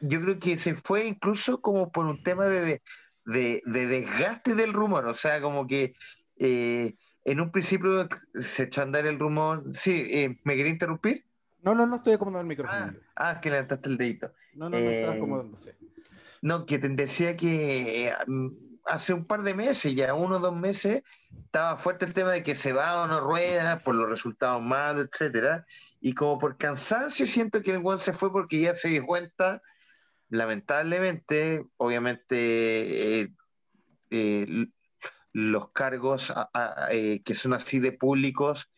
yo 0.00 0.20
creo 0.20 0.38
que 0.38 0.56
se 0.56 0.74
fue 0.74 1.06
incluso 1.06 1.60
como 1.60 1.90
por 1.90 2.06
un 2.06 2.22
tema 2.22 2.44
de, 2.46 2.60
de, 2.60 2.82
de- 3.26 3.62
de 3.66 3.86
desgaste 3.86 4.54
del 4.54 4.72
rumor. 4.72 5.04
O 5.06 5.14
sea, 5.14 5.40
como 5.40 5.66
que 5.66 5.94
eh, 6.38 6.94
en 7.24 7.40
un 7.40 7.50
principio 7.50 8.08
se 8.34 8.64
echó 8.64 8.80
a 8.80 8.84
andar 8.84 9.06
el 9.06 9.18
rumor. 9.18 9.64
Sí, 9.74 10.06
eh, 10.10 10.38
¿me 10.44 10.56
quería 10.56 10.72
interrumpir? 10.72 11.24
No, 11.62 11.74
no, 11.74 11.86
no 11.86 11.96
estoy 11.96 12.14
acomodando 12.14 12.40
el 12.40 12.46
micrófono. 12.46 12.94
Ah, 13.16 13.32
ah, 13.34 13.40
que 13.40 13.50
levantaste 13.50 13.88
el 13.88 13.96
dedito. 13.96 14.32
no, 14.54 14.70
no, 14.70 14.78
no 14.78 14.90
estaba 14.90 15.14
eh, 15.14 15.16
acomodándose. 15.16 15.76
No, 16.42 16.64
que 16.66 16.78
te 16.78 16.88
decía 16.88 17.36
que 17.36 18.14
mm, 18.26 18.48
hace 18.84 19.12
un 19.12 19.24
par 19.24 19.42
de 19.42 19.54
meses, 19.54 19.96
ya 19.96 20.14
uno 20.14 20.36
o 20.36 20.38
dos 20.38 20.54
meses, 20.54 21.02
estaba 21.44 21.76
fuerte 21.76 22.04
el 22.04 22.14
tema 22.14 22.30
de 22.32 22.42
que 22.42 22.54
se 22.54 22.72
va 22.72 23.02
o 23.02 23.06
no 23.08 23.20
rueda 23.20 23.80
por 23.80 23.94
los 23.94 24.08
resultados 24.08 24.62
malos, 24.62 25.08
etcétera. 25.10 25.66
Y 26.00 26.14
como 26.14 26.38
por 26.38 26.56
cansancio 26.56 27.26
siento 27.26 27.62
que 27.62 27.72
el 27.72 27.78
buen 27.78 27.98
se 27.98 28.12
fue 28.12 28.30
porque 28.30 28.60
ya 28.60 28.74
se 28.74 28.88
dio 28.88 29.04
cuenta, 29.04 29.62
lamentablemente, 30.28 31.64
obviamente, 31.76 33.20
eh, 33.22 33.28
eh, 34.10 34.66
los 35.32 35.70
cargos 35.70 36.32
eh, 36.90 37.22
que 37.24 37.34
son 37.34 37.52
así 37.52 37.78
de 37.78 37.92
públicos 37.92 38.70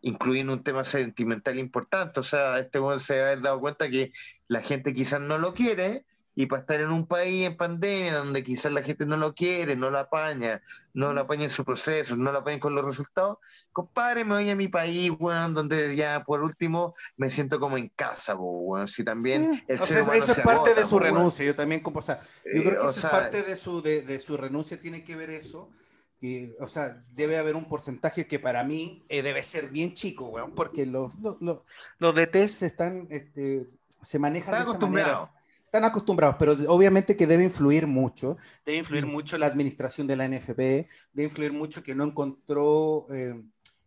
incluyen 0.00 0.50
un 0.50 0.62
tema 0.62 0.84
sentimental 0.84 1.58
importante. 1.58 2.20
O 2.20 2.22
sea, 2.22 2.58
este 2.58 2.78
buen 2.78 3.00
se 3.00 3.14
debe 3.14 3.26
haber 3.26 3.40
dado 3.40 3.60
cuenta 3.60 3.90
que 3.90 4.12
la 4.46 4.62
gente 4.62 4.94
quizás 4.94 5.20
no 5.20 5.38
lo 5.38 5.54
quiere 5.54 6.04
y 6.38 6.46
para 6.46 6.60
estar 6.60 6.80
en 6.82 6.90
un 6.92 7.06
país 7.06 7.46
en 7.46 7.56
pandemia 7.56 8.18
donde 8.18 8.44
quizás 8.44 8.70
la 8.70 8.82
gente 8.82 9.06
no 9.06 9.16
lo 9.16 9.32
quiere, 9.34 9.74
no 9.74 9.90
lo 9.90 9.98
apaña, 9.98 10.60
no 10.92 11.14
lo 11.14 11.22
apaña 11.22 11.44
en 11.44 11.50
su 11.50 11.64
proceso, 11.64 12.14
no 12.14 12.30
lo 12.30 12.38
apaña 12.38 12.60
con 12.60 12.74
los 12.74 12.84
resultados, 12.84 13.38
compadre, 13.72 14.22
me 14.24 14.34
voy 14.34 14.50
a 14.50 14.54
mi 14.54 14.68
país, 14.68 15.10
weón, 15.18 15.54
donde 15.54 15.96
ya 15.96 16.22
por 16.24 16.42
último 16.42 16.94
me 17.16 17.30
siento 17.30 17.58
como 17.58 17.78
en 17.78 17.88
casa, 17.88 18.34
weón. 18.36 18.86
Si 18.86 19.02
también 19.02 19.54
Sí, 19.54 19.64
o 19.80 19.86
sea, 19.86 20.00
eso 20.14 20.32
es 20.32 20.38
parte 20.44 20.70
agota, 20.70 20.74
de 20.74 20.84
su 20.84 20.96
weón. 20.96 21.14
renuncia. 21.14 21.44
Yo 21.44 21.56
también, 21.56 21.80
como, 21.82 22.00
o 22.00 22.02
sea, 22.02 22.20
yo 22.44 22.60
Eh, 22.60 22.64
creo 22.64 22.80
que 22.80 22.86
o 22.86 22.90
eso 22.90 23.00
sea, 23.00 23.10
es 23.10 23.16
parte 23.16 23.42
de 23.42 23.56
su, 23.56 23.80
de, 23.80 24.02
de 24.02 24.18
su 24.18 24.36
renuncia, 24.36 24.78
tiene 24.78 25.02
que 25.02 25.16
ver 25.16 25.30
eso. 25.30 25.70
Que, 26.18 26.54
o 26.60 26.68
sea, 26.68 27.02
debe 27.12 27.38
haber 27.38 27.56
un 27.56 27.66
porcentaje 27.66 28.26
que 28.26 28.38
para 28.38 28.62
mí 28.64 29.04
eh, 29.08 29.22
debe 29.22 29.42
ser 29.42 29.68
bien 29.70 29.94
chico, 29.94 30.28
weón, 30.28 30.54
porque 30.54 30.84
los, 30.86 31.14
los, 31.20 31.40
los, 31.40 31.62
los 31.98 32.14
DTs 32.14 32.62
están, 32.62 33.06
este, 33.10 33.66
se 34.02 34.18
manejan 34.18 34.54
Están 34.60 34.64
de 34.66 34.70
esa 34.78 34.86
manera. 34.90 35.32
Están 35.76 35.90
acostumbrados, 35.90 36.36
pero 36.38 36.56
obviamente 36.68 37.18
que 37.18 37.26
debe 37.26 37.44
influir 37.44 37.86
mucho, 37.86 38.38
debe 38.64 38.78
influir 38.78 39.04
mucho 39.04 39.36
la 39.36 39.44
administración 39.44 40.06
de 40.06 40.16
la 40.16 40.24
NFP, 40.24 40.88
debe 41.12 41.24
influir 41.24 41.52
mucho 41.52 41.82
que 41.82 41.94
no 41.94 42.04
encontró 42.04 43.04
eh, 43.10 43.38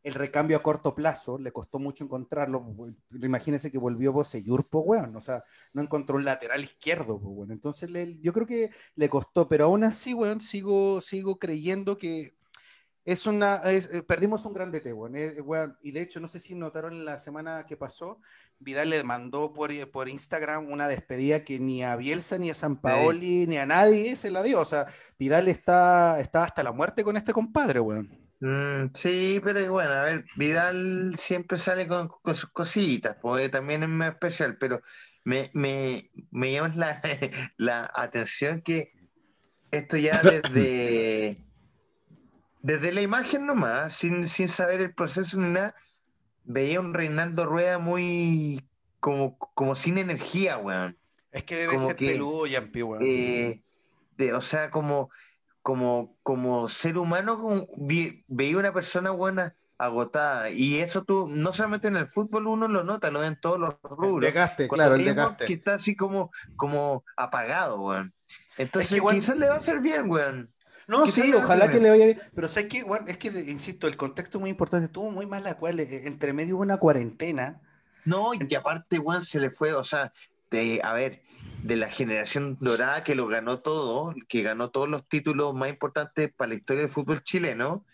el 0.04 0.14
recambio 0.14 0.56
a 0.56 0.62
corto 0.62 0.94
plazo, 0.94 1.40
le 1.40 1.52
costó 1.52 1.80
mucho 1.80 2.04
encontrarlo, 2.04 2.64
imagínense 3.20 3.72
que 3.72 3.80
volvió 3.80 4.14
Boseyur, 4.14 4.68
pues 4.70 4.84
weón, 4.86 5.16
o 5.16 5.20
sea, 5.20 5.44
no 5.74 5.82
encontró 5.82 6.18
un 6.18 6.26
lateral 6.26 6.64
izquierdo, 6.64 7.20
pues 7.20 7.36
bueno, 7.36 7.54
entonces 7.54 7.90
yo 8.22 8.34
creo 8.34 8.46
que 8.46 8.70
le 8.94 9.10
costó, 9.10 9.50
pero 9.50 9.66
aún 9.66 9.84
así, 9.84 10.14
weón, 10.14 10.42
sigo, 10.42 11.02
sigo 11.02 11.40
creyendo 11.40 11.98
que 11.98 12.36
es 13.12 13.26
una, 13.26 13.62
eh, 13.66 14.04
perdimos 14.04 14.46
un 14.46 14.54
gran 14.54 14.72
DT, 14.72 14.90
eh, 14.90 15.42
weón, 15.42 15.76
y 15.82 15.92
de 15.92 16.02
hecho, 16.04 16.20
no 16.20 16.28
sé 16.28 16.40
si 16.40 16.54
notaron 16.54 17.06
la 17.06 17.18
semana 17.18 17.66
que 17.66 17.76
pasó, 17.76 18.22
Vidal 18.60 18.92
le 18.92 19.04
mandó 19.04 19.52
por, 19.52 19.72
eh, 19.72 19.88
por 19.88 20.08
Instagram 20.08 20.72
una 20.72 20.88
despedida 20.88 21.44
que 21.44 21.60
ni 21.60 21.84
a 21.84 21.96
Bielsa, 21.96 22.38
ni 22.38 22.52
a 22.52 22.54
San 22.54 22.80
Paoli, 22.80 23.48
ni 23.48 23.58
a 23.58 23.66
nadie 23.66 24.16
se 24.16 24.30
la 24.30 24.44
dio, 24.44 24.62
o 24.62 24.66
sea, 24.66 24.86
Vidal 25.18 25.48
está, 25.48 26.20
está 26.20 26.44
hasta 26.44 26.62
la 26.62 26.72
muerte 26.72 27.04
con 27.04 27.18
este 27.18 27.34
compadre, 27.34 27.80
weón. 27.80 28.16
Mm, 28.42 28.94
sí, 28.94 29.42
pero 29.44 29.72
bueno, 29.72 29.90
a 29.90 30.04
ver, 30.04 30.26
Vidal 30.38 31.16
siempre 31.18 31.58
sale 31.58 31.88
con, 31.88 32.12
sus 32.36 32.52
cositas, 32.52 33.18
pues 33.20 33.50
también 33.50 33.82
es 33.82 33.90
más 33.90 34.10
especial, 34.10 34.56
pero 34.60 34.82
me, 35.26 35.50
me, 35.56 36.12
me 36.30 36.52
llama 36.52 36.72
la, 36.76 37.02
la 37.58 37.92
atención 37.96 38.62
que 38.62 38.94
esto 39.72 39.98
ya 39.98 40.22
desde 40.24 41.49
desde 42.62 42.92
la 42.92 43.02
imagen 43.02 43.46
nomás, 43.46 43.94
sin, 43.94 44.28
sin 44.28 44.50
saber 44.50 44.82
el 44.82 44.94
proceso 44.94 45.38
ni 45.38 45.50
nada, 45.50 45.74
veía 46.44 46.80
un 46.80 46.94
Reinaldo 46.94 47.46
Rueda 47.46 47.78
muy 47.78 48.62
como, 49.00 49.38
como 49.38 49.76
sin 49.76 49.98
energía, 49.98 50.58
weón. 50.58 50.98
Es 51.32 51.44
que 51.44 51.56
debe 51.56 51.80
ser 51.80 51.96
peludo, 51.96 52.48
Yampi, 52.48 52.84
weón. 52.84 53.04
Eh, 53.04 54.34
o 54.34 54.42
sea, 54.42 54.70
como, 54.70 55.10
como, 55.62 56.18
como 56.24 56.68
ser 56.68 56.98
humano, 56.98 57.68
veía 57.78 58.58
una 58.58 58.74
persona 58.74 59.12
buena 59.12 59.56
agotada. 59.78 60.50
Y 60.50 60.80
eso 60.80 61.04
tú, 61.04 61.28
no 61.30 61.54
solamente 61.54 61.88
en 61.88 61.96
el 61.96 62.10
fútbol 62.10 62.48
uno 62.48 62.68
lo 62.68 62.84
nota, 62.84 63.10
lo 63.12 63.22
ven 63.22 63.34
en 63.34 63.40
todos 63.40 63.60
los 63.60 63.76
rubros. 63.84 64.26
El 64.26 64.34
desgaste, 64.34 64.68
claro, 64.68 64.96
el 64.96 65.06
desgaste. 65.06 65.46
Que 65.46 65.54
está 65.54 65.76
así 65.76 65.96
como, 65.96 66.32
como 66.56 67.06
apagado, 67.16 67.80
weón. 67.80 68.14
Entonces, 68.58 69.02
quizás 69.02 69.38
le 69.38 69.48
va 69.48 69.56
a 69.56 69.60
hacer 69.60 69.80
bien, 69.80 70.10
weón. 70.10 70.50
No, 70.90 71.06
sí, 71.06 71.32
ojalá 71.36 71.70
que 71.70 71.80
le 71.80 71.92
vaya 71.92 72.06
bien. 72.06 72.20
Pero 72.34 72.48
sé 72.48 72.68
que, 72.68 72.84
bueno, 72.84 73.06
es 73.08 73.20
que, 73.20 73.28
insisto, 73.28 73.88
el 73.88 73.96
contexto 73.96 74.40
es 74.40 74.42
muy 74.42 74.50
importante. 74.50 74.88
Tuvo 74.88 75.12
muy 75.12 75.28
mal 75.28 75.44
la 75.44 75.54
cual, 75.54 75.80
eh, 75.80 76.08
entre 76.08 76.34
medio 76.34 76.56
hubo 76.56 76.64
una 76.64 76.78
cuarentena. 76.78 77.62
No, 78.06 78.32
y 78.34 78.56
aparte, 78.56 78.98
Juan 78.98 79.22
se 79.22 79.40
le 79.40 79.52
fue, 79.52 79.76
o 79.76 79.84
sea, 79.84 80.12
de, 80.50 80.82
a 80.84 80.94
ver, 80.94 81.22
de 81.62 81.76
la 81.76 81.90
generación 81.90 82.58
dorada 82.60 83.04
que 83.04 83.14
lo 83.14 83.28
ganó 83.28 83.60
todo, 83.60 84.16
que 84.28 84.42
ganó 84.42 84.72
todos 84.72 84.90
los 84.90 85.08
títulos 85.08 85.54
más 85.54 85.70
importantes 85.70 86.34
para 86.36 86.50
la 86.50 86.56
historia 86.56 86.82
del 86.82 86.92
fútbol 86.92 87.22
chileno. 87.22 87.86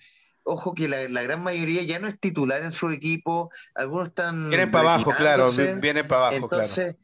Ojo 0.43 0.73
que 0.73 0.87
la, 0.87 1.21
gran 1.21 1.43
mayoría 1.43 1.83
ya 1.83 1.99
no 1.99 2.07
es 2.07 2.17
titular 2.17 2.61
en 2.61 2.71
su 2.71 2.91
equipo, 2.91 3.51
algunos 3.73 4.07
están... 4.07 4.47
Vienen 4.47 4.71
para 4.71 4.93
abajo, 4.93 5.11
claro, 5.17 5.51
vienen 5.53 6.07
para 6.07 6.27
abajo, 6.27 6.47
claro. 6.47 6.95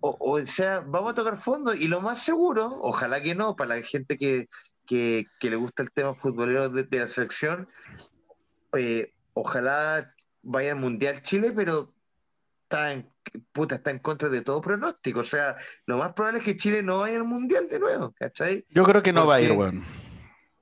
O, 0.00 0.18
o, 0.20 0.44
sea, 0.44 0.80
vamos 0.80 1.12
a 1.12 1.14
tocar 1.14 1.38
fondo 1.38 1.72
y 1.72 1.88
lo 1.88 2.02
más 2.02 2.22
seguro, 2.22 2.78
ojalá 2.82 3.22
que 3.22 3.34
no, 3.34 3.56
para 3.56 3.76
la 3.76 3.82
gente 3.82 4.18
que, 4.18 4.48
que, 4.86 5.26
le 5.40 5.56
gusta 5.56 5.82
el 5.82 5.92
tema 5.92 6.14
futbolero 6.14 6.68
de, 6.68 6.86
la 6.98 7.06
selección, 7.08 7.68
eh, 8.76 9.14
ojalá 9.32 10.14
vaya 10.42 10.72
al 10.72 10.78
Mundial 10.78 11.22
Chile, 11.22 11.52
pero 11.54 11.94
está 12.64 12.92
en, 12.92 13.10
puta, 13.52 13.76
está 13.76 13.90
en 13.90 13.98
contra 13.98 14.28
de 14.28 14.42
todo 14.42 14.60
pronóstico. 14.60 15.20
O 15.20 15.24
sea, 15.24 15.56
lo 15.86 15.98
más 15.98 16.12
probable 16.12 16.40
es 16.40 16.44
que 16.44 16.56
Chile 16.56 16.82
no 16.82 17.00
vaya 17.00 17.16
al 17.16 17.24
Mundial 17.24 17.68
de 17.68 17.78
nuevo, 17.78 18.14
¿cachai? 18.18 18.64
Yo 18.70 18.84
creo 18.84 19.02
que 19.02 19.12
no 19.12 19.26
va 19.26 19.36
a 19.36 19.40
ir, 19.40 19.52
weón. 19.52 19.84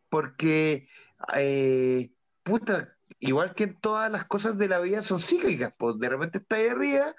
Porque, 0.09 0.89
eh, 1.37 2.11
puta, 2.43 2.97
igual 3.19 3.55
que 3.55 3.65
en 3.65 3.81
todas 3.81 4.11
las 4.11 4.25
cosas 4.27 4.59
de 4.59 4.69
la 4.69 4.81
vida 4.81 5.03
son 5.03 5.21
cíclicas, 5.21 5.73
pues 5.77 5.99
de 5.99 6.09
repente 6.09 6.39
está 6.39 6.57
ahí 6.57 6.69
arriba, 6.69 7.15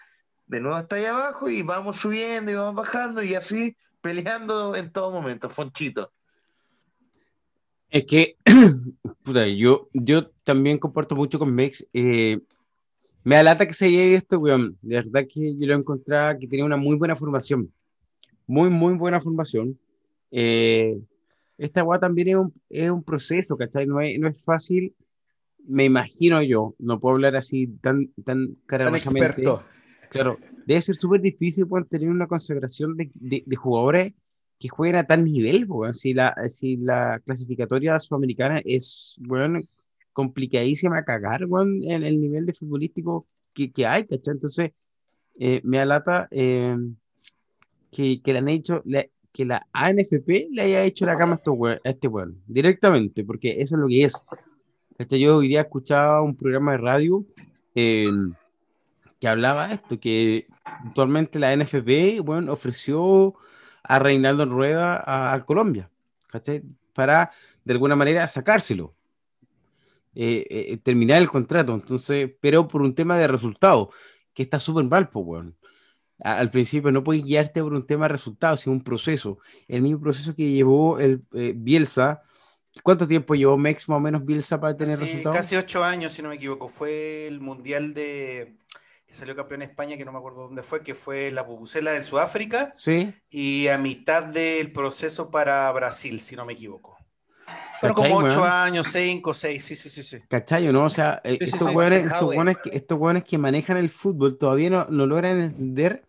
de 0.45 0.61
nuevo 0.61 0.77
está 0.77 0.97
ahí 0.97 1.05
abajo 1.05 1.49
y 1.49 1.63
vamos 1.63 1.97
subiendo 1.97 2.51
y 2.51 2.55
vamos 2.55 2.75
bajando 2.75 3.23
y 3.23 3.35
así 3.35 3.75
peleando 4.01 4.75
en 4.75 4.91
todo 4.91 5.11
momento, 5.11 5.49
Fonchito. 5.49 6.11
Es 7.93 8.05
que, 8.07 8.37
puta, 9.23 9.47
yo, 9.47 9.87
yo 9.93 10.31
también 10.43 10.79
comparto 10.79 11.15
mucho 11.15 11.37
con 11.37 11.53
Mex. 11.53 11.87
Eh, 11.93 12.39
me 13.23 13.35
alata 13.35 13.67
que 13.67 13.73
se 13.73 13.91
llegue 13.91 14.15
esto, 14.15 14.39
weón. 14.39 14.79
De 14.81 14.95
verdad 14.95 15.27
que 15.31 15.55
yo 15.55 15.67
lo 15.67 15.75
encontraba 15.75 16.35
que 16.39 16.47
tenía 16.47 16.65
una 16.65 16.75
muy 16.75 16.95
buena 16.95 17.15
formación. 17.15 17.71
Muy, 18.47 18.71
muy 18.71 18.95
buena 18.95 19.21
formación. 19.21 19.77
Eh, 20.31 20.99
esta 21.59 21.83
weá 21.83 21.99
también 21.99 22.29
es 22.29 22.35
un, 22.35 22.53
es 22.67 22.89
un, 22.89 23.03
proceso, 23.03 23.55
¿cachai? 23.55 23.85
No 23.85 24.01
es, 24.01 24.19
no 24.19 24.27
es 24.27 24.43
fácil, 24.43 24.95
me 25.67 25.85
imagino 25.85 26.41
yo, 26.41 26.73
no 26.79 26.99
puedo 26.99 27.13
hablar 27.13 27.35
así 27.35 27.67
tan, 27.79 28.09
tan 28.25 28.55
Tan 28.65 28.95
experto. 28.95 29.63
Claro, 30.09 30.39
debe 30.65 30.81
ser 30.81 30.95
súper 30.95 31.21
difícil 31.21 31.67
poder 31.67 31.85
tener 31.85 32.09
una 32.09 32.25
consagración 32.25 32.97
de, 32.97 33.11
de, 33.13 33.43
de 33.45 33.55
jugadores 33.55 34.13
que 34.63 34.69
jueguen 34.69 34.95
a 34.95 35.03
tal 35.03 35.25
nivel, 35.25 35.67
si 35.91 36.13
la, 36.13 36.33
si 36.47 36.77
la 36.77 37.19
clasificatoria 37.25 37.99
sudamericana 37.99 38.61
es, 38.63 39.17
bueno, 39.19 39.59
complicadísima 40.13 40.99
a 40.99 41.03
cagar, 41.03 41.41
en 41.41 42.03
el 42.03 42.21
nivel 42.21 42.45
de 42.45 42.53
futbolístico 42.53 43.27
que, 43.51 43.73
que 43.73 43.85
hay, 43.85 44.05
¿cachai? 44.05 44.35
Entonces, 44.35 44.71
eh, 45.37 45.59
me 45.65 45.79
alata 45.79 46.29
eh, 46.31 46.77
que, 47.91 48.21
que, 48.21 48.31
le 48.31 48.39
han 48.39 48.47
hecho, 48.47 48.81
que 49.33 49.43
la 49.43 49.67
ANFP 49.73 50.47
le 50.51 50.61
haya 50.61 50.85
hecho 50.85 51.05
la 51.05 51.17
cama 51.17 51.41
a, 51.43 51.79
este 51.83 52.07
weón, 52.07 52.41
directamente, 52.47 53.25
porque 53.25 53.59
eso 53.59 53.75
es 53.75 53.81
lo 53.81 53.87
que 53.89 54.05
es. 54.05 54.25
Yo 55.09 55.39
hoy 55.39 55.49
día 55.49 55.59
escuchaba 55.59 56.21
un 56.21 56.37
programa 56.37 56.71
de 56.71 56.77
radio 56.77 57.25
eh, 57.75 58.07
que 59.19 59.27
hablaba 59.27 59.73
esto, 59.73 59.99
que 59.99 60.47
actualmente 60.63 61.37
la 61.37 61.53
NFP, 61.53 62.21
bueno, 62.23 62.53
ofreció 62.53 63.35
a 63.83 63.99
Reinaldo 63.99 64.45
Rueda 64.45 65.03
a, 65.05 65.45
Colombia, 65.45 65.89
Para 66.93 67.31
de 67.63 67.73
alguna 67.73 67.95
manera 67.95 68.27
sacárselo, 68.27 68.95
eh, 70.15 70.45
eh, 70.49 70.77
terminar 70.77 71.21
el 71.21 71.29
contrato, 71.29 71.73
entonces, 71.73 72.31
pero 72.39 72.67
por 72.67 72.81
un 72.81 72.93
tema 72.95 73.17
de 73.17 73.27
resultado, 73.27 73.89
que 74.33 74.43
está 74.43 74.59
súper 74.59 74.85
mal, 74.85 75.09
pues, 75.09 75.25
bueno. 75.25 75.53
Al 76.19 76.51
principio 76.51 76.91
no 76.91 77.03
puedes 77.03 77.23
guiarte 77.23 77.61
por 77.61 77.73
un 77.73 77.85
tema 77.85 78.05
de 78.05 78.13
resultados, 78.13 78.61
sino 78.61 78.73
un 78.73 78.83
proceso. 78.83 79.39
El 79.67 79.81
mismo 79.81 79.99
proceso 79.99 80.35
que 80.35 80.51
llevó 80.51 80.99
el 80.99 81.23
eh, 81.33 81.53
Bielsa. 81.55 82.21
¿Cuánto 82.81 83.07
tiempo 83.07 83.35
llevó 83.35 83.57
Mex 83.57 83.89
más 83.89 83.97
o 83.97 83.99
menos 83.99 84.23
Bielsa 84.23 84.59
para 84.59 84.77
tener 84.77 84.97
resultados? 84.99 85.35
Casi 85.35 85.55
ocho 85.55 85.83
años, 85.83 86.13
si 86.13 86.21
no 86.21 86.29
me 86.29 86.35
equivoco. 86.35 86.69
Fue 86.69 87.27
el 87.27 87.41
Mundial 87.41 87.93
de, 87.93 88.55
salió 89.13 89.35
campeón 89.35 89.61
en 89.61 89.69
España, 89.69 89.97
que 89.97 90.05
no 90.05 90.11
me 90.11 90.17
acuerdo 90.17 90.43
dónde 90.43 90.63
fue, 90.63 90.81
que 90.81 90.95
fue 90.95 91.31
la 91.31 91.45
Pupucela 91.45 91.95
en 91.95 92.03
Sudáfrica. 92.03 92.73
Sí. 92.77 93.13
Y 93.29 93.67
a 93.67 93.77
mitad 93.77 94.25
del 94.25 94.71
proceso 94.71 95.29
para 95.29 95.71
Brasil, 95.71 96.19
si 96.19 96.35
no 96.35 96.45
me 96.45 96.53
equivoco. 96.53 96.97
Fueron 97.79 97.95
como 97.95 98.17
ocho 98.17 98.43
años, 98.43 98.87
cinco, 98.91 99.33
seis, 99.33 99.63
sí, 99.63 99.75
sí, 99.75 99.89
sí. 99.89 100.03
sí. 100.03 100.17
¿Cachai? 100.29 100.71
¿no? 100.71 100.85
O 100.85 100.89
sea, 100.89 101.21
eh, 101.23 101.37
estos 101.41 101.73
hueones 101.73 102.05
estos, 102.71 103.23
que, 103.25 103.37
manejan 103.37 103.77
el 103.77 103.89
fútbol 103.89 104.37
todavía 104.37 104.69
no, 104.69 104.85
no, 104.89 105.05
logran 105.05 105.41
entender 105.41 106.03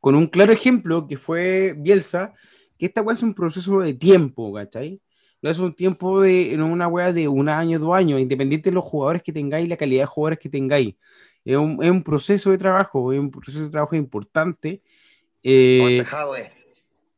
con 0.00 0.16
un 0.16 0.26
claro 0.26 0.52
ejemplo 0.52 1.06
que 1.06 1.16
fue 1.16 1.74
Bielsa, 1.78 2.34
que 2.76 2.86
esta 2.86 3.02
hueá 3.02 3.14
es 3.14 3.22
un 3.22 3.34
proceso 3.34 3.78
de 3.78 3.94
tiempo, 3.94 4.52
¿cachai? 4.52 5.00
No 5.40 5.50
es 5.50 5.58
un 5.58 5.74
tiempo 5.74 6.20
de, 6.20 6.56
no 6.56 6.66
una 6.66 6.88
hueá 6.88 7.12
de 7.12 7.28
un 7.28 7.48
año, 7.48 7.78
dos 7.78 7.94
años, 7.94 8.20
independiente 8.20 8.70
de 8.70 8.74
los 8.74 8.84
jugadores 8.84 9.22
que 9.22 9.32
tengáis, 9.32 9.68
la 9.68 9.76
calidad 9.76 10.02
de 10.02 10.06
jugadores 10.06 10.38
que 10.40 10.48
tengáis 10.48 10.96
es 11.46 11.56
un, 11.56 11.78
es 11.80 11.90
un 11.90 12.02
proceso 12.02 12.50
de 12.50 12.58
trabajo, 12.58 13.12
es 13.12 13.20
un 13.20 13.30
proceso 13.30 13.60
de 13.60 13.70
trabajo 13.70 13.94
importante. 13.94 14.82
Eh, 15.44 16.02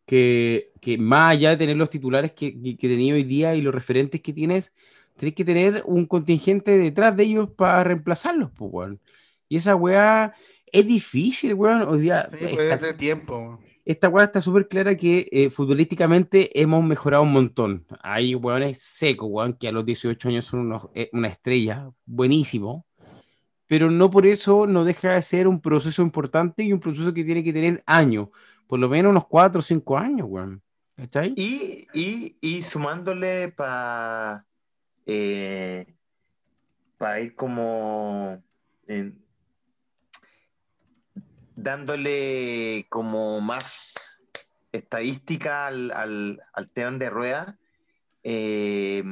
que, 0.05 0.71
que, 0.83 0.99
más 0.99 1.33
allá 1.33 1.51
de 1.51 1.57
tener 1.57 1.77
los 1.77 1.89
titulares 1.89 2.33
que, 2.33 2.53
que, 2.77 2.89
tenía 2.89 3.15
hoy 3.15 3.25
día 3.25 3.55
y 3.55 3.63
los 3.63 3.75
referentes 3.75 4.21
que 4.21 4.35
tienes, 4.35 4.73
tenés 5.17 5.35
que 5.35 5.47
tener 5.47 5.83
un 5.87 6.05
contingente 6.05 6.77
detrás 6.77 7.17
de 7.17 7.25
ellos 7.25 7.49
para 7.57 7.83
reemplazarlos, 7.85 8.51
pues, 8.55 8.71
weón. 8.71 9.01
Y 9.49 9.57
esa 9.57 9.75
weá 9.75 10.35
es 10.67 10.87
difícil, 10.87 11.55
weón. 11.55 11.89
Hoy 11.89 12.03
día. 12.03 12.29
Sí, 12.31 12.45
esta, 12.45 12.95
tiempo. 12.95 13.59
Esta 13.83 14.11
weá 14.11 14.27
está 14.27 14.43
súper 14.43 14.69
clara 14.69 14.95
que 14.95 15.27
eh, 15.33 15.49
futbolísticamente 15.49 16.61
hemos 16.61 16.85
mejorado 16.85 17.23
un 17.23 17.33
montón. 17.33 17.87
Hay 18.03 18.35
weones 18.35 18.83
secos, 18.83 19.29
weón, 19.31 19.55
que 19.55 19.69
a 19.69 19.73
los 19.73 19.87
18 19.87 20.29
años 20.29 20.45
son 20.45 20.61
unos, 20.61 20.89
eh, 20.95 21.09
una 21.15 21.29
estrella, 21.29 21.91
buenísimo 22.05 22.88
pero 23.69 23.91
no 23.91 24.11
por 24.11 24.27
eso 24.27 24.67
no 24.67 24.85
deja 24.85 25.13
de 25.13 25.23
ser 25.23 25.47
un 25.47 25.61
proceso 25.61 26.03
importante 26.03 26.65
y 26.65 26.73
un 26.73 26.81
proceso 26.81 27.15
que 27.15 27.23
tiene 27.23 27.45
que 27.45 27.53
tener 27.53 27.85
años, 27.87 28.29
por 28.67 28.81
lo 28.81 28.89
menos 28.89 29.11
unos 29.11 29.27
cuatro 29.27 29.61
o 29.61 29.63
cinco 29.63 29.97
años, 29.97 30.27
weón. 30.29 30.63
¿Está? 30.97 31.25
Y, 31.27 31.87
y, 31.95 32.37
y 32.41 32.63
sumándole 32.63 33.53
para 33.53 34.45
eh, 35.07 35.87
ir 37.23 37.35
como 37.37 38.43
dándole 41.55 42.87
como 42.89 43.41
más 43.41 43.95
estadística 44.73 45.67
al, 45.67 45.91
al, 45.93 46.41
al 46.53 46.71
tema 46.71 46.99
de 46.99 47.11
rueda, 47.11 47.59
eh, 48.23 49.05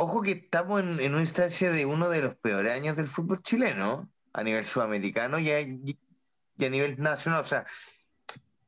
ojo 0.00 0.22
que 0.22 0.32
estamos 0.32 0.80
en, 0.80 1.00
en, 1.00 1.12
una 1.12 1.20
instancia 1.20 1.70
de 1.70 1.84
uno 1.84 2.08
de 2.08 2.22
los 2.22 2.34
peores 2.36 2.72
años 2.72 2.96
del 2.96 3.06
fútbol 3.06 3.42
chileno 3.42 4.10
a 4.32 4.42
nivel 4.42 4.64
sudamericano 4.64 5.38
y 5.38 5.50
a, 5.50 5.60
y 5.60 5.96
a 6.64 6.68
nivel 6.68 7.00
nacional. 7.00 7.40
O 7.40 7.46
sea, 7.46 7.66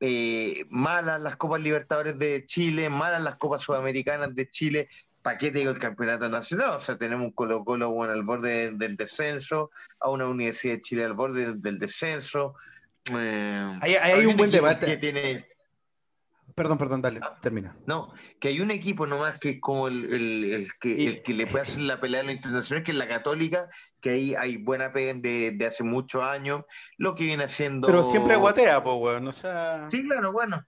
eh, 0.01 0.67
malas 0.69 1.21
las 1.21 1.37
Copas 1.37 1.63
Libertadores 1.63 2.19
de 2.19 2.45
Chile, 2.47 2.91
malas 2.91 3.23
las 3.23 3.37
Copas 3.37 3.63
Sudamericanas 3.63 4.35
de 4.35 4.51
Chile, 4.51 4.89
¿para 5.23 5.39
qué 5.39 5.51
te 5.51 5.61
digo 5.61 5.71
el 5.71 5.79
campeonato 5.79 6.29
nacional? 6.29 6.77
O 6.77 6.81
sea, 6.81 6.99
tenemos 6.99 7.25
un 7.27 7.33
Colo 7.33 7.65
Colo 7.65 7.91
bueno, 7.91 8.13
al 8.13 8.23
borde 8.23 8.73
del 8.73 8.97
descenso, 8.97 9.71
a 10.01 10.11
una 10.11 10.27
Universidad 10.27 10.75
de 10.75 10.81
Chile 10.81 11.05
al 11.05 11.15
borde 11.15 11.55
del 11.55 11.79
descenso. 11.79 12.55
Eh, 13.11 13.79
hay, 13.81 13.95
hay 13.95 14.27
un 14.27 14.37
buen 14.37 14.51
debate. 14.51 14.87
Que 14.87 14.99
tiene, 14.99 15.47
Perdón, 16.63 16.79
perdón, 16.79 17.03
dale, 17.03 17.19
ah. 17.25 17.37
termina. 17.41 17.77
No, 17.89 18.13
que 18.39 18.47
hay 18.47 18.61
un 18.61 18.71
equipo 18.71 19.05
nomás 19.05 19.37
que 19.41 19.51
es 19.51 19.61
como 19.61 19.89
el, 19.89 20.05
el, 20.15 20.45
el 20.45 20.69
que, 20.79 21.09
el 21.09 21.23
que 21.23 21.35
le 21.35 21.45
puede 21.49 21.69
hacer 21.69 21.81
la 21.81 22.01
pelea 22.01 22.21
a 22.21 22.23
la 22.23 22.31
internacional, 22.31 22.85
que 22.85 22.93
es 22.93 22.97
la 22.97 23.09
Católica, 23.09 23.69
que 24.01 24.11
ahí 24.11 24.35
hay 24.37 24.59
buena 24.59 24.93
pega 24.93 25.13
de, 25.15 25.51
de 25.57 25.67
hace 25.67 25.83
muchos 25.83 26.23
años, 26.23 26.63
lo 26.99 27.17
que 27.17 27.25
viene 27.25 27.43
haciendo. 27.43 27.89
Pero 27.89 28.05
siempre 28.05 28.37
guatea, 28.37 28.81
pues, 28.81 28.97
weón, 28.97 29.27
o 29.27 29.33
sea. 29.33 29.89
Sí, 29.91 30.05
claro, 30.05 30.31
bueno. 30.31 30.65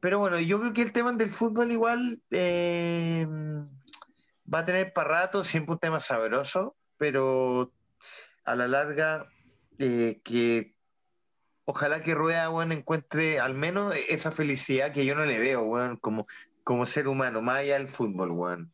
Pero 0.00 0.18
bueno, 0.18 0.40
yo 0.40 0.58
creo 0.58 0.72
que 0.72 0.82
el 0.82 0.90
tema 0.90 1.12
del 1.12 1.30
fútbol 1.30 1.70
igual 1.70 2.20
eh, 2.32 3.28
va 4.52 4.58
a 4.58 4.64
tener 4.64 4.92
para 4.92 5.08
rato, 5.08 5.44
siempre 5.44 5.74
un 5.74 5.78
tema 5.78 6.00
sabroso, 6.00 6.74
pero 6.96 7.72
a 8.44 8.56
la 8.56 8.66
larga 8.66 9.28
eh, 9.78 10.20
que 10.24 10.75
ojalá 11.66 12.00
que 12.00 12.14
Rueda, 12.14 12.48
bueno, 12.48 12.72
encuentre 12.72 13.38
al 13.38 13.52
menos 13.54 13.94
esa 14.08 14.30
felicidad 14.30 14.92
que 14.92 15.04
yo 15.04 15.14
no 15.14 15.26
le 15.26 15.38
veo, 15.38 15.64
bueno, 15.64 15.98
como, 16.00 16.26
como 16.64 16.86
ser 16.86 17.08
humano, 17.08 17.42
más 17.42 17.58
allá 17.58 17.74
del 17.74 17.88
fútbol, 17.88 18.30
bueno. 18.30 18.70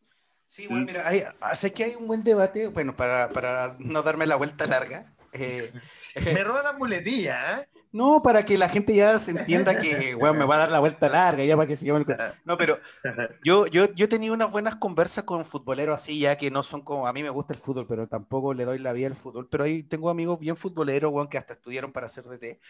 Sí, 0.47 0.67
bueno, 0.67 0.85
mira, 0.87 1.09
hay, 1.09 1.25
sé 1.57 1.73
que 1.73 1.85
hay 1.85 1.95
un 1.95 2.07
buen 2.07 2.23
debate, 2.23 2.69
bueno, 2.69 2.95
para, 2.95 3.31
para 3.31 3.75
no 3.79 4.03
darme 4.03 4.27
la 4.27 4.37
vuelta 4.37 4.67
larga. 4.67 5.13
Eh, 5.33 5.73
me 6.35 6.45
roba 6.45 6.63
la 6.63 6.73
muletilla, 6.73 7.61
¿eh? 7.61 7.69
No, 7.93 8.23
para 8.23 8.47
que 8.47 8.57
la 8.57 8.71
gente 8.71 8.97
ya 8.97 9.19
se 9.19 9.33
entienda 9.33 9.77
que, 9.77 10.15
bueno, 10.19 10.35
me 10.35 10.45
va 10.47 10.55
a 10.55 10.59
dar 10.59 10.71
la 10.71 10.81
vuelta 10.81 11.11
larga, 11.11 11.45
ya 11.45 11.57
para 11.57 11.69
que 11.69 11.77
sigamos. 11.77 12.07
No, 12.45 12.57
pero 12.57 12.81
yo, 13.45 13.67
yo, 13.67 13.93
yo 13.93 14.07
he 14.07 14.09
tenido 14.09 14.33
unas 14.33 14.51
buenas 14.51 14.77
conversas 14.77 15.25
con 15.25 15.45
futboleros 15.45 15.95
así, 15.95 16.19
ya 16.19 16.37
que 16.39 16.51
no 16.51 16.63
son 16.63 16.81
como, 16.81 17.07
a 17.07 17.13
mí 17.13 17.23
me 17.23 17.29
gusta 17.29 17.53
el 17.53 17.61
fútbol, 17.61 17.87
pero 17.87 18.09
tampoco 18.09 18.55
le 18.55 18.65
doy 18.65 18.79
la 18.79 18.95
vida 18.95 19.09
al 19.09 19.15
fútbol, 19.15 19.47
pero 19.49 19.65
ahí 19.65 19.83
tengo 19.83 20.09
amigos 20.09 20.41
bien 20.41 20.57
futboleros, 20.57 21.13
bueno, 21.13 21.29
que 21.29 21.37
hasta 21.37 21.53
estudiaron 21.53 21.93
para 21.93 22.07
hacer 22.07 22.25
DT. 22.25 22.61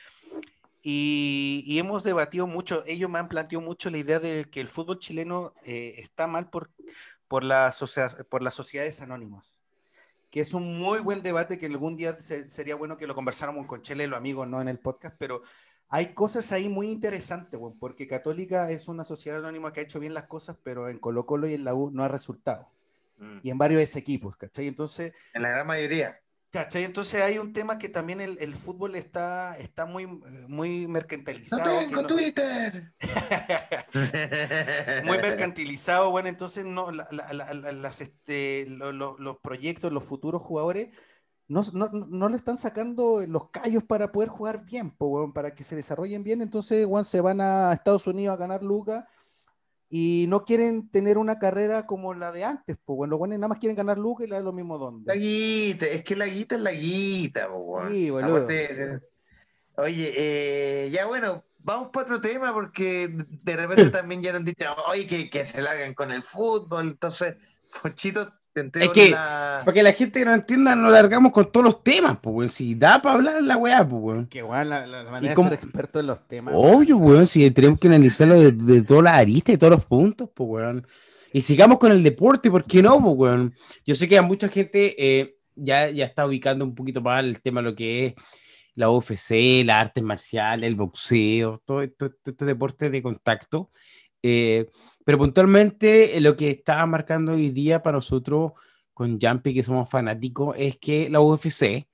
Y, 0.84 1.62
y, 1.64 1.78
hemos 1.78 2.02
debatido 2.02 2.48
mucho, 2.48 2.82
ellos 2.86 3.08
me 3.08 3.20
han 3.20 3.28
planteado 3.28 3.64
mucho 3.64 3.88
la 3.88 3.98
idea 3.98 4.18
de 4.18 4.50
que 4.50 4.60
el 4.60 4.66
fútbol 4.66 4.98
chileno 4.98 5.54
eh, 5.64 5.94
está 5.98 6.26
mal 6.26 6.50
por, 6.50 6.70
por, 7.28 7.44
la, 7.44 7.72
por 8.28 8.42
las 8.42 8.54
sociedades 8.54 9.00
anónimas 9.00 9.61
que 10.32 10.40
es 10.40 10.54
un 10.54 10.78
muy 10.78 11.00
buen 11.00 11.20
debate 11.20 11.58
que 11.58 11.66
algún 11.66 11.94
día 11.94 12.16
sería 12.18 12.74
bueno 12.74 12.96
que 12.96 13.06
lo 13.06 13.14
conversáramos 13.14 13.66
con 13.66 13.82
Chele, 13.82 14.06
los 14.06 14.16
amigos, 14.16 14.48
no 14.48 14.62
en 14.62 14.68
el 14.68 14.78
podcast, 14.78 15.14
pero 15.18 15.42
hay 15.90 16.14
cosas 16.14 16.52
ahí 16.52 16.70
muy 16.70 16.88
interesantes, 16.88 17.60
porque 17.78 18.06
Católica 18.06 18.70
es 18.70 18.88
una 18.88 19.04
sociedad 19.04 19.40
anónima 19.40 19.74
que 19.74 19.80
ha 19.80 19.82
hecho 19.82 20.00
bien 20.00 20.14
las 20.14 20.22
cosas, 20.22 20.56
pero 20.64 20.88
en 20.88 20.98
Colo 20.98 21.26
Colo 21.26 21.46
y 21.48 21.52
en 21.52 21.64
la 21.64 21.74
U 21.74 21.90
no 21.90 22.02
ha 22.02 22.08
resultado. 22.08 22.66
Mm. 23.18 23.40
Y 23.42 23.50
en 23.50 23.58
varios 23.58 23.94
equipos, 23.94 24.34
¿cachai? 24.38 24.68
Entonces... 24.68 25.12
En 25.34 25.42
la 25.42 25.50
gran 25.50 25.66
mayoría. 25.66 26.18
Entonces 26.54 27.22
hay 27.22 27.38
un 27.38 27.54
tema 27.54 27.78
que 27.78 27.88
también 27.88 28.20
el, 28.20 28.36
el 28.38 28.54
fútbol 28.54 28.94
está, 28.94 29.56
está 29.56 29.86
muy, 29.86 30.06
muy 30.06 30.86
mercantilizado. 30.86 31.86
No 31.88 32.06
Twitter. 32.06 32.92
muy 35.04 35.16
mercantilizado, 35.16 36.10
bueno, 36.10 36.28
entonces 36.28 36.66
no, 36.66 36.90
la, 36.90 37.08
la, 37.10 37.72
las, 37.72 38.02
este, 38.02 38.66
lo, 38.68 38.92
lo, 38.92 39.16
los 39.18 39.38
proyectos, 39.38 39.92
los 39.92 40.04
futuros 40.04 40.42
jugadores, 40.42 40.94
no, 41.48 41.62
no, 41.72 41.88
no, 41.88 42.28
le 42.28 42.36
están 42.36 42.58
sacando 42.58 43.24
los 43.26 43.48
callos 43.50 43.84
para 43.84 44.12
poder 44.12 44.28
jugar 44.28 44.62
bien, 44.64 44.94
para 45.34 45.54
que 45.54 45.64
se 45.64 45.76
desarrollen 45.76 46.22
bien, 46.22 46.42
entonces 46.42 46.86
bueno, 46.86 47.04
se 47.04 47.22
van 47.22 47.40
a 47.40 47.72
Estados 47.72 48.06
Unidos 48.06 48.34
a 48.34 48.40
ganar 48.40 48.62
lucas 48.62 49.04
y 49.94 50.24
no 50.26 50.46
quieren 50.46 50.88
tener 50.88 51.18
una 51.18 51.38
carrera 51.38 51.84
como 51.84 52.14
la 52.14 52.32
de 52.32 52.44
antes, 52.44 52.78
pues 52.82 52.96
bueno, 52.96 53.10
los 53.10 53.18
buenos 53.18 53.38
nada 53.38 53.48
más 53.48 53.58
quieren 53.58 53.76
ganar 53.76 53.98
lucas 53.98 54.26
y 54.26 54.30
le 54.30 54.36
da 54.36 54.40
lo 54.40 54.54
mismo 54.54 54.78
donde. 54.78 55.04
La 55.04 55.20
guita, 55.20 55.84
es 55.84 56.02
que 56.02 56.16
la 56.16 56.24
guita 56.24 56.54
es 56.54 56.62
la 56.62 56.72
guita, 56.72 57.50
pues 57.52 57.88
Sí, 57.90 58.08
boludo. 58.08 58.48
Oye, 59.76 60.14
eh, 60.16 60.88
ya 60.90 61.04
bueno, 61.04 61.44
vamos 61.58 61.90
para 61.92 62.06
otro 62.06 62.22
tema 62.22 62.54
porque 62.54 63.06
de 63.10 63.54
repente 63.54 63.90
también 63.90 64.22
ya 64.22 64.32
nos 64.32 64.38
han 64.38 64.46
dicho, 64.46 64.64
oye, 64.86 65.06
que, 65.06 65.28
que 65.28 65.44
se 65.44 65.60
largan 65.60 65.92
con 65.92 66.10
el 66.10 66.22
fútbol, 66.22 66.88
entonces, 66.88 67.36
Fonchito, 67.68 68.32
es 68.54 68.92
que, 68.92 69.10
para 69.12 69.72
que 69.72 69.82
la 69.82 69.92
gente 69.92 70.24
no 70.24 70.34
entienda, 70.34 70.76
nos 70.76 70.92
largamos 70.92 71.32
con 71.32 71.50
todos 71.50 71.64
los 71.64 71.82
temas, 71.82 72.18
pues, 72.20 72.52
Si 72.52 72.74
da 72.74 73.00
para 73.00 73.14
hablar 73.14 73.42
la 73.42 73.56
weá, 73.56 73.86
pues, 73.88 74.28
Que 74.28 74.42
weón, 74.42 74.68
la, 74.68 74.86
la, 74.86 75.04
manera 75.10 75.34
de 75.34 75.42
ser 75.42 75.52
experto 75.52 76.00
en 76.00 76.06
los 76.06 76.26
temas. 76.26 76.54
Obvio, 76.56 76.96
weón, 76.96 77.26
si 77.26 77.50
tenemos 77.50 77.80
que 77.80 77.88
analizarlo 77.88 78.38
de, 78.38 78.52
de 78.52 78.82
todas 78.82 79.04
las 79.04 79.14
aristas 79.14 79.54
y 79.54 79.58
todos 79.58 79.72
los 79.72 79.84
puntos, 79.84 80.28
pues, 80.34 80.48
weón. 80.48 80.86
Y 81.32 81.40
sigamos 81.40 81.78
con 81.78 81.92
el 81.92 82.02
deporte, 82.02 82.50
¿por 82.50 82.64
qué 82.64 82.82
no, 82.82 83.00
pues, 83.02 83.14
weón? 83.16 83.54
Yo 83.86 83.94
sé 83.94 84.08
que 84.08 84.18
a 84.18 84.22
mucha 84.22 84.48
gente 84.48 84.94
eh, 84.98 85.36
ya, 85.54 85.88
ya 85.90 86.04
está 86.04 86.26
ubicando 86.26 86.64
un 86.64 86.74
poquito 86.74 87.00
más 87.00 87.24
el 87.24 87.40
tema 87.40 87.62
de 87.62 87.70
lo 87.70 87.74
que 87.74 88.06
es 88.06 88.14
la 88.74 88.90
UFC, 88.90 89.64
las 89.64 89.80
artes 89.80 90.02
marciales, 90.02 90.66
el 90.66 90.74
boxeo, 90.74 91.62
todo 91.64 91.82
estos 91.82 92.46
deportes 92.46 92.90
de 92.90 93.02
contacto. 93.02 93.70
Eh, 94.22 94.68
pero 95.04 95.18
puntualmente 95.18 96.16
eh, 96.16 96.20
lo 96.20 96.36
que 96.36 96.50
está 96.50 96.84
marcando 96.86 97.32
hoy 97.32 97.50
día 97.50 97.82
para 97.82 97.96
nosotros 97.96 98.52
con 98.94 99.18
Jumpy, 99.20 99.54
que 99.54 99.62
somos 99.62 99.88
fanáticos, 99.88 100.54
es 100.58 100.76
que 100.76 101.08
la 101.08 101.20
UFC, 101.20 101.88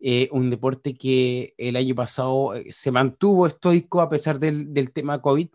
eh, 0.00 0.28
un 0.30 0.50
deporte 0.50 0.94
que 0.94 1.54
el 1.58 1.76
año 1.76 1.94
pasado 1.94 2.54
eh, 2.54 2.66
se 2.70 2.90
mantuvo 2.90 3.46
estoico 3.46 4.00
a 4.00 4.08
pesar 4.08 4.38
del, 4.38 4.72
del 4.72 4.92
tema 4.92 5.20
COVID, 5.20 5.48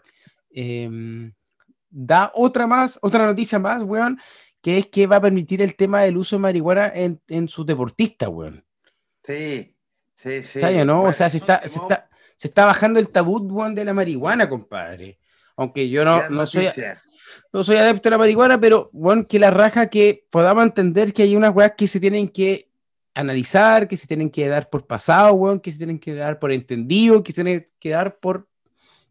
em, 0.52 1.34
da 1.90 2.32
otra 2.36 2.68
más, 2.68 3.00
otra 3.02 3.26
noticia 3.26 3.60
más, 3.60 3.82
weón, 3.84 4.20
que 4.62 4.78
es 4.78 4.88
que 4.88 5.08
va 5.08 5.18
a 5.18 5.22
permitir 5.22 5.62
el 5.62 5.76
tema 5.76 6.02
del 6.04 6.18
uso 6.18 6.36
de 6.36 6.42
marihuana 6.42 6.92
en, 6.94 7.22
en 7.28 7.48
sus 7.48 7.66
deportistas, 7.66 8.30
weón. 8.30 8.66
Sí, 9.24 9.76
sí, 10.14 10.44
sí. 10.44 10.60
¿no? 10.86 11.04
o 11.04 11.14
sea, 11.14 11.30
se 11.30 11.38
está, 11.38 11.62
se 11.62 11.80
está, 11.80 12.10
se 12.36 12.50
está 12.50 12.66
bajando 12.66 13.00
el 13.00 13.10
tabú, 13.10 13.38
weón, 13.38 13.74
de 13.74 13.86
la 13.86 13.94
marihuana, 13.94 14.50
compadre 14.50 15.18
aunque 15.56 15.90
yo 15.90 16.04
no, 16.06 16.30
no 16.30 16.48
soy, 16.48 16.70
no 17.52 17.64
soy 17.64 17.78
adepto 17.78 18.10
a 18.10 18.12
la 18.12 18.18
marihuana, 18.18 18.60
pero 18.60 18.90
bueno, 18.94 19.28
que 19.28 19.40
la 19.40 19.52
raja 19.52 19.88
que 19.88 20.26
podamos 20.30 20.66
entender 20.66 21.14
que 21.14 21.24
hay 21.24 21.36
unas 21.36 21.56
weas 21.56 21.74
que 21.78 21.88
se 21.88 22.00
tienen 22.00 22.30
que 22.30 22.70
analizar, 23.14 23.88
que 23.88 23.98
se 23.98 24.08
tienen 24.08 24.30
que 24.30 24.48
dar 24.48 24.70
por 24.70 24.88
pasado, 24.88 25.34
weón, 25.34 25.60
que 25.60 25.72
se 25.72 25.78
tienen 25.78 26.00
que 26.00 26.16
dar 26.16 26.40
por 26.40 26.52
entendido, 26.52 27.24
que 27.24 27.32
se 27.32 27.44
tienen 27.44 27.68
que 27.80 27.90
dar 27.90 28.18
por, 28.18 28.48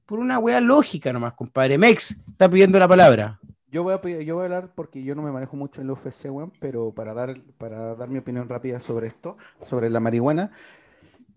por 0.07 0.19
una 0.19 0.39
wea 0.39 0.61
lógica 0.61 1.13
nomás, 1.13 1.35
compadre. 1.35 1.79
Mex, 1.79 2.17
está 2.31 2.49
pidiendo 2.49 2.79
la 2.79 2.89
palabra. 2.89 3.39
Yo 3.71 3.85
voy, 3.85 3.95
a, 3.95 4.23
yo 4.23 4.35
voy 4.35 4.43
a 4.43 4.45
hablar 4.45 4.73
porque 4.75 5.03
yo 5.03 5.15
no 5.15 5.23
me 5.23 5.33
manejo 5.33 5.57
mucho 5.57 5.81
en 5.81 5.87
el 5.87 5.93
UFC, 5.93 6.27
weón, 6.31 6.53
pero 6.61 6.93
para 6.93 7.15
dar, 7.15 7.41
para 7.57 7.95
dar 7.95 8.09
mi 8.09 8.19
opinión 8.19 8.49
rápida 8.49 8.81
sobre 8.81 9.07
esto, 9.07 9.37
sobre 9.61 9.89
la 9.89 10.01
marihuana. 10.01 10.51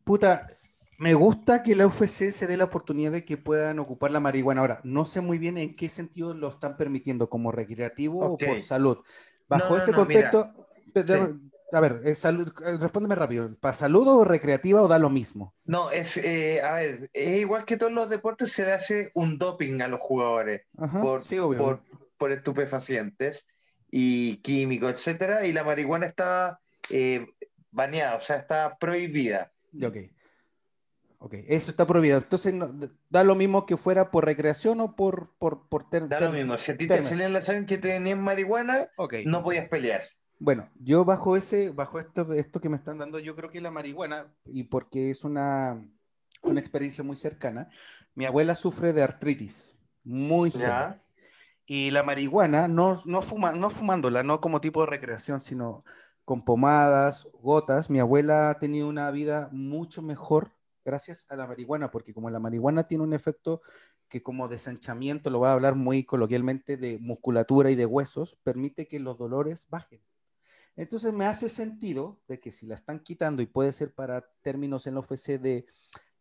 Puta, 0.03 0.45
me 0.97 1.13
gusta 1.13 1.63
que 1.63 1.75
la 1.75 1.87
UFC 1.87 2.31
se 2.31 2.47
dé 2.47 2.57
la 2.57 2.65
oportunidad 2.65 3.11
de 3.11 3.25
que 3.25 3.37
puedan 3.37 3.79
ocupar 3.79 4.11
la 4.11 4.19
marihuana. 4.19 4.61
Ahora, 4.61 4.81
no 4.83 5.05
sé 5.05 5.21
muy 5.21 5.37
bien 5.37 5.57
en 5.57 5.75
qué 5.75 5.89
sentido 5.89 6.33
lo 6.33 6.49
están 6.49 6.77
permitiendo, 6.77 7.27
como 7.27 7.51
recreativo 7.51 8.19
o 8.21 8.37
por 8.37 8.61
salud. 8.61 8.97
Bajo 9.47 9.77
ese 9.77 9.91
contexto, 9.91 10.53
a 11.71 11.79
ver, 11.81 11.99
eh, 12.05 12.15
salud, 12.15 12.51
eh, 12.65 12.77
respóndeme 12.79 13.15
rápido. 13.15 13.49
¿Para 13.59 13.73
salud 13.73 14.07
o 14.07 14.23
recreativa 14.23 14.81
o 14.81 14.87
da 14.87 14.99
lo 14.99 15.09
mismo? 15.09 15.53
No, 15.65 15.91
es, 15.91 16.17
eh, 16.17 16.61
a 16.61 16.73
ver, 16.73 17.09
es 17.11 17.39
igual 17.41 17.65
que 17.65 17.77
todos 17.77 17.91
los 17.91 18.09
deportes, 18.09 18.51
se 18.51 18.63
le 18.63 18.73
hace 18.73 19.11
un 19.13 19.37
doping 19.37 19.81
a 19.81 19.87
los 19.87 19.99
jugadores 19.99 20.61
por, 21.01 21.23
por, 21.57 21.81
por, 22.17 22.31
estupefacientes 22.31 23.45
y 23.91 24.37
químicos, 24.37 24.93
etcétera, 24.93 25.45
y 25.45 25.53
la 25.53 25.63
marihuana 25.63 26.05
está 26.05 26.59
baneada, 27.71 28.15
o 28.15 28.21
sea, 28.21 28.37
está 28.37 28.77
prohibida. 28.77 29.51
Ok. 29.83 29.97
Ok, 31.19 31.35
eso 31.47 31.71
está 31.71 31.85
prohibido. 31.85 32.17
Entonces, 32.17 32.53
da 33.09 33.23
lo 33.23 33.35
mismo 33.35 33.65
que 33.65 33.77
fuera 33.77 34.11
por 34.11 34.25
recreación 34.25 34.79
o 34.81 34.95
por, 34.95 35.33
por, 35.37 35.67
por 35.67 35.89
Da 35.89 36.19
lo 36.19 36.31
mismo. 36.31 36.57
Si 36.57 36.71
a 36.71 36.77
ti 36.77 36.87
te 36.87 37.03
salían 37.03 37.33
la 37.33 37.45
sangre 37.45 37.65
que 37.65 37.77
tenías 37.77 38.17
marihuana, 38.17 38.89
no 39.25 39.43
podías 39.43 39.67
pelear. 39.67 40.03
Bueno, 40.37 40.69
yo 40.79 41.05
bajo 41.05 41.37
ese, 41.37 41.71
bajo 41.71 41.99
esto, 41.99 42.33
esto 42.33 42.59
que 42.59 42.69
me 42.69 42.75
están 42.75 42.97
dando, 42.97 43.19
yo 43.19 43.35
creo 43.35 43.49
que 43.49 43.61
la 43.61 43.71
marihuana, 43.71 44.33
y 44.43 44.63
porque 44.63 45.09
es 45.09 45.23
una, 45.23 45.81
una 46.41 46.59
experiencia 46.59 47.03
muy 47.03 47.15
cercana, 47.15 47.69
mi 48.15 48.25
abuela 48.25 48.55
sufre 48.55 48.91
de 48.91 49.01
artritis, 49.01 49.75
muy 50.03 50.51
ya. 50.51 51.01
Y 51.65 51.89
la 51.91 52.03
marihuana, 52.03 52.67
no, 52.67 53.01
no, 53.05 53.21
fuma, 53.21 53.53
no 53.53 53.69
fumándola, 53.69 54.23
no 54.23 54.39
como 54.39 54.61
tipo 54.61 54.81
de 54.81 54.87
recreación, 54.87 55.41
sino 55.41 55.83
con 56.23 56.43
pomadas, 56.43 57.27
gotas, 57.41 57.89
mi 57.89 57.99
abuela 57.99 58.49
ha 58.49 58.59
tenido 58.59 58.87
una 58.87 59.09
vida 59.11 59.49
mucho 59.51 60.01
mejor 60.01 60.54
gracias 60.85 61.25
a 61.29 61.35
la 61.35 61.47
marihuana, 61.47 61.91
porque 61.91 62.13
como 62.13 62.29
la 62.29 62.39
marihuana 62.39 62.87
tiene 62.87 63.03
un 63.03 63.13
efecto 63.13 63.61
que 64.07 64.21
como 64.21 64.47
desanchamiento, 64.47 65.29
lo 65.29 65.39
voy 65.39 65.47
a 65.47 65.53
hablar 65.53 65.75
muy 65.75 66.05
coloquialmente, 66.05 66.77
de 66.77 66.99
musculatura 66.99 67.71
y 67.71 67.75
de 67.75 67.85
huesos, 67.85 68.37
permite 68.43 68.87
que 68.87 68.99
los 68.99 69.17
dolores 69.17 69.67
bajen. 69.69 70.01
Entonces 70.75 71.13
me 71.13 71.25
hace 71.25 71.49
sentido 71.49 72.21
de 72.27 72.39
que 72.39 72.51
si 72.51 72.67
la 72.67 72.75
están 72.75 72.99
quitando 72.99 73.41
y 73.41 73.47
puede 73.47 73.71
ser 73.71 73.93
para 73.93 74.29
términos 74.41 74.87
en 74.87 74.93
la 74.93 74.99
OFC 74.99 75.39
de, 75.39 75.65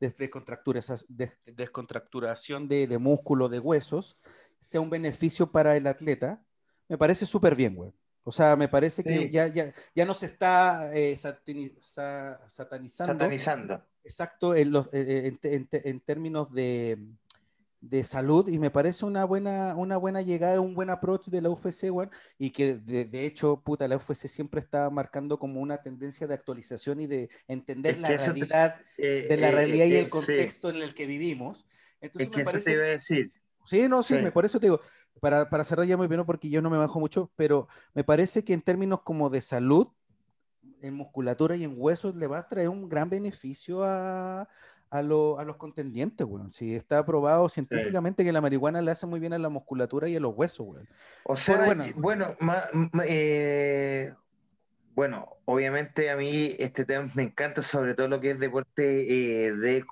descontracturación 0.00 2.68
de, 2.68 2.86
de 2.86 2.98
músculo, 2.98 3.48
de 3.48 3.58
huesos, 3.58 4.18
sea 4.60 4.80
un 4.80 4.90
beneficio 4.90 5.50
para 5.50 5.76
el 5.76 5.86
atleta, 5.86 6.44
me 6.88 6.98
parece 6.98 7.26
súper 7.26 7.54
bien, 7.54 7.74
güey. 7.74 7.92
O 8.24 8.32
sea, 8.32 8.56
me 8.56 8.68
parece 8.68 9.04
que 9.04 9.30
ya, 9.30 9.48
ya, 9.48 9.72
ya 9.94 10.06
no 10.06 10.14
se 10.14 10.26
está 10.26 10.90
eh, 10.96 11.14
satanizando. 11.16 12.38
Satanizando. 12.48 13.84
Exacto, 14.02 14.54
en, 14.54 14.70
los, 14.70 14.88
en, 14.92 15.38
en, 15.42 16.00
términos 16.00 16.52
de, 16.52 16.98
de, 17.80 18.04
salud, 18.04 18.48
y 18.48 18.58
me 18.58 18.70
parece 18.70 19.04
una 19.04 19.24
buena, 19.24 19.74
una 19.76 19.98
buena 19.98 20.22
llegada, 20.22 20.60
un 20.60 20.74
buen 20.74 20.88
approach 20.88 21.28
de 21.28 21.42
la 21.42 21.50
UFC, 21.50 21.90
güey, 21.90 22.08
y 22.38 22.50
que 22.50 22.76
de, 22.76 23.04
de, 23.04 23.26
hecho, 23.26 23.62
puta, 23.62 23.88
la 23.88 23.96
UFC 23.96 24.26
siempre 24.26 24.60
está 24.60 24.88
marcando 24.88 25.38
como 25.38 25.60
una 25.60 25.78
tendencia 25.82 26.26
de 26.26 26.34
actualización 26.34 27.00
y 27.00 27.06
de 27.06 27.28
entender 27.46 27.98
la 27.98 28.08
realidad, 28.08 28.76
eh, 28.96 29.26
de 29.28 29.36
la 29.36 29.48
eh, 29.48 29.52
realidad 29.52 29.86
y 29.86 29.96
el 29.96 30.08
contexto 30.08 30.70
en 30.70 30.76
el 30.76 30.94
que 30.94 31.06
vivimos. 31.06 31.66
Entonces, 32.00 32.34
me 32.36 32.44
parece... 32.44 32.72
Te 32.72 32.78
iba 32.78 32.86
a 32.86 32.90
decir 32.90 33.43
Sí, 33.64 33.88
no, 33.88 34.02
sí, 34.02 34.18
Me, 34.18 34.30
por 34.30 34.44
eso 34.44 34.60
te 34.60 34.66
digo, 34.66 34.80
para, 35.20 35.48
para, 35.48 35.64
cerrar 35.64 35.86
ya 35.86 35.96
muy 35.96 36.06
bien, 36.06 36.24
porque 36.24 36.50
yo 36.50 36.60
no 36.60 36.70
me 36.70 36.78
bajo 36.78 37.00
mucho, 37.00 37.30
pero 37.36 37.68
me 37.94 38.04
parece 38.04 38.44
que 38.44 38.52
en 38.52 38.62
términos 38.62 39.00
como 39.02 39.30
de 39.30 39.40
salud, 39.40 39.88
en 40.82 40.94
musculatura 40.94 41.56
y 41.56 41.64
en 41.64 41.74
huesos, 41.76 42.14
le 42.14 42.26
va 42.26 42.38
a 42.38 42.48
traer 42.48 42.68
un 42.68 42.88
gran 42.88 43.08
beneficio 43.08 43.84
a, 43.84 44.48
a, 44.90 45.02
lo, 45.02 45.38
a 45.38 45.44
los 45.44 45.56
contendientes, 45.56 46.26
weón. 46.26 46.50
Si 46.50 46.74
está 46.74 47.04
probado 47.04 47.48
científicamente 47.48 48.24
que 48.24 48.32
la 48.32 48.40
marihuana 48.40 48.82
le 48.82 48.90
hace 48.90 49.06
muy 49.06 49.18
bien 49.18 49.32
a 49.32 49.38
la 49.38 49.48
musculatura 49.48 50.08
y 50.08 50.16
a 50.16 50.20
los 50.20 50.34
huesos, 50.36 50.66
weón. 50.66 50.88
O 51.24 51.36
sea, 51.36 51.64
bueno, 51.64 51.84
bueno, 51.96 52.36
eh, 53.04 54.12
bueno, 54.94 55.36
obviamente 55.46 56.10
a 56.10 56.16
mí 56.16 56.52
este 56.58 56.84
tema 56.84 57.10
me 57.14 57.24
encanta, 57.24 57.62
sobre 57.62 57.94
todo 57.94 58.08
lo 58.08 58.20
que 58.20 58.30
es 58.30 58.38
deporte 58.38 59.46
eh, 59.46 59.52
de 59.52 59.84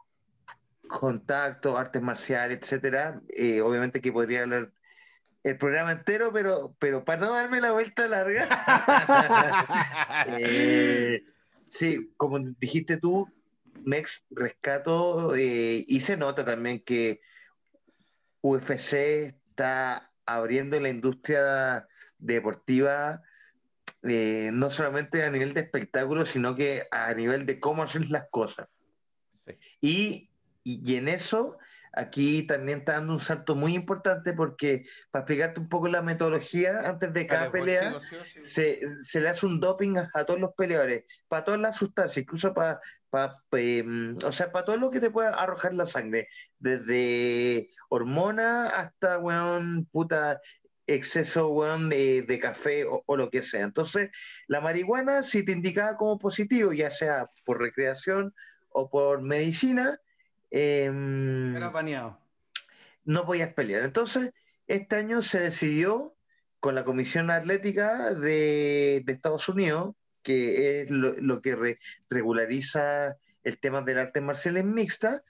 contacto, 0.93 1.77
artes 1.77 2.03
marciales, 2.03 2.59
etcétera. 2.61 3.21
Eh, 3.29 3.61
obviamente 3.61 4.01
que 4.01 4.13
podría 4.13 4.43
hablar 4.43 4.73
el 5.43 5.59
programa 5.59 5.93
entero, 5.93 6.31
pero, 6.33 6.77
pero 6.79 7.05
para 7.05 7.23
no 7.23 7.33
darme 7.33 7.61
la 7.61 7.73
vuelta 7.73 8.07
larga. 8.07 8.47
Eh, 10.39 11.25
sí, 11.69 12.13
como 12.17 12.39
dijiste 12.39 12.97
tú, 12.97 13.29
Mex 13.85 14.25
rescato 14.31 15.35
eh, 15.35 15.85
y 15.89 16.01
se 16.01 16.17
nota 16.17 16.45
también 16.45 16.81
que 16.81 17.21
UFC 18.41 18.93
está 19.51 20.13
abriendo 20.25 20.79
la 20.79 20.91
industria 20.91 21.89
deportiva. 22.19 23.23
no 24.03 24.71
solamente 24.71 25.25
a 25.25 25.31
nivel 25.31 25.55
de 25.55 25.63
espectáculo, 25.63 26.25
sino 26.25 26.55
que 26.55 26.87
a 26.93 27.13
nivel 27.15 27.47
de 27.47 27.59
cómo 27.59 27.83
hacer 27.83 28.09
las 28.11 28.29
cosas. 28.31 28.69
Y 29.81 30.32
y, 30.65 30.97
en 30.97 31.09
eso, 31.09 31.59
aquí 31.93 32.47
también 32.47 32.81
está 32.81 32.95
dando 32.95 33.15
un 33.15 33.21
salto 33.21 33.55
muy 33.55 33.75
importante 33.75 34.33
porque, 34.33 34.85
para 35.11 35.23
explicarte 35.23 35.61
un 35.61 35.69
poco 35.69 35.89
la 35.89 36.03
metodología, 36.03 36.81
antes 36.85 37.13
de 37.13 37.27
cada 37.27 37.51
pues, 37.51 37.63
pelea, 37.63 37.99
se, 38.55 39.21
le 39.21 39.29
hace 39.29 39.47
un 39.47 39.61
doping 39.61 39.97
a, 39.97 40.25
todos 40.25 40.41
los 40.41 40.55
peleadores, 40.55 41.05
para 41.29 41.45
todas 41.45 41.61
las 41.61 41.77
sustancias, 41.77 42.23
incluso 42.23 42.55
para, 42.55 42.81
em, 43.53 44.17
o 44.25 44.33
sea, 44.33 44.53
para 44.53 44.65
todo 44.65 44.77
lo 44.77 44.91
que 44.91 45.01
te 45.01 45.11
pueda 45.11 45.31
arrojar 45.31 45.75
la 45.75 45.87
sangre, 45.87 46.29
desde 46.59 47.69
hormona 47.89 48.69
hasta, 48.69 49.19
weón, 49.19 49.87
puta, 49.91 50.41
exceso 50.87 51.49
weón, 51.51 51.89
de, 51.89 52.23
de, 52.23 52.39
café 52.39 52.85
o, 52.85 53.03
o, 53.07 53.17
lo 53.17 53.31
que 53.31 53.43
sea. 53.43 53.63
Entonces, 53.63 54.11
la 54.47 54.61
marihuana, 54.61 55.23
si 55.23 55.45
te 55.45 55.53
indicaba 55.53 55.97
como 55.97 56.19
positivo, 56.19 56.73
ya 56.73 56.91
sea 56.91 57.27
por 57.45 57.61
recreación 57.61 58.35
o 58.71 58.91
por 58.91 59.23
medicina, 59.23 59.99
eh, 60.53 60.91
baneado. 61.73 62.21
No 63.05 63.27
podías 63.27 63.53
pelear. 63.55 63.83
Entonces, 63.83 64.33
este 64.67 64.97
año 64.97 65.23
se 65.23 65.41
decidió 65.41 66.15
con 66.61 66.75
la 66.75 66.85
Comisión 66.85 67.31
Atlética 67.31 68.15
de, 68.15 69.05
Estados 69.07 69.49
Unidos, 69.49 69.95
que 70.23 70.83
es 70.83 70.91
lo, 70.91 71.43
que 71.43 71.79
regulariza 72.09 73.17
el 73.43 73.59
tema 73.59 73.83
del 73.83 73.99
arte 73.99 74.21
marcial 74.21 74.63
mixta, 74.63 75.25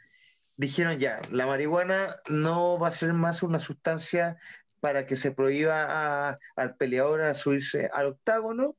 dijeron 0.57 0.99
ya, 0.99 1.23
la 1.31 1.47
marihuana 1.47 2.17
no 2.29 2.79
va 2.79 2.89
a 2.89 2.93
ser 2.93 3.15
más 3.15 3.43
una 3.43 3.61
sustancia 3.61 4.37
para 4.81 5.07
que 5.07 5.17
se 5.17 5.31
prohíba 5.31 6.39
al 6.57 6.77
peleador 6.77 7.23
a 7.23 7.35
subirse 7.35 7.89
al 7.95 8.07
octágono, 8.07 8.77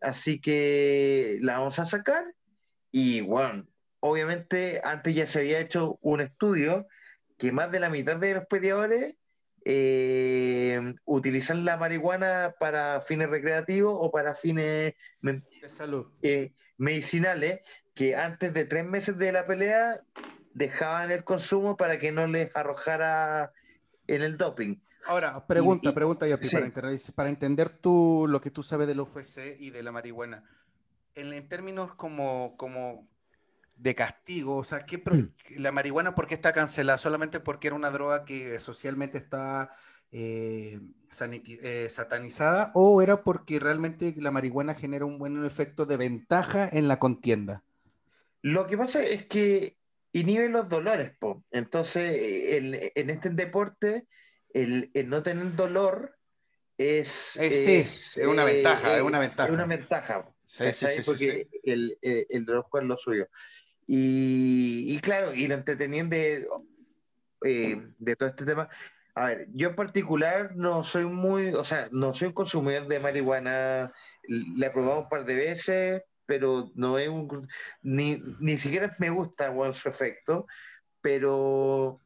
así 0.00 0.40
que 0.40 1.38
la 1.42 1.58
vamos 1.58 1.78
a 1.78 1.86
sacar 1.86 2.24
y 2.90 3.20
bueno, 3.20 3.66
obviamente 4.02 4.80
antes 4.84 5.14
ya 5.14 5.26
se 5.26 5.38
había 5.38 5.60
hecho 5.60 5.98
un 6.02 6.20
estudio 6.20 6.88
que 7.38 7.52
más 7.52 7.70
de 7.70 7.80
la 7.80 7.88
mitad 7.88 8.16
de 8.16 8.34
los 8.34 8.46
peleadores 8.46 9.14
eh, 9.64 10.94
utilizan 11.04 11.64
la 11.64 11.76
marihuana 11.76 12.54
para 12.58 13.00
fines 13.00 13.30
recreativos 13.30 13.94
o 13.96 14.10
para 14.10 14.34
fines 14.34 14.94
de 15.20 15.68
salud. 15.68 16.08
Eh, 16.20 16.52
medicinales, 16.78 17.60
que 17.94 18.16
antes 18.16 18.52
de 18.52 18.64
tres 18.64 18.84
meses 18.84 19.18
de 19.18 19.30
la 19.30 19.46
pelea 19.46 20.00
dejaban 20.52 21.12
el 21.12 21.22
consumo 21.22 21.76
para 21.76 22.00
que 22.00 22.10
no 22.10 22.26
les 22.26 22.50
arrojara 22.56 23.52
en 24.08 24.22
el 24.22 24.36
doping. 24.36 24.78
Ahora, 25.06 25.46
pregunta, 25.46 25.94
pregunta, 25.94 26.26
Yopi, 26.26 26.50
para, 26.50 26.66
entender, 26.66 27.00
para 27.14 27.28
entender 27.28 27.68
tú, 27.70 28.26
lo 28.28 28.40
que 28.40 28.50
tú 28.50 28.64
sabes 28.64 28.88
del 28.88 29.00
UFC 29.00 29.56
y 29.60 29.70
de 29.70 29.82
la 29.84 29.92
marihuana. 29.92 30.44
En, 31.14 31.32
en 31.32 31.48
términos 31.48 31.94
como, 31.94 32.56
como 32.56 33.08
de 33.82 33.94
castigo? 33.94 34.56
O 34.56 34.64
sea, 34.64 34.86
¿qué 34.86 34.98
mm. 34.98 35.60
¿la 35.60 35.72
marihuana 35.72 36.14
por 36.14 36.26
qué 36.26 36.34
está 36.34 36.52
cancelada? 36.52 36.98
¿Solamente 36.98 37.40
porque 37.40 37.66
era 37.68 37.76
una 37.76 37.90
droga 37.90 38.24
que 38.24 38.58
socialmente 38.60 39.18
está 39.18 39.74
eh, 40.12 40.80
eh, 41.20 41.88
satanizada? 41.90 42.70
¿O 42.74 43.02
era 43.02 43.24
porque 43.24 43.58
realmente 43.58 44.14
la 44.16 44.30
marihuana 44.30 44.74
genera 44.74 45.04
un 45.04 45.18
buen 45.18 45.44
efecto 45.44 45.84
de 45.84 45.96
ventaja 45.96 46.68
en 46.70 46.88
la 46.88 46.98
contienda? 46.98 47.64
Lo 48.40 48.66
que 48.66 48.78
pasa 48.78 49.02
es 49.02 49.26
que 49.26 49.76
inhibe 50.12 50.48
los 50.48 50.68
dolores, 50.68 51.12
po. 51.18 51.44
Entonces, 51.50 52.14
en 52.94 53.10
este 53.10 53.30
deporte, 53.30 54.06
el, 54.52 54.90
no 55.06 55.22
tener 55.22 55.54
dolor 55.54 56.16
es... 56.76 57.08
sí, 57.08 57.88
es 58.16 58.26
una 58.26 58.44
ventaja, 58.44 58.96
es 58.96 59.02
una 59.02 59.18
ventaja. 59.18 59.48
Es 59.48 59.54
una 59.54 59.66
ventaja. 59.66 60.28
Sí, 60.44 60.64
sí, 60.74 60.86
sí, 60.86 61.02
porque 61.06 61.48
el, 61.62 61.96
el, 62.02 62.44
dolor 62.44 62.66
juega 62.68 62.86
lo 62.86 62.96
suyo. 62.96 63.26
Y, 63.86 64.98
claro, 65.00 65.34
y 65.34 65.46
lo 65.46 65.54
entreteniendo 65.54 66.16
de, 66.16 66.46
eh, 67.44 67.82
de 67.98 68.16
todo 68.16 68.28
este 68.28 68.44
tema. 68.44 68.68
A 69.14 69.26
ver, 69.26 69.48
yo 69.52 69.68
en 69.68 69.76
particular 69.76 70.56
no 70.56 70.82
soy 70.82 71.04
muy, 71.04 71.48
o 71.48 71.64
sea, 71.64 71.88
no 71.92 72.14
soy 72.14 72.28
un 72.28 72.34
consumidor 72.34 72.86
de 72.86 72.98
marihuana, 72.98 73.92
la 74.56 74.66
he 74.66 74.70
probado 74.70 75.00
un 75.00 75.08
par 75.08 75.26
de 75.26 75.34
veces, 75.34 76.02
pero 76.24 76.72
no 76.74 76.98
es 76.98 77.08
un, 77.08 77.46
ni, 77.82 78.22
ni 78.40 78.56
siquiera 78.56 78.94
me 78.98 79.10
gusta 79.10 79.52
su 79.74 79.88
efecto, 79.90 80.46
pero 81.02 82.00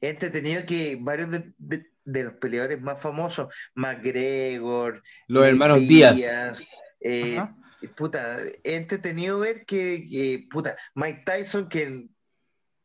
he 0.00 0.10
entretenido 0.10 0.64
que 0.64 0.96
varios 1.00 1.28
de, 1.30 1.86
los 2.04 2.34
peleadores 2.34 2.80
más 2.80 3.00
famosos, 3.00 3.52
McGregor, 3.74 5.02
los 5.26 5.44
hermanos 5.44 5.80
Díaz, 5.80 6.20
eh, 7.00 7.40
puta, 7.86 8.40
he 8.64 8.76
entretenido 8.76 9.40
ver 9.40 9.64
que, 9.64 10.46
puta, 10.50 10.76
Mike 10.94 11.22
Tyson, 11.24 11.68
que, 11.68 12.08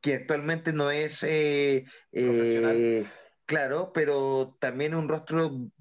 que 0.02 0.16
actualmente 0.16 0.74
no 0.74 0.92
es 0.92 1.24
eh, 1.24 1.86
eh, 2.12 3.06
claro, 3.46 3.92
pero 3.94 4.58
también 4.60 4.96
un 4.96 5.08
rostro 5.08 5.72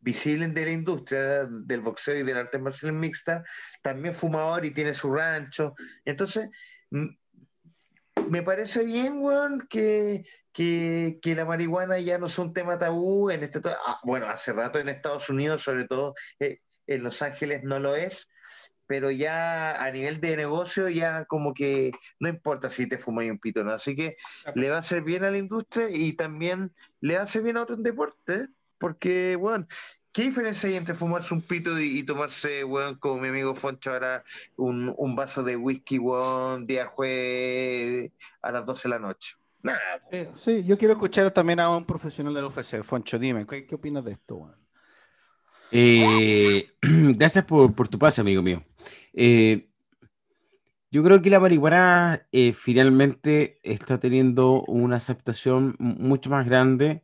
visible 0.00 0.46
de 0.48 0.64
la 0.64 0.70
industria 0.70 1.44
del 1.46 1.80
boxeo 1.80 2.16
y 2.16 2.22
del 2.22 2.38
arte 2.38 2.58
marcial 2.58 2.92
mixta, 2.92 3.42
también 3.82 4.14
fumador 4.14 4.64
y 4.64 4.70
tiene 4.70 4.94
su 4.94 5.12
rancho. 5.12 5.74
Entonces, 6.04 6.48
me 8.28 8.42
parece 8.42 8.84
bien, 8.84 9.20
weón, 9.20 9.66
que, 9.68 10.24
que, 10.52 11.18
que, 11.22 11.34
la 11.34 11.44
marihuana 11.44 11.98
ya 11.98 12.18
no 12.18 12.26
es 12.26 12.38
un 12.38 12.52
tema 12.52 12.78
tabú 12.78 13.30
en 13.30 13.42
este... 13.42 13.60
Ah, 13.86 14.00
bueno, 14.02 14.28
hace 14.28 14.52
rato 14.52 14.78
en 14.78 14.88
Estados 14.88 15.28
Unidos, 15.30 15.62
sobre 15.62 15.86
todo 15.86 16.14
eh, 16.40 16.60
en 16.86 17.02
Los 17.02 17.22
Ángeles, 17.22 17.62
no 17.64 17.78
lo 17.78 17.94
es, 17.94 18.28
pero 18.88 19.12
ya 19.12 19.80
a 19.80 19.90
nivel 19.92 20.20
de 20.20 20.36
negocio 20.36 20.88
ya 20.88 21.26
como 21.26 21.54
que 21.54 21.92
no 22.18 22.28
importa 22.28 22.70
si 22.70 22.88
te 22.88 22.98
fumas 22.98 23.26
un 23.26 23.38
pito, 23.38 23.62
¿no? 23.62 23.70
Así 23.70 23.94
que 23.94 24.16
le 24.54 24.70
va 24.70 24.76
a 24.76 24.80
hacer 24.80 25.02
bien 25.02 25.22
a 25.22 25.30
la 25.30 25.38
industria 25.38 25.88
y 25.90 26.14
también 26.14 26.72
le 27.00 27.16
hace 27.16 27.40
bien 27.40 27.56
a 27.58 27.62
otros 27.62 27.82
deportes, 27.82 28.48
porque, 28.78 29.36
bueno, 29.36 29.66
¿Qué 30.10 30.24
diferencia 30.24 30.68
hay 30.68 30.74
entre 30.74 30.96
fumarse 30.96 31.32
un 31.32 31.42
pito 31.42 31.78
y, 31.78 32.02
tomarse, 32.02 32.64
weón, 32.64 32.96
como 32.96 33.20
mi 33.20 33.28
amigo 33.28 33.54
Foncho 33.54 33.92
ahora, 33.92 34.24
un, 34.56 34.92
un 34.96 35.14
vaso 35.14 35.44
de 35.44 35.54
whisky, 35.54 35.98
weón, 35.98 36.66
día 36.66 36.86
jueves 36.86 38.10
a 38.42 38.50
las 38.50 38.66
12 38.66 38.88
de 38.88 38.88
la 38.88 38.98
noche? 38.98 39.36
Nada. 39.62 39.78
Sí, 40.34 40.64
yo 40.64 40.76
quiero 40.76 40.94
escuchar 40.94 41.30
también 41.30 41.60
a 41.60 41.70
un 41.70 41.84
profesional 41.84 42.34
del 42.34 42.46
UFC. 42.46 42.82
Foncho, 42.82 43.16
dime, 43.16 43.46
¿qué, 43.46 43.64
qué 43.64 43.76
opinas 43.76 44.04
de 44.04 44.12
esto, 44.12 44.36
weón? 44.36 44.56
Eh, 45.70 46.68
gracias 46.82 47.44
por, 47.44 47.74
por, 47.74 47.86
tu 47.86 47.98
pase, 47.98 48.20
amigo 48.20 48.42
mío. 48.42 48.64
Eh, 49.20 49.68
yo 50.92 51.02
creo 51.02 51.20
que 51.20 51.28
la 51.28 51.40
marihuana 51.40 52.28
eh, 52.30 52.52
finalmente 52.52 53.58
está 53.64 53.98
teniendo 53.98 54.62
una 54.62 54.96
aceptación 54.96 55.74
mucho 55.80 56.30
más 56.30 56.46
grande 56.46 57.02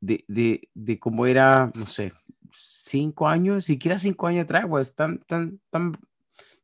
de, 0.00 0.24
de, 0.26 0.70
de 0.72 0.98
cómo 0.98 1.26
era, 1.26 1.70
no 1.74 1.84
sé, 1.84 2.14
cinco 2.50 3.28
años, 3.28 3.66
siquiera 3.66 3.98
cinco 3.98 4.26
años 4.26 4.44
atrás, 4.44 4.64
pues, 4.66 4.94
tan, 4.94 5.18
tan, 5.26 5.60
tan, 5.68 5.98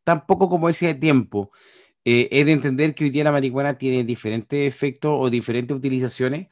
tan 0.02 0.26
poco 0.26 0.48
como 0.48 0.70
ese 0.70 0.94
tiempo. 0.94 1.52
Eh, 2.06 2.28
es 2.30 2.46
de 2.46 2.52
entender 2.52 2.94
que 2.94 3.04
hoy 3.04 3.10
día 3.10 3.24
la 3.24 3.32
marihuana 3.32 3.76
tiene 3.76 4.02
diferentes 4.02 4.66
efectos 4.66 5.12
o 5.14 5.28
diferentes 5.28 5.76
utilizaciones. 5.76 6.48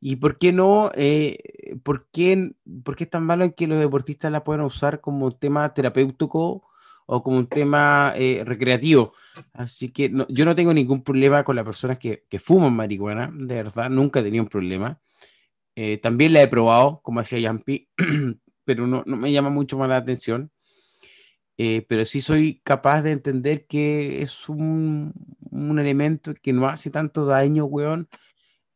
¿Y 0.00 0.16
por 0.16 0.36
qué 0.36 0.52
no? 0.52 0.90
Eh, 0.96 1.78
¿por, 1.84 2.08
qué, 2.10 2.56
¿Por 2.82 2.96
qué 2.96 3.04
es 3.04 3.10
tan 3.10 3.24
malo 3.24 3.44
en 3.44 3.52
que 3.52 3.68
los 3.68 3.78
deportistas 3.78 4.32
la 4.32 4.42
puedan 4.42 4.64
usar 4.64 5.00
como 5.00 5.30
tema 5.30 5.72
terapéutico 5.72 6.64
o 7.06 7.22
como 7.22 7.38
un 7.38 7.46
tema 7.46 8.12
eh, 8.16 8.42
recreativo? 8.44 9.14
Así 9.52 9.90
que 9.90 10.12
yo 10.28 10.44
no 10.44 10.54
tengo 10.54 10.74
ningún 10.74 11.02
problema 11.02 11.44
con 11.44 11.56
las 11.56 11.64
personas 11.64 11.98
que, 11.98 12.24
que 12.28 12.38
fuman 12.38 12.74
marihuana, 12.74 13.30
de 13.32 13.54
verdad, 13.54 13.90
nunca 13.90 14.20
he 14.20 14.22
tenido 14.22 14.44
un 14.44 14.50
problema. 14.50 15.00
también 16.02 16.32
la 16.32 16.42
he 16.42 16.48
probado, 16.48 17.00
como 17.02 17.20
hacía 17.20 17.38
Yampi, 17.38 17.88
pero 18.64 18.86
no, 18.86 19.02
no, 19.06 19.16
me 19.16 19.32
llama 19.32 19.50
mucho 19.50 19.78
más 19.78 19.88
la 19.88 19.96
atención. 19.96 20.50
Eh, 21.58 21.84
pero 21.88 22.04
sí 22.04 22.20
soy 22.20 22.60
capaz 22.64 23.02
de 23.02 23.12
entender 23.12 23.66
que 23.66 24.22
es 24.22 24.48
un, 24.48 25.12
un 25.50 25.78
elemento 25.78 26.34
que 26.34 26.52
no 26.52 26.66
hace 26.66 26.90
tanto 26.90 27.26
daño, 27.26 27.66
weón, 27.66 28.08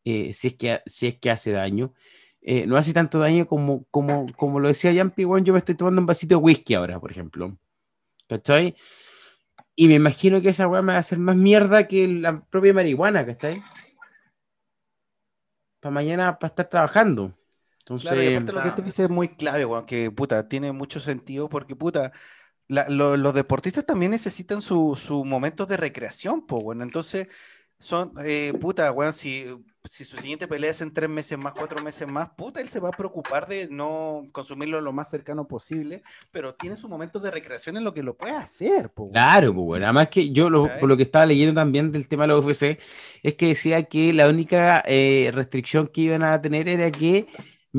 eh, 0.05 0.33
si, 0.33 0.49
es 0.49 0.55
que, 0.55 0.81
si 0.87 1.07
es 1.09 1.19
que 1.19 1.31
hace 1.31 1.53
daño. 1.53 1.95
Eh, 2.43 2.67
no 2.67 2.77
hace 2.77 2.93
tanto 2.93 3.19
daño 3.19 3.47
como, 3.49 3.87
como, 3.91 4.27
como 4.37 4.61
lo 4.61 4.69
decía 4.69 4.95
Jampi, 4.95 5.25
weón, 5.25 5.45
yo 5.45 5.53
me 5.53 5.59
estoy 5.59 5.75
tomando 5.75 6.01
un 6.01 6.07
vasito 6.07 6.37
de 6.37 6.43
whisky 6.43 6.75
ahora, 6.75 7.01
por 7.01 7.11
ejemplo. 7.11 7.59
¿Cachai? 8.29 8.75
Y 9.75 9.89
me 9.89 9.95
imagino 9.95 10.41
que 10.41 10.49
esa 10.49 10.67
weá 10.67 10.83
me 10.83 10.93
va 10.93 10.97
a 10.97 11.01
hacer 11.01 11.19
más 11.19 11.37
mierda 11.37 11.87
que 11.87 12.09
la 12.09 12.41
propia 12.41 12.73
marihuana, 12.73 13.27
¿cachai? 13.27 13.63
Para 15.81 15.93
mañana, 15.93 16.39
para 16.39 16.51
estar 16.51 16.69
trabajando. 16.69 17.37
Entonces, 17.81 18.11
claro, 18.11 18.23
y 18.23 18.35
aparte 18.35 18.53
lo 18.53 18.63
que 18.63 18.71
tú 18.71 18.83
dices 18.83 19.01
es 19.01 19.11
muy 19.11 19.29
clave, 19.29 19.65
weón, 19.65 19.87
que 19.87 20.11
puta, 20.11 20.49
tiene 20.49 20.73
mucho 20.73 20.99
sentido 20.99 21.49
porque 21.49 21.77
puta, 21.77 22.11
los 22.69 23.35
deportistas 23.35 23.87
también 23.87 24.11
necesitan 24.11 24.61
sus 24.61 24.99
su 24.99 25.25
momentos 25.25 25.69
de 25.69 25.77
recreación, 25.77 26.47
pues, 26.47 26.65
bueno, 26.65 26.83
entonces 26.83 27.29
son, 27.79 28.13
eh, 28.25 28.55
puta, 28.61 28.91
bueno, 28.91 29.13
si, 29.13 29.47
si 29.89 30.05
su 30.05 30.17
siguiente 30.17 30.49
pelea 30.49 30.71
es 30.71 30.81
en 30.81 30.93
tres 30.93 31.09
meses 31.09 31.39
más, 31.39 31.53
cuatro 31.53 31.83
meses 31.83 32.07
más, 32.07 32.31
puta, 32.37 32.61
él 32.61 32.69
se 32.69 32.81
va 32.81 32.89
a 32.89 32.93
preocupar 32.93 33.47
de 33.47 33.69
no 33.71 34.25
consumirlo 34.33 34.81
lo 34.81 34.93
más 34.93 35.11
cercano 35.11 35.47
posible, 35.47 36.03
pero 36.31 36.55
tiene 36.55 36.77
sus 36.77 36.91
momentos 36.91 37.23
de 37.23 37.31
recreación 37.31 37.77
en 37.77 37.85
lo 37.85 37.95
que 37.95 38.03
lo 38.03 38.17
puede 38.17 38.35
hacer, 38.35 38.91
pues. 38.91 39.11
Claro, 39.13 39.55
pues, 39.55 39.65
bueno, 39.65 39.87
además 39.87 40.09
que 40.09 40.31
yo, 40.31 40.51
lo, 40.51 40.69
por 40.79 40.89
lo 40.89 40.97
que 40.97 41.05
estaba 41.05 41.27
leyendo 41.27 41.55
también 41.55 41.93
del 41.93 42.09
tema 42.09 42.25
de 42.25 42.29
la 42.29 42.39
UFC, 42.39 42.79
es 43.23 43.35
que 43.35 43.49
decía 43.49 43.85
que 43.85 44.13
la 44.13 44.29
única 44.29 44.83
eh, 44.87 45.31
restricción 45.33 45.89
que 45.89 46.03
iban 46.03 46.23
a 46.23 46.41
tener 46.41 46.69
era 46.69 46.91
que 46.91 47.27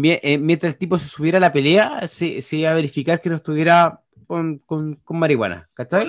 eh, 0.04 0.38
mientras 0.38 0.74
el 0.74 0.78
tipo 0.78 1.00
se 1.00 1.08
subiera 1.08 1.38
a 1.38 1.42
la 1.42 1.52
pelea, 1.52 2.08
se, 2.08 2.42
se 2.42 2.58
iba 2.58 2.72
a 2.72 2.76
verificar 2.76 3.22
que 3.22 3.30
no 3.30 3.36
estuviera 3.36 4.02
con, 4.28 4.60
con, 4.60 4.96
con 4.96 5.18
marihuana, 5.18 5.70
¿cachai? 5.74 6.06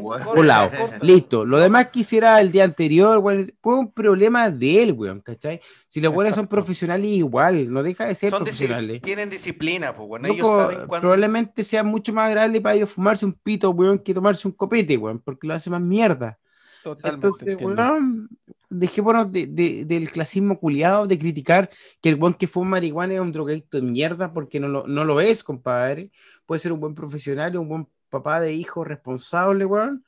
Volado, 0.00 0.70
Listo. 1.02 1.44
Lo 1.44 1.58
demás 1.58 1.88
que 1.90 2.00
hiciera 2.00 2.40
el 2.40 2.52
día 2.52 2.62
anterior, 2.62 3.18
güey, 3.18 3.52
fue 3.60 3.78
un 3.78 3.92
problema 3.92 4.50
de 4.50 4.84
él, 4.84 4.92
weón, 4.92 5.20
¿cachai? 5.20 5.60
Si 5.88 6.00
los 6.00 6.14
güeyes 6.14 6.34
son 6.36 6.46
profesionales, 6.46 7.10
igual, 7.10 7.72
no 7.72 7.82
deja 7.82 8.06
de 8.06 8.14
ser 8.14 8.30
son 8.30 8.44
profesionales. 8.44 9.02
tienen 9.02 9.28
disciplina, 9.28 9.94
pues, 9.94 10.08
bueno, 10.08 10.28
ellos 10.28 10.48
saben 10.54 10.86
cuándo... 10.86 11.00
Probablemente 11.00 11.64
sea 11.64 11.82
mucho 11.82 12.12
más 12.12 12.30
grande 12.30 12.60
para 12.60 12.76
ellos 12.76 12.90
fumarse 12.90 13.26
un 13.26 13.32
pito, 13.32 13.70
weón, 13.70 13.98
que 13.98 14.14
tomarse 14.14 14.46
un 14.46 14.54
copete, 14.54 14.96
weón, 14.96 15.18
porque 15.18 15.48
lo 15.48 15.54
hace 15.54 15.68
más 15.68 15.80
mierda. 15.80 16.38
Totalmente. 16.84 17.26
Entonces, 17.26 17.56
weón, 17.60 18.28
dejémonos 18.68 19.30
de, 19.32 19.46
de, 19.46 19.84
del 19.84 20.10
clasismo 20.10 20.58
culiado, 20.58 21.06
de 21.06 21.18
criticar 21.18 21.70
que 22.00 22.08
el 22.08 22.16
buen 22.16 22.34
que 22.34 22.46
fuma 22.46 22.70
marihuana 22.70 23.14
es 23.14 23.20
un 23.20 23.32
drogadicto 23.32 23.78
de 23.78 23.84
mierda, 23.84 24.32
porque 24.32 24.60
no 24.60 24.68
lo, 24.68 24.86
no 24.86 25.04
lo 25.04 25.20
es, 25.20 25.42
compadre 25.42 26.10
puede 26.46 26.60
ser 26.60 26.72
un 26.72 26.80
buen 26.80 26.94
profesional, 26.94 27.56
un 27.56 27.68
buen 27.68 27.88
papá 28.08 28.40
de 28.40 28.54
hijo 28.54 28.84
responsable, 28.84 29.66
weón. 29.66 30.04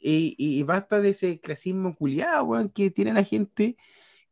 Y, 0.00 0.36
y, 0.38 0.62
basta 0.62 1.00
de 1.00 1.10
ese 1.10 1.40
clasismo 1.40 1.96
culiado, 1.96 2.44
weón, 2.44 2.68
que 2.68 2.90
tiene 2.90 3.12
la 3.12 3.24
gente 3.24 3.76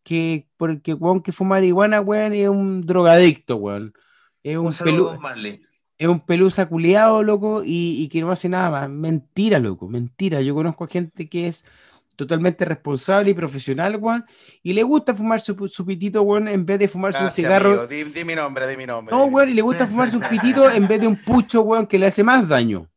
que, 0.05 0.47
porque, 0.57 0.94
weón, 0.94 1.23
que 1.23 1.32
fuma 1.32 1.57
marihuana, 1.57 2.01
weón, 2.01 2.35
es 2.35 2.48
un 2.48 2.82
drogadicto, 2.82 3.57
weón. 3.57 3.93
Es 4.44 4.57
un, 4.57 4.66
un 4.66 5.61
es 5.98 6.09
un 6.09 6.20
pelusa 6.20 6.69
culiado, 6.69 7.23
loco, 7.24 7.65
y, 7.65 8.03
y, 8.03 8.09
que 8.09 8.20
no 8.20 8.31
hace 8.31 8.48
nada 8.48 8.70
más. 8.70 8.90
Mentira, 8.90 9.59
loco, 9.59 9.89
mentira. 9.89 10.40
Yo 10.43 10.55
conozco 10.55 10.86
gente 10.86 11.28
que 11.28 11.48
es 11.48 11.65
totalmente 12.17 12.65
responsable 12.65 13.31
y 13.31 13.35
profesional, 13.35 13.97
weón, 13.97 14.25
y 14.63 14.73
le 14.73 14.83
gusta 14.83 15.15
fumar 15.15 15.41
su, 15.41 15.55
pitito, 15.87 16.23
weón, 16.23 16.49
en 16.49 16.67
vez 16.67 16.79
de 16.79 16.89
fumarse 16.89 17.23
un 17.23 17.31
cigarro. 17.31 17.87
Di, 17.87 18.05
mi 18.25 18.35
nombre, 18.35 18.67
di 18.67 18.77
mi 18.77 18.87
nombre. 18.87 19.15
No, 19.15 19.27
weón, 19.27 19.51
y 19.51 19.55
le 19.55 19.63
gusta 19.63 19.87
fumarse 19.87 20.17
un 20.17 20.23
pitito 20.31 20.71
en 20.71 20.89
vez 20.89 21.01
de 21.01 21.07
un 21.07 21.17
pucho, 21.17 21.61
weón, 21.63 21.87
que 21.87 21.99
le 21.99 22.07
hace 22.07 22.25
más 22.25 22.49
daño. 22.49 22.89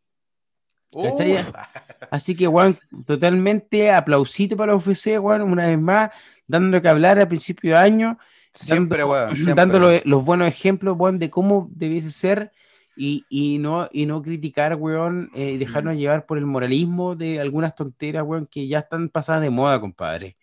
Así 2.09 2.35
que, 2.35 2.47
weón, 2.47 2.75
totalmente 3.05 3.91
aplausito 3.91 4.57
para 4.57 4.71
la 4.71 4.77
UFC, 4.77 5.19
weón, 5.19 5.41
una 5.41 5.67
vez 5.67 5.79
más, 5.79 6.09
dando 6.47 6.81
que 6.81 6.89
hablar 6.89 7.19
a 7.19 7.27
principio 7.27 7.73
de 7.73 7.77
año. 7.77 8.17
Siempre, 8.53 8.99
dando, 8.99 9.11
weón. 9.11 9.55
Dando 9.55 10.01
los, 10.05 10.25
buenos 10.25 10.47
ejemplos, 10.47 10.95
weón, 10.97 11.19
de 11.19 11.29
cómo 11.29 11.69
debiese 11.71 12.09
ser 12.09 12.51
y, 13.01 13.25
y, 13.29 13.59
no, 13.59 13.87
y 13.93 14.05
no 14.05 14.21
criticar, 14.21 14.75
weón, 14.75 15.31
eh, 15.33 15.51
y 15.51 15.57
dejarnos 15.57 15.95
llevar 15.95 16.25
por 16.25 16.37
el 16.37 16.45
moralismo 16.45 17.15
de 17.15 17.39
algunas 17.39 17.73
tonteras, 17.73 18.23
weón, 18.25 18.45
que 18.45 18.67
ya 18.67 18.79
están 18.79 19.07
pasadas 19.07 19.41
de 19.41 19.49
moda, 19.49 19.79
compadre. 19.79 20.35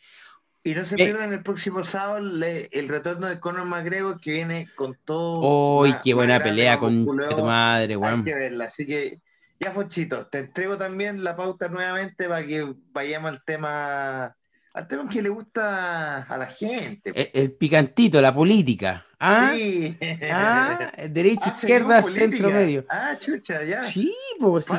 Y 0.64 0.74
no 0.74 0.82
se 0.88 0.94
eh, 0.94 0.96
pierdan 0.96 1.34
el 1.34 1.42
próximo 1.42 1.84
sábado 1.84 2.16
el 2.16 2.88
retorno 2.88 3.26
de 3.26 3.38
Conor 3.40 3.66
McGregor 3.66 4.18
que 4.18 4.32
viene 4.32 4.70
con 4.74 4.96
todo. 5.04 5.82
¡Uy, 5.82 5.94
qué 6.02 6.14
buena 6.14 6.42
pelea 6.42 6.78
con 6.78 7.04
tu 7.04 7.44
madre, 7.44 7.94
weón! 7.94 8.20
Hay 8.20 8.24
que 8.24 8.34
verla, 8.34 8.64
así 8.64 8.86
que 8.86 9.20
ya, 9.60 9.70
Fochito, 9.70 10.26
te 10.26 10.38
entrego 10.38 10.78
también 10.78 11.22
la 11.22 11.36
pauta 11.36 11.68
nuevamente 11.68 12.26
para 12.26 12.46
que 12.46 12.74
vayamos 12.90 13.32
al 13.32 13.44
tema 13.44 14.34
al 14.76 14.86
tema 14.86 15.08
que 15.08 15.22
le 15.22 15.30
gusta 15.30 16.22
a 16.24 16.36
la 16.36 16.46
gente. 16.46 17.10
El, 17.32 17.52
picantito, 17.52 18.20
la 18.20 18.34
política. 18.34 19.06
¿Ah? 19.18 19.54
Sí. 19.54 19.96
¿Ah? 20.30 20.92
Derecha, 21.10 21.46
ah, 21.46 21.58
izquierda, 21.58 22.02
centro, 22.02 22.50
medio. 22.50 22.84
Ah, 22.90 23.16
chucha, 23.18 23.64
ya. 23.66 23.80
Sí, 23.80 24.14
pues, 24.38 24.66
sí, 24.66 24.74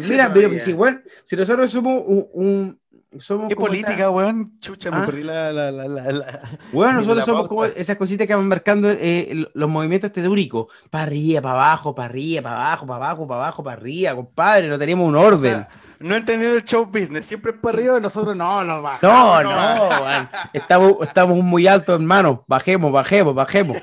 Mira, 0.00 0.30
pero 0.32 0.58
si, 0.58 0.74
bueno, 0.74 1.00
si 1.24 1.36
nosotros 1.36 1.70
somos 1.70 2.02
un. 2.06 2.78
somos 3.16 3.48
¿Qué 3.48 3.56
política, 3.56 4.10
weón? 4.10 4.60
Chucha, 4.60 4.90
me 4.90 4.98
¿Ah? 4.98 5.06
perdí 5.06 5.22
la, 5.22 5.50
la, 5.50 5.72
la, 5.72 5.88
la, 5.88 6.40
Bueno, 6.70 6.92
nosotros 7.00 7.24
somos 7.24 7.48
como 7.48 7.64
esas 7.64 7.96
cositas 7.96 8.26
que 8.26 8.34
van 8.34 8.46
marcando 8.46 8.90
eh, 8.90 9.46
los 9.54 9.70
movimientos 9.70 10.12
telúricos. 10.12 10.66
Para 10.90 11.04
arriba, 11.04 11.40
para 11.40 11.54
abajo, 11.54 11.94
para 11.94 12.10
arriba, 12.10 12.42
para 12.42 12.56
abajo, 12.56 12.86
para 12.86 13.06
abajo, 13.06 13.26
para 13.26 13.40
abajo, 13.40 13.64
para 13.64 13.80
arriba, 13.80 14.14
compadre. 14.16 14.68
No 14.68 14.78
tenemos 14.78 15.08
un 15.08 15.16
orden 15.16 15.64
no 16.00 16.14
he 16.14 16.18
entendido 16.18 16.56
el 16.56 16.64
show 16.64 16.86
business, 16.86 17.26
siempre 17.26 17.52
es 17.52 17.58
para 17.58 17.78
arriba 17.78 17.98
y 17.98 18.00
nosotros 18.00 18.36
no, 18.36 18.64
no 18.64 18.82
bajamos. 18.82 19.44
No, 19.44 19.50
no, 19.50 20.28
estamos, 20.52 20.96
estamos 21.02 21.38
muy 21.42 21.66
altos, 21.66 22.00
hermano. 22.00 22.44
Bajemos, 22.46 22.92
bajemos, 22.92 23.34
bajemos. 23.34 23.78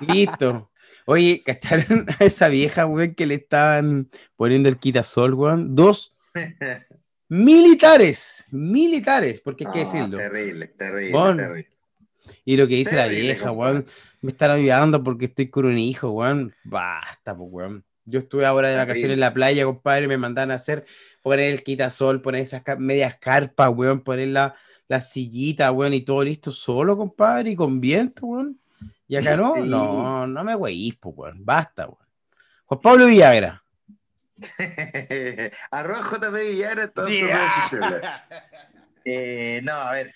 Listo. 0.00 0.70
Oye, 1.06 1.42
¿cacharon 1.44 2.06
a 2.20 2.24
esa 2.24 2.48
vieja, 2.48 2.86
weón, 2.86 3.14
que 3.14 3.26
le 3.26 3.36
estaban 3.36 4.10
poniendo 4.36 4.68
el 4.68 4.78
quitasol, 4.78 5.34
weón? 5.34 5.74
Dos 5.74 6.14
militares, 7.28 8.44
militares, 8.50 9.40
porque 9.40 9.66
hay 9.66 9.72
que 9.72 9.78
decirlo. 9.80 10.18
Terrible, 10.18 10.68
terrible, 10.68 11.18
terrible. 11.18 11.68
Y 12.44 12.56
lo 12.56 12.68
que 12.68 12.74
dice 12.74 12.96
la 12.96 13.06
vieja, 13.06 13.50
weón, 13.50 13.86
me 14.20 14.32
están 14.32 14.50
ayudando 14.50 15.02
porque 15.02 15.26
estoy 15.26 15.48
con 15.48 15.66
un 15.66 15.78
hijo, 15.78 16.10
weón. 16.10 16.54
Basta, 16.64 17.34
pues, 17.34 17.48
weón. 17.50 17.84
Yo 18.08 18.20
estuve 18.20 18.46
ahora 18.46 18.68
de 18.70 18.76
vacaciones 18.76 19.14
en 19.14 19.20
la 19.20 19.34
playa, 19.34 19.64
compadre, 19.64 20.08
me 20.08 20.16
mandan 20.16 20.50
a 20.50 20.54
hacer, 20.54 20.86
poner 21.22 21.46
el 21.46 21.62
quitasol, 21.62 22.22
poner 22.22 22.42
esas 22.42 22.62
medias 22.78 23.16
carpas, 23.18 23.70
weón, 23.74 24.00
poner 24.00 24.28
la, 24.28 24.54
la 24.88 25.02
sillita, 25.02 25.70
weón, 25.72 25.94
y 25.94 26.00
todo 26.00 26.22
listo 26.22 26.50
solo, 26.50 26.96
compadre, 26.96 27.50
y 27.50 27.56
con 27.56 27.80
viento, 27.80 28.26
weón. 28.26 28.60
Y 29.06 29.16
acá 29.16 29.36
no, 29.36 29.54
no, 29.66 30.26
no 30.26 30.44
me 30.44 30.54
weís, 30.54 30.96
pues, 30.96 31.14
weón, 31.16 31.44
basta, 31.44 31.86
weón. 31.86 32.08
Juan 32.66 32.80
Pablo 32.80 33.06
Villagra. 33.06 33.62
Arroba 35.70 36.00
JP 36.02 36.32
Villagra, 36.32 36.88
todo 36.88 37.08
eh, 39.04 39.60
No, 39.64 39.72
a 39.72 39.92
ver, 39.92 40.14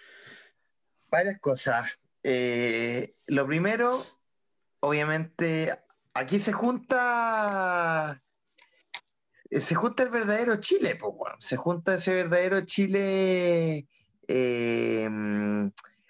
varias 1.11 1.39
cosas. 1.41 1.99
Eh, 2.23 3.15
lo 3.27 3.47
primero, 3.47 4.07
obviamente, 4.81 5.77
aquí 6.15 6.39
se 6.39 6.53
junta 6.53 8.23
se 9.59 9.75
junta 9.75 10.03
el 10.03 10.09
verdadero 10.09 10.57
Chile. 10.57 10.99
Se 11.39 11.57
junta 11.57 11.95
ese 11.95 12.15
verdadero 12.15 12.63
Chile 12.63 13.87
eh, 14.29 15.11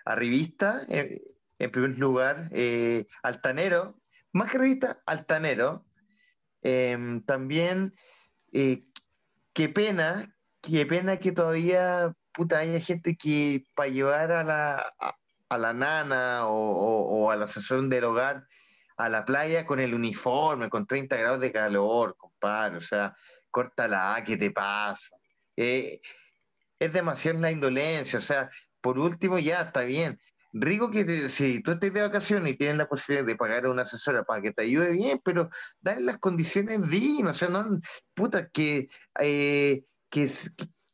arribista, 0.04 0.86
en 0.88 1.70
primer 1.70 1.98
lugar, 1.98 2.48
eh, 2.52 3.06
altanero, 3.22 3.98
más 4.32 4.50
que 4.50 4.58
revista, 4.58 5.02
altanero. 5.06 5.84
Em, 6.62 7.20
también, 7.22 7.94
eh, 8.52 8.84
qué 9.52 9.68
pena, 9.68 10.36
qué 10.60 10.86
pena 10.86 11.16
que 11.16 11.32
todavía, 11.32 12.14
puta, 12.32 12.58
haya 12.58 12.80
gente 12.80 13.16
que 13.16 13.64
para 13.74 13.88
llevar 13.88 14.30
a 14.30 14.44
la, 14.44 14.94
a, 15.48 15.58
la 15.58 15.72
nana 15.72 16.46
o, 16.46 17.24
o, 17.24 17.30
al 17.30 17.42
asesor 17.42 17.88
del 17.88 18.04
hogar 18.04 18.46
a 19.04 19.08
la 19.08 19.24
playa 19.24 19.66
con 19.66 19.80
el 19.80 19.94
uniforme, 19.94 20.68
con 20.68 20.86
30 20.86 21.16
grados 21.16 21.40
de 21.40 21.52
calor, 21.52 22.16
compadre, 22.16 22.76
o 22.76 22.80
sea, 22.80 23.14
córtala, 23.50 24.22
¿qué 24.24 24.36
te 24.36 24.50
pasa? 24.50 25.16
Eh, 25.56 26.00
es 26.78 26.92
demasiado 26.92 27.38
la 27.40 27.50
indolencia, 27.50 28.18
o 28.18 28.22
sea, 28.22 28.48
por 28.80 28.98
último 28.98 29.38
ya 29.38 29.62
está 29.62 29.82
bien. 29.82 30.18
Rico 30.52 30.90
que 30.90 31.28
si 31.30 31.62
tú 31.62 31.72
estás 31.72 31.92
de 31.92 32.02
vacaciones 32.02 32.52
y 32.52 32.56
tienes 32.56 32.76
la 32.76 32.88
posibilidad 32.88 33.26
de 33.26 33.36
pagar 33.36 33.64
a 33.64 33.70
una 33.70 33.82
asesora 33.82 34.22
para 34.24 34.42
que 34.42 34.52
te 34.52 34.64
ayude 34.64 34.92
bien, 34.92 35.20
pero 35.24 35.48
dale 35.80 36.02
las 36.02 36.18
condiciones 36.18 36.90
dignas, 36.90 37.36
o 37.36 37.38
sea, 37.38 37.48
no, 37.48 37.80
puta, 38.14 38.48
que, 38.50 38.88
eh, 39.18 39.84
que, 40.10 40.30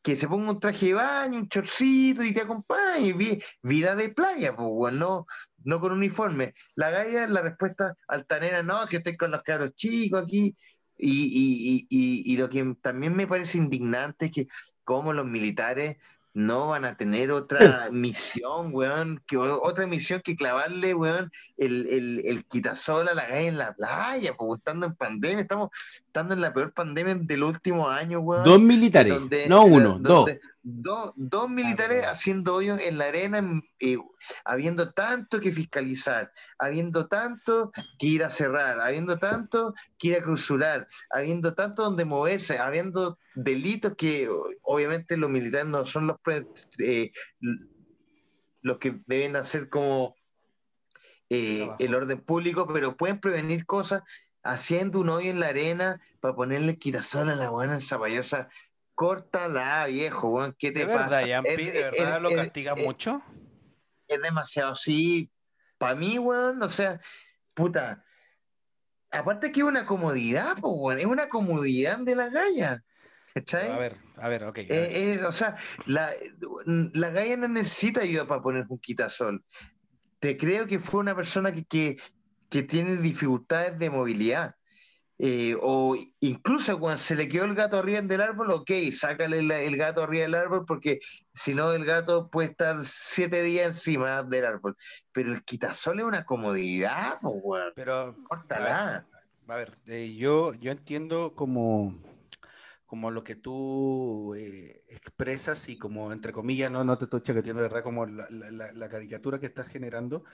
que, 0.08 0.16
se 0.16 0.26
ponga 0.28 0.50
un 0.52 0.60
traje 0.60 0.86
de 0.86 0.94
baño, 0.94 1.38
un 1.38 1.48
chorcito 1.48 2.22
y 2.22 2.32
te 2.32 2.42
acompañe, 2.42 3.14
vida 3.62 3.94
de 3.94 4.08
playa, 4.08 4.56
pues, 4.56 4.94
no, 4.94 5.26
no 5.64 5.80
con 5.80 5.92
uniforme. 5.92 6.54
La 6.74 6.90
galla, 6.90 7.26
la 7.26 7.42
respuesta 7.42 7.94
altanera, 8.08 8.62
no, 8.62 8.86
que 8.86 8.98
estoy 8.98 9.16
con 9.16 9.30
los 9.30 9.42
cabros 9.42 9.74
chicos 9.74 10.22
aquí, 10.22 10.56
y, 10.96 11.10
y, 11.10 11.86
y, 11.90 12.32
y, 12.32 12.36
lo 12.38 12.48
que 12.48 12.74
también 12.82 13.14
me 13.14 13.26
parece 13.26 13.58
indignante 13.58 14.26
es 14.26 14.32
que 14.32 14.48
como 14.82 15.12
los 15.12 15.26
militares 15.26 15.96
no 16.38 16.68
van 16.68 16.84
a 16.84 16.96
tener 16.96 17.32
otra 17.32 17.88
misión, 17.92 18.70
weón, 18.72 19.20
que 19.26 19.36
otra 19.36 19.86
misión 19.86 20.20
que 20.22 20.36
clavarle, 20.36 20.94
weón, 20.94 21.30
el, 21.56 21.86
el, 21.88 22.22
el 22.24 22.44
quitasol 22.44 23.08
a 23.08 23.14
la 23.14 23.26
galla 23.26 23.48
en 23.48 23.58
la 23.58 23.74
playa, 23.74 24.36
pues 24.36 24.58
estando 24.58 24.86
en 24.86 24.94
pandemia, 24.94 25.40
estamos 25.40 25.70
estando 26.00 26.34
en 26.34 26.40
la 26.40 26.54
peor 26.54 26.72
pandemia 26.72 27.16
del 27.16 27.42
último 27.42 27.88
año, 27.88 28.20
weón. 28.20 28.44
Dos 28.44 28.60
militares, 28.60 29.16
no 29.48 29.64
uno, 29.64 29.98
dos 30.00 30.28
dos 30.62 31.48
militares 31.48 32.06
haciendo 32.06 32.54
hoyos 32.54 32.80
en 32.82 32.98
la 32.98 33.06
arena, 33.06 33.42
eh, 33.80 33.96
habiendo 34.44 34.92
tanto 34.92 35.40
que 35.40 35.50
fiscalizar, 35.50 36.30
habiendo 36.58 37.06
tanto 37.06 37.70
que 37.98 38.06
ir 38.06 38.24
a 38.24 38.30
cerrar, 38.30 38.80
habiendo 38.80 39.18
tanto 39.18 39.74
que 39.98 40.08
ir 40.08 40.16
a 40.16 40.22
cruzular, 40.22 40.86
habiendo 41.10 41.54
tanto 41.54 41.84
donde 41.84 42.04
moverse, 42.04 42.58
habiendo 42.58 43.18
delitos 43.38 43.94
que 43.94 44.28
obviamente 44.62 45.16
los 45.16 45.30
militares 45.30 45.68
no 45.68 45.84
son 45.84 46.08
los, 46.08 46.16
eh, 46.78 47.12
los 48.62 48.78
que 48.78 49.00
deben 49.06 49.36
hacer 49.36 49.68
como 49.68 50.16
eh, 51.30 51.68
el 51.78 51.94
orden 51.94 52.20
público, 52.20 52.66
pero 52.66 52.96
pueden 52.96 53.20
prevenir 53.20 53.64
cosas 53.64 54.02
haciendo 54.42 55.00
un 55.00 55.10
hoyo 55.10 55.30
en 55.30 55.40
la 55.40 55.48
arena 55.48 56.00
para 56.20 56.34
ponerle 56.34 56.78
quitasol 56.78 57.30
a 57.30 57.36
la 57.36 57.50
buena 57.50 57.80
zapallosa 57.80 58.48
Córtala, 58.94 59.86
viejo, 59.86 60.28
weón, 60.30 60.56
¿qué 60.58 60.72
te 60.72 60.84
¿De 60.84 60.92
pasa? 60.92 61.20
Verdad, 61.20 61.42
¿De 61.44 61.90
verdad 61.96 62.20
lo 62.20 62.32
castiga 62.32 62.74
mucho? 62.74 63.22
Es 64.08 64.20
demasiado, 64.20 64.74
sí. 64.74 65.30
Para 65.78 65.94
mí, 65.94 66.18
weón, 66.18 66.60
o 66.60 66.68
sea, 66.68 67.00
puta. 67.54 68.02
Aparte 69.12 69.52
que 69.52 69.60
es 69.60 69.66
una 69.66 69.86
comodidad, 69.86 70.56
pues, 70.60 70.74
weón, 70.76 70.98
es 70.98 71.04
una 71.04 71.28
comodidad 71.28 71.98
de 71.98 72.16
la 72.16 72.28
galla. 72.28 72.82
¿Cachai? 73.34 73.70
A 73.70 73.78
ver, 73.78 73.96
a 74.16 74.28
ver, 74.28 74.44
ok. 74.44 74.58
Eh, 74.58 74.68
eh, 74.70 75.24
o 75.24 75.36
sea, 75.36 75.56
la, 75.86 76.12
la 76.66 77.10
galla 77.10 77.36
no 77.36 77.48
necesita 77.48 78.00
ayuda 78.00 78.26
para 78.26 78.42
poner 78.42 78.66
un 78.68 78.78
quitasol. 78.78 79.44
Te 80.18 80.36
creo 80.36 80.66
que 80.66 80.78
fue 80.78 81.00
una 81.00 81.14
persona 81.14 81.52
que, 81.52 81.64
que, 81.64 81.96
que 82.48 82.62
tiene 82.62 82.96
dificultades 82.96 83.78
de 83.78 83.90
movilidad. 83.90 84.54
Eh, 85.20 85.56
o 85.60 85.96
incluso 86.20 86.78
cuando 86.78 86.98
se 86.98 87.16
le 87.16 87.28
quedó 87.28 87.44
el 87.44 87.56
gato 87.56 87.76
arriba 87.76 88.00
del 88.00 88.20
árbol, 88.20 88.52
ok, 88.52 88.70
sácale 88.92 89.40
el, 89.40 89.76
gato 89.76 90.04
arriba 90.04 90.22
del 90.22 90.36
árbol 90.36 90.64
porque 90.64 91.00
si 91.34 91.54
no 91.54 91.72
el 91.72 91.84
gato 91.84 92.30
puede 92.30 92.50
estar 92.50 92.76
siete 92.84 93.42
días 93.42 93.66
encima 93.66 94.22
del 94.22 94.44
árbol. 94.44 94.76
Pero 95.12 95.32
el 95.32 95.42
quitasol 95.42 95.98
es 95.98 96.04
una 96.04 96.24
comodidad, 96.24 97.18
Pero, 97.74 98.14
A 99.48 99.56
ver, 99.56 99.76
eh, 99.86 100.14
yo, 100.16 100.54
yo 100.54 100.70
entiendo 100.70 101.32
como, 101.34 101.98
como 102.88 103.12
lo 103.12 103.22
que 103.22 103.36
tú 103.36 104.34
eh, 104.34 104.80
expresas 104.88 105.68
y 105.68 105.76
como, 105.76 106.10
entre 106.10 106.32
comillas, 106.32 106.72
no, 106.72 106.82
no 106.82 106.98
te 106.98 107.04
estoy 107.04 107.20
chaqueteando, 107.20 107.62
¿verdad? 107.62 107.84
Como 107.84 108.06
la, 108.06 108.26
la, 108.30 108.88
caricatura 108.88 109.38
que 109.38 109.46
estás 109.46 109.68
generando 109.68 110.24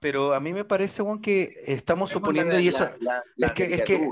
pero 0.00 0.34
a 0.34 0.40
mí 0.40 0.52
me 0.52 0.64
parece, 0.64 1.02
Juan, 1.02 1.20
que 1.20 1.54
estamos 1.66 2.10
suponiendo, 2.10 2.58
y 2.58 2.68
eso, 2.68 2.84
es, 2.84 3.52
que, 3.52 3.64
es, 3.64 3.82
que, 3.82 4.08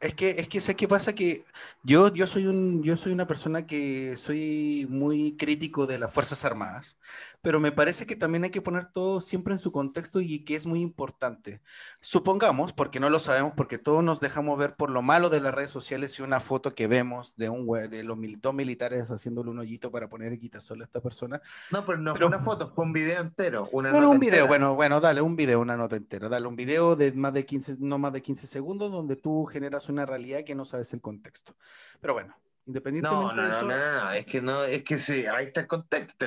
es 0.00 0.14
que, 0.14 0.30
es 0.30 0.48
que, 0.48 0.60
sé 0.60 0.76
qué 0.76 0.86
pasa 0.86 1.14
que 1.14 1.42
yo, 1.82 2.12
yo 2.14 2.26
soy 2.26 2.46
un, 2.46 2.82
yo 2.84 2.96
soy 2.96 3.12
una 3.12 3.26
persona 3.26 3.66
que 3.66 4.16
soy 4.16 4.86
muy 4.88 5.36
crítico 5.36 5.86
de 5.86 5.98
las 5.98 6.12
Fuerzas 6.12 6.44
Armadas, 6.44 6.98
pero 7.44 7.60
me 7.60 7.72
parece 7.72 8.06
que 8.06 8.16
también 8.16 8.44
hay 8.44 8.50
que 8.50 8.62
poner 8.62 8.86
todo 8.86 9.20
siempre 9.20 9.52
en 9.52 9.58
su 9.58 9.70
contexto 9.70 10.22
y 10.22 10.44
que 10.44 10.56
es 10.56 10.64
muy 10.64 10.80
importante. 10.80 11.60
Supongamos, 12.00 12.72
porque 12.72 13.00
no 13.00 13.10
lo 13.10 13.18
sabemos, 13.18 13.52
porque 13.54 13.76
todos 13.76 14.02
nos 14.02 14.18
dejamos 14.18 14.58
ver 14.58 14.76
por 14.76 14.88
lo 14.88 15.02
malo 15.02 15.28
de 15.28 15.40
las 15.40 15.54
redes 15.54 15.68
sociales 15.68 16.18
y 16.18 16.22
una 16.22 16.40
foto 16.40 16.74
que 16.74 16.86
vemos 16.86 17.36
de 17.36 17.50
un 17.50 17.66
de 17.90 18.02
los 18.02 18.18
dos 18.40 18.54
militares 18.54 19.10
haciéndole 19.10 19.50
un 19.50 19.58
hoyito 19.58 19.90
para 19.90 20.08
poner 20.08 20.38
quitasol 20.38 20.80
a 20.80 20.84
esta 20.84 21.02
persona. 21.02 21.42
No, 21.70 21.84
pero 21.84 21.98
no 21.98 22.14
una 22.14 22.38
foto, 22.38 22.72
fue 22.74 22.86
un 22.86 22.94
video 22.94 23.20
entero. 23.20 23.68
Una 23.72 23.90
bueno, 23.90 24.08
un 24.08 24.18
video, 24.18 24.46
bueno, 24.46 24.74
bueno, 24.74 25.02
dale 25.02 25.20
un 25.20 25.36
video, 25.36 25.60
una 25.60 25.76
nota 25.76 25.96
entera, 25.96 26.30
dale 26.30 26.46
un 26.46 26.56
video 26.56 26.96
de 26.96 27.12
más 27.12 27.34
de 27.34 27.44
15, 27.44 27.76
no 27.80 27.98
más 27.98 28.14
de 28.14 28.22
15 28.22 28.46
segundos 28.46 28.90
donde 28.90 29.16
tú 29.16 29.44
generas 29.44 29.90
una 29.90 30.06
realidad 30.06 30.44
que 30.44 30.54
no 30.54 30.64
sabes 30.64 30.94
el 30.94 31.02
contexto. 31.02 31.54
Pero 32.00 32.14
bueno, 32.14 32.34
Independientemente 32.66 33.26
no, 33.26 33.32
no, 33.34 33.42
de 33.42 33.50
eso. 33.50 33.66
No, 33.66 33.76
no, 33.76 34.04
no, 34.04 34.12
es 34.12 34.26
que 34.26 34.40
no, 34.40 34.64
es 34.64 34.82
que 34.82 34.96
sí, 34.96 35.26
ahí 35.26 35.46
está 35.46 35.60
el 35.60 35.66
contexto. 35.66 36.26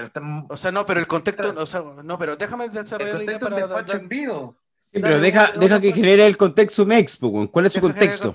O 0.50 0.58
sea, 0.58 0.72
no, 0.72 0.86
pero 0.86 1.00
el 1.00 1.08
contexto, 1.08 1.54
o 1.58 1.66
sea, 1.66 1.84
no, 2.04 2.20
pero 2.20 2.36
déjame 2.36 2.70
desarrollar 2.70 3.16
la 3.16 3.24
idea 3.24 3.40
para 3.40 3.68
dar, 3.68 3.96
en 3.96 4.08
vivo. 4.08 4.58
Sí, 4.94 5.02
pero 5.02 5.20
deja, 5.20 5.52
deja 5.54 5.82
que 5.82 5.92
genere 5.92 6.26
el 6.26 6.38
contexto 6.38 6.86
Mex, 6.86 7.18
¿cuál 7.52 7.66
es 7.66 7.74
su 7.74 7.82
contexto? 7.82 8.32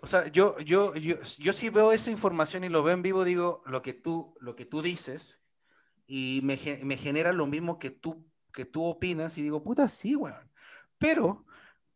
O 0.00 0.06
sea, 0.06 0.28
yo, 0.28 0.58
yo, 0.60 0.94
yo, 0.94 1.16
yo 1.38 1.52
sí 1.52 1.70
veo 1.70 1.92
esa 1.92 2.10
información 2.10 2.62
y 2.62 2.68
lo 2.68 2.82
veo 2.82 2.94
en 2.94 3.02
vivo, 3.02 3.24
digo, 3.24 3.62
lo 3.66 3.82
que 3.82 3.94
tú, 3.94 4.34
lo 4.40 4.54
que 4.54 4.64
tú 4.64 4.80
dices, 4.80 5.40
y 6.06 6.40
me, 6.44 6.58
me 6.84 6.96
genera 6.96 7.32
lo 7.32 7.46
mismo 7.46 7.78
que 7.80 7.90
tú, 7.90 8.24
que 8.52 8.64
tú 8.64 8.84
opinas, 8.84 9.36
y 9.38 9.42
digo, 9.42 9.64
puta, 9.64 9.88
sí, 9.88 10.14
weón. 10.14 10.52
Pero 10.98 11.46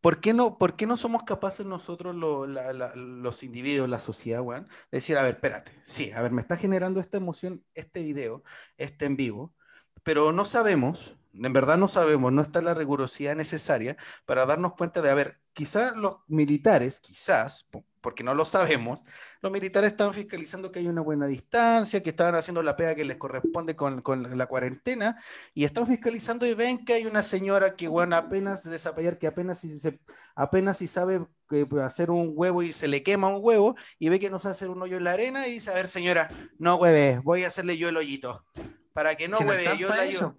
¿Por 0.03 0.21
qué 0.21 0.35
no, 0.35 0.59
por 0.59 0.77
qué 0.77 0.87
no 0.87 0.97
somos 0.97 1.23
capaces 1.23 1.65
nosotros, 1.65 2.17
los 2.17 3.43
individuos, 3.45 3.89
la 3.89 4.01
sociedad, 4.01 4.43
weón, 4.43 4.65
de 4.65 4.99
decir, 4.99 5.17
a 5.17 5.23
ver, 5.23 5.37
espérate, 5.37 5.81
sí, 5.85 6.11
a 6.13 6.21
ver, 6.23 6.33
me 6.33 6.41
está 6.43 6.57
generando 6.57 7.01
esta 7.01 7.19
emoción 7.19 7.65
este 7.75 8.03
video, 8.03 8.43
este 8.79 9.05
en 9.07 9.17
vivo, 9.17 9.55
pero 10.03 10.33
no 10.33 10.45
sabemos, 10.45 11.17
en 11.35 11.53
verdad 11.53 11.79
no 11.79 11.87
sabemos, 11.89 12.33
no 12.33 12.43
está 12.43 12.61
la 12.63 12.75
rigurosidad 12.75 13.37
necesaria 13.37 13.97
para 14.27 14.45
darnos 14.47 14.75
cuenta 14.75 15.03
de, 15.03 15.11
a 15.11 15.15
ver, 15.15 15.41
quizás 15.53 15.97
los 15.97 16.17
militares, 16.29 17.01
quizás, 17.01 17.67
porque 18.01 18.25
no 18.25 18.35
lo 18.35 18.45
sabemos, 18.45 19.05
los 19.41 19.53
militares 19.53 19.93
estaban 19.93 20.13
fiscalizando 20.13 20.73
que 20.73 20.81
hay 20.81 20.89
una 20.89 21.03
buena 21.03 21.27
distancia, 21.27 22.03
que 22.03 22.11
estaban 22.11 22.35
haciendo 22.35 22.63
la 22.63 22.77
pega 22.77 22.95
que 22.95 23.05
les 23.05 23.17
corresponde 23.17 23.77
con, 23.77 24.03
con 24.03 24.37
la 24.37 24.47
cuarentena, 24.47 25.23
y 25.55 25.65
están 25.65 25.87
fiscalizando 25.87 26.47
y 26.47 26.55
ven 26.55 26.85
que 26.85 26.95
hay 26.95 27.07
una 27.07 27.23
señora 27.23 27.77
que, 27.77 27.89
bueno, 27.89 28.17
apenas 28.17 28.69
desapallar, 28.69 29.19
que 29.19 29.29
apenas 29.29 29.61
si, 29.61 29.71
se, 29.79 30.01
apenas 30.35 30.79
si 30.79 30.87
sabe 30.87 31.27
que 31.49 31.67
hacer 31.81 32.11
un 32.11 32.33
huevo 32.35 32.63
y 32.63 32.73
se 32.73 32.89
le 32.89 33.03
quema 33.03 33.29
un 33.29 33.39
huevo, 33.41 33.77
y 33.99 34.09
ve 34.09 34.19
que 34.19 34.31
no 34.31 34.39
sabe 34.39 34.53
hacer 34.53 34.71
un 34.71 34.83
hoyo 34.83 34.97
en 34.97 35.05
la 35.05 35.13
arena, 35.13 35.47
y 35.47 35.53
dice, 35.53 35.71
a 35.71 35.75
ver, 35.75 35.89
señora, 35.89 36.29
no 36.59 36.77
hueve, 36.77 37.21
voy 37.23 37.45
a 37.45 37.49
hacerle 37.49 37.79
yo 37.79 37.89
el 37.89 37.97
hoyito, 37.97 38.45
para 38.93 39.15
que 39.15 39.29
no 39.29 39.39
hueve, 39.39 39.79
yo 39.79 39.89
la 39.89 40.03
ayudo 40.03 40.35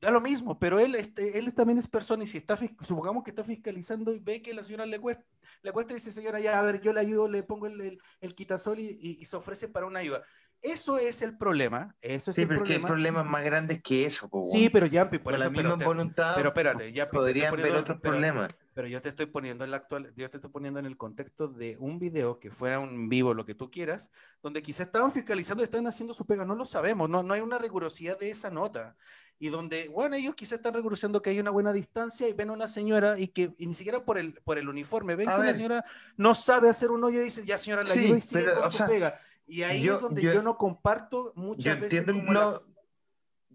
da 0.00 0.10
lo 0.10 0.20
mismo, 0.20 0.58
pero 0.58 0.80
él, 0.80 0.94
este, 0.94 1.38
él 1.38 1.52
también 1.52 1.78
es 1.78 1.86
persona 1.86 2.24
y 2.24 2.26
si 2.26 2.38
está, 2.38 2.58
supongamos 2.82 3.22
que 3.22 3.30
está 3.30 3.44
fiscalizando 3.44 4.14
y 4.14 4.18
ve 4.18 4.40
que 4.40 4.54
la 4.54 4.64
señora 4.64 4.86
le 4.86 4.98
cuesta, 4.98 5.24
le 5.62 5.72
cuesta 5.72 5.92
y 5.92 5.96
dice, 5.96 6.10
señora, 6.10 6.40
ya, 6.40 6.58
a 6.58 6.62
ver, 6.62 6.80
yo 6.80 6.92
le 6.92 7.00
ayudo, 7.00 7.28
le 7.28 7.42
pongo 7.42 7.66
el, 7.66 8.00
el, 8.20 8.34
quitasol 8.34 8.78
y, 8.80 8.96
y, 9.00 9.26
se 9.26 9.36
ofrece 9.36 9.68
para 9.68 9.86
una 9.86 10.00
ayuda. 10.00 10.22
Eso 10.62 10.98
es 10.98 11.22
el 11.22 11.38
problema, 11.38 11.96
eso 12.00 12.30
es 12.30 12.34
sí, 12.34 12.42
el 12.42 12.48
pero 12.48 12.60
problema. 12.60 12.86
hay 12.86 12.90
problemas 12.92 13.26
más 13.26 13.44
grandes 13.44 13.82
que 13.82 14.04
eso. 14.04 14.28
sí, 14.52 14.68
pero 14.68 14.86
ya, 14.86 15.08
por 15.10 15.34
eso, 15.34 15.44
la 15.44 15.50
misma 15.50 15.76
pero, 15.78 15.88
voluntad 15.88 16.32
pero 16.34 16.48
espérate, 16.48 16.92
ya, 16.92 17.10
podrían 17.10 17.52
haber 17.52 17.76
otros 17.76 17.98
problemas. 18.00 18.54
pero 18.74 18.86
yo 18.86 19.00
te 19.00 19.08
estoy 19.08 19.26
poniendo 19.26 19.64
en 19.64 19.70
la 19.70 19.78
actual, 19.78 20.12
yo 20.16 20.28
te 20.28 20.36
estoy 20.36 20.50
poniendo 20.50 20.78
en 20.78 20.84
el 20.84 20.98
contexto 20.98 21.48
de 21.48 21.76
un 21.78 21.98
video 21.98 22.38
que 22.38 22.50
fuera 22.50 22.78
un 22.78 23.08
vivo, 23.08 23.32
lo 23.32 23.46
que 23.46 23.54
tú 23.54 23.70
quieras, 23.70 24.10
donde 24.42 24.62
quizás 24.62 24.86
estaban 24.86 25.12
fiscalizando 25.12 25.62
y 25.62 25.64
están 25.64 25.86
haciendo 25.86 26.12
su 26.12 26.26
pega, 26.26 26.44
no 26.44 26.54
lo 26.54 26.66
sabemos, 26.66 27.08
no, 27.08 27.22
no 27.22 27.32
hay 27.32 27.40
una 27.40 27.58
rigurosidad 27.58 28.18
de 28.18 28.30
esa 28.30 28.50
nota. 28.50 28.96
Y 29.42 29.48
donde, 29.48 29.88
bueno, 29.88 30.16
ellos 30.16 30.34
quizás 30.34 30.58
están 30.58 30.74
rigurosando 30.74 31.22
que 31.22 31.30
hay 31.30 31.40
una 31.40 31.50
buena 31.50 31.72
distancia 31.72 32.28
y 32.28 32.34
ven 32.34 32.50
a 32.50 32.52
una 32.52 32.68
señora 32.68 33.18
y 33.18 33.28
que 33.28 33.54
ni 33.58 33.74
siquiera 33.74 34.04
por 34.04 34.18
el, 34.18 34.34
por 34.34 34.58
el 34.58 34.68
uniforme, 34.68 35.16
ven 35.16 35.28
que 35.28 35.40
una 35.40 35.54
señora 35.54 35.84
no 36.18 36.34
sabe 36.34 36.68
hacer 36.68 36.90
un 36.90 37.02
hoyo 37.02 37.22
y 37.22 37.24
dicen, 37.24 37.46
ya 37.46 37.56
señora, 37.56 37.82
la 37.82 37.94
ayudo 37.94 38.18
y 38.18 38.20
sigue 38.20 38.52
con 38.52 38.70
su 38.70 38.78
pega. 38.84 39.14
Y 39.46 39.62
ahí 39.62 39.88
es 39.88 39.98
donde 39.98 40.22
yo, 40.22 40.42
no 40.42 40.58
comparto 40.58 41.32
muchas 41.36 41.80
veces 41.80 42.04
como 42.04 42.32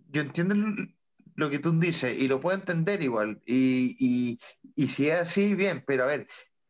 Yo 0.10 0.22
entiendo 0.22 0.56
lo 1.36 1.50
que 1.52 1.60
tú 1.60 1.80
dices 1.80 2.18
y 2.20 2.28
lo 2.28 2.42
puedo 2.42 2.58
entender 2.58 3.04
igual. 3.04 3.40
Y, 3.46 4.40
si 4.76 5.10
es 5.10 5.20
así, 5.20 5.54
bien, 5.54 5.84
pero 5.86 6.06
a 6.06 6.08
ver, 6.08 6.26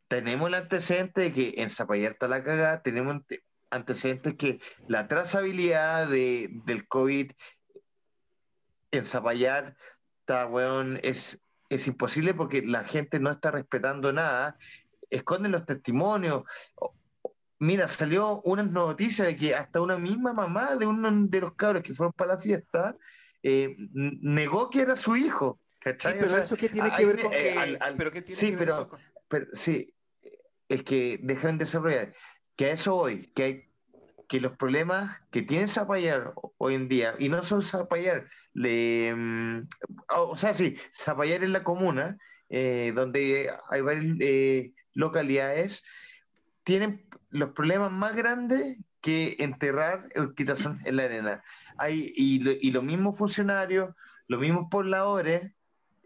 tenemos 0.09 0.49
el 0.49 0.55
antecedente 0.55 1.21
de 1.21 1.31
que 1.31 1.53
en 1.57 1.69
Zapallar 1.69 2.11
está 2.11 2.27
la 2.27 2.43
cagada, 2.43 2.81
tenemos 2.81 3.21
antecedentes 3.69 4.35
que 4.35 4.59
la 4.89 5.07
trazabilidad 5.07 6.09
de, 6.09 6.49
del 6.65 6.85
COVID 6.85 7.31
en 8.97 9.05
Zapallar 9.05 9.75
está, 10.19 10.49
es, 11.01 11.41
es 11.69 11.87
imposible 11.87 12.33
porque 12.33 12.61
la 12.61 12.83
gente 12.83 13.19
no 13.19 13.31
está 13.31 13.51
respetando 13.51 14.11
nada, 14.13 14.57
esconden 15.09 15.51
los 15.51 15.65
testimonios. 15.65 16.43
Mira, 17.59 17.87
salió 17.87 18.41
una 18.41 18.63
noticia 18.63 19.25
de 19.25 19.35
que 19.35 19.55
hasta 19.55 19.81
una 19.81 19.97
misma 19.97 20.33
mamá 20.33 20.75
de 20.75 20.85
uno 20.85 21.09
de 21.11 21.39
los 21.39 21.53
cabros 21.53 21.83
que 21.83 21.93
fueron 21.93 22.13
para 22.13 22.35
la 22.35 22.37
fiesta 22.37 22.97
eh, 23.41 23.75
negó 23.93 24.69
que 24.69 24.81
era 24.81 24.95
su 24.95 25.15
hijo. 25.15 25.59
Sí, 25.83 26.09
pero 26.19 26.37
eso 26.37 26.57
qué 26.57 26.67
tiene 26.67 26.91
que 26.95 27.05
ver 27.05 27.21
con 27.21 27.31
que... 27.31 27.77
pero 27.95 28.11
qué 28.11 28.23
tiene 28.23 28.39
que 28.39 28.55
ver 28.55 28.57
pero, 28.57 28.89
pero, 29.27 29.45
sí, 29.53 29.93
es 30.67 30.83
que 30.83 31.19
dejan 31.21 31.59
desarrollar. 31.59 32.11
Que 32.55 32.65
a 32.65 32.71
eso 32.71 32.95
hoy, 32.95 33.27
que 33.35 33.43
hay 33.43 33.69
que 34.27 34.41
los 34.41 34.57
problemas 34.57 35.21
que 35.31 35.41
tiene 35.41 35.67
Zapallar 35.67 36.33
hoy 36.57 36.75
en 36.75 36.87
día, 36.87 37.15
y 37.19 37.29
no 37.29 37.43
solo 37.43 37.61
Zapallar, 37.61 38.27
le, 38.53 39.13
mm, 39.15 39.67
o 40.15 40.35
sea, 40.35 40.53
sí, 40.53 40.77
Zapallar 40.99 41.43
es 41.43 41.49
la 41.49 41.63
comuna, 41.63 42.17
eh, 42.49 42.91
donde 42.95 43.51
hay 43.69 43.81
varias 43.81 44.15
eh, 44.19 44.73
localidades, 44.93 45.83
tienen 46.63 47.07
los 47.29 47.51
problemas 47.51 47.91
más 47.91 48.15
grandes 48.15 48.77
que 49.01 49.35
enterrar 49.39 50.09
el 50.15 50.33
quitazón 50.33 50.81
en 50.85 50.95
la 50.95 51.03
arena. 51.03 51.43
Hay, 51.77 52.11
y, 52.15 52.71
los 52.71 52.83
mismos 52.83 53.17
funcionarios, 53.17 53.93
los 54.27 54.41
mismos 54.41 54.67
pobladores 54.71 55.51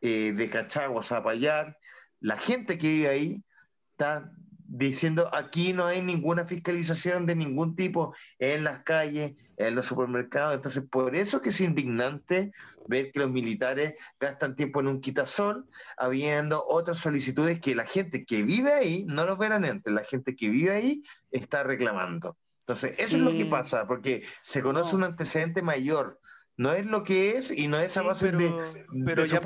eh, 0.01 0.33
de 0.35 0.49
Cachagua, 0.49 1.03
Zapallar, 1.03 1.77
la 2.19 2.35
gente 2.35 2.77
que 2.77 2.87
vive 2.87 3.07
ahí, 3.07 3.43
está 3.91 4.31
diciendo 4.69 5.29
aquí 5.33 5.73
no 5.73 5.87
hay 5.87 6.01
ninguna 6.01 6.45
fiscalización 6.45 7.25
de 7.25 7.35
ningún 7.35 7.75
tipo 7.75 8.13
en 8.37 8.63
las 8.63 8.83
calles, 8.83 9.33
en 9.57 9.75
los 9.75 9.85
supermercados. 9.85 10.55
Entonces, 10.55 10.87
por 10.87 11.15
eso 11.15 11.41
que 11.41 11.49
es 11.49 11.59
indignante 11.59 12.51
ver 12.87 13.11
que 13.11 13.19
los 13.19 13.31
militares 13.31 13.93
gastan 14.19 14.55
tiempo 14.55 14.79
en 14.79 14.87
un 14.87 15.01
quitasol, 15.01 15.67
habiendo 15.97 16.63
otras 16.67 16.99
solicitudes 16.99 17.59
que 17.59 17.75
la 17.75 17.85
gente 17.85 18.25
que 18.25 18.43
vive 18.43 18.71
ahí, 18.71 19.05
no 19.07 19.25
los 19.25 19.37
verán 19.37 19.65
antes, 19.65 19.91
la 19.91 20.03
gente 20.03 20.35
que 20.35 20.49
vive 20.49 20.71
ahí 20.71 21.03
está 21.31 21.63
reclamando. 21.63 22.37
Entonces, 22.59 22.99
eso 22.99 23.17
es 23.17 23.23
lo 23.23 23.31
que 23.31 23.45
pasa, 23.45 23.87
porque 23.87 24.23
se 24.41 24.61
conoce 24.61 24.95
un 24.95 25.03
antecedente 25.03 25.63
mayor 25.63 26.19
no 26.59 26.73
es 26.73 26.85
lo 26.85 27.05
que 27.05 27.37
es 27.37 27.57
y 27.57 27.69
no 27.69 27.77
es 27.77 27.95
a 27.95 28.01
base 28.01 28.33
pero, 28.33 28.57
de, 28.61 28.85
pero 29.05 29.23
ya 29.23 29.39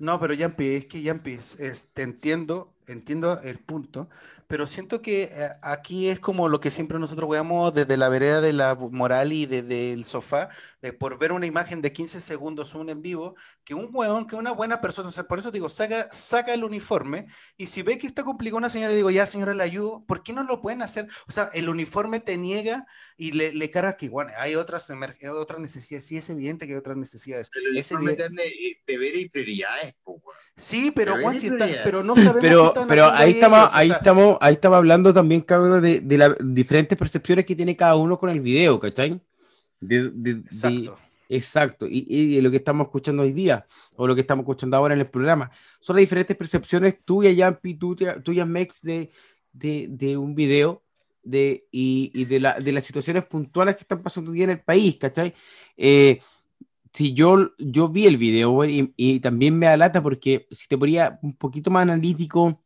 No, 0.00 0.18
pero 0.18 0.34
Yampi, 0.34 0.74
es 0.74 0.86
que 0.86 1.00
Yampi, 1.00 1.38
te 1.92 2.02
entiendo, 2.02 2.74
entiendo 2.88 3.40
el 3.44 3.60
punto, 3.60 4.10
pero 4.50 4.66
siento 4.66 5.00
que 5.00 5.30
eh, 5.32 5.48
aquí 5.62 6.08
es 6.08 6.18
como 6.18 6.48
lo 6.48 6.58
que 6.58 6.72
siempre 6.72 6.98
nosotros 6.98 7.30
veamos 7.30 7.72
desde 7.72 7.96
la 7.96 8.08
vereda 8.08 8.40
de 8.40 8.52
la 8.52 8.74
moral 8.74 9.32
y 9.32 9.46
desde 9.46 9.92
el 9.92 10.04
sofá, 10.04 10.48
de 10.82 10.92
por 10.92 11.20
ver 11.20 11.30
una 11.30 11.46
imagen 11.46 11.80
de 11.80 11.92
15 11.92 12.20
segundos, 12.20 12.74
un 12.74 12.90
en 12.90 13.00
vivo, 13.00 13.36
que 13.62 13.74
un 13.74 13.90
hueón, 13.92 14.26
que 14.26 14.34
una 14.34 14.50
buena 14.50 14.80
persona, 14.80 15.08
por 15.28 15.38
eso 15.38 15.52
digo, 15.52 15.68
saca, 15.68 16.08
saca 16.10 16.52
el 16.52 16.64
uniforme 16.64 17.26
y 17.56 17.68
si 17.68 17.82
ve 17.82 17.96
que 17.96 18.08
está 18.08 18.24
complicado 18.24 18.58
una 18.58 18.68
señora, 18.68 18.92
digo, 18.92 19.12
ya 19.12 19.24
señora, 19.24 19.54
le 19.54 19.62
ayudo, 19.62 20.04
¿por 20.04 20.24
qué 20.24 20.32
no 20.32 20.42
lo 20.42 20.60
pueden 20.60 20.82
hacer? 20.82 21.06
O 21.28 21.32
sea, 21.32 21.48
el 21.52 21.68
uniforme 21.68 22.18
te 22.18 22.36
niega 22.36 22.86
y 23.16 23.30
le, 23.30 23.54
le 23.54 23.70
carga 23.70 23.96
que, 23.96 24.08
bueno, 24.08 24.32
hay 24.36 24.56
otras, 24.56 24.90
otras 25.32 25.60
necesidades, 25.60 26.04
sí 26.04 26.16
es 26.16 26.28
evidente 26.28 26.66
que 26.66 26.72
hay 26.72 26.78
otras 26.78 26.96
necesidades. 26.96 27.50
Pero 27.54 27.66
el 27.66 27.72
uniforme 27.74 28.14
tiene 28.14 28.42
deberes 28.84 29.20
y 29.20 29.28
prioridades, 29.28 29.94
Sí, 30.56 30.90
pero, 30.90 31.20
Juan, 31.22 31.34
si 31.34 31.46
está, 31.46 31.66
pero 31.84 32.02
no 32.02 32.16
sabemos 32.16 32.40
pero, 32.40 32.72
pero 32.86 33.10
ahí 33.12 33.30
estamos, 33.30 33.70
ahí 33.72 33.90
estamos, 33.90 34.36
ahí 34.40 34.54
estamos 34.54 34.78
hablando 34.78 35.12
también, 35.12 35.42
cabrón, 35.42 35.82
de, 35.82 36.00
de 36.00 36.18
las 36.18 36.34
diferentes 36.40 36.98
percepciones 36.98 37.44
que 37.44 37.54
tiene 37.54 37.76
cada 37.76 37.96
uno 37.96 38.18
con 38.18 38.30
el 38.30 38.40
video, 38.40 38.80
¿cachai? 38.80 39.20
exacto. 39.88 40.98
exacto. 41.28 41.86
Y, 41.86 42.06
y, 42.08 42.40
lo 42.40 42.50
que 42.50 42.56
estamos 42.56 42.86
escuchando 42.86 43.22
hoy 43.22 43.32
día, 43.32 43.66
o 43.96 44.06
lo 44.06 44.14
que 44.14 44.22
estamos 44.22 44.44
escuchando 44.44 44.76
ahora 44.76 44.94
en 44.94 45.00
el 45.00 45.06
programa, 45.06 45.50
son 45.80 45.96
las 45.96 46.00
diferentes 46.00 46.36
percepciones 46.36 46.96
tuyas, 47.04 47.36
Yampi, 47.36 47.74
tuyas, 47.74 48.46
Mex, 48.46 48.82
de, 48.82 49.10
de, 49.52 49.86
de 49.90 50.16
un 50.16 50.34
video 50.34 50.82
de, 51.22 51.66
y, 51.70 52.10
y 52.14 52.24
de, 52.24 52.40
la, 52.40 52.58
de, 52.58 52.72
las 52.72 52.84
situaciones 52.84 53.26
puntuales 53.26 53.76
que 53.76 53.82
están 53.82 54.02
pasando 54.02 54.30
hoy 54.30 54.38
día 54.38 54.44
en 54.44 54.50
el 54.50 54.60
país, 54.60 54.96
¿cachai? 54.96 55.34
Eh, 55.76 56.18
si 56.92 57.12
yo, 57.12 57.52
yo 57.58 57.88
vi 57.88 58.06
el 58.06 58.16
video 58.16 58.64
y, 58.64 58.92
y, 58.96 59.20
también 59.20 59.56
me 59.56 59.68
alata 59.68 60.02
porque 60.02 60.48
si 60.50 60.66
te 60.66 60.78
ponía 60.78 61.18
un 61.22 61.36
poquito 61.36 61.70
más 61.70 61.82
analítico, 61.82 62.60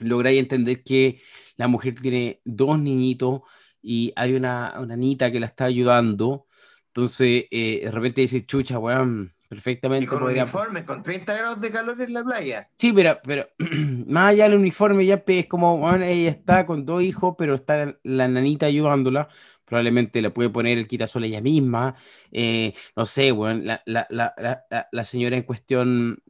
lográis 0.00 0.40
entender 0.40 0.82
que 0.82 1.20
la 1.56 1.68
mujer 1.68 1.94
tiene 2.00 2.40
dos 2.44 2.78
niñitos 2.78 3.42
y 3.82 4.12
hay 4.16 4.34
una, 4.34 4.74
una 4.80 4.96
niñita 4.96 5.30
que 5.30 5.40
la 5.40 5.46
está 5.46 5.66
ayudando. 5.66 6.46
Entonces, 6.88 7.46
eh, 7.50 7.80
de 7.84 7.90
repente 7.90 8.22
dice, 8.22 8.46
chucha, 8.46 8.78
weón, 8.78 9.34
perfectamente. 9.48 10.04
Y 10.04 10.08
con 10.08 10.22
uniforme, 10.22 10.84
con 10.84 11.02
30 11.02 11.34
grados 11.36 11.60
de 11.60 11.70
calor 11.70 12.00
en 12.00 12.12
la 12.12 12.24
playa. 12.24 12.68
Sí, 12.76 12.92
pero, 12.92 13.18
pero 13.24 13.48
más 14.06 14.30
allá 14.30 14.44
del 14.44 14.58
uniforme, 14.58 15.04
ya 15.04 15.22
es 15.26 15.46
como, 15.46 15.78
bueno, 15.78 16.04
ella 16.04 16.30
está 16.30 16.66
con 16.66 16.84
dos 16.84 17.02
hijos, 17.02 17.34
pero 17.36 17.54
está 17.54 17.96
la 18.02 18.28
nanita 18.28 18.66
ayudándola. 18.66 19.28
Probablemente 19.64 20.20
le 20.22 20.30
puede 20.30 20.50
poner 20.50 20.78
el 20.78 20.86
quitasol 20.86 21.24
ella 21.24 21.40
misma. 21.40 21.96
Eh, 22.30 22.74
no 22.96 23.06
sé, 23.06 23.32
bueno, 23.32 23.62
la, 23.64 23.82
la, 23.86 24.06
la, 24.10 24.88
la, 24.90 25.04
señora 25.04 25.36
en 25.36 25.42
cuestión 25.42 26.22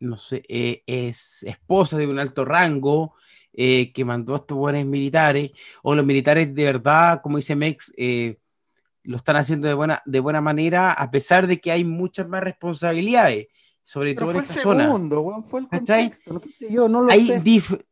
no 0.00 0.16
sé, 0.16 0.42
eh, 0.48 0.82
es 0.86 1.42
esposa 1.42 1.98
de 1.98 2.06
un 2.06 2.18
alto 2.18 2.44
rango 2.44 3.14
eh, 3.52 3.92
que 3.92 4.04
mandó 4.04 4.34
a 4.34 4.38
estos 4.38 4.56
buenos 4.56 4.84
militares, 4.84 5.50
o 5.82 5.94
los 5.94 6.04
militares 6.04 6.54
de 6.54 6.64
verdad, 6.64 7.20
como 7.22 7.38
dice 7.38 7.56
Mex, 7.56 7.92
eh, 7.96 8.38
lo 9.02 9.16
están 9.16 9.36
haciendo 9.36 9.66
de 9.66 9.74
buena, 9.74 10.02
de 10.04 10.20
buena 10.20 10.40
manera, 10.40 10.92
a 10.92 11.10
pesar 11.10 11.46
de 11.46 11.60
que 11.60 11.72
hay 11.72 11.84
muchas 11.84 12.28
más 12.28 12.42
responsabilidades, 12.42 13.48
sobre 13.82 14.14
todo 14.14 14.32
en 14.32 14.36
esta 14.38 14.60
zona. 14.60 14.86
fue 15.42 15.60
el 15.60 15.68
contexto, 15.68 16.34
no 16.34 16.40
sé 16.40 16.72
yo, 16.72 16.88
no 16.88 17.00
lo 17.00 17.10
sé. 17.10 17.42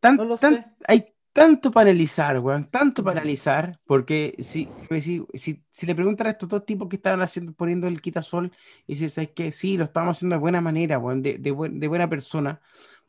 no 0.02 0.24
lo 0.24 0.36
sé. 0.36 0.64
Hay 0.86 1.15
tanto 1.36 1.70
para 1.70 1.90
analizar, 1.90 2.38
weón, 2.38 2.64
tanto 2.70 3.04
para 3.04 3.20
analizar, 3.20 3.78
porque 3.84 4.34
si, 4.38 4.66
pues, 4.88 5.04
si, 5.04 5.22
si, 5.70 5.86
le 5.86 5.94
preguntan 5.94 6.28
a 6.28 6.30
estos 6.30 6.48
dos 6.48 6.64
tipos 6.64 6.88
que 6.88 6.96
estaban 6.96 7.20
haciendo, 7.20 7.52
poniendo 7.52 7.86
el 7.88 8.00
quitasol, 8.00 8.50
y 8.86 8.94
dices, 8.94 9.12
¿sabes 9.12 9.32
que 9.34 9.52
Sí, 9.52 9.76
lo 9.76 9.84
estábamos 9.84 10.16
haciendo 10.16 10.36
de 10.36 10.40
buena 10.40 10.62
manera, 10.62 10.98
weón, 10.98 11.20
de, 11.20 11.36
de, 11.36 11.54
de 11.72 11.88
buena 11.88 12.08
persona. 12.08 12.58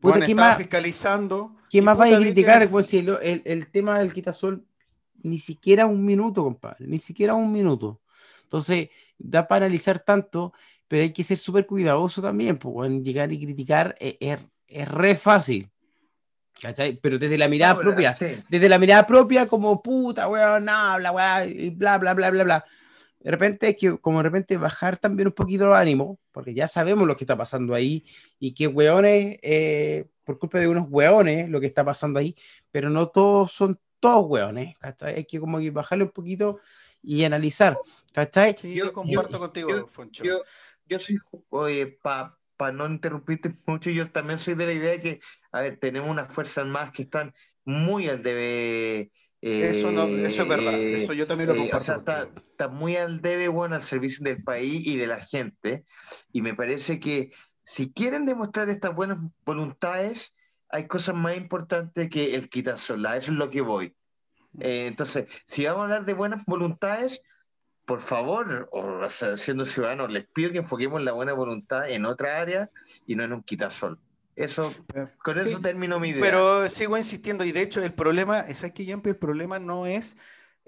Puta, 0.01 0.17
bueno, 0.17 0.35
más, 0.35 0.57
fiscalizando. 0.57 1.55
¿Quién 1.69 1.85
más 1.85 1.97
va 1.97 2.03
a 2.03 2.19
criticar, 2.19 2.67
weón, 2.69 2.83
si 2.83 2.97
el, 2.97 3.43
el, 3.45 3.71
tema 3.71 3.97
del 3.99 4.13
quitasol, 4.13 4.61
ni 5.23 5.37
siquiera 5.37 5.85
un 5.85 6.03
minuto, 6.03 6.43
compadre, 6.43 6.85
ni 6.85 6.99
siquiera 6.99 7.33
un 7.33 7.49
minuto. 7.49 8.01
Entonces, 8.43 8.89
da 9.17 9.47
para 9.47 9.67
analizar 9.67 9.99
tanto, 9.99 10.51
pero 10.89 11.03
hay 11.03 11.13
que 11.13 11.23
ser 11.23 11.37
súper 11.37 11.65
cuidadoso 11.65 12.21
también, 12.21 12.57
pues, 12.57 12.91
llegar 12.91 13.31
y 13.31 13.39
criticar 13.39 13.95
es, 14.01 14.17
es, 14.19 14.39
es 14.67 14.87
re 14.89 15.15
fácil. 15.15 15.71
¿Cachai? 16.61 16.97
Pero 17.01 17.19
desde 17.19 17.37
la 17.37 17.47
mirada 17.47 17.79
propia, 17.79 18.17
desde 18.49 18.69
la 18.69 18.79
mirada 18.79 19.05
propia, 19.05 19.47
como 19.47 19.81
puta, 19.81 20.27
weón, 20.27 20.65
no, 20.65 20.71
habla, 20.71 21.11
weón, 21.11 21.49
y 21.49 21.69
bla, 21.69 21.97
bla, 21.97 22.13
bla, 22.13 22.31
bla, 22.31 22.43
bla. 22.43 22.65
De 23.19 23.31
repente 23.31 23.67
hay 23.67 23.75
que, 23.75 23.97
como 23.97 24.19
de 24.19 24.23
repente, 24.23 24.57
bajar 24.57 24.97
también 24.97 25.27
un 25.27 25.33
poquito 25.33 25.65
el 25.65 25.73
ánimo, 25.73 26.19
porque 26.31 26.53
ya 26.53 26.67
sabemos 26.67 27.07
lo 27.07 27.15
que 27.15 27.23
está 27.23 27.37
pasando 27.37 27.73
ahí 27.73 28.05
y 28.39 28.53
que 28.53 28.67
weones, 28.67 29.37
eh, 29.41 30.05
por 30.23 30.39
culpa 30.39 30.59
de 30.59 30.67
unos 30.67 30.85
weones, 30.89 31.49
lo 31.49 31.59
que 31.59 31.67
está 31.67 31.83
pasando 31.83 32.19
ahí, 32.19 32.35
pero 32.71 32.89
no 32.89 33.09
todos 33.09 33.51
son 33.51 33.79
todos 33.99 34.25
weones, 34.27 34.77
¿cachai? 34.77 35.15
Hay 35.15 35.25
que 35.25 35.39
como 35.39 35.59
que 35.59 35.71
bajarle 35.71 36.05
un 36.05 36.11
poquito 36.11 36.59
y 37.01 37.23
analizar, 37.23 37.77
¿cachai? 38.13 38.55
yo 38.63 38.93
comparto 38.93 39.39
contigo, 39.39 39.87
Foncho. 39.87 40.23
Yo, 40.23 40.39
yo 40.85 40.99
soy, 40.99 41.19
oye, 41.49 41.87
pa, 41.87 42.36
para 42.57 42.73
no 42.73 42.87
interrumpirte 42.87 43.53
mucho, 43.65 43.89
yo 43.89 44.09
también 44.11 44.39
soy 44.39 44.55
de 44.55 44.65
la 44.65 44.73
idea 44.73 44.91
de 44.91 45.01
que, 45.01 45.19
a 45.51 45.61
ver, 45.61 45.77
tenemos 45.77 46.09
unas 46.09 46.33
fuerzas 46.33 46.65
más 46.65 46.91
que 46.91 47.03
están 47.03 47.33
muy 47.63 48.07
al 48.07 48.23
debe. 48.23 49.11
eso, 49.41 49.89
eso 49.89 50.41
es 50.41 50.47
verdad, 50.47 50.73
eh, 50.73 50.97
eso 50.97 51.13
yo 51.13 51.27
también 51.27 51.49
lo 51.49 51.55
eh, 51.55 51.69
comparto. 51.69 52.29
está, 52.49 52.67
muy 52.67 52.95
al 52.95 53.21
debe, 53.21 53.47
bueno, 53.47 53.75
al 53.75 53.83
servicio 53.83 54.23
del 54.23 54.43
país 54.43 54.85
y 54.85 54.97
de 54.97 55.07
la 55.07 55.21
gente. 55.21 55.85
Y 56.31 56.41
me 56.41 56.53
parece 56.53 56.99
que 56.99 57.31
si 57.63 57.93
quieren 57.93 58.25
demostrar 58.25 58.69
estas 58.69 58.95
buenas 58.95 59.17
voluntades, 59.45 60.33
hay 60.69 60.87
cosas 60.87 61.15
más 61.15 61.37
importantes 61.37 62.09
que 62.09 62.35
el 62.35 62.49
quitasol, 62.49 63.05
eso 63.05 63.31
es 63.31 63.37
lo 63.37 63.49
que 63.49 63.61
voy. 63.61 63.95
Eh, 64.59 64.87
entonces, 64.87 65.27
si 65.47 65.65
vamos 65.65 65.81
a 65.81 65.83
hablar 65.83 66.05
de 66.05 66.13
buenas 66.13 66.45
voluntades, 66.45 67.21
por 67.87 68.01
favor, 68.01 68.67
o 68.73 69.07
siendo 69.07 69.65
ciudadanos, 69.65 70.11
les 70.11 70.25
pido 70.25 70.51
que 70.51 70.57
enfoquemos 70.57 71.01
la 71.01 71.13
buena 71.13 71.31
voluntad 71.31 71.89
en 71.89 72.05
otra 72.05 72.41
área 72.41 72.69
y 73.07 73.15
no 73.15 73.23
en 73.23 73.31
un 73.31 73.41
quitasol. 73.41 73.97
Eso, 74.35 74.75
con 75.23 75.39
eso 75.39 75.61
termino 75.61 75.97
mi 75.97 76.09
idea. 76.09 76.21
Pero 76.21 76.69
sigo 76.69 76.97
insistiendo, 76.97 77.45
y 77.45 77.53
de 77.53 77.61
hecho 77.61 77.81
el 77.81 77.93
problema, 77.93 78.41
es 78.41 78.65
aquí, 78.65 78.91
el 78.91 79.15
problema 79.15 79.57
no 79.57 79.87
es 79.87 80.17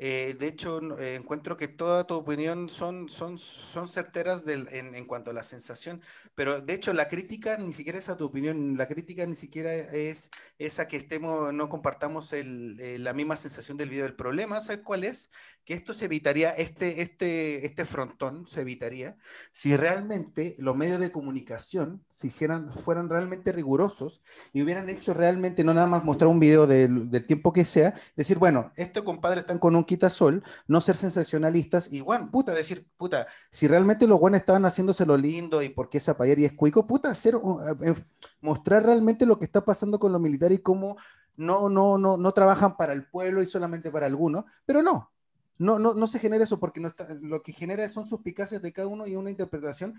eh, 0.01 0.33
de 0.39 0.47
hecho, 0.47 0.79
eh, 0.97 1.15
encuentro 1.15 1.57
que 1.57 1.67
toda 1.67 2.07
tu 2.07 2.13
opinión 2.15 2.69
son, 2.69 3.09
son, 3.09 3.37
son 3.37 3.89
certeras 3.89 4.47
en, 4.47 4.95
en, 4.95 5.05
cuanto 5.05 5.31
a 5.31 5.33
la 5.33 5.43
sensación, 5.43 6.01
pero 6.35 6.61
de 6.61 6.73
hecho 6.73 6.93
la 6.93 7.09
crítica 7.09 7.57
ni 7.57 7.73
siquiera 7.73 7.99
es 7.99 8.07
a 8.07 8.15
tu 8.15 8.23
opinión, 8.23 8.77
la 8.77 8.87
crítica 8.87 9.25
ni 9.25 9.35
siquiera 9.35 9.73
es 9.73 10.29
esa 10.57 10.87
que 10.87 10.95
estemos, 10.95 11.53
no 11.53 11.67
compartamos 11.67 12.31
eh, 12.31 12.97
la 12.97 13.11
misma 13.13 13.35
sensación 13.35 13.75
del 13.75 13.89
video. 13.89 14.05
El 14.05 14.15
problema, 14.15 14.61
¿sabes 14.61 14.83
cuál 14.85 15.03
es? 15.03 15.31
Que 15.65 15.73
esto 15.73 15.93
se 15.93 16.05
evitaría, 16.05 16.51
este, 16.51 17.01
este, 17.01 17.65
este 17.65 17.83
frontón 17.83 18.47
se 18.47 18.61
evitaría 18.61 19.17
si 19.51 19.75
realmente 19.75 20.55
los 20.59 20.77
medios 20.77 21.01
de 21.01 21.11
comunicación 21.11 22.05
se 22.09 22.29
fueran 22.29 23.09
realmente 23.09 23.51
rigurosos 23.51 24.21
y 24.53 24.61
hubieran 24.61 24.87
hecho 24.87 25.13
realmente, 25.13 25.65
no 25.65 25.73
nada 25.73 25.87
más 25.87 26.05
mostrar 26.05 26.29
un 26.29 26.39
video 26.39 26.67
del, 26.67 27.11
del 27.11 27.25
tiempo 27.25 27.51
que 27.51 27.65
sea, 27.65 27.93
decir, 28.15 28.39
bueno, 28.39 28.71
estos 28.77 29.03
compadres 29.03 29.41
están 29.41 29.59
con 29.59 29.75
un 29.75 29.88
sol, 30.09 30.43
no 30.67 30.81
ser 30.81 30.95
sensacionalistas 30.95 31.91
y, 31.91 32.01
bueno, 32.01 32.29
puta, 32.31 32.53
decir, 32.53 32.87
puta, 32.97 33.27
si 33.49 33.67
realmente 33.67 34.07
los 34.07 34.19
buenos 34.19 34.39
estaban 34.39 34.65
haciéndose 34.65 35.05
lo 35.05 35.17
lindo 35.17 35.61
y 35.61 35.69
por 35.69 35.89
qué 35.89 35.97
esa 35.97 36.15
y 36.19 36.45
es 36.45 36.53
cuico, 36.53 36.85
puta, 36.85 37.09
hacer, 37.09 37.35
eh, 37.35 37.93
mostrar 38.41 38.85
realmente 38.85 39.25
lo 39.25 39.39
que 39.39 39.45
está 39.45 39.63
pasando 39.65 39.99
con 39.99 40.11
los 40.11 40.21
militares 40.21 40.59
y 40.59 40.61
cómo 40.61 40.97
no, 41.37 41.69
no, 41.69 41.97
no, 41.97 42.17
no 42.17 42.31
trabajan 42.33 42.75
para 42.77 42.93
el 42.93 43.05
pueblo 43.05 43.41
y 43.41 43.45
solamente 43.45 43.91
para 43.91 44.05
algunos, 44.05 44.45
pero 44.65 44.81
no, 44.81 45.11
no, 45.57 45.79
no, 45.79 45.93
no 45.93 46.07
se 46.07 46.19
genera 46.19 46.43
eso 46.43 46.59
porque 46.59 46.79
no 46.79 46.87
está, 46.87 47.13
lo 47.21 47.41
que 47.41 47.53
genera 47.53 47.87
son 47.89 48.05
suspicacias 48.05 48.61
de 48.61 48.73
cada 48.73 48.87
uno 48.87 49.07
y 49.07 49.15
una 49.15 49.29
interpretación 49.29 49.95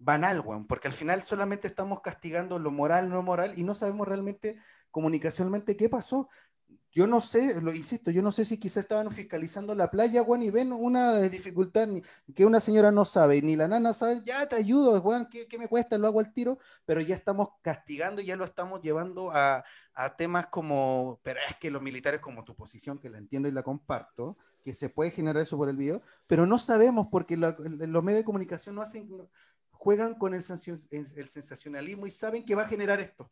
banal, 0.00 0.40
weón, 0.40 0.66
porque 0.66 0.88
al 0.88 0.94
final 0.94 1.22
solamente 1.22 1.68
estamos 1.68 2.00
castigando 2.00 2.58
lo 2.58 2.70
moral, 2.70 3.10
no 3.10 3.22
moral, 3.22 3.52
y 3.56 3.64
no 3.64 3.74
sabemos 3.74 4.08
realmente 4.08 4.56
comunicacionalmente 4.90 5.76
qué 5.76 5.88
pasó 5.88 6.28
yo 6.92 7.06
no 7.06 7.20
sé, 7.20 7.60
lo 7.60 7.72
insisto, 7.72 8.10
yo 8.10 8.20
no 8.20 8.32
sé 8.32 8.44
si 8.44 8.58
quizá 8.58 8.80
estaban 8.80 9.10
fiscalizando 9.12 9.74
la 9.74 9.90
playa, 9.90 10.24
Juan, 10.24 10.42
y 10.42 10.50
ven 10.50 10.72
una 10.72 11.20
dificultad 11.20 11.88
que 12.34 12.44
una 12.44 12.60
señora 12.60 12.90
no 12.90 13.04
sabe, 13.04 13.40
ni 13.42 13.54
la 13.54 13.68
nana 13.68 13.94
sabe, 13.94 14.22
ya 14.24 14.48
te 14.48 14.56
ayudo, 14.56 15.00
Juan, 15.00 15.28
¿qué, 15.30 15.46
me 15.58 15.68
cuesta? 15.68 15.98
Lo 15.98 16.08
hago 16.08 16.18
al 16.18 16.32
tiro, 16.32 16.58
pero 16.84 17.00
ya 17.00 17.14
estamos 17.14 17.50
castigando, 17.62 18.22
ya 18.22 18.34
lo 18.34 18.44
estamos 18.44 18.80
llevando 18.82 19.30
a, 19.32 19.64
temas 20.16 20.46
como, 20.46 21.20
pero 21.22 21.40
es 21.46 21.56
que 21.56 21.70
los 21.70 21.82
militares, 21.82 22.20
como 22.20 22.42
tu 22.42 22.56
posición, 22.56 22.98
que 22.98 23.10
la 23.10 23.18
entiendo 23.18 23.48
y 23.48 23.52
la 23.52 23.62
comparto, 23.62 24.38
que 24.62 24.72
se 24.72 24.88
puede 24.88 25.10
generar 25.10 25.42
eso 25.42 25.58
por 25.58 25.68
el 25.68 25.76
video, 25.76 26.00
pero 26.26 26.46
no 26.46 26.58
sabemos 26.58 27.08
porque 27.10 27.36
los 27.36 28.02
medios 28.02 28.20
de 28.20 28.24
comunicación 28.24 28.76
no 28.76 28.80
hacen, 28.80 29.06
juegan 29.72 30.14
con 30.14 30.32
el, 30.32 30.42
sensacionalismo 30.42 32.06
y 32.06 32.10
saben 32.10 32.46
que 32.46 32.54
va 32.54 32.62
a 32.62 32.68
generar 32.68 32.98
esto. 33.00 33.30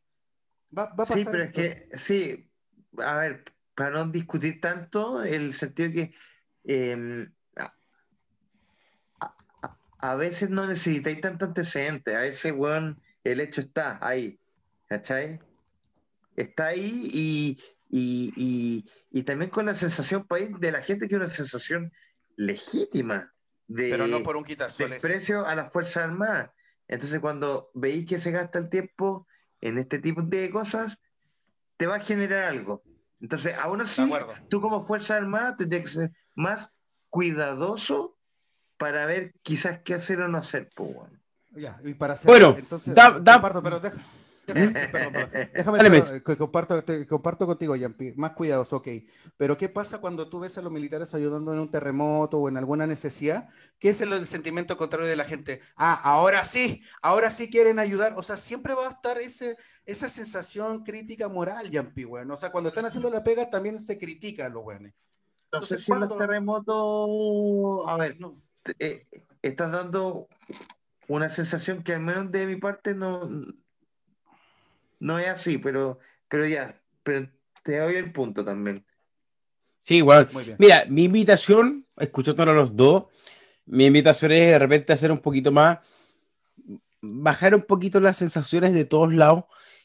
Va, 0.77 0.83
a 0.83 0.95
pasar 0.95 1.19
sí, 1.19 1.25
pero 1.31 1.45
es 1.45 1.53
que, 1.53 1.89
sí, 1.95 2.48
a 2.97 3.15
ver, 3.17 3.45
para 3.75 3.91
no 3.91 4.07
discutir 4.07 4.61
tanto, 4.61 5.23
el 5.23 5.53
sentido 5.55 5.93
que 5.93 6.15
em, 6.65 7.31
a, 10.01 10.15
veces 10.17 10.51
no 10.51 10.67
necesitáis 10.67 11.21
tanto 11.21 11.47
antecedente, 11.47 12.17
a 12.17 12.21
veces, 12.21 12.53
bueno, 12.53 12.97
el 13.25 13.41
hecho 13.41 13.61
está 13.61 13.99
ahí, 14.07 14.39
¿cachai? 14.87 15.41
Está 16.37 16.67
ahí 16.67 17.09
y, 17.13 18.85
y, 19.11 19.23
también 19.23 19.51
con 19.51 19.67
la 19.67 19.75
sensación 19.75 20.27
de 20.59 20.73
la 20.73 20.83
gente 20.83 21.09
que 21.09 21.15
es 21.15 21.21
una 21.21 21.29
sensación 21.29 21.93
legítima 22.37 23.33
de, 23.67 23.91
Pero 23.91 24.07
no 24.07 24.23
por 24.23 24.37
un 24.37 24.45
precio 24.45 25.47
a 25.47 25.55
las 25.55 25.73
Fuerzas 25.73 26.05
Armadas. 26.05 26.51
Entonces, 26.87 27.21
cuando 27.21 27.71
veis 27.75 28.07
que 28.07 28.19
se 28.19 28.31
gasta 28.31 28.59
el 28.59 28.71
tiempo 28.71 29.27
en 29.61 29.79
este 29.79 29.99
tipo 29.99 30.23
de 30.23 30.49
cosas, 30.51 30.99
te 31.79 31.87
va 31.87 31.97
a 31.97 32.01
generar 32.01 32.51
algo. 32.51 32.83
Entonces, 33.21 33.55
aún 33.59 33.81
así, 33.81 34.05
tú 34.51 34.61
como 34.61 34.85
Fuerza 34.85 35.17
Armada 35.17 35.57
tendrías 35.57 35.85
que 35.85 35.89
ser 35.89 36.13
más 36.35 36.73
cuidadoso 37.09 38.19
para 38.77 39.07
ver 39.07 39.33
quizás 39.43 39.81
qué 39.83 39.95
hacer 39.95 40.21
o 40.21 40.29
no 40.29 40.39
hacer. 40.39 40.69
Pues, 40.75 40.95
bueno. 40.95 41.19
Ya, 41.53 41.81
y 41.83 41.95
para 41.95 42.13
hacer, 42.13 42.27
bueno, 42.27 42.55
entonces, 42.59 42.95
da, 42.95 43.19
da, 43.19 43.41
pero 43.41 43.81
deja, 43.81 43.99
Déjame 45.55 46.23
que 46.25 46.37
comparto, 46.37 46.83
comparto 47.09 47.47
contigo, 47.47 47.77
Yampi. 47.77 48.15
Más 48.17 48.33
cuidados, 48.33 48.73
ok. 48.73 48.89
Pero 49.37 49.57
¿qué 49.57 49.69
pasa 49.69 50.01
cuando 50.01 50.29
tú 50.29 50.41
ves 50.41 50.57
a 50.59 50.63
los 50.63 50.73
militares 50.73 51.15
ayudando 51.15 51.53
en 51.53 51.59
un 51.59 51.71
terremoto 51.71 52.39
o 52.39 52.49
en 52.49 52.57
alguna 52.57 52.87
necesidad? 52.87 53.49
¿Qué 53.79 53.91
es 53.91 54.01
el, 54.01 54.27
sentimiento 54.27 54.77
contrario 54.77 55.07
de 55.07 55.17
la 55.17 55.25
gente? 55.25 55.61
Ah, 55.77 56.01
ahora 56.03 56.45
sí, 56.45 56.83
ahora 57.03 57.31
sí 57.31 57.51
quieren 57.51 57.79
ayudar. 57.79 58.15
O 58.17 58.23
sea, 58.23 58.37
siempre 58.37 58.75
va 58.75 58.87
a 58.87 58.91
estar 58.91 59.19
ese, 59.19 59.57
esa 59.85 60.09
sensación 60.09 60.85
crítica 60.85 61.29
moral, 61.29 61.71
Yampi, 61.71 62.05
bueno. 62.05 62.35
O 62.35 62.37
sea, 62.37 62.51
cuando 62.51 62.69
están 62.69 62.87
haciendo 62.87 63.11
la 63.11 63.23
pega 63.25 63.51
también 63.51 63.79
se 63.79 63.99
critica 63.99 64.47
a 64.47 64.49
los 64.49 64.63
buenos. 64.63 64.93
No 65.53 65.63
sé 65.63 65.79
si 65.79 65.93
los 65.93 66.17
terremotos, 66.17 67.89
a 67.89 67.97
ver, 67.97 68.21
no. 68.21 68.41
Eh, 68.79 69.07
estás 69.43 69.73
dando 69.73 70.29
una 71.09 71.29
sensación 71.31 71.83
que 71.83 71.95
al 71.95 72.01
menos 72.01 72.31
de 72.31 72.47
mi 72.47 72.57
parte 72.57 72.95
no 72.95 73.29
no 75.01 75.19
es 75.19 75.29
así, 75.29 75.59
pero, 75.59 75.99
pero 76.29 76.47
ya, 76.47 76.81
pero 77.03 77.29
te 77.63 77.79
doy 77.79 77.97
el 77.97 78.13
punto 78.13 78.45
también. 78.45 78.85
Sí, 79.83 79.97
igual. 79.97 80.29
Mira, 80.59 80.85
mi 80.89 81.05
invitación, 81.05 81.87
escuchándonos 81.97 82.53
a 82.53 82.57
los 82.57 82.77
dos, 82.77 83.05
mi 83.65 83.87
invitación 83.87 84.33
es 84.33 84.51
de 84.51 84.59
repente 84.59 84.93
hacer 84.93 85.13
un 85.13 85.19
poquito 85.19 85.53
más, 85.53 85.79
bajar 87.01 87.55
un 87.55 87.63
poquito 87.63 88.01
las 88.01 88.17
sensaciones 88.17 88.73
de 88.75 88.85
todos 88.85 89.15
lados 89.15 89.45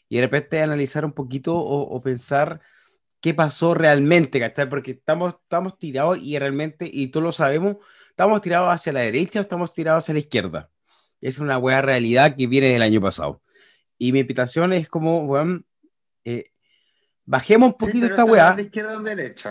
y 0.09 0.17
de 0.17 0.21
repente 0.23 0.61
analizar 0.61 1.05
un 1.05 1.13
poquito 1.13 1.55
o, 1.55 2.01
pensar 2.01 2.61
qué 3.21 3.33
pasó 3.33 3.73
realmente, 3.73 4.39
¿cachai? 4.39 4.69
Porque 4.69 4.91
estamos, 4.91 5.35
estamos 5.43 5.79
tirados 5.79 6.19
y 6.21 6.37
realmente, 6.37 6.89
y 6.91 7.07
todos 7.07 7.23
lo 7.23 7.31
sabemos, 7.31 7.77
estamos 8.09 8.41
tirados 8.41 8.73
hacia 8.73 8.93
la 8.93 9.01
derecha 9.01 9.39
o 9.39 9.41
estamos 9.41 9.73
tirados 9.73 10.03
hacia 10.03 10.13
la 10.13 10.19
izquierda. 10.19 10.69
Es 11.21 11.39
una 11.39 11.57
buena 11.57 11.81
realidad 11.81 12.35
que 12.35 12.47
viene 12.47 12.67
del 12.67 12.81
año 12.81 12.99
pasado. 12.99 13.41
Y 14.03 14.11
mi 14.11 14.19
invitación 14.19 14.73
es 14.73 14.89
como, 14.89 15.23
weón, 15.23 15.65
eh, 16.25 16.51
bajemos 17.23 17.67
un 17.67 17.77
poquito 17.77 18.05
esta 18.05 18.25
weá. 18.25 18.53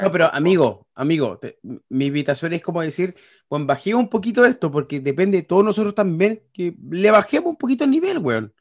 No, 0.02 0.10
pero 0.12 0.30
amigo, 0.30 0.88
amigo, 0.94 1.40
mi 1.88 2.04
invitación 2.04 2.52
es 2.52 2.60
como 2.60 2.82
decir, 2.82 3.14
bueno, 3.48 3.64
bajemos 3.64 4.02
un 4.02 4.10
poquito 4.10 4.44
esto, 4.44 4.70
porque 4.70 5.00
depende 5.00 5.38
de 5.38 5.44
todos 5.44 5.64
nosotros 5.64 5.94
también 5.94 6.42
que 6.52 6.76
le 6.90 7.10
bajemos 7.10 7.48
un 7.48 7.56
poquito 7.56 7.84
el 7.84 7.92
nivel, 7.92 8.18
weón. 8.18 8.52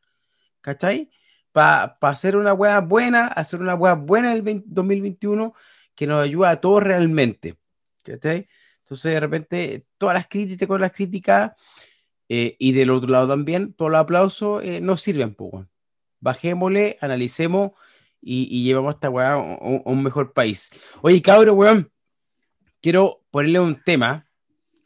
¿Cachai? 0.62 1.12
Para 1.52 1.98
hacer 2.00 2.38
una 2.38 2.54
weá 2.54 2.80
buena, 2.80 3.28
hacer 3.28 3.60
una 3.60 3.76
weá 3.76 3.96
buena 3.96 4.34
en 4.34 4.48
el 4.48 4.64
2021 4.66 5.54
que 5.94 6.08
nos 6.08 6.24
ayuda 6.24 6.52
a 6.52 6.62
todos 6.62 6.84
realmente. 6.84 7.58
¿Cachai? 8.02 8.48
Entonces, 8.86 9.12
de 9.12 9.20
repente, 9.20 9.88
todas 9.98 10.14
las 10.14 10.28
críticas 10.30 10.70
con 10.70 10.80
las 10.80 10.94
críticas 10.94 11.52
eh, 12.30 12.56
y 12.60 12.72
del 12.72 12.92
otro 12.92 13.10
lado 13.10 13.28
también, 13.28 13.74
todos 13.74 13.92
los 13.92 14.00
aplausos 14.00 14.64
eh, 14.64 14.80
nos 14.80 15.02
sirven, 15.02 15.36
pues, 15.36 15.66
bajémosle, 16.22 16.98
analicemos 17.02 17.72
y, 18.22 18.64
llevamos 18.64 18.96
esta 18.96 19.10
weá 19.10 19.34
a, 19.34 19.38
un 19.38 20.04
mejor 20.04 20.32
país. 20.32 20.70
Oye, 21.02 21.22
cabrón, 21.22 21.58
weón, 21.58 21.92
quiero 22.82 23.22
ponerle 23.32 23.60
un 23.60 23.82
tema, 23.84 24.28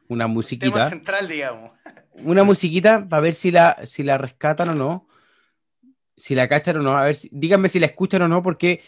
una 0.07 0.27
musiquita. 0.27 0.73
Tema 0.73 0.89
central, 0.89 1.27
digamos. 1.27 1.71
Una 2.23 2.45
musiquita 2.45 3.05
para 3.09 3.19
ver 3.19 3.33
si 3.33 3.51
la, 3.51 3.77
si 3.83 4.01
la 4.01 4.17
rescatan 4.17 4.69
o 4.69 4.73
no. 4.73 5.07
Si 6.15 6.33
la 6.33 6.47
cachan 6.47 6.77
o 6.77 6.81
no. 6.81 6.97
A 6.97 7.03
ver, 7.03 7.17
díganme 7.29 7.67
si 7.67 7.77
la 7.77 7.87
escuchan 7.87 8.21
o 8.21 8.29
no, 8.29 8.41
porque 8.41 8.81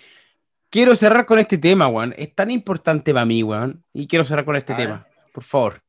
quiero 0.69 0.95
cerrar 0.95 1.25
con 1.25 1.37
este 1.37 1.57
tema, 1.57 1.89
weón. 1.89 2.15
Es 2.17 2.33
tan 2.33 2.51
importante 2.51 3.13
para 3.13 3.25
mí, 3.25 3.43
weón. 3.43 3.83
Y 3.91 4.07
quiero 4.07 4.23
cerrar 4.23 4.45
con 4.45 4.55
este 4.55 4.73
tema. 4.75 5.05
Por 5.33 5.43
favor. 5.43 5.81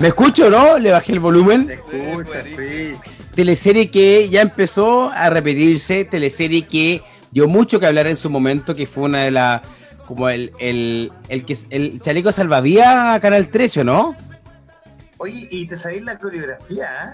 ¿Me 0.00 0.08
escucho, 0.08 0.48
no? 0.48 0.78
Le 0.78 0.90
bajé 0.90 1.12
el 1.12 1.20
volumen. 1.20 1.70
escucha, 1.70 2.42
sí. 2.42 2.92
Teleserie 3.34 3.90
que 3.90 4.28
ya 4.28 4.42
empezó 4.42 5.10
a 5.10 5.30
repetirse, 5.30 6.04
teleserie 6.04 6.66
que 6.66 7.02
dio 7.30 7.48
mucho 7.48 7.78
que 7.78 7.86
hablar 7.86 8.06
en 8.06 8.16
su 8.16 8.30
momento, 8.30 8.74
que 8.74 8.86
fue 8.86 9.04
una 9.04 9.22
de 9.24 9.30
las 9.30 9.62
como 10.06 10.28
el, 10.28 10.52
el, 10.58 11.12
el, 11.28 11.44
que, 11.44 11.56
el 11.70 12.00
chaleco 12.00 12.32
salvadía 12.32 13.12
a 13.14 13.20
Canal 13.20 13.48
13, 13.48 13.84
¿no? 13.84 14.16
Oye, 15.18 15.46
¿y 15.50 15.66
te 15.66 15.76
sabéis 15.76 16.02
la 16.02 16.16
coreografía? 16.16 17.12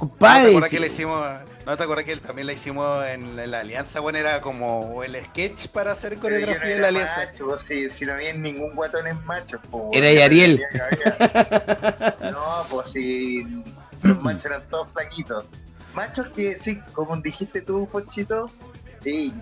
Compadre. 0.00 0.40
¿No 0.40 0.44
te 0.44 0.48
acuerdas 0.48 0.70
que 0.70 0.80
le 0.80 0.86
hicimos, 0.86 1.26
no 1.66 1.76
te 1.76 1.82
acuerdas 1.82 2.04
que 2.06 2.16
también 2.16 2.46
la 2.46 2.54
hicimos 2.54 3.06
en 3.06 3.50
la, 3.50 3.60
alianza? 3.60 4.00
Bueno, 4.00 4.16
era 4.16 4.40
como 4.40 5.04
el 5.04 5.14
sketch 5.26 5.68
para 5.68 5.92
hacer 5.92 6.16
coreografía 6.16 6.76
de 6.76 6.80
la 6.80 6.88
alianza. 6.88 7.26
Macho, 7.26 7.58
si, 7.68 7.90
si, 7.90 8.06
no 8.06 8.14
había 8.14 8.32
ningún 8.32 8.74
guatón 8.74 9.06
en 9.06 9.22
macho. 9.26 9.60
Pues, 9.70 9.84
era 9.92 10.10
Yariel. 10.10 10.62
no, 12.32 12.64
pues 12.70 12.88
si 12.88 13.62
los 14.02 14.22
machos 14.22 14.46
eran 14.46 14.66
todos 14.70 14.90
flaquitos. 14.90 15.44
Machos 15.92 16.28
que 16.30 16.54
sí, 16.54 16.80
como 16.94 17.14
dijiste 17.18 17.60
tú, 17.60 17.86
Fochito, 17.86 18.50
sí, 19.02 19.34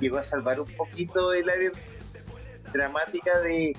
llegó 0.00 0.18
a 0.18 0.24
salvar 0.24 0.60
un 0.60 0.66
poquito 0.72 1.32
el 1.32 1.48
área 1.48 1.70
dramática 2.72 3.38
de, 3.42 3.76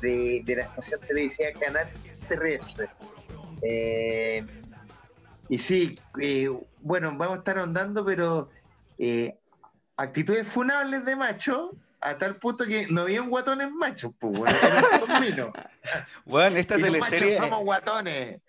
de, 0.00 0.40
de 0.42 0.56
la 0.56 0.62
estación 0.62 1.00
televisiva 1.00 1.50
Canal 1.60 1.86
Terrestre. 2.28 2.88
Eh, 3.60 4.42
y 5.48 5.58
sí, 5.58 5.98
eh, 6.20 6.48
bueno, 6.80 7.10
vamos 7.16 7.36
a 7.36 7.38
estar 7.38 7.58
ahondando, 7.58 8.04
pero 8.04 8.48
eh, 8.98 9.38
actitudes 9.96 10.46
funables 10.46 11.04
de 11.04 11.16
macho 11.16 11.72
a 12.04 12.18
tal 12.18 12.36
punto 12.36 12.66
que 12.66 12.86
no 12.90 13.02
había 13.02 13.22
un 13.22 13.30
guatón 13.30 13.62
en 13.62 13.74
macho, 13.74 14.12
pues, 14.18 14.32
bueno, 15.08 15.52
bueno, 16.26 16.56
esta 16.56 16.76
teleserie. 16.76 17.38
Somos 17.38 17.64
guatones. 17.64 18.42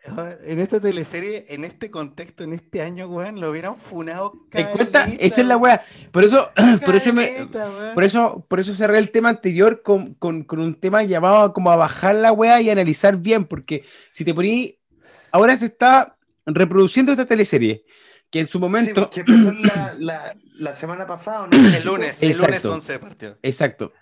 En 0.44 0.60
esta 0.60 0.82
teleserie, 0.82 1.46
en 1.48 1.64
este 1.64 1.90
contexto, 1.90 2.44
en 2.44 2.52
este 2.52 2.82
año, 2.82 3.08
weón, 3.08 3.40
lo 3.40 3.50
hubieran 3.50 3.78
funado. 3.78 4.34
¿Te 4.52 4.66
cuenta? 4.66 5.06
Esa 5.20 5.42
es 5.42 5.48
la 5.48 5.56
weá. 5.56 5.82
Por 6.12 6.26
eso, 6.26 6.52
por 6.86 6.96
eso, 6.96 7.14
me, 7.14 7.48
por 7.94 8.04
eso, 8.04 8.46
por 8.50 8.60
eso 8.60 8.76
cerré 8.76 8.98
el 8.98 9.10
tema 9.10 9.30
anterior 9.30 9.82
con, 9.82 10.16
con, 10.16 10.44
con, 10.44 10.60
un 10.60 10.78
tema 10.78 11.04
llamado 11.04 11.54
como 11.54 11.72
a 11.72 11.78
bajar 11.78 12.16
la 12.16 12.34
weá 12.34 12.60
y 12.60 12.70
analizar 12.70 13.16
bien, 13.16 13.46
porque 13.46 13.86
si 14.12 14.26
te 14.26 14.34
poní, 14.34 14.78
ahora 15.32 15.58
se 15.58 15.68
está 15.68 16.15
reproduciendo 16.46 17.12
esta 17.12 17.26
teleserie, 17.26 17.86
que 18.30 18.40
en 18.40 18.48
su 18.48 18.60
momento... 18.60 19.10
que 19.10 19.24
la, 19.24 19.96
la, 19.98 20.36
la, 20.60 20.76
semana 20.76 21.06
pasada, 21.08 21.48
¿no? 21.48 21.56
El 21.56 21.84
lunes, 21.84 22.22
el 22.24 22.38
lunes 22.38 22.66
11 22.66 23.00
partió. 23.00 23.38
Exacto. 23.42 23.94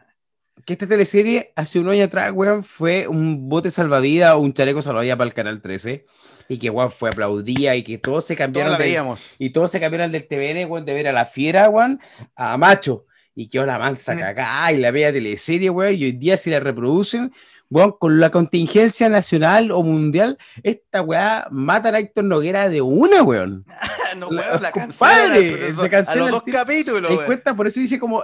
Que 0.66 0.74
esta 0.74 0.88
teleserie 0.88 1.52
hace 1.56 1.80
un 1.80 1.90
año 1.90 2.06
atrás, 2.06 2.32
weón, 2.34 2.64
fue 2.64 3.08
un 3.08 3.50
bote 3.50 3.72
salvavidas 3.72 4.36
o 4.36 4.40
un 4.40 4.54
chaleco 4.54 4.82
salvavidas 4.82 5.18
para 5.18 5.28
el 5.28 5.34
Canal 5.34 5.62
13 5.62 6.06
y 6.48 6.58
que 6.58 6.70
weón 6.70 6.92
fue 6.92 7.10
aplaudía 7.10 7.76
y 7.76 7.84
que 7.84 7.98
todos 7.98 8.26
se 8.26 8.36
cambiaron. 8.36 8.78
veíamos. 8.78 9.26
y 9.40 9.50
todos 9.50 9.72
se 9.72 9.80
cambiaron 9.80 10.12
del 10.12 10.28
TVN, 10.28 10.70
weón, 10.70 10.86
de 10.86 10.94
ver 10.94 11.08
a 11.08 11.12
la 11.12 11.26
fiera, 11.26 11.70
weón, 11.70 12.00
a 12.36 12.58
macho. 12.58 13.06
Y 13.36 13.48
que 13.48 13.58
la 13.66 13.80
mansa 13.80 14.16
cagada 14.16 14.72
y 14.72 14.78
la 14.78 14.92
bella 14.92 15.12
teleserie, 15.12 15.72
weón, 15.72 15.96
y 15.96 16.04
hoy 16.04 16.12
día 16.12 16.38
si 16.38 16.52
la 16.52 16.60
reproducen, 16.60 17.34
bueno, 17.70 17.98
con 17.98 18.20
la 18.20 18.30
contingencia 18.30 19.10
nacional 19.10 19.72
o 19.72 19.82
mundial, 19.84 20.38
esta 20.62 21.02
weá 21.02 21.48
mata 21.50 21.90
a 21.90 22.00
Héctor 22.00 22.26
Noguera 22.26 22.70
de 22.70 22.82
una, 22.82 23.24
weón. 23.24 23.66
no, 24.18 24.28
weón, 24.28 24.62
la 24.62 24.72
cancela. 24.72 25.74
se 25.76 25.90
cancela 25.90 26.28
a 26.28 26.30
los 26.30 26.44
dos 26.44 26.54
capítulos. 26.54 27.24
cuenta, 27.24 27.56
por 27.56 27.68
eso 27.68 27.80
dice 27.80 28.00
como, 28.00 28.24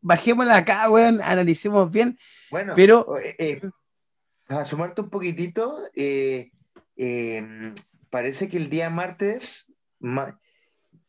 bajémosla 0.00 0.56
acá, 0.56 0.88
weón, 0.90 1.20
analicemos 1.22 1.90
bien. 1.90 2.18
Bueno, 2.50 2.72
pero... 2.74 3.18
Eh, 3.18 3.36
eh, 3.38 3.70
a 4.48 4.64
sumarte 4.64 5.00
un 5.00 5.10
poquitito, 5.10 5.76
eh, 5.94 6.52
em, 6.96 7.74
parece 8.10 8.48
que 8.48 8.56
el 8.56 8.70
día 8.70 8.90
martes 8.90 9.66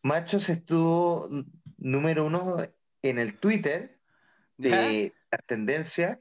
Machos 0.01 0.49
estuvo 0.49 1.29
número 1.77 2.25
uno 2.25 2.57
en 3.01 3.19
el 3.19 3.35
Twitter 3.35 3.99
de 4.57 5.13
la 5.31 5.37
tendencia 5.45 6.19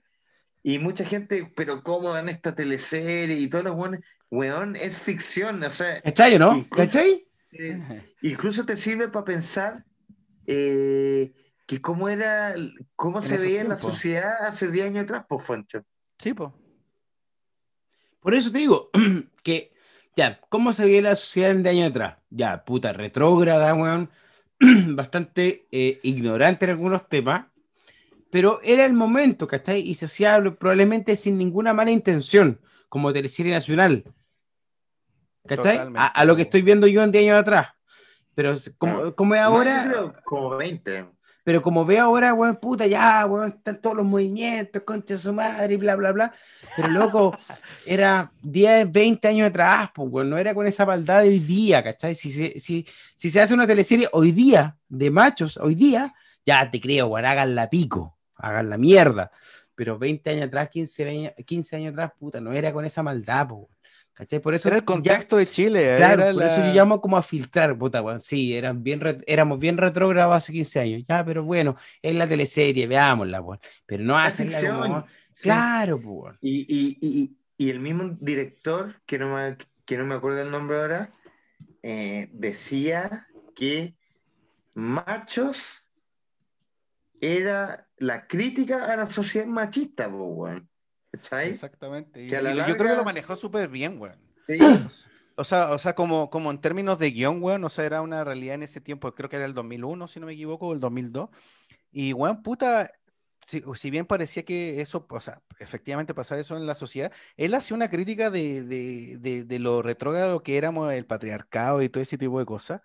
y 0.66 0.80
mucha 0.80 1.04
gente, 1.04 1.52
pero 1.54 1.84
¿cómo 1.84 2.12
dan 2.12 2.28
esta 2.28 2.56
teleserie? 2.56 3.38
Y 3.38 3.48
todos 3.48 3.66
los 3.66 3.76
buenos, 3.76 4.00
weón, 4.32 4.74
es 4.74 5.00
ficción, 5.00 5.62
o 5.62 5.70
sea. 5.70 6.02
¿Cachai 6.02 6.40
no? 6.40 6.66
¿Cachai? 6.70 7.24
Eh, 7.52 8.14
incluso 8.22 8.66
te 8.66 8.76
sirve 8.76 9.06
para 9.06 9.24
pensar 9.24 9.84
eh, 10.44 11.32
que 11.68 11.80
cómo 11.80 12.08
era, 12.08 12.52
cómo 12.96 13.22
se 13.22 13.38
veía 13.38 13.60
en 13.60 13.68
la 13.68 13.80
sociedad 13.80 14.32
hace 14.40 14.68
10 14.68 14.86
años 14.86 15.04
atrás, 15.04 15.24
pues, 15.28 15.44
Foncho. 15.44 15.84
Sí, 16.18 16.34
pues. 16.34 16.50
Por 18.18 18.34
eso 18.34 18.50
te 18.50 18.58
digo 18.58 18.90
que, 19.44 19.72
ya, 20.16 20.40
¿cómo 20.48 20.72
se 20.72 20.84
veía 20.84 21.02
la 21.02 21.14
sociedad 21.14 21.52
en 21.52 21.62
10 21.62 21.76
años 21.76 21.90
atrás? 21.90 22.16
Ya, 22.28 22.64
puta, 22.64 22.92
retrógrada, 22.92 23.72
weón, 23.72 24.10
bastante 24.58 25.68
eh, 25.70 26.00
ignorante 26.02 26.64
en 26.64 26.72
algunos 26.72 27.08
temas 27.08 27.46
pero 28.36 28.60
era 28.62 28.84
el 28.84 28.92
momento, 28.92 29.46
¿cachai? 29.46 29.80
Y 29.80 29.94
se 29.94 30.04
hacía 30.04 30.38
probablemente 30.58 31.16
sin 31.16 31.38
ninguna 31.38 31.72
mala 31.72 31.90
intención, 31.90 32.60
como 32.90 33.10
teleserie 33.10 33.50
nacional. 33.50 34.04
¿Cachai? 35.46 35.78
A, 35.94 36.22
lo 36.26 36.36
que 36.36 36.42
estoy 36.42 36.60
viendo 36.60 36.86
yo 36.86 37.02
en 37.02 37.12
10 37.12 37.24
años 37.24 37.40
atrás. 37.40 37.68
Pero 38.34 38.54
como, 38.76 38.98
ah. 38.98 39.16
como 39.16 39.34
es 39.34 39.40
ahora. 39.40 40.22
Como 40.22 40.54
20. 40.54 41.06
Pero 41.44 41.62
como 41.62 41.86
ve 41.86 41.98
ahora, 41.98 42.34
weón, 42.34 42.56
puta, 42.56 42.86
ya, 42.86 43.24
weón, 43.24 43.48
están 43.48 43.80
todos 43.80 43.96
los 43.96 44.04
movimientos, 44.04 44.82
concha 44.82 45.16
su 45.16 45.32
madre 45.32 45.72
y 45.72 45.76
bla, 45.78 45.96
bla, 45.96 46.12
bla. 46.12 46.34
Pero 46.76 46.88
loco, 46.88 47.38
era 47.86 48.30
10, 48.42 48.92
20 48.92 49.28
años 49.28 49.48
atrás, 49.48 49.88
pues, 49.94 50.10
weón, 50.10 50.28
no 50.28 50.36
era 50.36 50.52
con 50.52 50.66
esa 50.66 50.84
maldad 50.84 51.22
de 51.22 51.28
hoy 51.28 51.38
día, 51.38 51.82
¿cachai? 51.82 52.14
Si 52.14 52.30
se, 52.30 52.60
si, 52.60 52.86
si 53.14 53.30
se 53.30 53.40
hace 53.40 53.54
una 53.54 53.66
teleserie 53.66 54.10
hoy 54.12 54.30
día, 54.32 54.76
de 54.90 55.10
machos, 55.10 55.56
hoy 55.56 55.74
día, 55.74 56.14
ya 56.44 56.70
te 56.70 56.82
creo, 56.82 57.06
weón, 57.06 57.24
hagan 57.24 57.54
la 57.54 57.70
pico 57.70 58.15
hagan 58.36 58.70
la 58.70 58.78
mierda. 58.78 59.30
Pero 59.74 59.98
20 59.98 60.30
años 60.30 60.46
atrás, 60.46 60.70
15, 60.70 61.34
15 61.44 61.76
años 61.76 61.92
atrás, 61.92 62.12
puta, 62.18 62.40
no 62.40 62.52
era 62.52 62.72
con 62.72 62.84
esa 62.84 63.02
maldad, 63.02 63.48
po, 63.48 63.68
¿cachai? 64.14 64.40
Por 64.40 64.54
eso 64.54 64.68
era 64.68 64.78
el 64.78 64.84
contexto 64.84 65.36
de 65.36 65.46
Chile. 65.46 65.96
Claro, 65.96 66.32
por 66.32 66.42
eso 66.42 66.66
yo 66.66 66.72
llamo 66.72 67.00
como 67.00 67.16
a 67.18 67.22
filtrar, 67.22 67.76
puta, 67.76 68.00
bueno, 68.00 68.18
sí, 68.18 68.56
eran 68.56 68.82
bien 68.82 69.22
éramos 69.26 69.58
bien 69.58 69.76
retrógrados 69.76 70.34
hace 70.34 70.52
15 70.52 70.80
años, 70.80 71.02
ya, 71.06 71.24
pero 71.24 71.44
bueno, 71.44 71.76
es 72.00 72.14
la 72.14 72.26
teleserie, 72.26 72.86
veámosla, 72.86 73.42
pues. 73.42 73.60
pero 73.84 74.02
no 74.02 74.18
hacen 74.18 74.50
la 74.50 74.68
como... 74.68 75.06
Claro, 75.42 76.00
pues. 76.00 76.36
Y, 76.40 76.60
y, 76.62 76.98
y, 77.00 77.36
y, 77.58 77.70
el 77.70 77.78
mismo 77.78 78.16
director, 78.18 78.94
que 79.04 79.18
no 79.18 79.36
me, 79.36 79.56
que 79.84 79.98
no 79.98 80.06
me 80.06 80.14
acuerdo 80.14 80.42
el 80.42 80.50
nombre 80.50 80.78
ahora, 80.78 81.12
eh, 81.82 82.28
decía 82.32 83.28
que 83.54 83.94
machos 84.74 85.84
era 87.20 87.85
la 87.98 88.26
crítica 88.26 88.92
a 88.92 88.96
la 88.96 89.06
sociedad 89.06 89.46
machista, 89.46 90.08
weón. 90.08 90.68
Exactamente. 91.12 92.28
yo 92.28 92.38
creo 92.38 92.76
que 92.76 92.96
lo 92.96 93.04
manejó 93.04 93.36
súper 93.36 93.68
bien, 93.68 94.00
weón. 94.00 94.18
O 95.38 95.44
sea, 95.44 95.72
o 95.72 95.78
sea 95.78 95.94
como, 95.94 96.30
como 96.30 96.50
en 96.50 96.60
términos 96.60 96.98
de 96.98 97.10
guion, 97.10 97.42
weón, 97.42 97.64
o 97.64 97.68
sea, 97.68 97.84
era 97.84 98.00
una 98.00 98.24
realidad 98.24 98.54
en 98.54 98.62
ese 98.62 98.80
tiempo, 98.80 99.14
creo 99.14 99.28
que 99.28 99.36
era 99.36 99.44
el 99.44 99.54
2001, 99.54 100.08
si 100.08 100.20
no 100.20 100.26
me 100.26 100.32
equivoco, 100.32 100.68
o 100.68 100.72
el 100.72 100.80
2002. 100.80 101.28
Y, 101.92 102.12
weón, 102.14 102.42
puta, 102.42 102.90
si, 103.46 103.90
bien 103.90 104.06
parecía 104.06 104.44
que 104.44 104.80
eso, 104.80 105.06
o 105.08 105.20
sea, 105.20 105.42
efectivamente 105.58 106.14
pasaba 106.14 106.40
eso 106.40 106.56
en 106.56 106.66
la 106.66 106.74
sociedad, 106.74 107.12
él 107.36 107.54
hacía 107.54 107.76
una 107.76 107.90
crítica 107.90 108.30
de, 108.30 108.62
de, 108.62 109.44
de, 109.44 109.58
lo 109.58 109.82
retrógrado 109.82 110.42
que 110.42 110.56
éramos 110.56 110.92
el 110.92 111.06
patriarcado 111.06 111.82
y 111.82 111.88
todo 111.88 112.02
ese 112.02 112.18
tipo 112.18 112.38
de 112.38 112.46
cosas. 112.46 112.80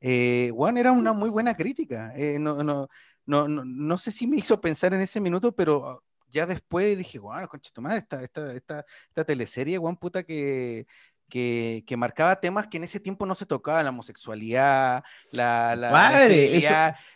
Eh, 0.00 0.52
era 0.76 0.92
una 0.92 1.12
muy 1.12 1.30
buena 1.30 1.56
crítica. 1.56 2.12
Eh, 2.16 2.38
no, 2.38 2.62
no, 2.64 2.88
no, 3.26 3.48
no, 3.48 3.64
no, 3.64 3.98
sé 3.98 4.10
si 4.10 4.26
me 4.26 4.36
hizo 4.36 4.60
pensar 4.60 4.94
en 4.94 5.00
ese 5.00 5.20
minuto, 5.20 5.52
pero 5.52 6.02
ya 6.28 6.46
después 6.46 6.96
dije, 6.96 7.18
guau, 7.18 7.46
concha 7.48 7.70
tu 7.72 7.82
madre, 7.82 7.98
esta, 7.98 8.22
esta, 8.22 8.52
esta, 8.54 8.84
esta 9.08 9.24
teleserie, 9.24 9.78
guau, 9.78 9.96
puta, 9.98 10.22
que, 10.22 10.86
que, 11.28 11.84
que, 11.86 11.96
marcaba 11.96 12.40
temas 12.40 12.66
que 12.66 12.78
en 12.78 12.84
ese 12.84 13.00
tiempo 13.00 13.26
no 13.26 13.34
se 13.34 13.46
tocaban, 13.46 13.84
la 13.84 13.90
homosexualidad, 13.90 15.04
la, 15.30 15.76
la, 15.76 15.90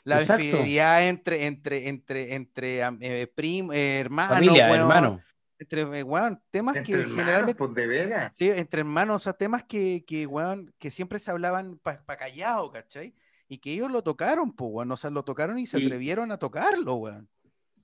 la 0.04 0.22
infidelidad, 0.22 1.06
entre, 1.06 1.46
entre, 1.46 1.88
entre, 1.88 2.34
entre 2.34 2.80
eh, 3.00 3.32
eh, 3.36 4.00
hermanos, 4.00 4.34
Familia, 4.34 4.74
hermano. 4.74 5.22
Entre, 5.58 5.82
eh, 5.82 6.04
temas 6.50 6.76
que 6.76 7.04
generalmente. 7.04 7.54
Pues, 7.54 7.74
de 7.74 8.30
Sí, 8.32 8.50
entre 8.50 8.80
hermanos, 8.80 9.16
o 9.16 9.24
sea, 9.24 9.32
temas 9.32 9.64
que, 9.64 10.04
que, 10.06 10.28
que 10.78 10.90
siempre 10.90 11.18
se 11.18 11.30
hablaban 11.30 11.78
para 11.78 12.04
pa 12.04 12.16
callado, 12.16 12.70
¿cachai? 12.70 13.14
Y 13.48 13.59
que 13.59 13.73
ellos 13.73 13.90
lo 13.90 14.02
tocaron, 14.02 14.52
pues, 14.52 14.70
weón. 14.73 14.93
O 14.93 14.97
sea, 14.97 15.10
lo 15.10 15.24
tocaron 15.24 15.59
y 15.59 15.66
se 15.66 15.78
atrevieron 15.78 16.32
a 16.32 16.39
tocarlo, 16.39 16.94
weón. 16.94 17.28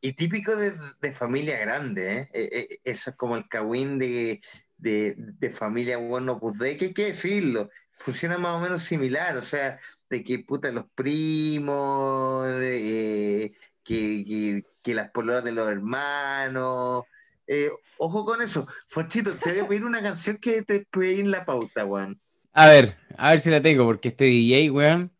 Y 0.00 0.14
típico 0.14 0.56
de, 0.56 0.74
de 1.00 1.12
familia 1.12 1.58
grande, 1.58 2.18
¿eh? 2.18 2.30
eh, 2.32 2.48
eh 2.52 2.80
eso 2.82 3.10
es 3.10 3.16
como 3.16 3.36
el 3.36 3.46
cagüín 3.48 3.98
de, 3.98 4.40
de, 4.76 5.14
de 5.16 5.50
familia, 5.50 5.96
bueno, 5.96 6.40
pues 6.40 6.58
de 6.58 6.76
que 6.76 6.86
hay 6.86 6.92
que 6.92 7.06
decirlo. 7.06 7.70
Funciona 7.96 8.36
más 8.36 8.56
o 8.56 8.60
menos 8.60 8.82
similar, 8.82 9.36
o 9.36 9.42
sea, 9.42 9.78
de 10.10 10.24
que 10.24 10.40
puta 10.40 10.72
los 10.72 10.86
primos, 10.96 12.44
que, 12.48 13.52
que, 13.84 14.64
que, 14.82 14.94
las 14.94 15.10
pololas 15.10 15.44
de 15.44 15.52
los 15.52 15.68
hermanos. 15.70 17.04
Eh, 17.46 17.70
ojo 17.98 18.24
con 18.24 18.42
eso. 18.42 18.66
Fonchito, 18.88 19.36
te 19.36 19.52
voy 19.52 19.60
a 19.60 19.68
pedir 19.68 19.84
una 19.84 20.02
canción 20.02 20.36
que 20.38 20.62
te 20.62 20.84
pedir 20.90 21.20
en 21.20 21.30
la 21.30 21.44
pauta, 21.44 21.84
weón. 21.84 22.20
A 22.52 22.66
ver, 22.66 22.98
a 23.16 23.30
ver 23.30 23.40
si 23.40 23.50
la 23.50 23.62
tengo, 23.62 23.84
porque 23.84 24.08
este 24.08 24.24
DJ, 24.24 24.70
weón, 24.72 25.12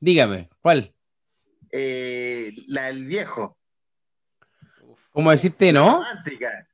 Dígame, 0.00 0.48
¿cuál? 0.62 0.94
Eh, 1.72 2.52
la 2.66 2.86
del 2.86 3.04
viejo. 3.06 3.56
¿Cómo 5.12 5.30
decirte 5.30 5.72
no? 5.72 5.98
Romántica. 5.98 6.66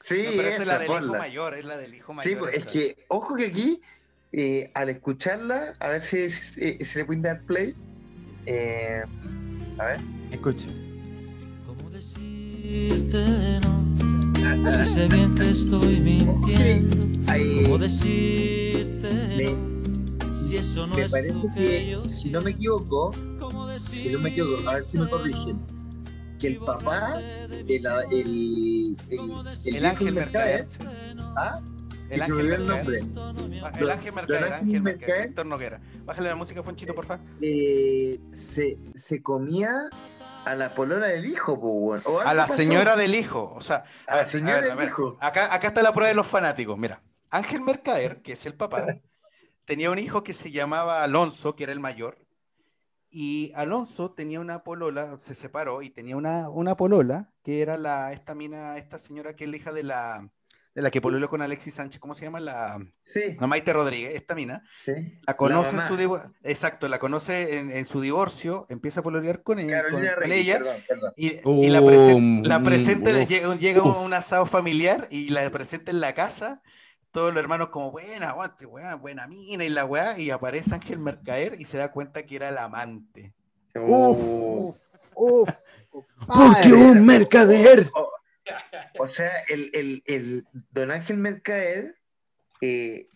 Sí, 0.00 0.22
No, 0.24 0.30
pero 0.36 0.48
esa 0.48 0.62
es 0.62 0.68
la 0.68 0.78
del 0.78 0.90
hijo 0.90 1.16
mayor, 1.16 1.54
es 1.58 1.64
la 1.64 1.76
del 1.76 1.94
hijo 1.94 2.12
Sí, 2.12 2.16
mayor. 2.16 2.38
pues, 2.38 2.54
es 2.56 2.66
que, 2.66 3.04
ojo 3.08 3.36
que 3.36 3.46
aquí, 3.46 3.80
eh, 4.32 4.70
al 4.74 4.88
escucharla, 4.88 5.74
a 5.78 5.88
ver 5.88 6.00
si, 6.00 6.30
si, 6.30 6.78
si 6.84 6.98
le 6.98 7.04
pueden 7.04 7.22
dar 7.22 7.42
play. 7.42 7.74
eh, 8.46 9.02
a 9.78 9.84
ver. 9.84 10.00
Escucha. 10.30 10.68
¿Cómo 11.66 11.90
decirte 11.90 13.18
no? 13.62 13.80
Si 14.84 14.92
sé 14.94 15.08
bien 15.08 15.34
que 15.34 15.50
estoy 15.50 16.00
mintiendo. 16.00 16.96
¿Cómo 17.64 17.78
decirte 17.78 19.12
no? 19.44 19.79
Si 20.50 20.56
eso 20.56 20.86
no 20.86 20.96
me 20.96 21.02
es 21.02 21.10
parece 21.12 21.36
que 21.54 21.74
que, 21.74 21.90
yo 21.90 22.04
si 22.06 22.28
no 22.30 22.40
me 22.42 22.50
equivoco, 22.50 23.10
¿Cómo 23.38 23.78
si 23.78 24.08
no 24.08 24.18
me 24.18 24.30
equivoco, 24.30 24.68
a 24.68 24.74
ver 24.74 24.86
si 24.90 24.98
me 24.98 25.08
corrigen, 25.08 25.60
que 26.40 26.46
el 26.48 26.58
papá, 26.58 27.20
el, 27.20 27.52
el, 27.52 27.86
el, 28.10 28.96
el, 29.10 29.76
El 29.76 29.86
Ángel 29.86 30.14
Mercader. 30.14 30.66
¿ah? 31.36 31.60
El 32.08 32.22
se 32.22 32.22
Ángel 32.24 32.36
olvidó 32.52 32.54
el 32.56 32.64
Mercader. 32.66 33.02
nombre. 33.14 33.80
El 33.80 33.90
Ángel 33.90 34.12
Mercader, 34.12 34.52
Ángel 34.54 34.82
Mercader. 34.82 35.24
Héctor 35.26 35.46
Noguera. 35.46 35.80
Bájale 36.04 36.28
la 36.30 36.34
música, 36.34 36.62
Fonchito, 36.64 36.94
por 36.94 37.06
favor. 37.06 37.24
eh, 37.40 38.18
se, 38.32 38.78
se 38.94 39.22
comía 39.22 39.72
a 40.44 40.54
la 40.56 40.74
polola 40.74 41.06
del 41.06 41.26
hijo, 41.26 41.60
pues, 41.60 42.02
A 42.24 42.34
la 42.34 42.42
pasó. 42.44 42.56
señora 42.56 42.96
del 42.96 43.14
hijo. 43.14 43.52
O 43.54 43.60
sea, 43.60 43.84
a 44.08 44.16
ver, 44.16 44.32
señora 44.32 44.56
a 44.58 44.60
ver, 44.62 44.70
a 44.72 44.74
ver. 44.74 44.88
hijo. 44.88 45.16
Acá, 45.20 45.54
acá 45.54 45.68
está 45.68 45.82
la 45.82 45.92
prueba 45.92 46.08
de 46.08 46.14
los 46.14 46.26
fanáticos. 46.26 46.76
Mira, 46.76 47.02
Ángel 47.30 47.60
Mercader, 47.60 48.20
que 48.22 48.32
es 48.32 48.44
el 48.46 48.54
papá, 48.54 48.86
tenía 49.70 49.88
un 49.92 50.00
hijo 50.00 50.24
que 50.24 50.34
se 50.34 50.50
llamaba 50.50 51.04
Alonso, 51.04 51.54
que 51.54 51.62
era 51.62 51.72
el 51.72 51.78
mayor. 51.78 52.18
Y 53.08 53.52
Alonso 53.54 54.10
tenía 54.10 54.40
una 54.40 54.64
polola, 54.64 55.16
se 55.20 55.36
separó 55.36 55.80
y 55.82 55.90
tenía 55.90 56.16
una, 56.16 56.48
una 56.48 56.76
polola, 56.76 57.32
que 57.44 57.62
era 57.62 57.76
la, 57.76 58.10
esta 58.10 58.34
mina, 58.34 58.76
esta 58.78 58.98
señora 58.98 59.36
que 59.36 59.44
es 59.44 59.50
la 59.50 59.56
hija 59.58 59.72
de 59.72 59.84
la, 59.84 60.28
de 60.74 60.82
la 60.82 60.90
que 60.90 61.00
pololeó 61.00 61.28
con 61.28 61.40
Alexis 61.40 61.74
Sánchez, 61.74 62.00
¿cómo 62.00 62.14
se 62.14 62.24
llama? 62.24 62.40
La, 62.40 62.78
Sí, 63.14 63.36
la 63.40 63.46
Maite 63.48 63.72
Rodríguez, 63.72 64.14
esta 64.14 64.34
mina. 64.36 64.62
sí. 64.84 64.92
La 65.26 65.36
conoce 65.36 65.70
en 65.70 65.76
mamá. 65.76 65.88
su 65.88 65.96
divorcio, 65.96 66.32
exacto, 66.42 66.88
la 66.88 66.98
conoce 67.00 67.58
en, 67.58 67.70
en 67.72 67.84
su 67.84 68.00
divorcio, 68.00 68.66
empieza 68.68 69.00
a 69.00 69.02
pololear 69.04 69.42
con, 69.44 69.58
ella- 69.60 69.82
con- 69.88 70.04
Reyes, 70.04 70.46
ella 70.46 70.58
perdón, 70.58 70.76
perdón. 70.88 71.12
y, 71.16 71.26
y 71.66 71.68
la, 71.70 71.80
Um, 71.80 71.88
presen- 71.88 72.44
la 72.46 72.62
presenta, 72.62 73.10
uf, 73.10 73.28
llega, 73.28 73.54
llega 73.56 73.82
uf. 73.84 73.98
un 74.04 74.14
asado 74.14 74.46
familiar 74.46 75.06
y 75.10 75.30
la 75.30 75.48
presenta 75.50 75.90
en 75.92 76.00
la 76.00 76.12
casa, 76.14 76.60
todos 77.10 77.32
los 77.32 77.42
hermanos 77.42 77.68
como, 77.68 77.90
buena, 77.90 78.30
aguante, 78.30 78.66
buena, 78.66 78.94
buena 78.94 79.26
mina 79.26 79.64
y 79.64 79.68
la 79.68 79.84
weá, 79.84 80.18
y 80.18 80.30
aparece 80.30 80.74
Ángel 80.74 80.98
Mercader 80.98 81.60
y 81.60 81.64
se 81.64 81.78
da 81.78 81.90
cuenta 81.90 82.24
que 82.24 82.36
era 82.36 82.48
el 82.48 82.58
amante. 82.58 83.34
Uh, 83.74 84.68
uf, 84.68 84.76
uf. 85.14 85.48
Porque 86.26 86.72
un 86.72 87.04
mercader. 87.04 87.90
O 88.98 89.08
sea, 89.14 89.30
el, 89.48 89.70
el, 89.74 90.02
el 90.06 90.46
Don 90.70 90.90
Ángel 90.90 91.16
Mercader 91.16 91.96
eh, 92.60 93.08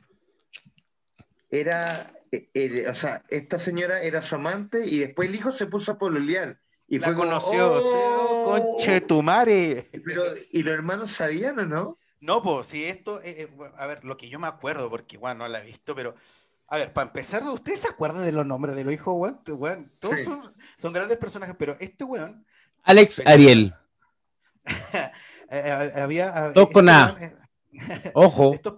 era, 1.51 2.13
eh, 2.33 2.87
o 2.89 2.95
sea, 2.95 3.25
esta 3.29 3.59
señora 3.59 4.01
era 4.03 4.23
su 4.23 4.37
amante 4.37 4.85
y 4.87 4.99
después 4.99 5.29
el 5.29 5.35
hijo 5.35 5.53
se 5.53 5.67
puso 5.67 5.93
a 5.93 5.99
pololear. 5.99 6.59
Y 6.87 6.99
la 6.99 7.07
fue 7.07 7.17
como, 7.17 7.29
conoció, 7.29 7.73
o 7.73 7.81
sea, 7.81 8.17
"Oh". 8.19 8.43
conche 8.43 9.01
tu 9.01 9.23
madre. 9.23 9.89
Pero, 10.05 10.25
¿y 10.51 10.63
los 10.63 10.75
hermanos 10.75 11.13
sabían 11.13 11.59
o 11.59 11.65
no? 11.65 11.99
No, 12.25 12.43
pues, 12.43 12.69
si 12.69 12.85
esto, 12.85 13.21
eh, 13.21 13.43
eh, 13.43 13.51
a 13.77 13.87
ver, 13.87 14.03
lo 14.03 14.17
que 14.17 14.31
yo 14.31 14.39
me 14.39 14.47
acuerdo, 14.47 14.89
porque, 14.89 15.19
bueno, 15.19 15.41
no 15.41 15.49
la 15.49 15.61
he 15.61 15.67
visto, 15.67 15.95
pero, 15.95 16.15
a 16.69 16.79
ver, 16.79 16.91
para 16.95 17.09
empezar, 17.09 17.43
¿ustedes 17.43 17.81
se 17.83 17.89
acuerdan 17.89 18.25
de 18.25 18.33
los 18.33 18.47
nombres 18.47 18.75
de 18.77 18.83
los 18.85 18.95
hijos, 18.95 19.15
weón? 19.15 19.41
Weón, 19.47 19.93
Todos 19.99 20.17
Sí. 20.17 20.25
son, 20.25 20.41
son 20.79 20.93
grandes 20.95 21.19
personajes, 21.19 21.55
pero 21.59 21.77
este 21.81 22.03
weón, 22.05 22.47
Alex 22.83 23.17
Pero- 23.19 23.31
Ariel. 23.31 23.75
eh, 24.95 25.11
eh, 25.51 26.01
había... 26.01 26.53
Todos 26.55 26.71
con 26.71 26.89
este 26.89 26.99
A. 26.99 27.15
weón, 27.15 27.23
eh, 27.23 27.37
Ojo. 28.15 28.55
estos- 28.55 28.75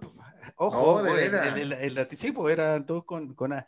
ojo, 0.57 0.81
Oh, 0.95 1.03
¿de 1.03 1.11
weón, 1.11 1.35
el, 1.47 1.57
el- 1.59 1.73
el 1.73 1.97
anticipo 1.97 2.49
eran 2.49 2.85
todos 2.85 3.05
con, 3.05 3.33
con 3.33 3.53
A. 3.53 3.65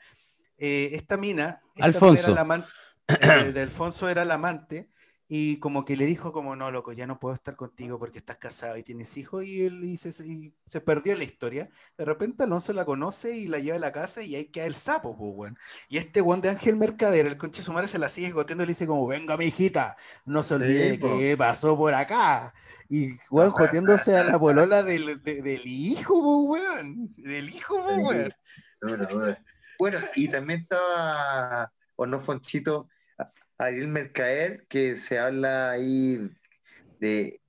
Eh, 0.58 0.90
esta 0.94 1.16
mina, 1.16 1.62
esta 1.74 1.76
mina 1.76 1.86
Alfonso. 1.86 2.32
era 2.32 2.36
la 2.36 2.42
aman- 2.42 2.66
eh, 3.08 3.52
de 3.54 3.62
Alfonso 3.62 4.10
era 4.10 4.26
la 4.26 4.34
amante, 4.34 4.90
y 5.32 5.60
como 5.60 5.86
que 5.86 5.96
le 5.96 6.08
dijo 6.08 6.34
como, 6.34 6.56
no, 6.56 6.72
loco, 6.72 6.92
ya 6.92 7.06
no 7.06 7.20
puedo 7.20 7.36
estar 7.36 7.56
contigo 7.56 8.00
porque 8.00 8.18
estás 8.18 8.38
casado 8.38 8.76
y 8.78 8.84
tienes 8.84 9.16
hijos, 9.16 9.44
y 9.44 9.64
él 9.64 9.84
y 9.84 9.96
se, 9.98 10.10
y 10.26 10.56
se 10.66 10.82
perdió 10.82 11.16
la 11.16 11.24
historia. 11.24 11.70
De 12.00 12.04
repente 12.04 12.44
Alonso 12.44 12.74
la 12.74 12.84
conoce 12.84 13.38
y 13.38 13.48
la 13.48 13.60
lleva 13.60 13.78
a 13.78 13.80
la 13.80 13.92
casa 13.92 14.24
y 14.24 14.36
ahí 14.36 14.46
queda 14.46 14.66
el 14.66 14.74
sapo, 14.74 15.16
pues, 15.16 15.32
weón. 15.36 15.58
Y 15.88 16.00
este 16.00 16.22
weón 16.22 16.42
de 16.42 16.50
Ángel 16.50 16.76
Mercader, 16.78 17.28
el 17.28 17.38
conche 17.38 17.62
su 17.62 17.72
madre 17.72 17.88
se 17.88 18.00
la 18.00 18.10
sigue 18.10 18.32
goteando 18.32 18.64
y 18.64 18.68
le 18.68 18.72
dice 18.72 18.88
como, 18.88 19.06
venga 19.06 19.38
mi 19.38 19.46
hijita, 19.46 19.96
no 20.26 20.42
se 20.42 20.56
olvide 20.56 20.92
Sí, 20.94 20.98
po. 20.98 21.16
que 21.20 21.38
pasó 21.38 21.78
por 21.78 21.94
acá. 21.94 22.52
Y 22.90 23.10
weón 23.30 23.52
joteándose 23.52 24.18
a 24.18 24.24
la 24.24 24.40
polola 24.40 24.82
del, 24.82 25.22
de- 25.22 25.44
del 25.44 25.62
hijo, 25.64 26.48
pues, 26.48 26.64
weón. 26.64 27.14
Del 27.18 27.50
hijo, 27.50 27.76
pues, 27.84 27.96
Sí. 27.96 28.02
weón. 28.02 28.34
No, 28.82 28.98
no, 28.98 29.28
no. 29.28 29.38
Bueno, 29.78 30.00
y 30.16 30.28
también 30.28 30.62
estaba, 30.62 31.72
o 31.96 32.06
no, 32.08 32.20
Fonchito, 32.20 32.90
Ariel 33.60 33.88
Mercader, 33.88 34.66
que 34.68 34.98
se 34.98 35.20
habla 35.20 35.70
ahí 35.70 36.30
de, 37.00 37.42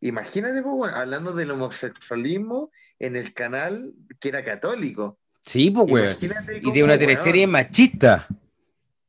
imagínate, 0.00 0.62
pues, 0.62 0.74
bueno, 0.74 0.96
hablando 0.96 1.32
del 1.32 1.50
homosexualismo 1.50 2.72
en 2.98 3.16
el 3.16 3.32
canal 3.34 3.92
que 4.18 4.30
era 4.30 4.42
católico. 4.42 5.18
Sí, 5.42 5.70
pues. 5.70 6.16
Imagínate 6.20 6.60
Y 6.62 6.72
de 6.72 6.82
una 6.82 6.98
teleserie 6.98 7.46
machista. 7.46 8.26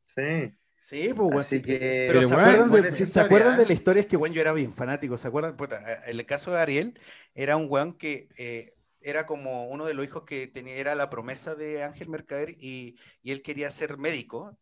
Sí. 0.05 0.53
Sí, 0.77 1.13
pues, 1.15 1.29
weón. 1.29 1.41
Así 1.41 1.57
sí. 1.57 1.61
que, 1.61 2.07
Pero, 2.09 2.21
Pero, 2.21 2.27
¿se, 2.27 2.33
acuerdan 2.33 2.71
de, 2.71 3.07
¿se 3.07 3.19
acuerdan 3.19 3.57
de 3.57 3.65
la 3.65 3.73
historia? 3.73 4.01
Es 4.01 4.07
que, 4.07 4.17
weón, 4.17 4.33
yo 4.33 4.41
era 4.41 4.53
bien 4.53 4.73
fanático. 4.73 5.17
¿Se 5.17 5.27
acuerdan? 5.27 5.55
Puta, 5.55 5.79
eh, 5.93 5.99
el 6.07 6.25
caso 6.25 6.51
de 6.51 6.59
Ariel 6.59 6.99
era 7.35 7.57
un 7.57 7.67
weón 7.69 7.93
que 7.93 8.27
eh, 8.37 8.73
era 9.01 9.25
como 9.25 9.69
uno 9.69 9.85
de 9.85 9.93
los 9.93 10.05
hijos 10.05 10.23
que 10.23 10.47
tenía, 10.47 10.75
era 10.75 10.95
la 10.95 11.09
promesa 11.09 11.55
de 11.55 11.83
Ángel 11.83 12.09
Mercader 12.09 12.55
y, 12.59 12.97
y 13.21 13.31
él 13.31 13.41
quería 13.41 13.69
ser 13.71 13.97
médico, 13.97 14.57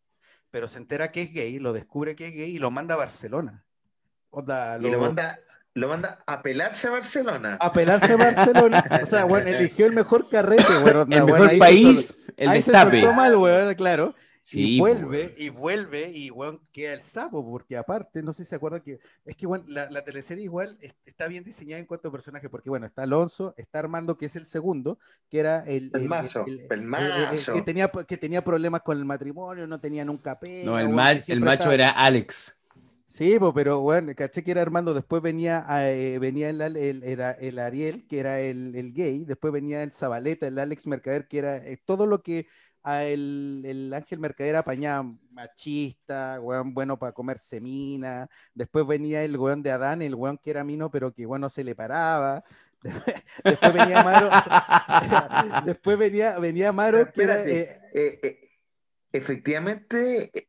pero 0.50 0.68
se 0.68 0.78
entera 0.78 1.10
que 1.12 1.22
es 1.22 1.32
gay, 1.32 1.58
lo 1.58 1.72
descubre 1.72 2.14
que 2.16 2.28
es 2.28 2.34
gay 2.34 2.50
y 2.54 2.58
lo 2.58 2.70
manda 2.70 2.94
a 2.94 2.98
Barcelona. 2.98 3.64
Onda, 4.30 4.78
Y 4.80 4.90
lo 4.90 5.00
manda, 5.00 5.38
lo 5.74 5.88
manda 5.88 6.18
a 6.26 6.42
pelarse 6.42 6.88
a 6.88 6.90
Barcelona. 6.92 7.56
a 7.60 7.72
pelarse 7.72 8.12
a 8.12 8.16
Barcelona. 8.16 8.84
O 9.02 9.06
sea, 9.06 9.24
weón, 9.26 9.48
eligió 9.48 9.86
el 9.86 9.92
mejor 9.92 10.28
carrete, 10.28 10.64
weón. 10.84 10.96
onda, 10.98 11.16
El 11.16 11.24
mejor 11.24 11.48
ahí 11.48 11.56
se 11.56 11.58
país, 11.58 12.26
el 12.36 12.48
ahí 12.48 12.62
se 12.62 12.72
soltó 12.72 13.12
mal, 13.12 13.36
weón, 13.36 13.74
claro. 13.74 14.14
Sí, 14.50 14.76
y 14.76 14.78
pues, 14.80 14.98
vuelve, 15.02 15.34
y 15.36 15.50
vuelve, 15.50 16.10
y 16.10 16.30
weón, 16.30 16.58
queda 16.72 16.94
el 16.94 17.02
sapo, 17.02 17.44
porque 17.44 17.76
aparte, 17.76 18.22
no 18.22 18.32
sé 18.32 18.44
si 18.44 18.48
se 18.48 18.56
acuerdan 18.56 18.80
que, 18.80 18.98
es 19.26 19.36
que 19.36 19.46
weón, 19.46 19.62
la, 19.68 19.90
la 19.90 20.02
teleserie 20.04 20.44
igual 20.44 20.78
es- 20.80 20.94
está 21.04 21.26
bien 21.28 21.44
diseñada 21.44 21.80
en 21.80 21.84
cuanto 21.84 22.08
a 22.08 22.12
personajes, 22.12 22.48
porque 22.48 22.70
bueno, 22.70 22.86
está 22.86 23.02
Alonso, 23.02 23.52
está 23.58 23.80
Armando, 23.80 24.16
que 24.16 24.24
es 24.24 24.36
el 24.36 24.46
segundo, 24.46 24.98
que 25.28 25.40
era 25.40 25.64
el, 25.66 25.90
El 25.92 26.08
mazo, 26.08 26.46
el 26.46 26.66
el- 26.70 26.82
mazo. 26.86 27.52
que, 27.52 27.60
tenía, 27.60 27.88
que 27.88 28.16
tenía 28.16 28.42
problemas 28.42 28.80
con 28.80 28.96
el 28.96 29.04
matrimonio, 29.04 29.66
no 29.66 29.78
tenía 29.80 30.06
nunca 30.06 30.40
pena. 30.40 30.70
No, 30.70 30.78
el, 30.78 30.88
mal- 30.88 31.22
el 31.28 31.40
macho 31.40 31.64
estaba- 31.64 31.74
era 31.74 31.90
Alex. 31.90 32.54
Sí, 33.04 33.38
po, 33.38 33.52
pero 33.52 33.80
bueno, 33.80 34.12
caché 34.14 34.44
que 34.44 34.50
era 34.52 34.62
Armando, 34.62 34.94
después 34.94 35.20
venía, 35.22 35.64
eh, 35.90 36.18
venía 36.20 36.50
el, 36.50 36.60
el- 36.60 37.02
era 37.02 37.32
el 37.32 37.58
Ariel, 37.58 38.06
que 38.06 38.20
era 38.20 38.40
el, 38.40 38.74
el 38.74 38.92
gay, 38.92 39.24
después 39.24 39.52
venía 39.52 39.82
el 39.82 39.92
Zabaleta, 39.92 40.46
el 40.46 40.58
Alex 40.58 40.86
Mercader, 40.86 41.26
que 41.26 41.38
era 41.38 41.56
eh, 41.56 41.78
todo 41.84 42.06
lo 42.06 42.22
que 42.22 42.46
a 42.88 43.04
el, 43.04 43.62
el 43.66 43.92
Ángel 43.92 44.18
Mercader 44.18 44.56
apañaba 44.56 45.12
machista, 45.30 46.40
weón 46.40 46.72
bueno 46.72 46.98
para 46.98 47.12
comer 47.12 47.38
semina, 47.38 48.28
después 48.54 48.86
venía 48.86 49.22
el 49.24 49.36
weón 49.36 49.62
de 49.62 49.70
Adán, 49.70 50.00
el 50.02 50.14
weón 50.14 50.38
que 50.38 50.50
era 50.50 50.64
mino, 50.64 50.90
pero 50.90 51.12
que 51.12 51.26
bueno 51.26 51.48
se 51.50 51.64
le 51.64 51.74
paraba. 51.74 52.42
Después 53.44 53.72
venía 53.74 54.04
Maro, 54.04 54.30
después 55.66 55.98
venía, 55.98 56.38
venía 56.38 56.72
Maro, 56.72 57.10
que 57.12 57.22
era, 57.24 57.44
eh, 57.44 57.82
Eh, 57.92 58.20
eh, 58.22 58.50
efectivamente, 59.10 60.48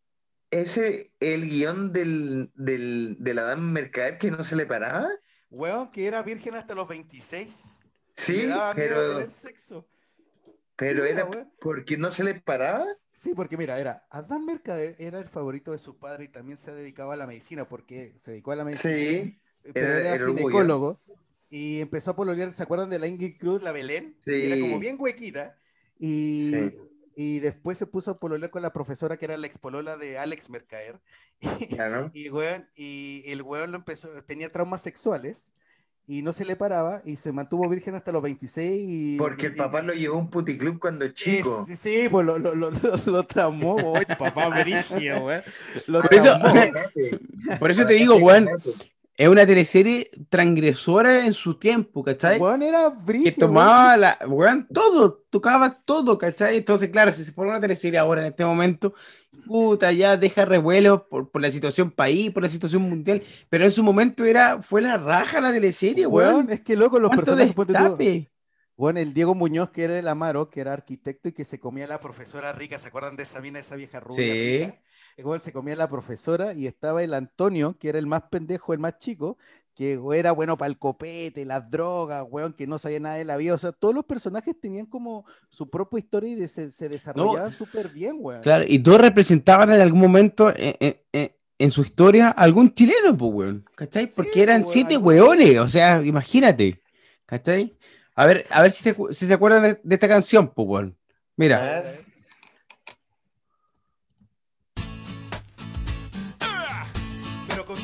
ese 0.52 1.12
el 1.20 1.50
guion 1.50 1.92
del, 1.92 2.52
del, 2.54 3.18
del 3.20 3.40
Adán 3.40 3.74
Mercader 3.74 4.20
que 4.20 4.30
no 4.30 4.44
se 4.44 4.56
le 4.56 4.68
paraba. 4.68 5.10
weón 5.50 5.90
que 5.90 6.06
era 6.06 6.22
virgen 6.22 6.54
hasta 6.56 6.76
los 6.76 6.88
26. 6.88 7.66
y 8.16 8.22
Sí, 8.22 8.34
le 8.44 8.48
daba 8.48 8.76
miedo 8.76 8.96
pero, 9.00 9.14
tener 9.16 9.30
sexo. 9.32 9.88
Pero 10.80 11.04
Sí, 11.06 11.12
era 11.12 11.26
weón. 11.26 11.52
porque 11.62 11.98
no 11.98 12.12
se 12.12 12.24
le 12.24 12.36
paraba. 12.42 12.86
Sí, 13.14 13.34
porque 13.36 13.58
mira, 13.58 13.78
era 13.80 14.08
Adán 14.10 14.46
Mercader 14.46 14.96
era 14.98 15.20
el 15.20 15.28
favorito 15.28 15.72
de 15.74 15.78
su 15.80 15.98
padre 15.98 16.24
y 16.26 16.28
también 16.30 16.58
se 16.58 16.72
dedicaba 16.74 17.14
a 17.16 17.18
la 17.18 17.28
medicina 17.28 17.68
porque 17.68 18.14
se 18.18 18.32
dedicó 18.32 18.52
a 18.54 18.56
la 18.56 18.64
medicina, 18.64 18.94
Sí, 18.98 19.40
pero 19.74 19.86
era- 19.88 20.16
era, 20.16 20.24
orgullo. 20.26 20.38
ginecólogo 20.48 21.02
y 21.50 21.82
empezó 21.82 22.12
a 22.12 22.16
pololear, 22.16 22.54
¿se 22.54 22.64
acuerdan 22.64 22.90
de 22.90 23.00
la 23.00 23.08
Ingrid 23.08 23.38
Cruz, 23.38 23.62
la 23.62 23.72
Belén? 23.74 24.18
Que 24.24 24.46
Era 24.48 24.56
como 24.60 24.76
Sí. 24.76 24.80
bien 24.80 24.96
huequita 25.00 25.58
y, 25.98 26.52
Sí. 26.54 26.78
y 27.16 27.40
después 27.40 27.78
se 27.78 27.86
puso 27.86 28.12
a 28.12 28.20
pololear 28.20 28.50
con 28.52 28.62
la 28.62 28.72
profesora 28.72 29.18
que 29.18 29.26
era 29.26 29.36
la 29.38 29.48
expolola 29.48 29.98
de 29.98 30.18
Alex 30.18 30.50
Mercader 30.50 31.02
y, 31.42 31.48
claro. 31.84 32.12
y, 32.14 32.30
weón, 32.30 32.70
y 32.78 33.24
el 33.26 33.42
weón 33.42 33.72
lo 33.72 33.78
empezó, 33.80 34.24
tenía 34.24 34.52
traumas 34.52 34.82
sexuales 34.82 35.52
y 36.12 36.24
no 36.24 36.34
se 36.34 36.44
le 36.44 36.56
paraba 36.56 37.04
y 37.06 37.18
se 37.18 37.32
mantuvo 37.32 37.70
virgen 37.70 37.94
hasta 37.94 38.12
los 38.12 38.24
26 38.24 38.84
y... 38.88 39.18
Porque 39.20 39.46
el 39.46 39.54
y- 39.54 39.58
papá 39.58 39.84
lo 39.84 39.94
llevó 39.94 40.16
a 40.16 40.20
un 40.20 40.30
puticlub 40.32 40.80
cuando 40.80 41.08
chico. 41.10 41.68
es- 41.70 41.80
sí, 41.80 42.08
pues 42.10 42.26
lo, 42.26 42.40
lo, 42.40 42.56
lo, 42.56 42.72
lo, 42.72 42.94
lo 43.06 43.24
traumó, 43.24 43.76
güey, 43.76 44.06
papá 44.18 44.50
brigio, 44.50 45.22
güey. 45.22 45.42
Por. 45.86 46.00
Por 47.60 47.70
eso 47.70 47.86
te 47.86 47.94
digo, 47.94 48.16
weón, 48.16 48.50
es 49.20 49.28
una 49.30 49.46
teleserie 49.46 50.10
transgresora 50.30 51.26
en 51.26 51.34
su 51.34 51.60
tiempo, 51.60 52.04
¿cachai? 52.04 52.40
Weón 52.40 52.64
era 52.64 52.90
que 53.22 53.32
brígido. 53.32 53.34
tomaba 53.34 53.98
la, 53.98 54.18
weón, 54.28 54.68
todo, 54.74 55.26
tocaba 55.30 55.72
todo, 55.84 56.18
¿cachai? 56.18 56.58
Entonces, 56.58 56.90
claro, 56.90 57.14
si 57.14 57.24
se 57.26 57.34
pone 57.34 57.50
una 57.52 57.60
teleserie 57.62 58.00
ahora 58.00 58.22
en 58.22 58.28
este 58.28 58.46
momento, 58.46 58.94
puta, 59.46 59.92
ya 59.92 60.18
deja 60.18 60.46
revuelo 60.46 61.08
por, 61.10 61.32
por 61.32 61.42
la 61.42 61.52
situación 61.52 61.92
país, 61.92 62.32
por 62.32 62.44
la 62.44 62.50
situación 62.50 62.84
mundial, 62.84 63.24
pero 63.50 63.66
en 63.66 63.72
su 63.72 63.84
momento 63.84 64.26
era, 64.26 64.62
fue 64.62 64.82
la 64.82 64.98
raja 64.98 65.42
la 65.42 65.52
teleserie, 65.52 66.08
Weón, 66.08 66.36
weón. 66.36 66.52
es 66.52 66.62
que 66.62 66.76
loco, 66.78 67.00
los 67.00 67.12
¿Cuánto 67.12 67.36
personajes. 67.36 67.56
destape? 67.56 68.32
Weón, 68.78 68.98
el 68.98 69.14
Diego 69.14 69.36
Muñoz, 69.36 69.72
que 69.72 69.84
era 69.84 70.00
el 70.00 70.08
Amaro, 70.08 70.50
que 70.50 70.62
era 70.62 70.74
arquitecto 70.74 71.30
y 71.30 71.34
que 71.34 71.46
se 71.46 71.60
comía 71.60 71.88
la 71.88 71.96
La 71.96 72.00
profesora 72.00 72.54
rica, 72.54 72.80
¿se 72.80 72.88
acuerdan 72.88 73.16
de 73.18 73.24
esa 73.24 73.42
mina, 73.42 73.60
esa 73.60 73.76
vieja 73.76 74.00
rubia? 74.00 74.36
Sí. 74.36 74.38
rica? 74.38 74.82
Se 75.40 75.52
comía 75.52 75.76
la 75.76 75.90
profesora 75.90 76.54
y 76.54 76.66
estaba 76.68 77.04
el 77.04 77.14
Antonio, 77.14 77.78
que 77.78 77.90
era 77.90 78.00
el 78.00 78.08
más 78.08 78.24
pendejo, 78.30 78.74
el 78.74 78.80
más 78.80 78.98
chico, 79.00 79.38
que 79.76 80.00
era 80.14 80.32
bueno 80.32 80.58
para 80.58 80.70
el 80.70 80.78
copete, 80.78 81.46
las 81.46 81.70
drogas, 81.70 82.26
weón, 82.30 82.54
que 82.54 82.68
no 82.68 82.78
sabía 82.78 83.00
nada 83.00 83.16
de 83.16 83.26
la 83.26 83.36
vida. 83.38 83.54
O 83.54 83.58
sea, 83.58 83.72
todos 83.72 83.94
los 83.94 84.06
personajes 84.06 84.56
tenían 84.60 84.86
como 84.86 85.26
su 85.50 85.70
propia 85.70 86.00
historia 86.00 86.32
y 86.32 86.36
de- 86.36 86.48
se, 86.48 86.72
se 86.72 86.88
desarrollaban 86.88 87.52
súper 87.52 87.90
bien, 87.90 88.16
weón. 88.20 88.42
Claro, 88.42 88.66
y 88.68 88.80
todos 88.80 89.02
representaban 89.02 89.72
en 89.74 89.82
algún 89.82 90.00
momento 90.00 90.50
en, 90.56 90.76
en- 90.80 90.98
en- 91.12 91.32
en 91.58 91.72
su 91.72 91.82
historia 91.82 92.30
algún 92.30 92.74
chileno, 92.74 93.18
pues, 93.18 93.34
weón, 93.34 93.66
¿cachai? 93.76 94.08
Sí, 94.08 94.14
Porque 94.16 94.42
eran 94.42 94.62
pues, 94.62 94.74
siete 94.74 94.96
weones, 94.98 95.60
o 95.60 95.68
sea, 95.68 96.02
imagínate, 96.02 96.82
¿cachai? 97.26 97.76
A 98.16 98.26
ver, 98.26 98.46
a 98.50 98.62
ver 98.62 98.72
si 98.72 98.84
se, 98.84 98.96
si 99.14 99.28
se 99.28 99.34
acuerdan 99.34 99.64
de, 99.64 99.82
de 99.84 99.96
esta 99.96 100.08
canción, 100.08 100.54
pues, 100.54 100.68
weón. 100.68 100.98
Mira. 101.36 101.84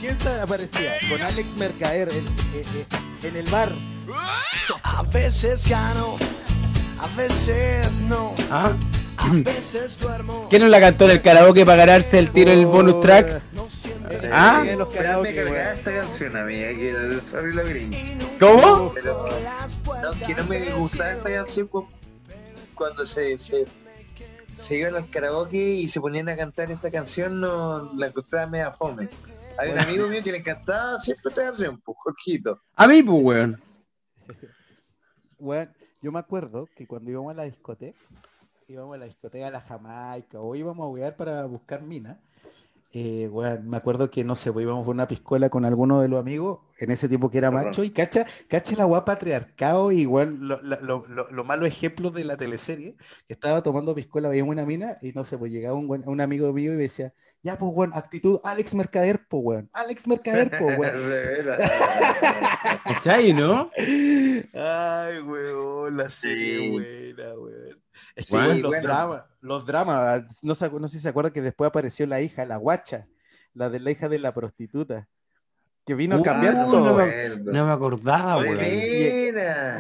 Quién 0.06 0.20
se 0.20 0.30
aparecía? 0.42 0.96
Con 1.10 1.22
Alex 1.22 1.56
Mercader 1.58 2.10
en, 2.10 2.18
en- 2.18 2.26
en- 3.24 3.28
en 3.30 3.36
el 3.38 3.50
bar. 3.52 3.72
A 4.84 5.02
veces 5.04 5.68
gano, 5.68 6.16
a 7.00 7.08
veces 7.18 8.02
no, 8.02 8.36
¿Ah? 8.52 8.72
a 9.18 9.28
veces 9.34 9.98
duermo. 10.00 10.46
¿Quién 10.50 10.62
no 10.62 10.68
la 10.68 10.80
cantó 10.80 11.06
en 11.06 11.12
el 11.12 11.22
karaoke 11.24 11.66
para 11.66 11.78
ganarse 11.78 12.20
el 12.20 12.30
tiro 12.30 12.52
en 12.52 12.60
el 12.60 12.66
bonus 12.68 13.00
track? 13.02 13.42
No 13.54 13.68
siempre 13.70 14.18
Eh, 14.18 14.30
¿Ah? 14.32 14.64
¿Cómo? 18.40 18.92
Pero 18.94 19.28
no, 20.04 20.28
que 20.28 20.36
no 20.36 20.44
me 20.46 20.60
del 20.60 20.76
gustaba 20.76 21.12
esta 21.14 21.30
canción 21.34 21.68
cu- 21.68 21.88
cuando 22.76 23.06
se, 23.08 23.38
se, 23.40 23.66
se 24.52 24.78
iban 24.78 24.96
al 24.96 25.10
karaoke 25.10 25.58
y 25.58 25.88
se 25.88 26.00
ponían 26.00 26.30
a 26.30 26.36
cantar 26.36 26.70
esta 26.70 26.92
canción, 26.92 27.40
no 27.40 27.92
la 27.96 28.08
encontraba 28.08 28.46
media 28.48 28.70
fome. 28.72 29.10
Hay 29.58 29.72
un 29.72 29.80
amigo 29.80 30.08
mío 30.08 30.22
que 30.24 30.32
le 30.32 30.38
encantaba 30.40 30.98
siempre 30.98 31.34
canción, 31.34 31.80
pues, 31.82 31.98
Jorgito. 32.04 32.62
A 32.76 32.88
mí, 32.88 33.02
pues, 33.02 33.24
weón. 33.24 33.62
Weón, 35.40 35.74
yo 36.02 36.12
me 36.12 36.20
acuerdo 36.20 36.68
que 36.76 36.86
cuando 36.88 37.12
íbamos 37.12 37.32
a 37.32 37.36
la 37.36 37.44
discoteca, 37.44 38.00
íbamos 38.68 38.96
a 38.96 38.98
la 38.98 39.06
discoteca 39.06 39.48
a 39.48 39.52
la 39.52 39.62
Jamaica 39.62 40.40
o 40.40 40.56
íbamos 40.56 40.86
a 40.86 40.88
jugar 40.88 41.16
para 41.16 41.46
buscar 41.46 41.82
mina. 41.82 42.20
Eh, 42.98 43.28
weón, 43.30 43.68
me 43.70 43.76
acuerdo 43.76 44.10
que 44.10 44.24
no 44.24 44.38
sé, 44.38 44.54
pues 44.54 44.64
íbamos 44.64 44.86
por 44.86 44.96
una 44.96 45.06
piscola 45.06 45.50
con 45.50 45.66
alguno 45.66 46.00
de 46.02 46.08
los 46.08 46.18
amigos, 46.18 46.60
en 46.80 46.92
ese 46.92 47.10
tiempo 47.10 47.30
que 47.30 47.40
era 47.40 47.50
Ajá. 47.50 47.64
macho, 47.66 47.84
y 47.84 47.90
cacha, 47.90 48.26
cacha 48.48 48.74
la 48.78 48.86
guapa 48.86 49.16
patriarcado, 49.16 49.92
y 49.92 50.00
igual 50.00 50.38
lo, 50.40 50.62
lo, 50.62 50.80
lo, 50.80 51.06
lo- 51.10 51.30
lo 51.30 51.44
malos 51.44 51.68
ejemplos 51.68 52.14
de 52.14 52.24
la 52.24 52.38
teleserie, 52.38 52.96
que 53.28 53.34
estaba 53.34 53.62
tomando 53.62 53.94
piscola, 53.94 54.30
veíamos 54.30 54.54
una 54.54 54.66
mina, 54.66 54.96
y 55.02 55.12
no 55.12 55.26
sé, 55.26 55.38
pues 55.38 55.52
llegaba 55.52 55.76
un, 55.78 55.90
buen- 55.90 56.08
un 56.08 56.22
amigo 56.22 56.54
mío 56.54 56.72
y 56.72 56.78
me 56.78 56.84
decía, 56.84 57.14
ya, 57.44 57.58
pues, 57.60 57.70
weón, 57.76 57.92
actitud 57.94 58.40
Alex 58.46 58.74
Mercader, 58.76 59.26
pues, 59.28 59.44
weón, 59.44 59.70
Alex 59.74 60.08
Mercader, 60.08 60.52
pues, 60.58 60.78
veras. 61.10 61.72
¿Cachai, 62.86 63.34
no? 63.34 63.70
Ay, 63.78 65.20
weón, 65.22 65.98
la 65.98 66.10
serie 66.10 66.60
Sí. 66.60 66.70
buena, 66.70 67.34
weón. 67.38 67.65
Los 68.62 68.70
bueno. 68.72 68.84
dramas, 68.84 69.24
los 69.42 69.66
dramas, 69.66 70.44
no, 70.44 70.56
se 70.56 70.70
no 70.70 70.88
sé 70.88 70.98
si 70.98 71.04
se 71.04 71.10
acuerdan 71.10 71.34
que 71.34 71.42
después 71.42 71.68
apareció 71.68 72.06
la 72.08 72.22
hija, 72.22 72.46
la 72.46 72.58
guacha, 72.58 73.08
la 73.54 73.70
de 73.70 73.80
la 73.80 73.92
hija 73.92 74.10
de 74.10 74.20
la 74.20 74.34
prostituta, 74.34 75.08
que 75.86 75.94
vino 75.96 76.16
a 76.16 76.20
Uh, 76.20 76.24
cambiar 76.24 76.56
no 76.56 76.72
todo. 76.72 76.96
me- 76.96 77.30
No 77.38 77.66
me 77.66 77.72
acordaba, 77.72 78.38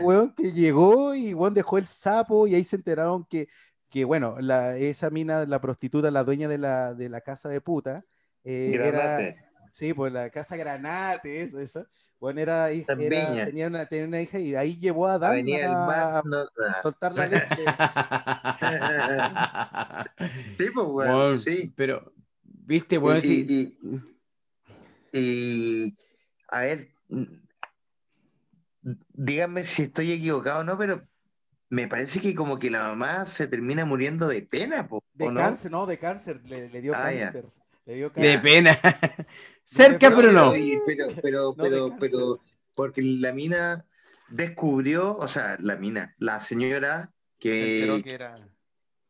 weón. 0.01 0.33
que 0.35 0.51
llegó 0.51 1.15
y 1.15 1.33
weón 1.33 1.53
dejó 1.53 1.77
el 1.77 1.87
sapo 1.87 2.47
y 2.47 2.55
ahí 2.55 2.63
se 2.63 2.75
enteraron 2.75 3.25
que, 3.25 3.47
que 3.89 4.05
bueno, 4.05 4.37
la, 4.39 4.75
esa 4.77 5.09
mina, 5.09 5.45
la 5.45 5.59
prostituta, 5.61 6.11
la 6.11 6.23
dueña 6.23 6.47
de 6.47 6.57
la, 6.57 6.93
de 6.93 7.09
la 7.09 7.21
casa 7.21 7.49
de 7.49 7.61
puta, 7.61 8.03
eh, 8.43 8.77
era. 8.81 9.35
Sí, 9.75 9.93
pues 9.93 10.13
la 10.13 10.29
casa 10.29 10.55
Granate, 10.55 11.41
eso, 11.41 11.59
eso. 11.59 11.85
Bueno, 12.17 12.39
era, 12.39 12.71
hij- 12.71 12.85
En 12.87 13.01
era- 13.01 13.45
tenía, 13.45 13.67
una, 13.67 13.85
tenía 13.85 14.07
una 14.07 14.21
hija 14.21 14.39
y 14.39 14.55
ahí 14.55 14.77
llevó 14.79 15.05
a 15.05 15.19
Dan 15.19 15.45
a, 15.65 15.85
Mar, 15.85 16.25
no, 16.25 16.43
a 16.43 16.81
soltar 16.81 17.13
la 17.13 17.27
leche. 17.27 17.65
Sí, 20.57 20.67
pues, 20.73 20.87
Weón, 20.87 21.37
sí. 21.37 21.73
Pero, 21.75 22.13
viste, 22.41 22.95
y, 22.95 23.21
sí. 23.21 23.45
y- 23.49 23.77
y- 25.11 25.11
y, 25.11 25.95
a 26.47 26.61
ver, 26.61 26.87
díganme 29.11 29.65
si 29.65 29.81
estoy 29.83 30.13
equivocado 30.13 30.61
o 30.61 30.63
no, 30.63 30.77
pero 30.77 31.05
me 31.67 31.89
parece 31.89 32.21
que 32.21 32.33
como 32.33 32.57
que 32.59 32.71
la 32.71 32.83
mamá 32.83 33.25
se 33.25 33.47
termina 33.47 33.83
muriendo 33.83 34.29
de 34.29 34.41
pena, 34.41 34.87
po, 34.87 35.03
De 35.13 35.33
cáncer, 35.33 35.69
no, 35.69 35.85
de 35.85 35.99
cáncer, 35.99 36.39
le, 36.45 36.69
le 36.69 36.79
dio 36.81 36.93
Ah, 36.95 37.11
ya. 37.11 37.23
cáncer. 37.25 37.45
Le 37.85 37.95
dio 37.95 38.09
De 38.11 38.13
cáncer. 38.13 38.41
pena. 38.41 38.79
Cerca, 39.65 40.09
No, 40.09 40.15
pero 40.15 40.31
no. 40.31 40.51
Pero, 40.85 41.07
pero, 41.21 41.55
No, 41.55 41.55
pero, 41.55 41.95
pero, 41.99 42.41
porque 42.75 43.01
la 43.01 43.33
mina 43.33 43.85
descubrió, 44.29 45.17
o 45.17 45.27
sea, 45.27 45.57
la 45.59 45.75
mina, 45.75 46.15
la 46.17 46.39
señora 46.39 47.13
Se 47.49 47.49
que 47.49 47.79
enteró 47.79 48.01
que 48.03 48.13
era. 48.13 48.49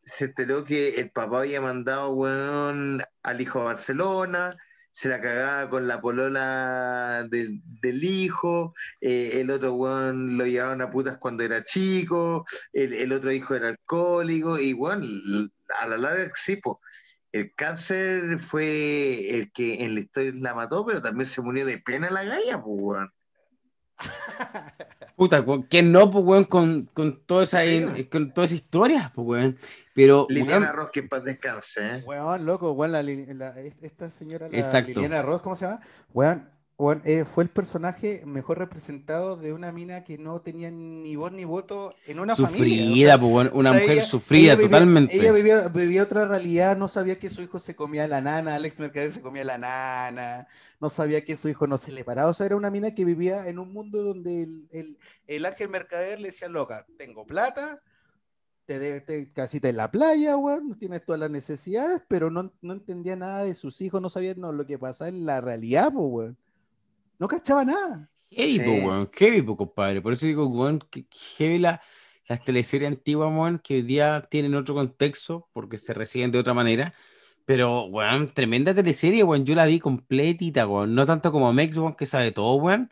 se 0.03 0.25
enteró 0.25 0.63
que 0.63 0.95
el 0.95 1.11
papá 1.11 1.39
había 1.39 1.61
mandado, 1.61 2.11
weón, 2.11 3.01
al 3.23 3.41
hijo 3.41 3.61
a 3.61 3.65
Barcelona, 3.65 4.55
se 4.91 5.09
la 5.09 5.19
cagaba 5.21 5.69
con 5.69 5.87
la 5.87 5.99
polola 5.99 7.27
del, 7.29 7.61
del 7.81 8.03
hijo, 8.03 8.73
eh, 9.01 9.41
el 9.41 9.51
otro 9.51 9.73
weón 9.73 10.37
lo 10.37 10.45
llevaban 10.45 10.81
a 10.81 10.89
putas 10.91 11.17
cuando 11.17 11.43
era 11.43 11.63
chico, 11.65 12.45
el, 12.71 12.93
el 12.93 13.11
otro 13.11 13.31
hijo 13.31 13.55
era 13.55 13.69
alcohólico, 13.69 14.59
y 14.59 14.73
weón, 14.73 15.51
a 15.79 15.87
la 15.87 15.97
larga, 15.97 16.31
sí, 16.35 16.57
po, 16.57 16.79
el 17.35 17.53
cáncer 17.53 18.37
fue 18.39 19.29
el 19.37 19.51
que 19.51 19.83
en 19.83 19.93
la 19.95 19.99
historia 20.01 20.31
la 20.35 20.53
mató, 20.53 20.85
pero 20.85 21.01
también 21.01 21.25
se 21.25 21.41
murió 21.41 21.65
de 21.65 21.77
pena 21.79 22.09
la 22.09 22.23
galla, 22.23 22.61
pues, 22.61 22.81
weón. 22.81 23.11
Puta, 25.15 25.45
¿quién 25.69 25.91
no, 25.91 26.11
pues, 26.11 26.23
weón, 26.25 26.43
con, 26.45 26.85
con, 26.93 27.23
toda 27.25 27.43
esa, 27.43 27.61
Sí. 27.61 28.05
con 28.11 28.33
toda 28.33 28.45
esa 28.45 28.55
historia, 28.55 29.11
pues, 29.15 29.27
weón? 29.27 29.57
Pero, 29.93 30.27
Liliana 30.29 30.65
weón, 30.67 30.75
Ross, 30.77 30.89
que 30.93 30.99
en 31.01 31.09
paz 31.09 31.23
descanse, 31.23 31.81
¿eh? 31.81 32.03
Weón, 32.05 32.45
loco, 32.45 32.71
weón, 32.71 32.91
la, 32.91 33.01
la- 33.03 33.59
es- 33.61 33.81
esta 33.83 34.09
señora, 34.09 34.49
la 34.49 34.57
Exacto. 34.57 34.89
Liliana 34.99 35.21
Ross, 35.21 35.41
¿cómo 35.41 35.55
se 35.55 35.65
llama? 35.65 35.79
Weón, 36.13 36.49
eh, 37.05 37.23
fue 37.23 37.45
el 37.45 37.49
personaje 37.49 38.21
mejor 38.25 38.59
representado 38.59 39.37
de 39.37 39.53
una 39.53 39.71
mina 39.71 40.03
que 40.03 40.17
no 40.17 40.41
tenía 40.41 40.69
ni 40.71 41.15
voz 41.15 41.31
ni 41.31 41.45
voto 41.45 41.95
en 42.05 42.19
una 42.19 42.35
familia. 42.35 42.83
o 42.83 42.89
sufrida, 42.89 43.11
sea, 43.11 43.19
pues, 43.19 43.31
una 43.53 43.69
o 43.69 43.73
sea, 43.73 43.81
mujer 43.81 43.97
ella- 43.97 44.03
sufrida 44.05 44.41
ella 44.43 44.55
vivía- 44.55 44.69
totalmente. 44.69 45.15
Ella 45.17 45.31
vivía, 45.31 45.67
vivía 45.69 46.03
otra 46.03 46.25
realidad, 46.27 46.75
no 46.75 46.89
sabía 46.89 47.17
que 47.17 47.29
su 47.29 47.41
hijo 47.41 47.59
se 47.59 47.77
comía 47.77 48.09
la 48.09 48.19
nana, 48.19 48.55
Alex 48.55 48.79
Mercader 48.81 49.13
se 49.13 49.21
comía 49.21 49.45
la 49.45 49.57
nana, 49.57 50.47
no 50.81 50.89
sabía 50.89 51.23
que 51.23 51.37
su 51.37 51.47
hijo 51.47 51.65
no 51.65 51.77
se 51.77 51.93
le 51.93 52.03
paraba, 52.03 52.29
o 52.29 52.33
sea, 52.33 52.45
era 52.47 52.57
una 52.57 52.69
mina 52.69 52.93
que 52.93 53.05
vivía 53.05 53.47
en 53.47 53.57
un 53.59 53.71
mundo 53.71 54.03
donde 54.03 54.43
el, 54.43 54.67
el- 54.71 54.97
el 55.27 55.45
Ángel 55.45 55.69
Mercader 55.69 56.19
le 56.19 56.27
decía, 56.27 56.49
loca, 56.49 56.85
tengo 56.97 57.25
plata, 57.25 57.81
te, 58.65 58.79
de- 58.79 58.99
te 58.99 59.31
casita 59.31 59.69
en 59.69 59.77
la 59.77 59.91
playa, 59.91 60.35
weón, 60.35 60.77
tienes 60.77 61.05
todas 61.05 61.21
las 61.21 61.31
necesidades, 61.31 62.01
pero 62.09 62.29
no, 62.29 62.51
no 62.61 62.73
entendía 62.73 63.15
nada 63.15 63.45
de 63.45 63.55
sus 63.55 63.79
hijos, 63.79 64.01
no 64.01 64.09
sabía 64.09 64.33
no, 64.35 64.51
lo 64.51 64.65
que 64.65 64.77
pasaba 64.77 65.07
en 65.07 65.25
la 65.25 65.39
realidad, 65.39 65.93
pues, 65.93 66.05
weón. 66.09 66.37
No 67.19 67.27
cachaba 67.27 67.63
nada. 67.65 68.09
Heavy, 68.29 68.59
po, 68.59 68.65
Sí. 68.65 68.81
weón, 68.85 69.09
heavy, 69.13 69.41
po, 69.41 69.57
compadre. 69.57 70.01
Por 70.01 70.13
eso 70.13 70.25
digo, 70.25 70.47
weón, 70.47 70.79
que 70.89 71.05
heavy 71.37 71.59
la- 71.59 71.81
las 72.27 72.43
teleseries 72.43 72.89
antiguas, 72.91 73.29
weón, 73.31 73.59
que 73.59 73.75
hoy 73.75 73.81
día 73.83 74.27
tienen 74.29 74.55
otro 74.55 74.73
contexto 74.73 75.47
porque 75.53 75.77
se 75.77 75.93
reciben 75.93 76.31
de 76.31 76.39
otra 76.39 76.53
manera. 76.53 76.93
Pero, 77.45 77.85
weón, 77.85 78.33
tremenda 78.33 78.73
teleserie, 78.73 79.23
weón. 79.23 79.45
Yo 79.45 79.53
la 79.55 79.65
vi 79.67 79.79
completita, 79.79 80.65
weón. 80.67 80.95
No 80.95 81.05
tanto 81.05 81.31
como 81.31 81.53
Mex, 81.53 81.77
weón, 81.77 81.95
que 81.95 82.05
sabe 82.07 82.31
todo, 82.31 82.55
weón. 82.55 82.89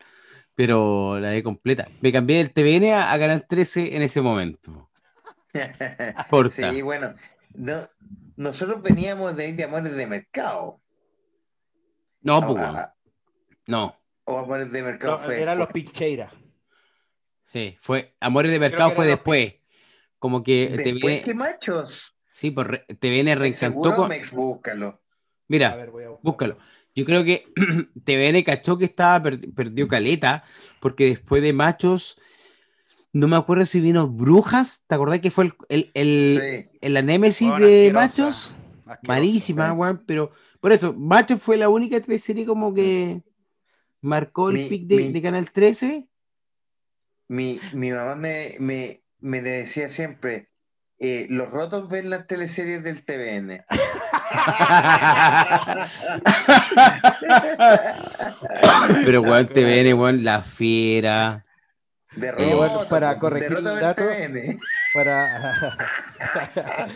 Pero 0.54 1.18
la 1.18 1.32
vi 1.32 1.42
completa. 1.42 1.84
Me 2.00 2.12
cambié 2.12 2.36
del 2.38 2.52
TVN 2.52 2.92
a, 2.92 3.12
a 3.12 3.18
Canal 3.18 3.44
13 3.48 3.96
en 3.96 4.02
ese 4.02 4.20
momento. 4.20 4.88
Porta. 6.30 6.72
Sí, 6.72 6.82
bueno, 6.82 7.14
no, 7.54 7.88
nosotros 8.36 8.80
veníamos 8.82 9.36
de 9.36 9.48
ir 9.48 9.56
de 9.56 9.64
Amores 9.64 9.96
de 9.96 10.06
Mercado. 10.06 10.80
No, 12.22 12.40
pues, 12.40 12.54
weón. 12.54 12.76
No. 13.66 13.96
O 14.24 14.38
Amores 14.38 14.70
de 14.72 14.82
Mercado 14.82 15.12
No, 15.14 15.18
fue 15.18 15.40
eran 15.40 15.58
los. 15.58 15.68
Pincheira. 15.68 16.30
Sí, 17.44 17.76
fue. 17.80 18.14
Amores 18.20 18.50
de 18.50 18.58
Mercado 18.58 18.90
fue 18.90 19.04
los 19.04 19.14
después. 19.14 19.54
Como 20.18 20.42
que 20.42 20.68
Después 20.76 20.94
TVN. 21.22 21.22
que 21.24 21.34
machos. 21.34 22.16
Sí, 22.28 22.50
pues 22.50 22.66
re- 22.66 22.86
TVN 22.98 23.36
reencantó 23.36 23.94
con. 23.94 24.08
Mex, 24.08 24.30
búscalo. 24.32 24.86
A 24.88 25.00
Mira, 25.48 25.76
ver, 25.76 25.90
voy 25.90 26.04
a 26.04 26.08
buscar. 26.08 26.24
búscalo. 26.24 26.58
Yo 26.94 27.04
creo 27.04 27.24
que 27.24 27.46
TVN 28.04 28.42
cachó 28.44 28.78
que 28.78 28.86
estaba 28.86 29.22
per- 29.22 29.52
perdió 29.54 29.86
caleta, 29.86 30.44
porque 30.80 31.06
después 31.06 31.42
de 31.42 31.52
Machos, 31.52 32.18
no 33.12 33.28
me 33.28 33.36
acuerdo 33.36 33.66
si 33.66 33.80
vino 33.80 34.08
Brujas, 34.08 34.84
¿te 34.86 34.94
acordás 34.94 35.20
que 35.20 35.30
fue 35.30 35.44
el, 35.44 35.52
el, 35.68 35.90
el- 35.94 36.68
Sí. 36.80 36.88
la 36.88 37.02
némesis 37.02 37.48
de 37.48 37.54
asquerosa, 37.54 37.94
Machos? 37.94 38.54
asquerosa. 38.86 39.00
Malísima, 39.02 39.66
sí. 39.70 39.76
weón, 39.76 40.02
pero 40.06 40.32
por 40.60 40.72
eso, 40.72 40.92
Machos 40.94 41.40
fue 41.42 41.56
la 41.56 41.68
única 41.68 42.00
teleserie 42.00 42.46
como 42.46 42.72
que 42.72 43.22
marcó 44.04 44.50
el 44.50 44.56
Mi- 44.56 44.68
pic 44.68 44.86
de, 44.86 44.96
mi- 44.96 45.12
de 45.12 45.22
Canal 45.22 45.50
13. 45.50 46.06
Mi, 47.28 47.58
mi 47.72 47.90
mamá 47.90 48.14
me, 48.14 48.56
me, 48.60 49.02
me 49.20 49.40
decía 49.40 49.88
siempre, 49.88 50.50
eh, 50.98 51.26
los 51.30 51.50
rotos 51.50 51.88
ven 51.88 52.10
las 52.10 52.26
teleseries 52.26 52.84
del 52.84 53.02
TVN. 53.04 53.64
pero 59.04 59.22
weón, 59.22 59.46
TVN, 59.48 59.94
weón, 59.94 60.24
La 60.24 60.42
Fiera. 60.42 61.44
De 62.16 62.32
bueno, 62.32 62.68
rotos, 62.68 62.86
para 62.86 63.18
corregir 63.18 63.58
el 63.58 63.64
dato. 63.64 64.04
Para, 64.94 65.76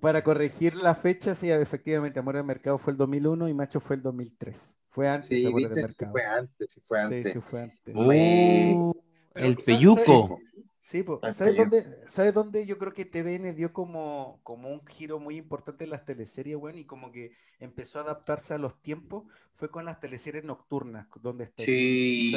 para 0.00 0.24
corregir 0.24 0.76
la 0.76 0.94
fecha, 0.94 1.34
sí, 1.34 1.50
efectivamente, 1.50 2.18
Amor 2.18 2.36
del 2.36 2.44
Mercado 2.44 2.78
fue 2.78 2.92
el 2.92 2.96
2001 2.96 3.48
y 3.48 3.54
Macho 3.54 3.80
fue 3.80 3.96
el 3.96 4.02
2003. 4.02 4.76
Fue 4.90 5.08
antes 5.08 5.28
Sí, 5.28 5.44
de 5.44 5.52
viste, 5.52 5.86
sí 5.88 6.04
fue 6.10 6.24
antes, 6.24 6.66
sí 6.72 6.80
fue 6.82 6.98
Sí, 6.98 7.04
antes. 7.04 7.32
sí, 7.32 7.40
fue 7.40 7.60
antes. 7.62 7.94
Oh, 7.96 8.92
Pero, 9.32 9.46
el 9.48 9.58
¿sabes- 9.58 9.64
peyuco. 9.64 10.38
Sí, 10.82 11.04
¿sabes 11.32 11.56
dónde, 11.58 11.82
¿sabes 12.08 12.32
dónde 12.32 12.64
yo 12.66 12.78
creo 12.78 12.94
que 12.94 13.04
TVN 13.04 13.52
dio 13.52 13.70
como, 13.72 14.40
como 14.42 14.70
un 14.70 14.84
giro 14.86 15.20
muy 15.20 15.36
importante 15.36 15.84
en 15.84 15.90
las 15.90 16.06
teleseries, 16.06 16.56
weón? 16.56 16.78
Y 16.78 16.84
como 16.86 17.12
que 17.12 17.32
empezó 17.58 17.98
a 17.98 18.02
adaptarse 18.02 18.54
a 18.54 18.58
los 18.58 18.80
tiempos, 18.80 19.24
fue 19.52 19.70
con 19.70 19.84
las 19.84 20.00
teleseries 20.00 20.42
nocturnas, 20.42 21.06
donde 21.20 21.44
está 21.44 21.62
Sí, 21.64 22.32
sí, 22.32 22.36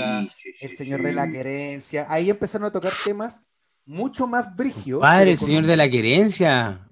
El 0.59 0.69
sí, 0.71 0.75
Señor 0.75 0.99
sí. 0.99 1.05
de 1.05 1.13
la 1.13 1.30
Querencia. 1.30 2.05
Ahí 2.09 2.30
empezaron 2.30 2.67
a 2.67 2.71
tocar 2.71 2.91
temas 3.05 3.41
mucho 3.85 4.27
más 4.27 4.55
brigios. 4.57 4.99
Padre, 4.99 5.31
el 5.31 5.38
señor 5.38 5.63
un- 5.63 5.69
de 5.69 5.77
la 5.77 5.89
querencia. 5.89 6.49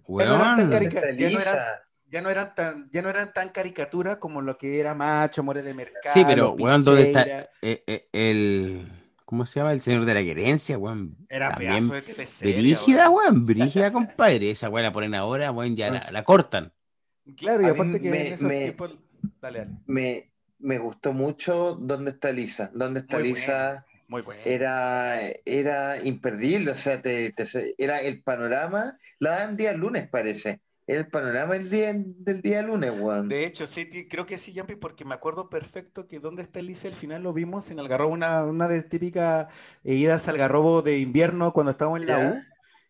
Ya 0.07 0.25
no 0.25 0.35
eran 0.35 0.39
tan 0.55 0.69
Weón. 0.69 0.69
¿Dónde 0.71 0.71
carica- 0.89 1.15
ya 1.17 1.29
no 1.31 1.39
eran-? 1.39 1.57
Ya 2.11 2.21
no 2.21 2.29
eran 2.29 2.53
tan, 2.53 2.89
ya 2.91 3.01
no 3.01 3.09
eran 3.09 3.33
tan 3.33 3.49
caricatura 3.49 4.19
como 4.19 4.41
lo 4.41 4.57
que 4.57 4.79
era 4.79 4.93
Macho, 4.93 5.41
Amores 5.41 5.63
de 5.63 5.73
Mercado. 5.73 6.13
Sí, 6.13 6.23
pero, 6.27 6.51
weón, 6.53 6.83
¿dónde 6.83 7.03
está 7.07 7.49
eh, 7.61 7.83
eh, 7.87 8.07
el. 8.11 8.87
¿Cómo 9.25 9.45
se 9.45 9.59
llama? 9.61 9.71
El 9.71 9.79
señor 9.79 10.03
de 10.03 10.13
la 10.13 10.21
querencia, 10.21 10.77
weón. 10.77 11.15
Era 11.29 11.49
También 11.51 11.75
pedazo 11.75 11.93
de 11.93 12.01
teleserie. 12.01 12.57
Brígida, 12.57 13.09
weón. 13.09 13.33
weón. 13.35 13.45
Brígida, 13.45 13.91
compadre. 13.93 14.51
Esa 14.51 14.69
weón 14.69 14.83
la 14.85 14.91
ponen 14.93 15.15
ahora, 15.15 15.51
weón, 15.51 15.75
ya 15.77 15.89
la, 15.89 16.11
la 16.11 16.23
cortan. 16.23 16.73
Claro, 17.37 17.63
y 17.63 17.65
A 17.67 17.69
aparte 17.71 18.01
que 18.01 18.09
me- 18.11 18.27
en 18.27 18.33
esos 18.33 18.47
me- 18.47 18.57
tiempos. 18.57 18.91
Dale, 19.41 19.59
dale. 19.59 19.71
Me, 19.85 20.31
me 20.59 20.77
gustó 20.79 21.13
mucho 21.13 21.75
¿Dónde 21.79 22.11
está 22.11 22.31
Lisa? 22.33 22.71
¿Dónde 22.73 22.99
está 23.01 23.19
Muy 23.19 23.29
Lisa? 23.29 23.85
Muy 24.07 24.21
bueno. 24.23 24.41
Era, 24.43 25.21
era 25.45 26.03
imperdible, 26.03 26.71
o 26.71 26.75
sea, 26.75 27.01
te, 27.01 27.31
te- 27.31 27.75
era 27.77 28.01
el 28.01 28.21
panorama, 28.21 28.97
la 29.19 29.29
dan 29.39 29.55
día 29.55 29.71
lunes 29.73 30.09
parece, 30.09 30.59
el 30.87 31.07
panorama 31.07 31.55
el 31.55 31.69
día, 31.69 31.93
del 31.95 32.41
día 32.41 32.61
lunes, 32.61 32.91
weón. 32.91 33.29
De 33.29 33.45
hecho, 33.45 33.65
sí, 33.67 33.87
creo 34.09 34.25
que 34.25 34.37
sí, 34.37 34.51
Yampi, 34.53 34.75
porque 34.75 35.05
me 35.05 35.13
acuerdo 35.15 35.49
perfecto 35.49 36.07
que 36.07 36.19
¿Dónde 36.19 36.41
está 36.41 36.59
Elisa? 36.59 36.87
Al 36.87 36.93
final 36.93 37.23
lo 37.23 37.33
vimos 37.33 37.69
en 37.69 37.79
Algarrobo, 37.79 38.13
una, 38.13 38.43
una 38.43 38.67
de 38.67 38.83
típicas 38.83 39.47
eh, 39.83 39.95
idas 39.95 40.27
al 40.27 40.35
Algarrobo 40.35 40.81
de 40.81 40.99
invierno 40.99 41.53
cuando 41.53 41.71
estábamos 41.71 42.01
en 42.01 42.07
la. 42.07 42.19
U. 42.19 42.41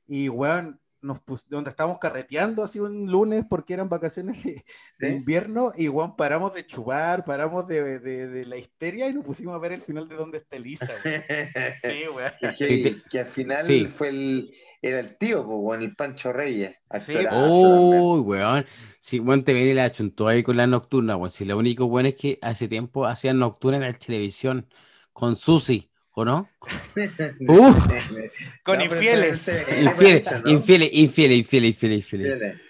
Y, 0.08 0.30
weón, 0.30 0.80
nos 1.04 1.20
pus- 1.20 1.48
donde 1.48 1.70
estábamos 1.72 1.98
carreteando 2.00 2.64
así 2.64 2.80
un 2.80 3.08
lunes 3.10 3.44
porque 3.50 3.74
eran 3.74 3.90
vacaciones 3.90 4.44
de, 4.44 4.64
de 5.00 5.10
Sí. 5.10 5.16
invierno 5.16 5.72
y, 5.76 5.88
weón, 5.88 6.16
paramos 6.16 6.54
de 6.54 6.66
chupar, 6.66 7.26
paramos 7.26 7.68
de, 7.68 8.00
de- 8.00 8.28
de 8.28 8.46
la 8.46 8.58
histeria 8.58 9.08
y 9.08 9.14
nos 9.14 9.26
pusimos 9.26 9.56
a 9.56 9.60
ver 9.60 9.72
el 9.74 9.82
final 9.82 10.08
de 10.08 10.16
¿Dónde 10.16 10.38
está 10.40 10.56
Elisa? 10.58 10.88
weón. 11.06 11.24
Sí, 11.82 12.04
weón. 12.16 12.32
Y 12.60 13.02
que, 13.10 13.20
al 13.20 13.26
final 13.26 13.62
sí. 13.66 13.86
fue 13.86 14.10
el, 14.10 14.54
era 14.82 14.99
el 14.99 15.16
tío, 15.18 15.45
pues, 15.45 15.58
weón, 15.60 15.82
el 15.84 15.95
Pancho 15.95 16.34
Reyes. 16.34 16.76
actorazo 16.90 17.48
Uy, 17.48 18.20
weón. 18.22 18.66
Sí, 18.99 19.20
weón, 19.20 19.44
te 19.44 19.53
viene 19.53 19.74
la 19.74 19.91
chuntó 19.91 20.28
ahí 20.28 20.44
con 20.44 20.58
la 20.58 20.68
nocturna, 20.68 21.16
weón. 21.18 21.32
Si 21.32 21.45
lo 21.45 21.58
único 21.58 21.88
bueno 21.88 22.10
es 22.10 22.16
que 22.16 22.40
hace 22.41 22.68
tiempo 22.68 23.06
hacían 23.06 23.40
nocturna 23.40 23.78
en 23.78 23.84
la 23.84 23.94
televisión 23.94 24.68
con 25.14 25.36
Susi, 25.36 25.90
¿o 26.12 26.26
no? 26.26 26.49
Con 28.64 28.82
infieles. 28.82 29.48
Infieles, 29.82 30.24
infieles, 30.45 30.90
infieles, 30.94 31.38
infieles, 31.40 31.84
infieles. 32.14 32.62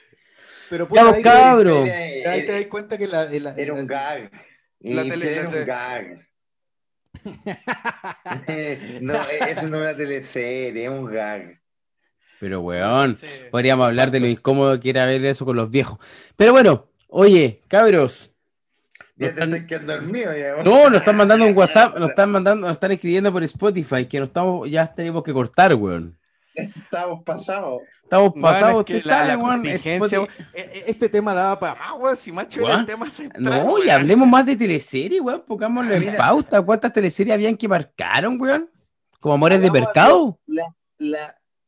Pero 0.70 0.88
vos, 0.88 0.98
ahí, 1.00 1.14
te, 1.16 1.22
cabro. 1.22 1.86
Era- 1.86 2.32
ahí 2.32 2.46
te 2.46 2.52
das 2.54 2.66
cuenta 2.68 2.98
que 2.98 3.08
la, 3.08 3.26
la- 3.26 3.56
Era 3.56 3.74
un 3.74 3.86
gag. 3.88 4.32
La 4.80 5.04
tele- 5.04 5.36
era 5.38 5.50
un 5.50 5.66
gag. 5.66 6.28
no, 9.02 9.14
eso 9.48 9.64
no 9.68 9.78
es 9.78 9.82
una 9.82 9.96
teleserie, 9.96 10.84
es 10.86 10.90
un 10.90 11.06
gag. 11.06 11.61
Pero, 12.42 12.60
weón, 12.62 13.14
Sí. 13.14 13.28
podríamos 13.52 13.86
hablar 13.86 14.10
de 14.12 14.20
lo 14.20 14.28
incómodo 14.28 14.78
que 14.80 14.90
era 14.90 15.06
ver 15.06 15.24
eso 15.26 15.46
con 15.46 15.56
los 15.56 15.70
viejos. 15.70 16.00
Pero 16.36 16.52
bueno, 16.52 16.88
oye, 17.08 17.62
cabros. 17.68 18.32
Ya 19.16 19.34
te 19.36 19.80
dormido 19.80 20.36
ya. 20.36 20.64
No, 20.64 20.90
nos 20.90 21.00
están 21.00 21.16
mandando 21.16 21.46
un 21.46 21.56
WhatsApp, 21.56 21.96
nos 22.00 22.10
están 22.10 22.32
mandando, 22.32 22.66
nos 22.66 22.76
están 22.76 22.92
escribiendo 22.92 23.32
por 23.32 23.44
Spotify 23.44 24.08
que 24.08 24.20
nos 24.20 24.30
estamos, 24.30 24.68
ya 24.70 24.92
tenemos 24.92 25.24
que 25.24 25.32
cortar, 25.32 25.76
weón. 25.76 26.18
Estamos 26.56 27.24
pasados. 27.24 27.82
Estamos 28.04 28.34
pasados, 28.42 28.80
es 28.80 28.86
que 28.86 28.98
usted 28.98 29.10
la- 29.12 29.18
sabe, 29.18 29.28
la 29.30 29.38
weón. 29.38 29.66
E- 29.66 29.80
e- 30.54 30.84
Este 30.88 31.08
tema 31.08 31.34
daba 31.36 31.60
para 31.60 31.76
más, 31.76 31.94
weón. 32.00 32.18
Si 32.18 32.32
macho 32.32 32.62
era 32.66 32.80
el 32.80 32.86
tema 32.88 33.08
central. 33.10 33.44
No, 33.44 33.78
y 33.84 33.90
hablemos 33.92 34.28
más 34.28 34.46
de 34.48 34.56
teleseries, 34.56 35.22
weón. 35.22 35.44
Pongámoslo 35.48 35.94
en 35.94 36.18
pauta. 36.18 36.60
¿Cuántas 36.62 36.92
teleseries 36.92 37.36
habían 37.36 37.56
que 37.56 37.68
marcaron, 37.68 38.42
weón? 38.42 38.68
Como 39.20 39.36
Amores 39.36 39.62
de 39.62 39.70
Mercado. 39.70 40.40
La, 40.48 40.64
la, 40.98 41.20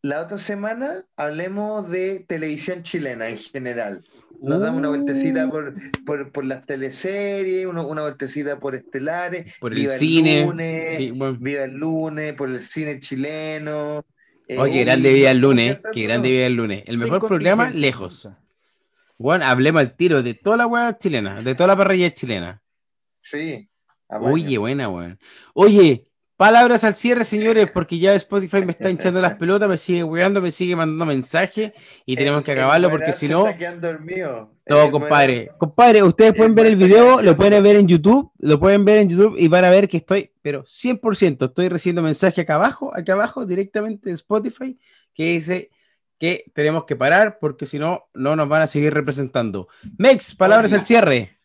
la 0.04 0.22
otra 0.22 0.38
semana 0.38 1.04
hablemos 1.18 1.90
de 1.90 2.20
televisión 2.28 2.84
chilena 2.84 3.30
en 3.30 3.38
general. 3.38 4.04
Nos 4.42 4.60
damos 4.60 4.80
una 4.80 4.90
vueltecita 4.90 5.46
Uh, 5.46 5.50
por, 5.50 5.74
por, 6.06 6.32
por 6.34 6.46
las 6.46 6.66
teleseries, 6.66 7.66
una, 7.66 7.82
una 7.86 8.02
vueltecita 8.02 8.60
por 8.60 8.76
estelares, 8.76 9.58
por 9.60 9.72
el 9.72 9.80
Viva 9.80 9.94
cine. 9.94 10.46
lunes, 10.46 10.98
Sí. 10.98 11.12
Viva 11.40 11.64
el 11.64 11.72
lunes, 11.72 12.34
por 12.34 12.50
el 12.50 12.62
cine 12.62 13.00
chileno. 13.00 14.04
eh, 14.50 14.58
Oye, 14.60 14.84
grande 14.84 15.14
vida 15.14 15.32
el 15.32 15.40
lunes. 15.40 15.78
Que 15.94 16.04
grande 16.04 16.30
vida 16.30 16.46
el 16.46 16.56
lunes. 16.56 16.84
El 16.86 16.98
mejor 16.98 17.26
programa, 17.26 17.70
lejos. 17.70 18.28
Weón, 19.18 19.42
hablemos 19.44 19.80
al 19.80 19.96
tiro 19.96 20.22
de 20.22 20.34
toda 20.34 20.58
la 20.58 20.68
weá 20.68 20.98
chilena, 20.98 21.42
de 21.42 21.56
toda 21.56 21.68
la 21.68 21.78
parrilla 21.78 22.12
chilena. 22.12 22.62
Sí. 23.22 23.70
Oye, 24.10 24.58
buena, 24.58 24.90
weón. 24.90 25.18
Oye, 25.54 26.06
palabras 26.38 26.84
al 26.84 26.96
cierre, 26.96 27.24
señores, 27.24 27.70
porque 27.72 28.00
ya 28.00 28.14
Spotify 28.16 28.66
me 28.66 28.72
está 28.72 28.90
hinchando 28.90 29.22
las 29.22 29.36
pelotas, 29.38 29.70
me 29.70 29.78
sigue 29.78 30.04
weando, 30.04 30.42
me 30.42 30.52
sigue 30.52 30.76
mandando 30.76 31.06
mensajes 31.06 31.72
y 32.06 32.16
tenemos 32.16 32.40
El- 32.40 32.46
que 32.46 32.52
acabarlo 32.54 32.90
porque 32.90 33.12
si 33.14 33.28
no. 33.28 33.46
No, 34.66 34.92
compadre. 34.92 35.52
Compadre, 35.58 36.04
ustedes 36.04 36.34
pueden 36.34 36.56
ver 36.56 36.68
el 36.68 36.76
video, 36.76 37.22
lo 37.22 37.36
pueden 37.36 37.62
ver 37.64 37.76
en 37.76 37.88
YouTube, 37.88 38.32
lo 38.40 38.60
pueden 38.60 38.86
ver 38.86 39.00
en 39.00 39.10
YouTube 39.10 39.36
y 39.38 39.48
van 39.48 39.66
a 39.66 39.70
ver 39.70 39.88
que 39.90 39.98
estoy, 39.98 40.32
pero 40.42 40.64
100%, 40.64 41.46
estoy 41.48 41.70
recibiendo 41.70 42.02
mensaje 42.02 42.42
acá 42.42 42.56
abajo, 42.56 42.96
acá 42.96 43.14
abajo, 43.14 43.46
directamente 43.46 44.10
de 44.10 44.16
Spotify, 44.16 44.80
que 45.14 45.26
dice 45.34 45.70
que 46.18 46.46
tenemos 46.54 46.86
que 46.86 46.96
parar 46.96 47.38
porque 47.40 47.66
si 47.66 47.78
no, 47.78 48.06
no 48.14 48.36
nos 48.38 48.48
van 48.48 48.62
a 48.62 48.68
seguir 48.68 48.94
representando. 48.94 49.68
Mex, 49.98 50.34
palabras 50.36 50.72
al 50.72 50.86
cierre. 50.86 51.40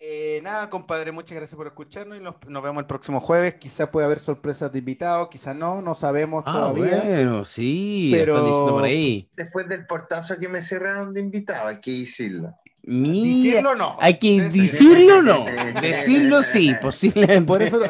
Eh, 0.00 0.40
nada, 0.44 0.68
compadre, 0.70 1.10
muchas 1.10 1.36
gracias 1.36 1.56
por 1.56 1.66
escucharnos 1.66 2.18
y 2.18 2.20
nos, 2.22 2.36
nos 2.46 2.62
vemos 2.62 2.80
el 2.82 2.86
próximo 2.86 3.18
jueves. 3.20 3.54
Quizás 3.54 3.88
puede 3.88 4.06
haber 4.06 4.20
sorpresas 4.20 4.70
de 4.72 4.78
invitados, 4.78 5.26
quizás 5.28 5.56
no, 5.56 5.82
no 5.82 5.94
sabemos 5.96 6.44
Ah, 6.46 6.52
todavía. 6.52 7.00
bueno, 7.04 7.44
sí, 7.44 8.10
Pero- 8.14 8.34
están 8.36 8.46
diciendo 8.48 8.72
por 8.74 8.84
ahí. 8.84 9.28
Después 9.36 9.68
del 9.68 9.86
portazo 9.86 10.38
que 10.38 10.48
me 10.48 10.62
cerraron 10.62 11.12
de 11.12 11.20
invitado, 11.20 11.66
hay 11.66 11.80
que 11.80 11.90
decirlo. 11.90 12.54
Mira, 12.84 13.28
Decirlo 13.52 13.74
no. 13.74 13.96
hay 14.00 14.18
que 14.18 14.40
Decir- 14.40 14.62
decirlo 14.70 15.20
no, 15.22 15.44
decirlo 15.82 16.42
sí, 16.42 16.74
posiblemente. 16.80 17.42
Por 17.46 17.60
eso, 17.60 17.80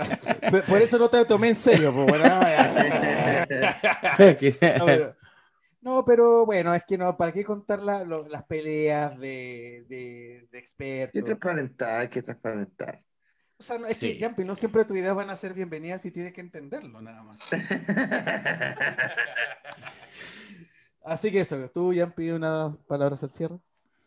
por- 0.51 0.64
por 0.64 0.80
eso 0.82 0.98
no 0.98 1.09
te 1.09 1.24
tomé 1.26 1.48
en 1.51 1.56
serio. 1.56 1.93
pues, 1.94 2.09
bueno. 2.09 2.24
No, 4.78 4.85
pero, 4.86 5.14
no, 5.80 6.05
pero 6.05 6.44
bueno, 6.46 6.74
es 6.74 6.84
que 6.84 6.98
no, 6.98 7.16
¿para 7.16 7.32
qué 7.32 7.44
contar 7.44 7.80
la- 7.80 8.05
lo- 8.05 8.26
las 8.28 8.44
peleas 8.44 9.18
de, 9.18 9.84
de- 9.88 10.48
de 10.50 10.59
Hay 10.59 10.60
expertos? 10.60 11.12
que 11.12 11.22
transparentar, 11.22 12.00
hay 12.00 12.09
que 12.09 12.22
transparentar. 12.22 13.02
O 13.59 13.62
sea, 13.62 13.78
no, 13.78 13.86
es 13.86 13.96
Sí. 13.96 14.12
que, 14.14 14.18
Yampi, 14.18 14.44
no 14.44 14.55
siempre 14.55 14.84
tus 14.84 14.96
ideas 14.96 15.14
van 15.16 15.30
a 15.30 15.36
ser 15.36 15.52
bienvenidas 15.55 16.05
y 16.06 16.12
tienes 16.12 16.32
que 16.32 16.40
entenderlo, 16.40 17.00
nada 17.00 17.22
más. 17.24 17.40
Así 21.05 21.30
que 21.32 21.40
eso, 21.40 21.68
tú, 21.70 21.92
Yampi, 21.92 22.30
unas 22.30 22.76
palabras 22.86 23.22
al 23.22 23.30
cierre. 23.30 23.59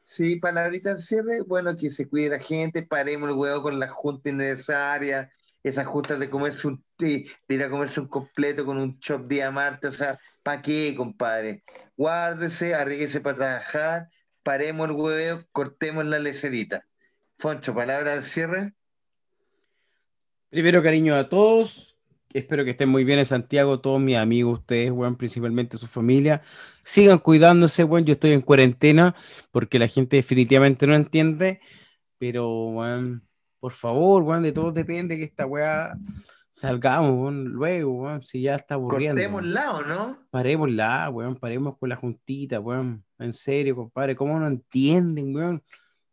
Sí, 0.04 0.38
palabrita 0.38 0.92
al 0.92 1.00
cierre, 1.00 1.42
bueno, 1.42 1.76
que 1.76 1.92
se 1.92 2.08
cuide 2.10 2.30
la 2.30 2.40
gente, 2.40 2.84
paremos 2.84 3.30
el 3.30 3.36
huevo 3.36 3.62
con 3.62 3.80
las 3.80 3.92
juntas 3.92 4.34
innecesarias, 4.34 5.30
esas 5.64 5.86
juntas 5.86 6.20
de 6.20 6.30
comerse 6.30 6.68
un 6.68 6.84
ir 7.00 7.64
a 7.64 7.70
comerse 7.70 8.00
un 8.00 8.08
completo 8.08 8.66
con 8.66 8.78
un 8.82 9.00
chop 9.00 9.28
día 9.28 9.52
martes, 9.52 9.90
o 9.90 9.94
sea, 9.94 10.20
¿para 10.44 10.62
qué, 10.62 10.94
compadre? 10.96 11.64
Guárdese, 11.98 12.76
arríguese 12.76 13.22
para 13.22 13.38
trabajar, 13.38 14.10
paremos 14.44 14.90
el 14.90 14.96
huevo, 14.96 15.44
cortemos 15.52 16.06
la 16.06 16.20
lecerita. 16.20 16.86
Foncho, 17.38 17.74
palabra 17.74 18.14
al 18.14 18.24
cierre. 18.24 18.74
Primero, 20.50 20.84
cariño 20.84 21.16
a 21.16 21.30
todos. 21.30 21.96
Espero 22.34 22.64
que 22.64 22.72
estén 22.72 22.90
muy 22.90 23.04
bien 23.04 23.20
en 23.20 23.26
Santiago, 23.26 23.82
todos 23.82 24.00
mis 24.00 24.16
amigos, 24.16 24.60
ustedes, 24.60 24.92
weón, 24.92 25.18
principalmente 25.18 25.78
su 25.78 25.88
familia. 25.88 26.44
Sigan 26.84 27.20
cuidándose, 27.20 27.84
weón. 27.84 28.06
Yo 28.06 28.14
estoy 28.14 28.32
en 28.32 28.42
cuarentena 28.42 29.16
porque 29.52 29.80
la 29.80 29.88
gente 29.88 30.18
definitivamente 30.18 30.88
no 30.88 30.94
entiende. 30.94 31.60
Pero, 32.18 32.68
weón, 32.68 33.28
por 33.62 33.74
favor, 33.74 34.24
weón, 34.24 34.42
de 34.42 34.52
todos 34.52 34.74
depende 34.74 35.16
que 35.18 35.24
esta 35.24 35.46
weá 35.46 35.96
salgamos, 36.50 37.12
weón, 37.12 37.44
luego, 37.46 37.94
weón, 37.94 38.24
si 38.24 38.42
ya 38.42 38.56
está 38.56 38.74
aburriendo. 38.74 39.22
Cortémosla, 39.22 39.72
¿o 39.72 39.84
no? 39.84 40.18
Parémosla, 40.32 41.10
weón, 41.12 41.36
paremos 41.36 41.78
con 41.78 41.88
la 41.88 41.96
juntita, 41.96 42.60
weón. 42.60 43.06
En 43.20 43.32
serio, 43.32 43.76
compadre, 43.76 44.16
¿cómo 44.16 44.40
no 44.40 44.48
entienden, 44.48 45.36
weón? 45.36 45.64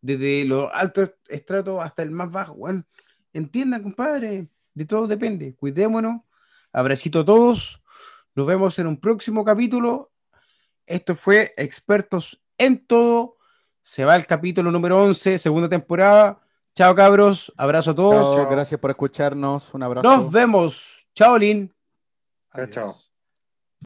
Desde 0.02 0.44
los 0.44 0.70
altos 0.72 1.12
estratos 1.26 1.82
hasta 1.82 2.02
el 2.02 2.10
más 2.10 2.30
bajo, 2.30 2.52
weón. 2.52 2.86
Entiendan, 3.32 3.82
compadre, 3.82 4.48
de 4.74 4.84
todo 4.84 5.06
depende. 5.06 5.54
Cuidémonos. 5.54 6.20
Abracito 6.70 7.20
a 7.20 7.24
todos. 7.24 7.82
Nos 8.34 8.46
vemos 8.46 8.78
en 8.78 8.88
un 8.88 9.00
próximo 9.00 9.42
capítulo. 9.42 10.12
Esto 10.84 11.14
fue 11.14 11.54
Expertos 11.56 12.42
en 12.58 12.86
Todo. 12.86 13.38
Se 13.80 14.04
va 14.04 14.16
el 14.16 14.26
capítulo 14.26 14.70
número 14.70 15.02
11, 15.02 15.38
segunda 15.38 15.68
temporada. 15.68 16.42
Chao, 16.78 16.94
cabros. 16.94 17.52
Abrazo 17.56 17.90
a 17.90 17.94
todos. 17.96 18.36
Chao, 18.36 18.48
gracias 18.48 18.80
por 18.80 18.90
escucharnos. 18.92 19.74
Un 19.74 19.82
abrazo. 19.82 20.06
Nos 20.06 20.30
vemos. 20.30 21.08
Chao, 21.12 21.36
Lin. 21.36 21.74
Chao, 22.54 22.66
chao. 22.68 23.07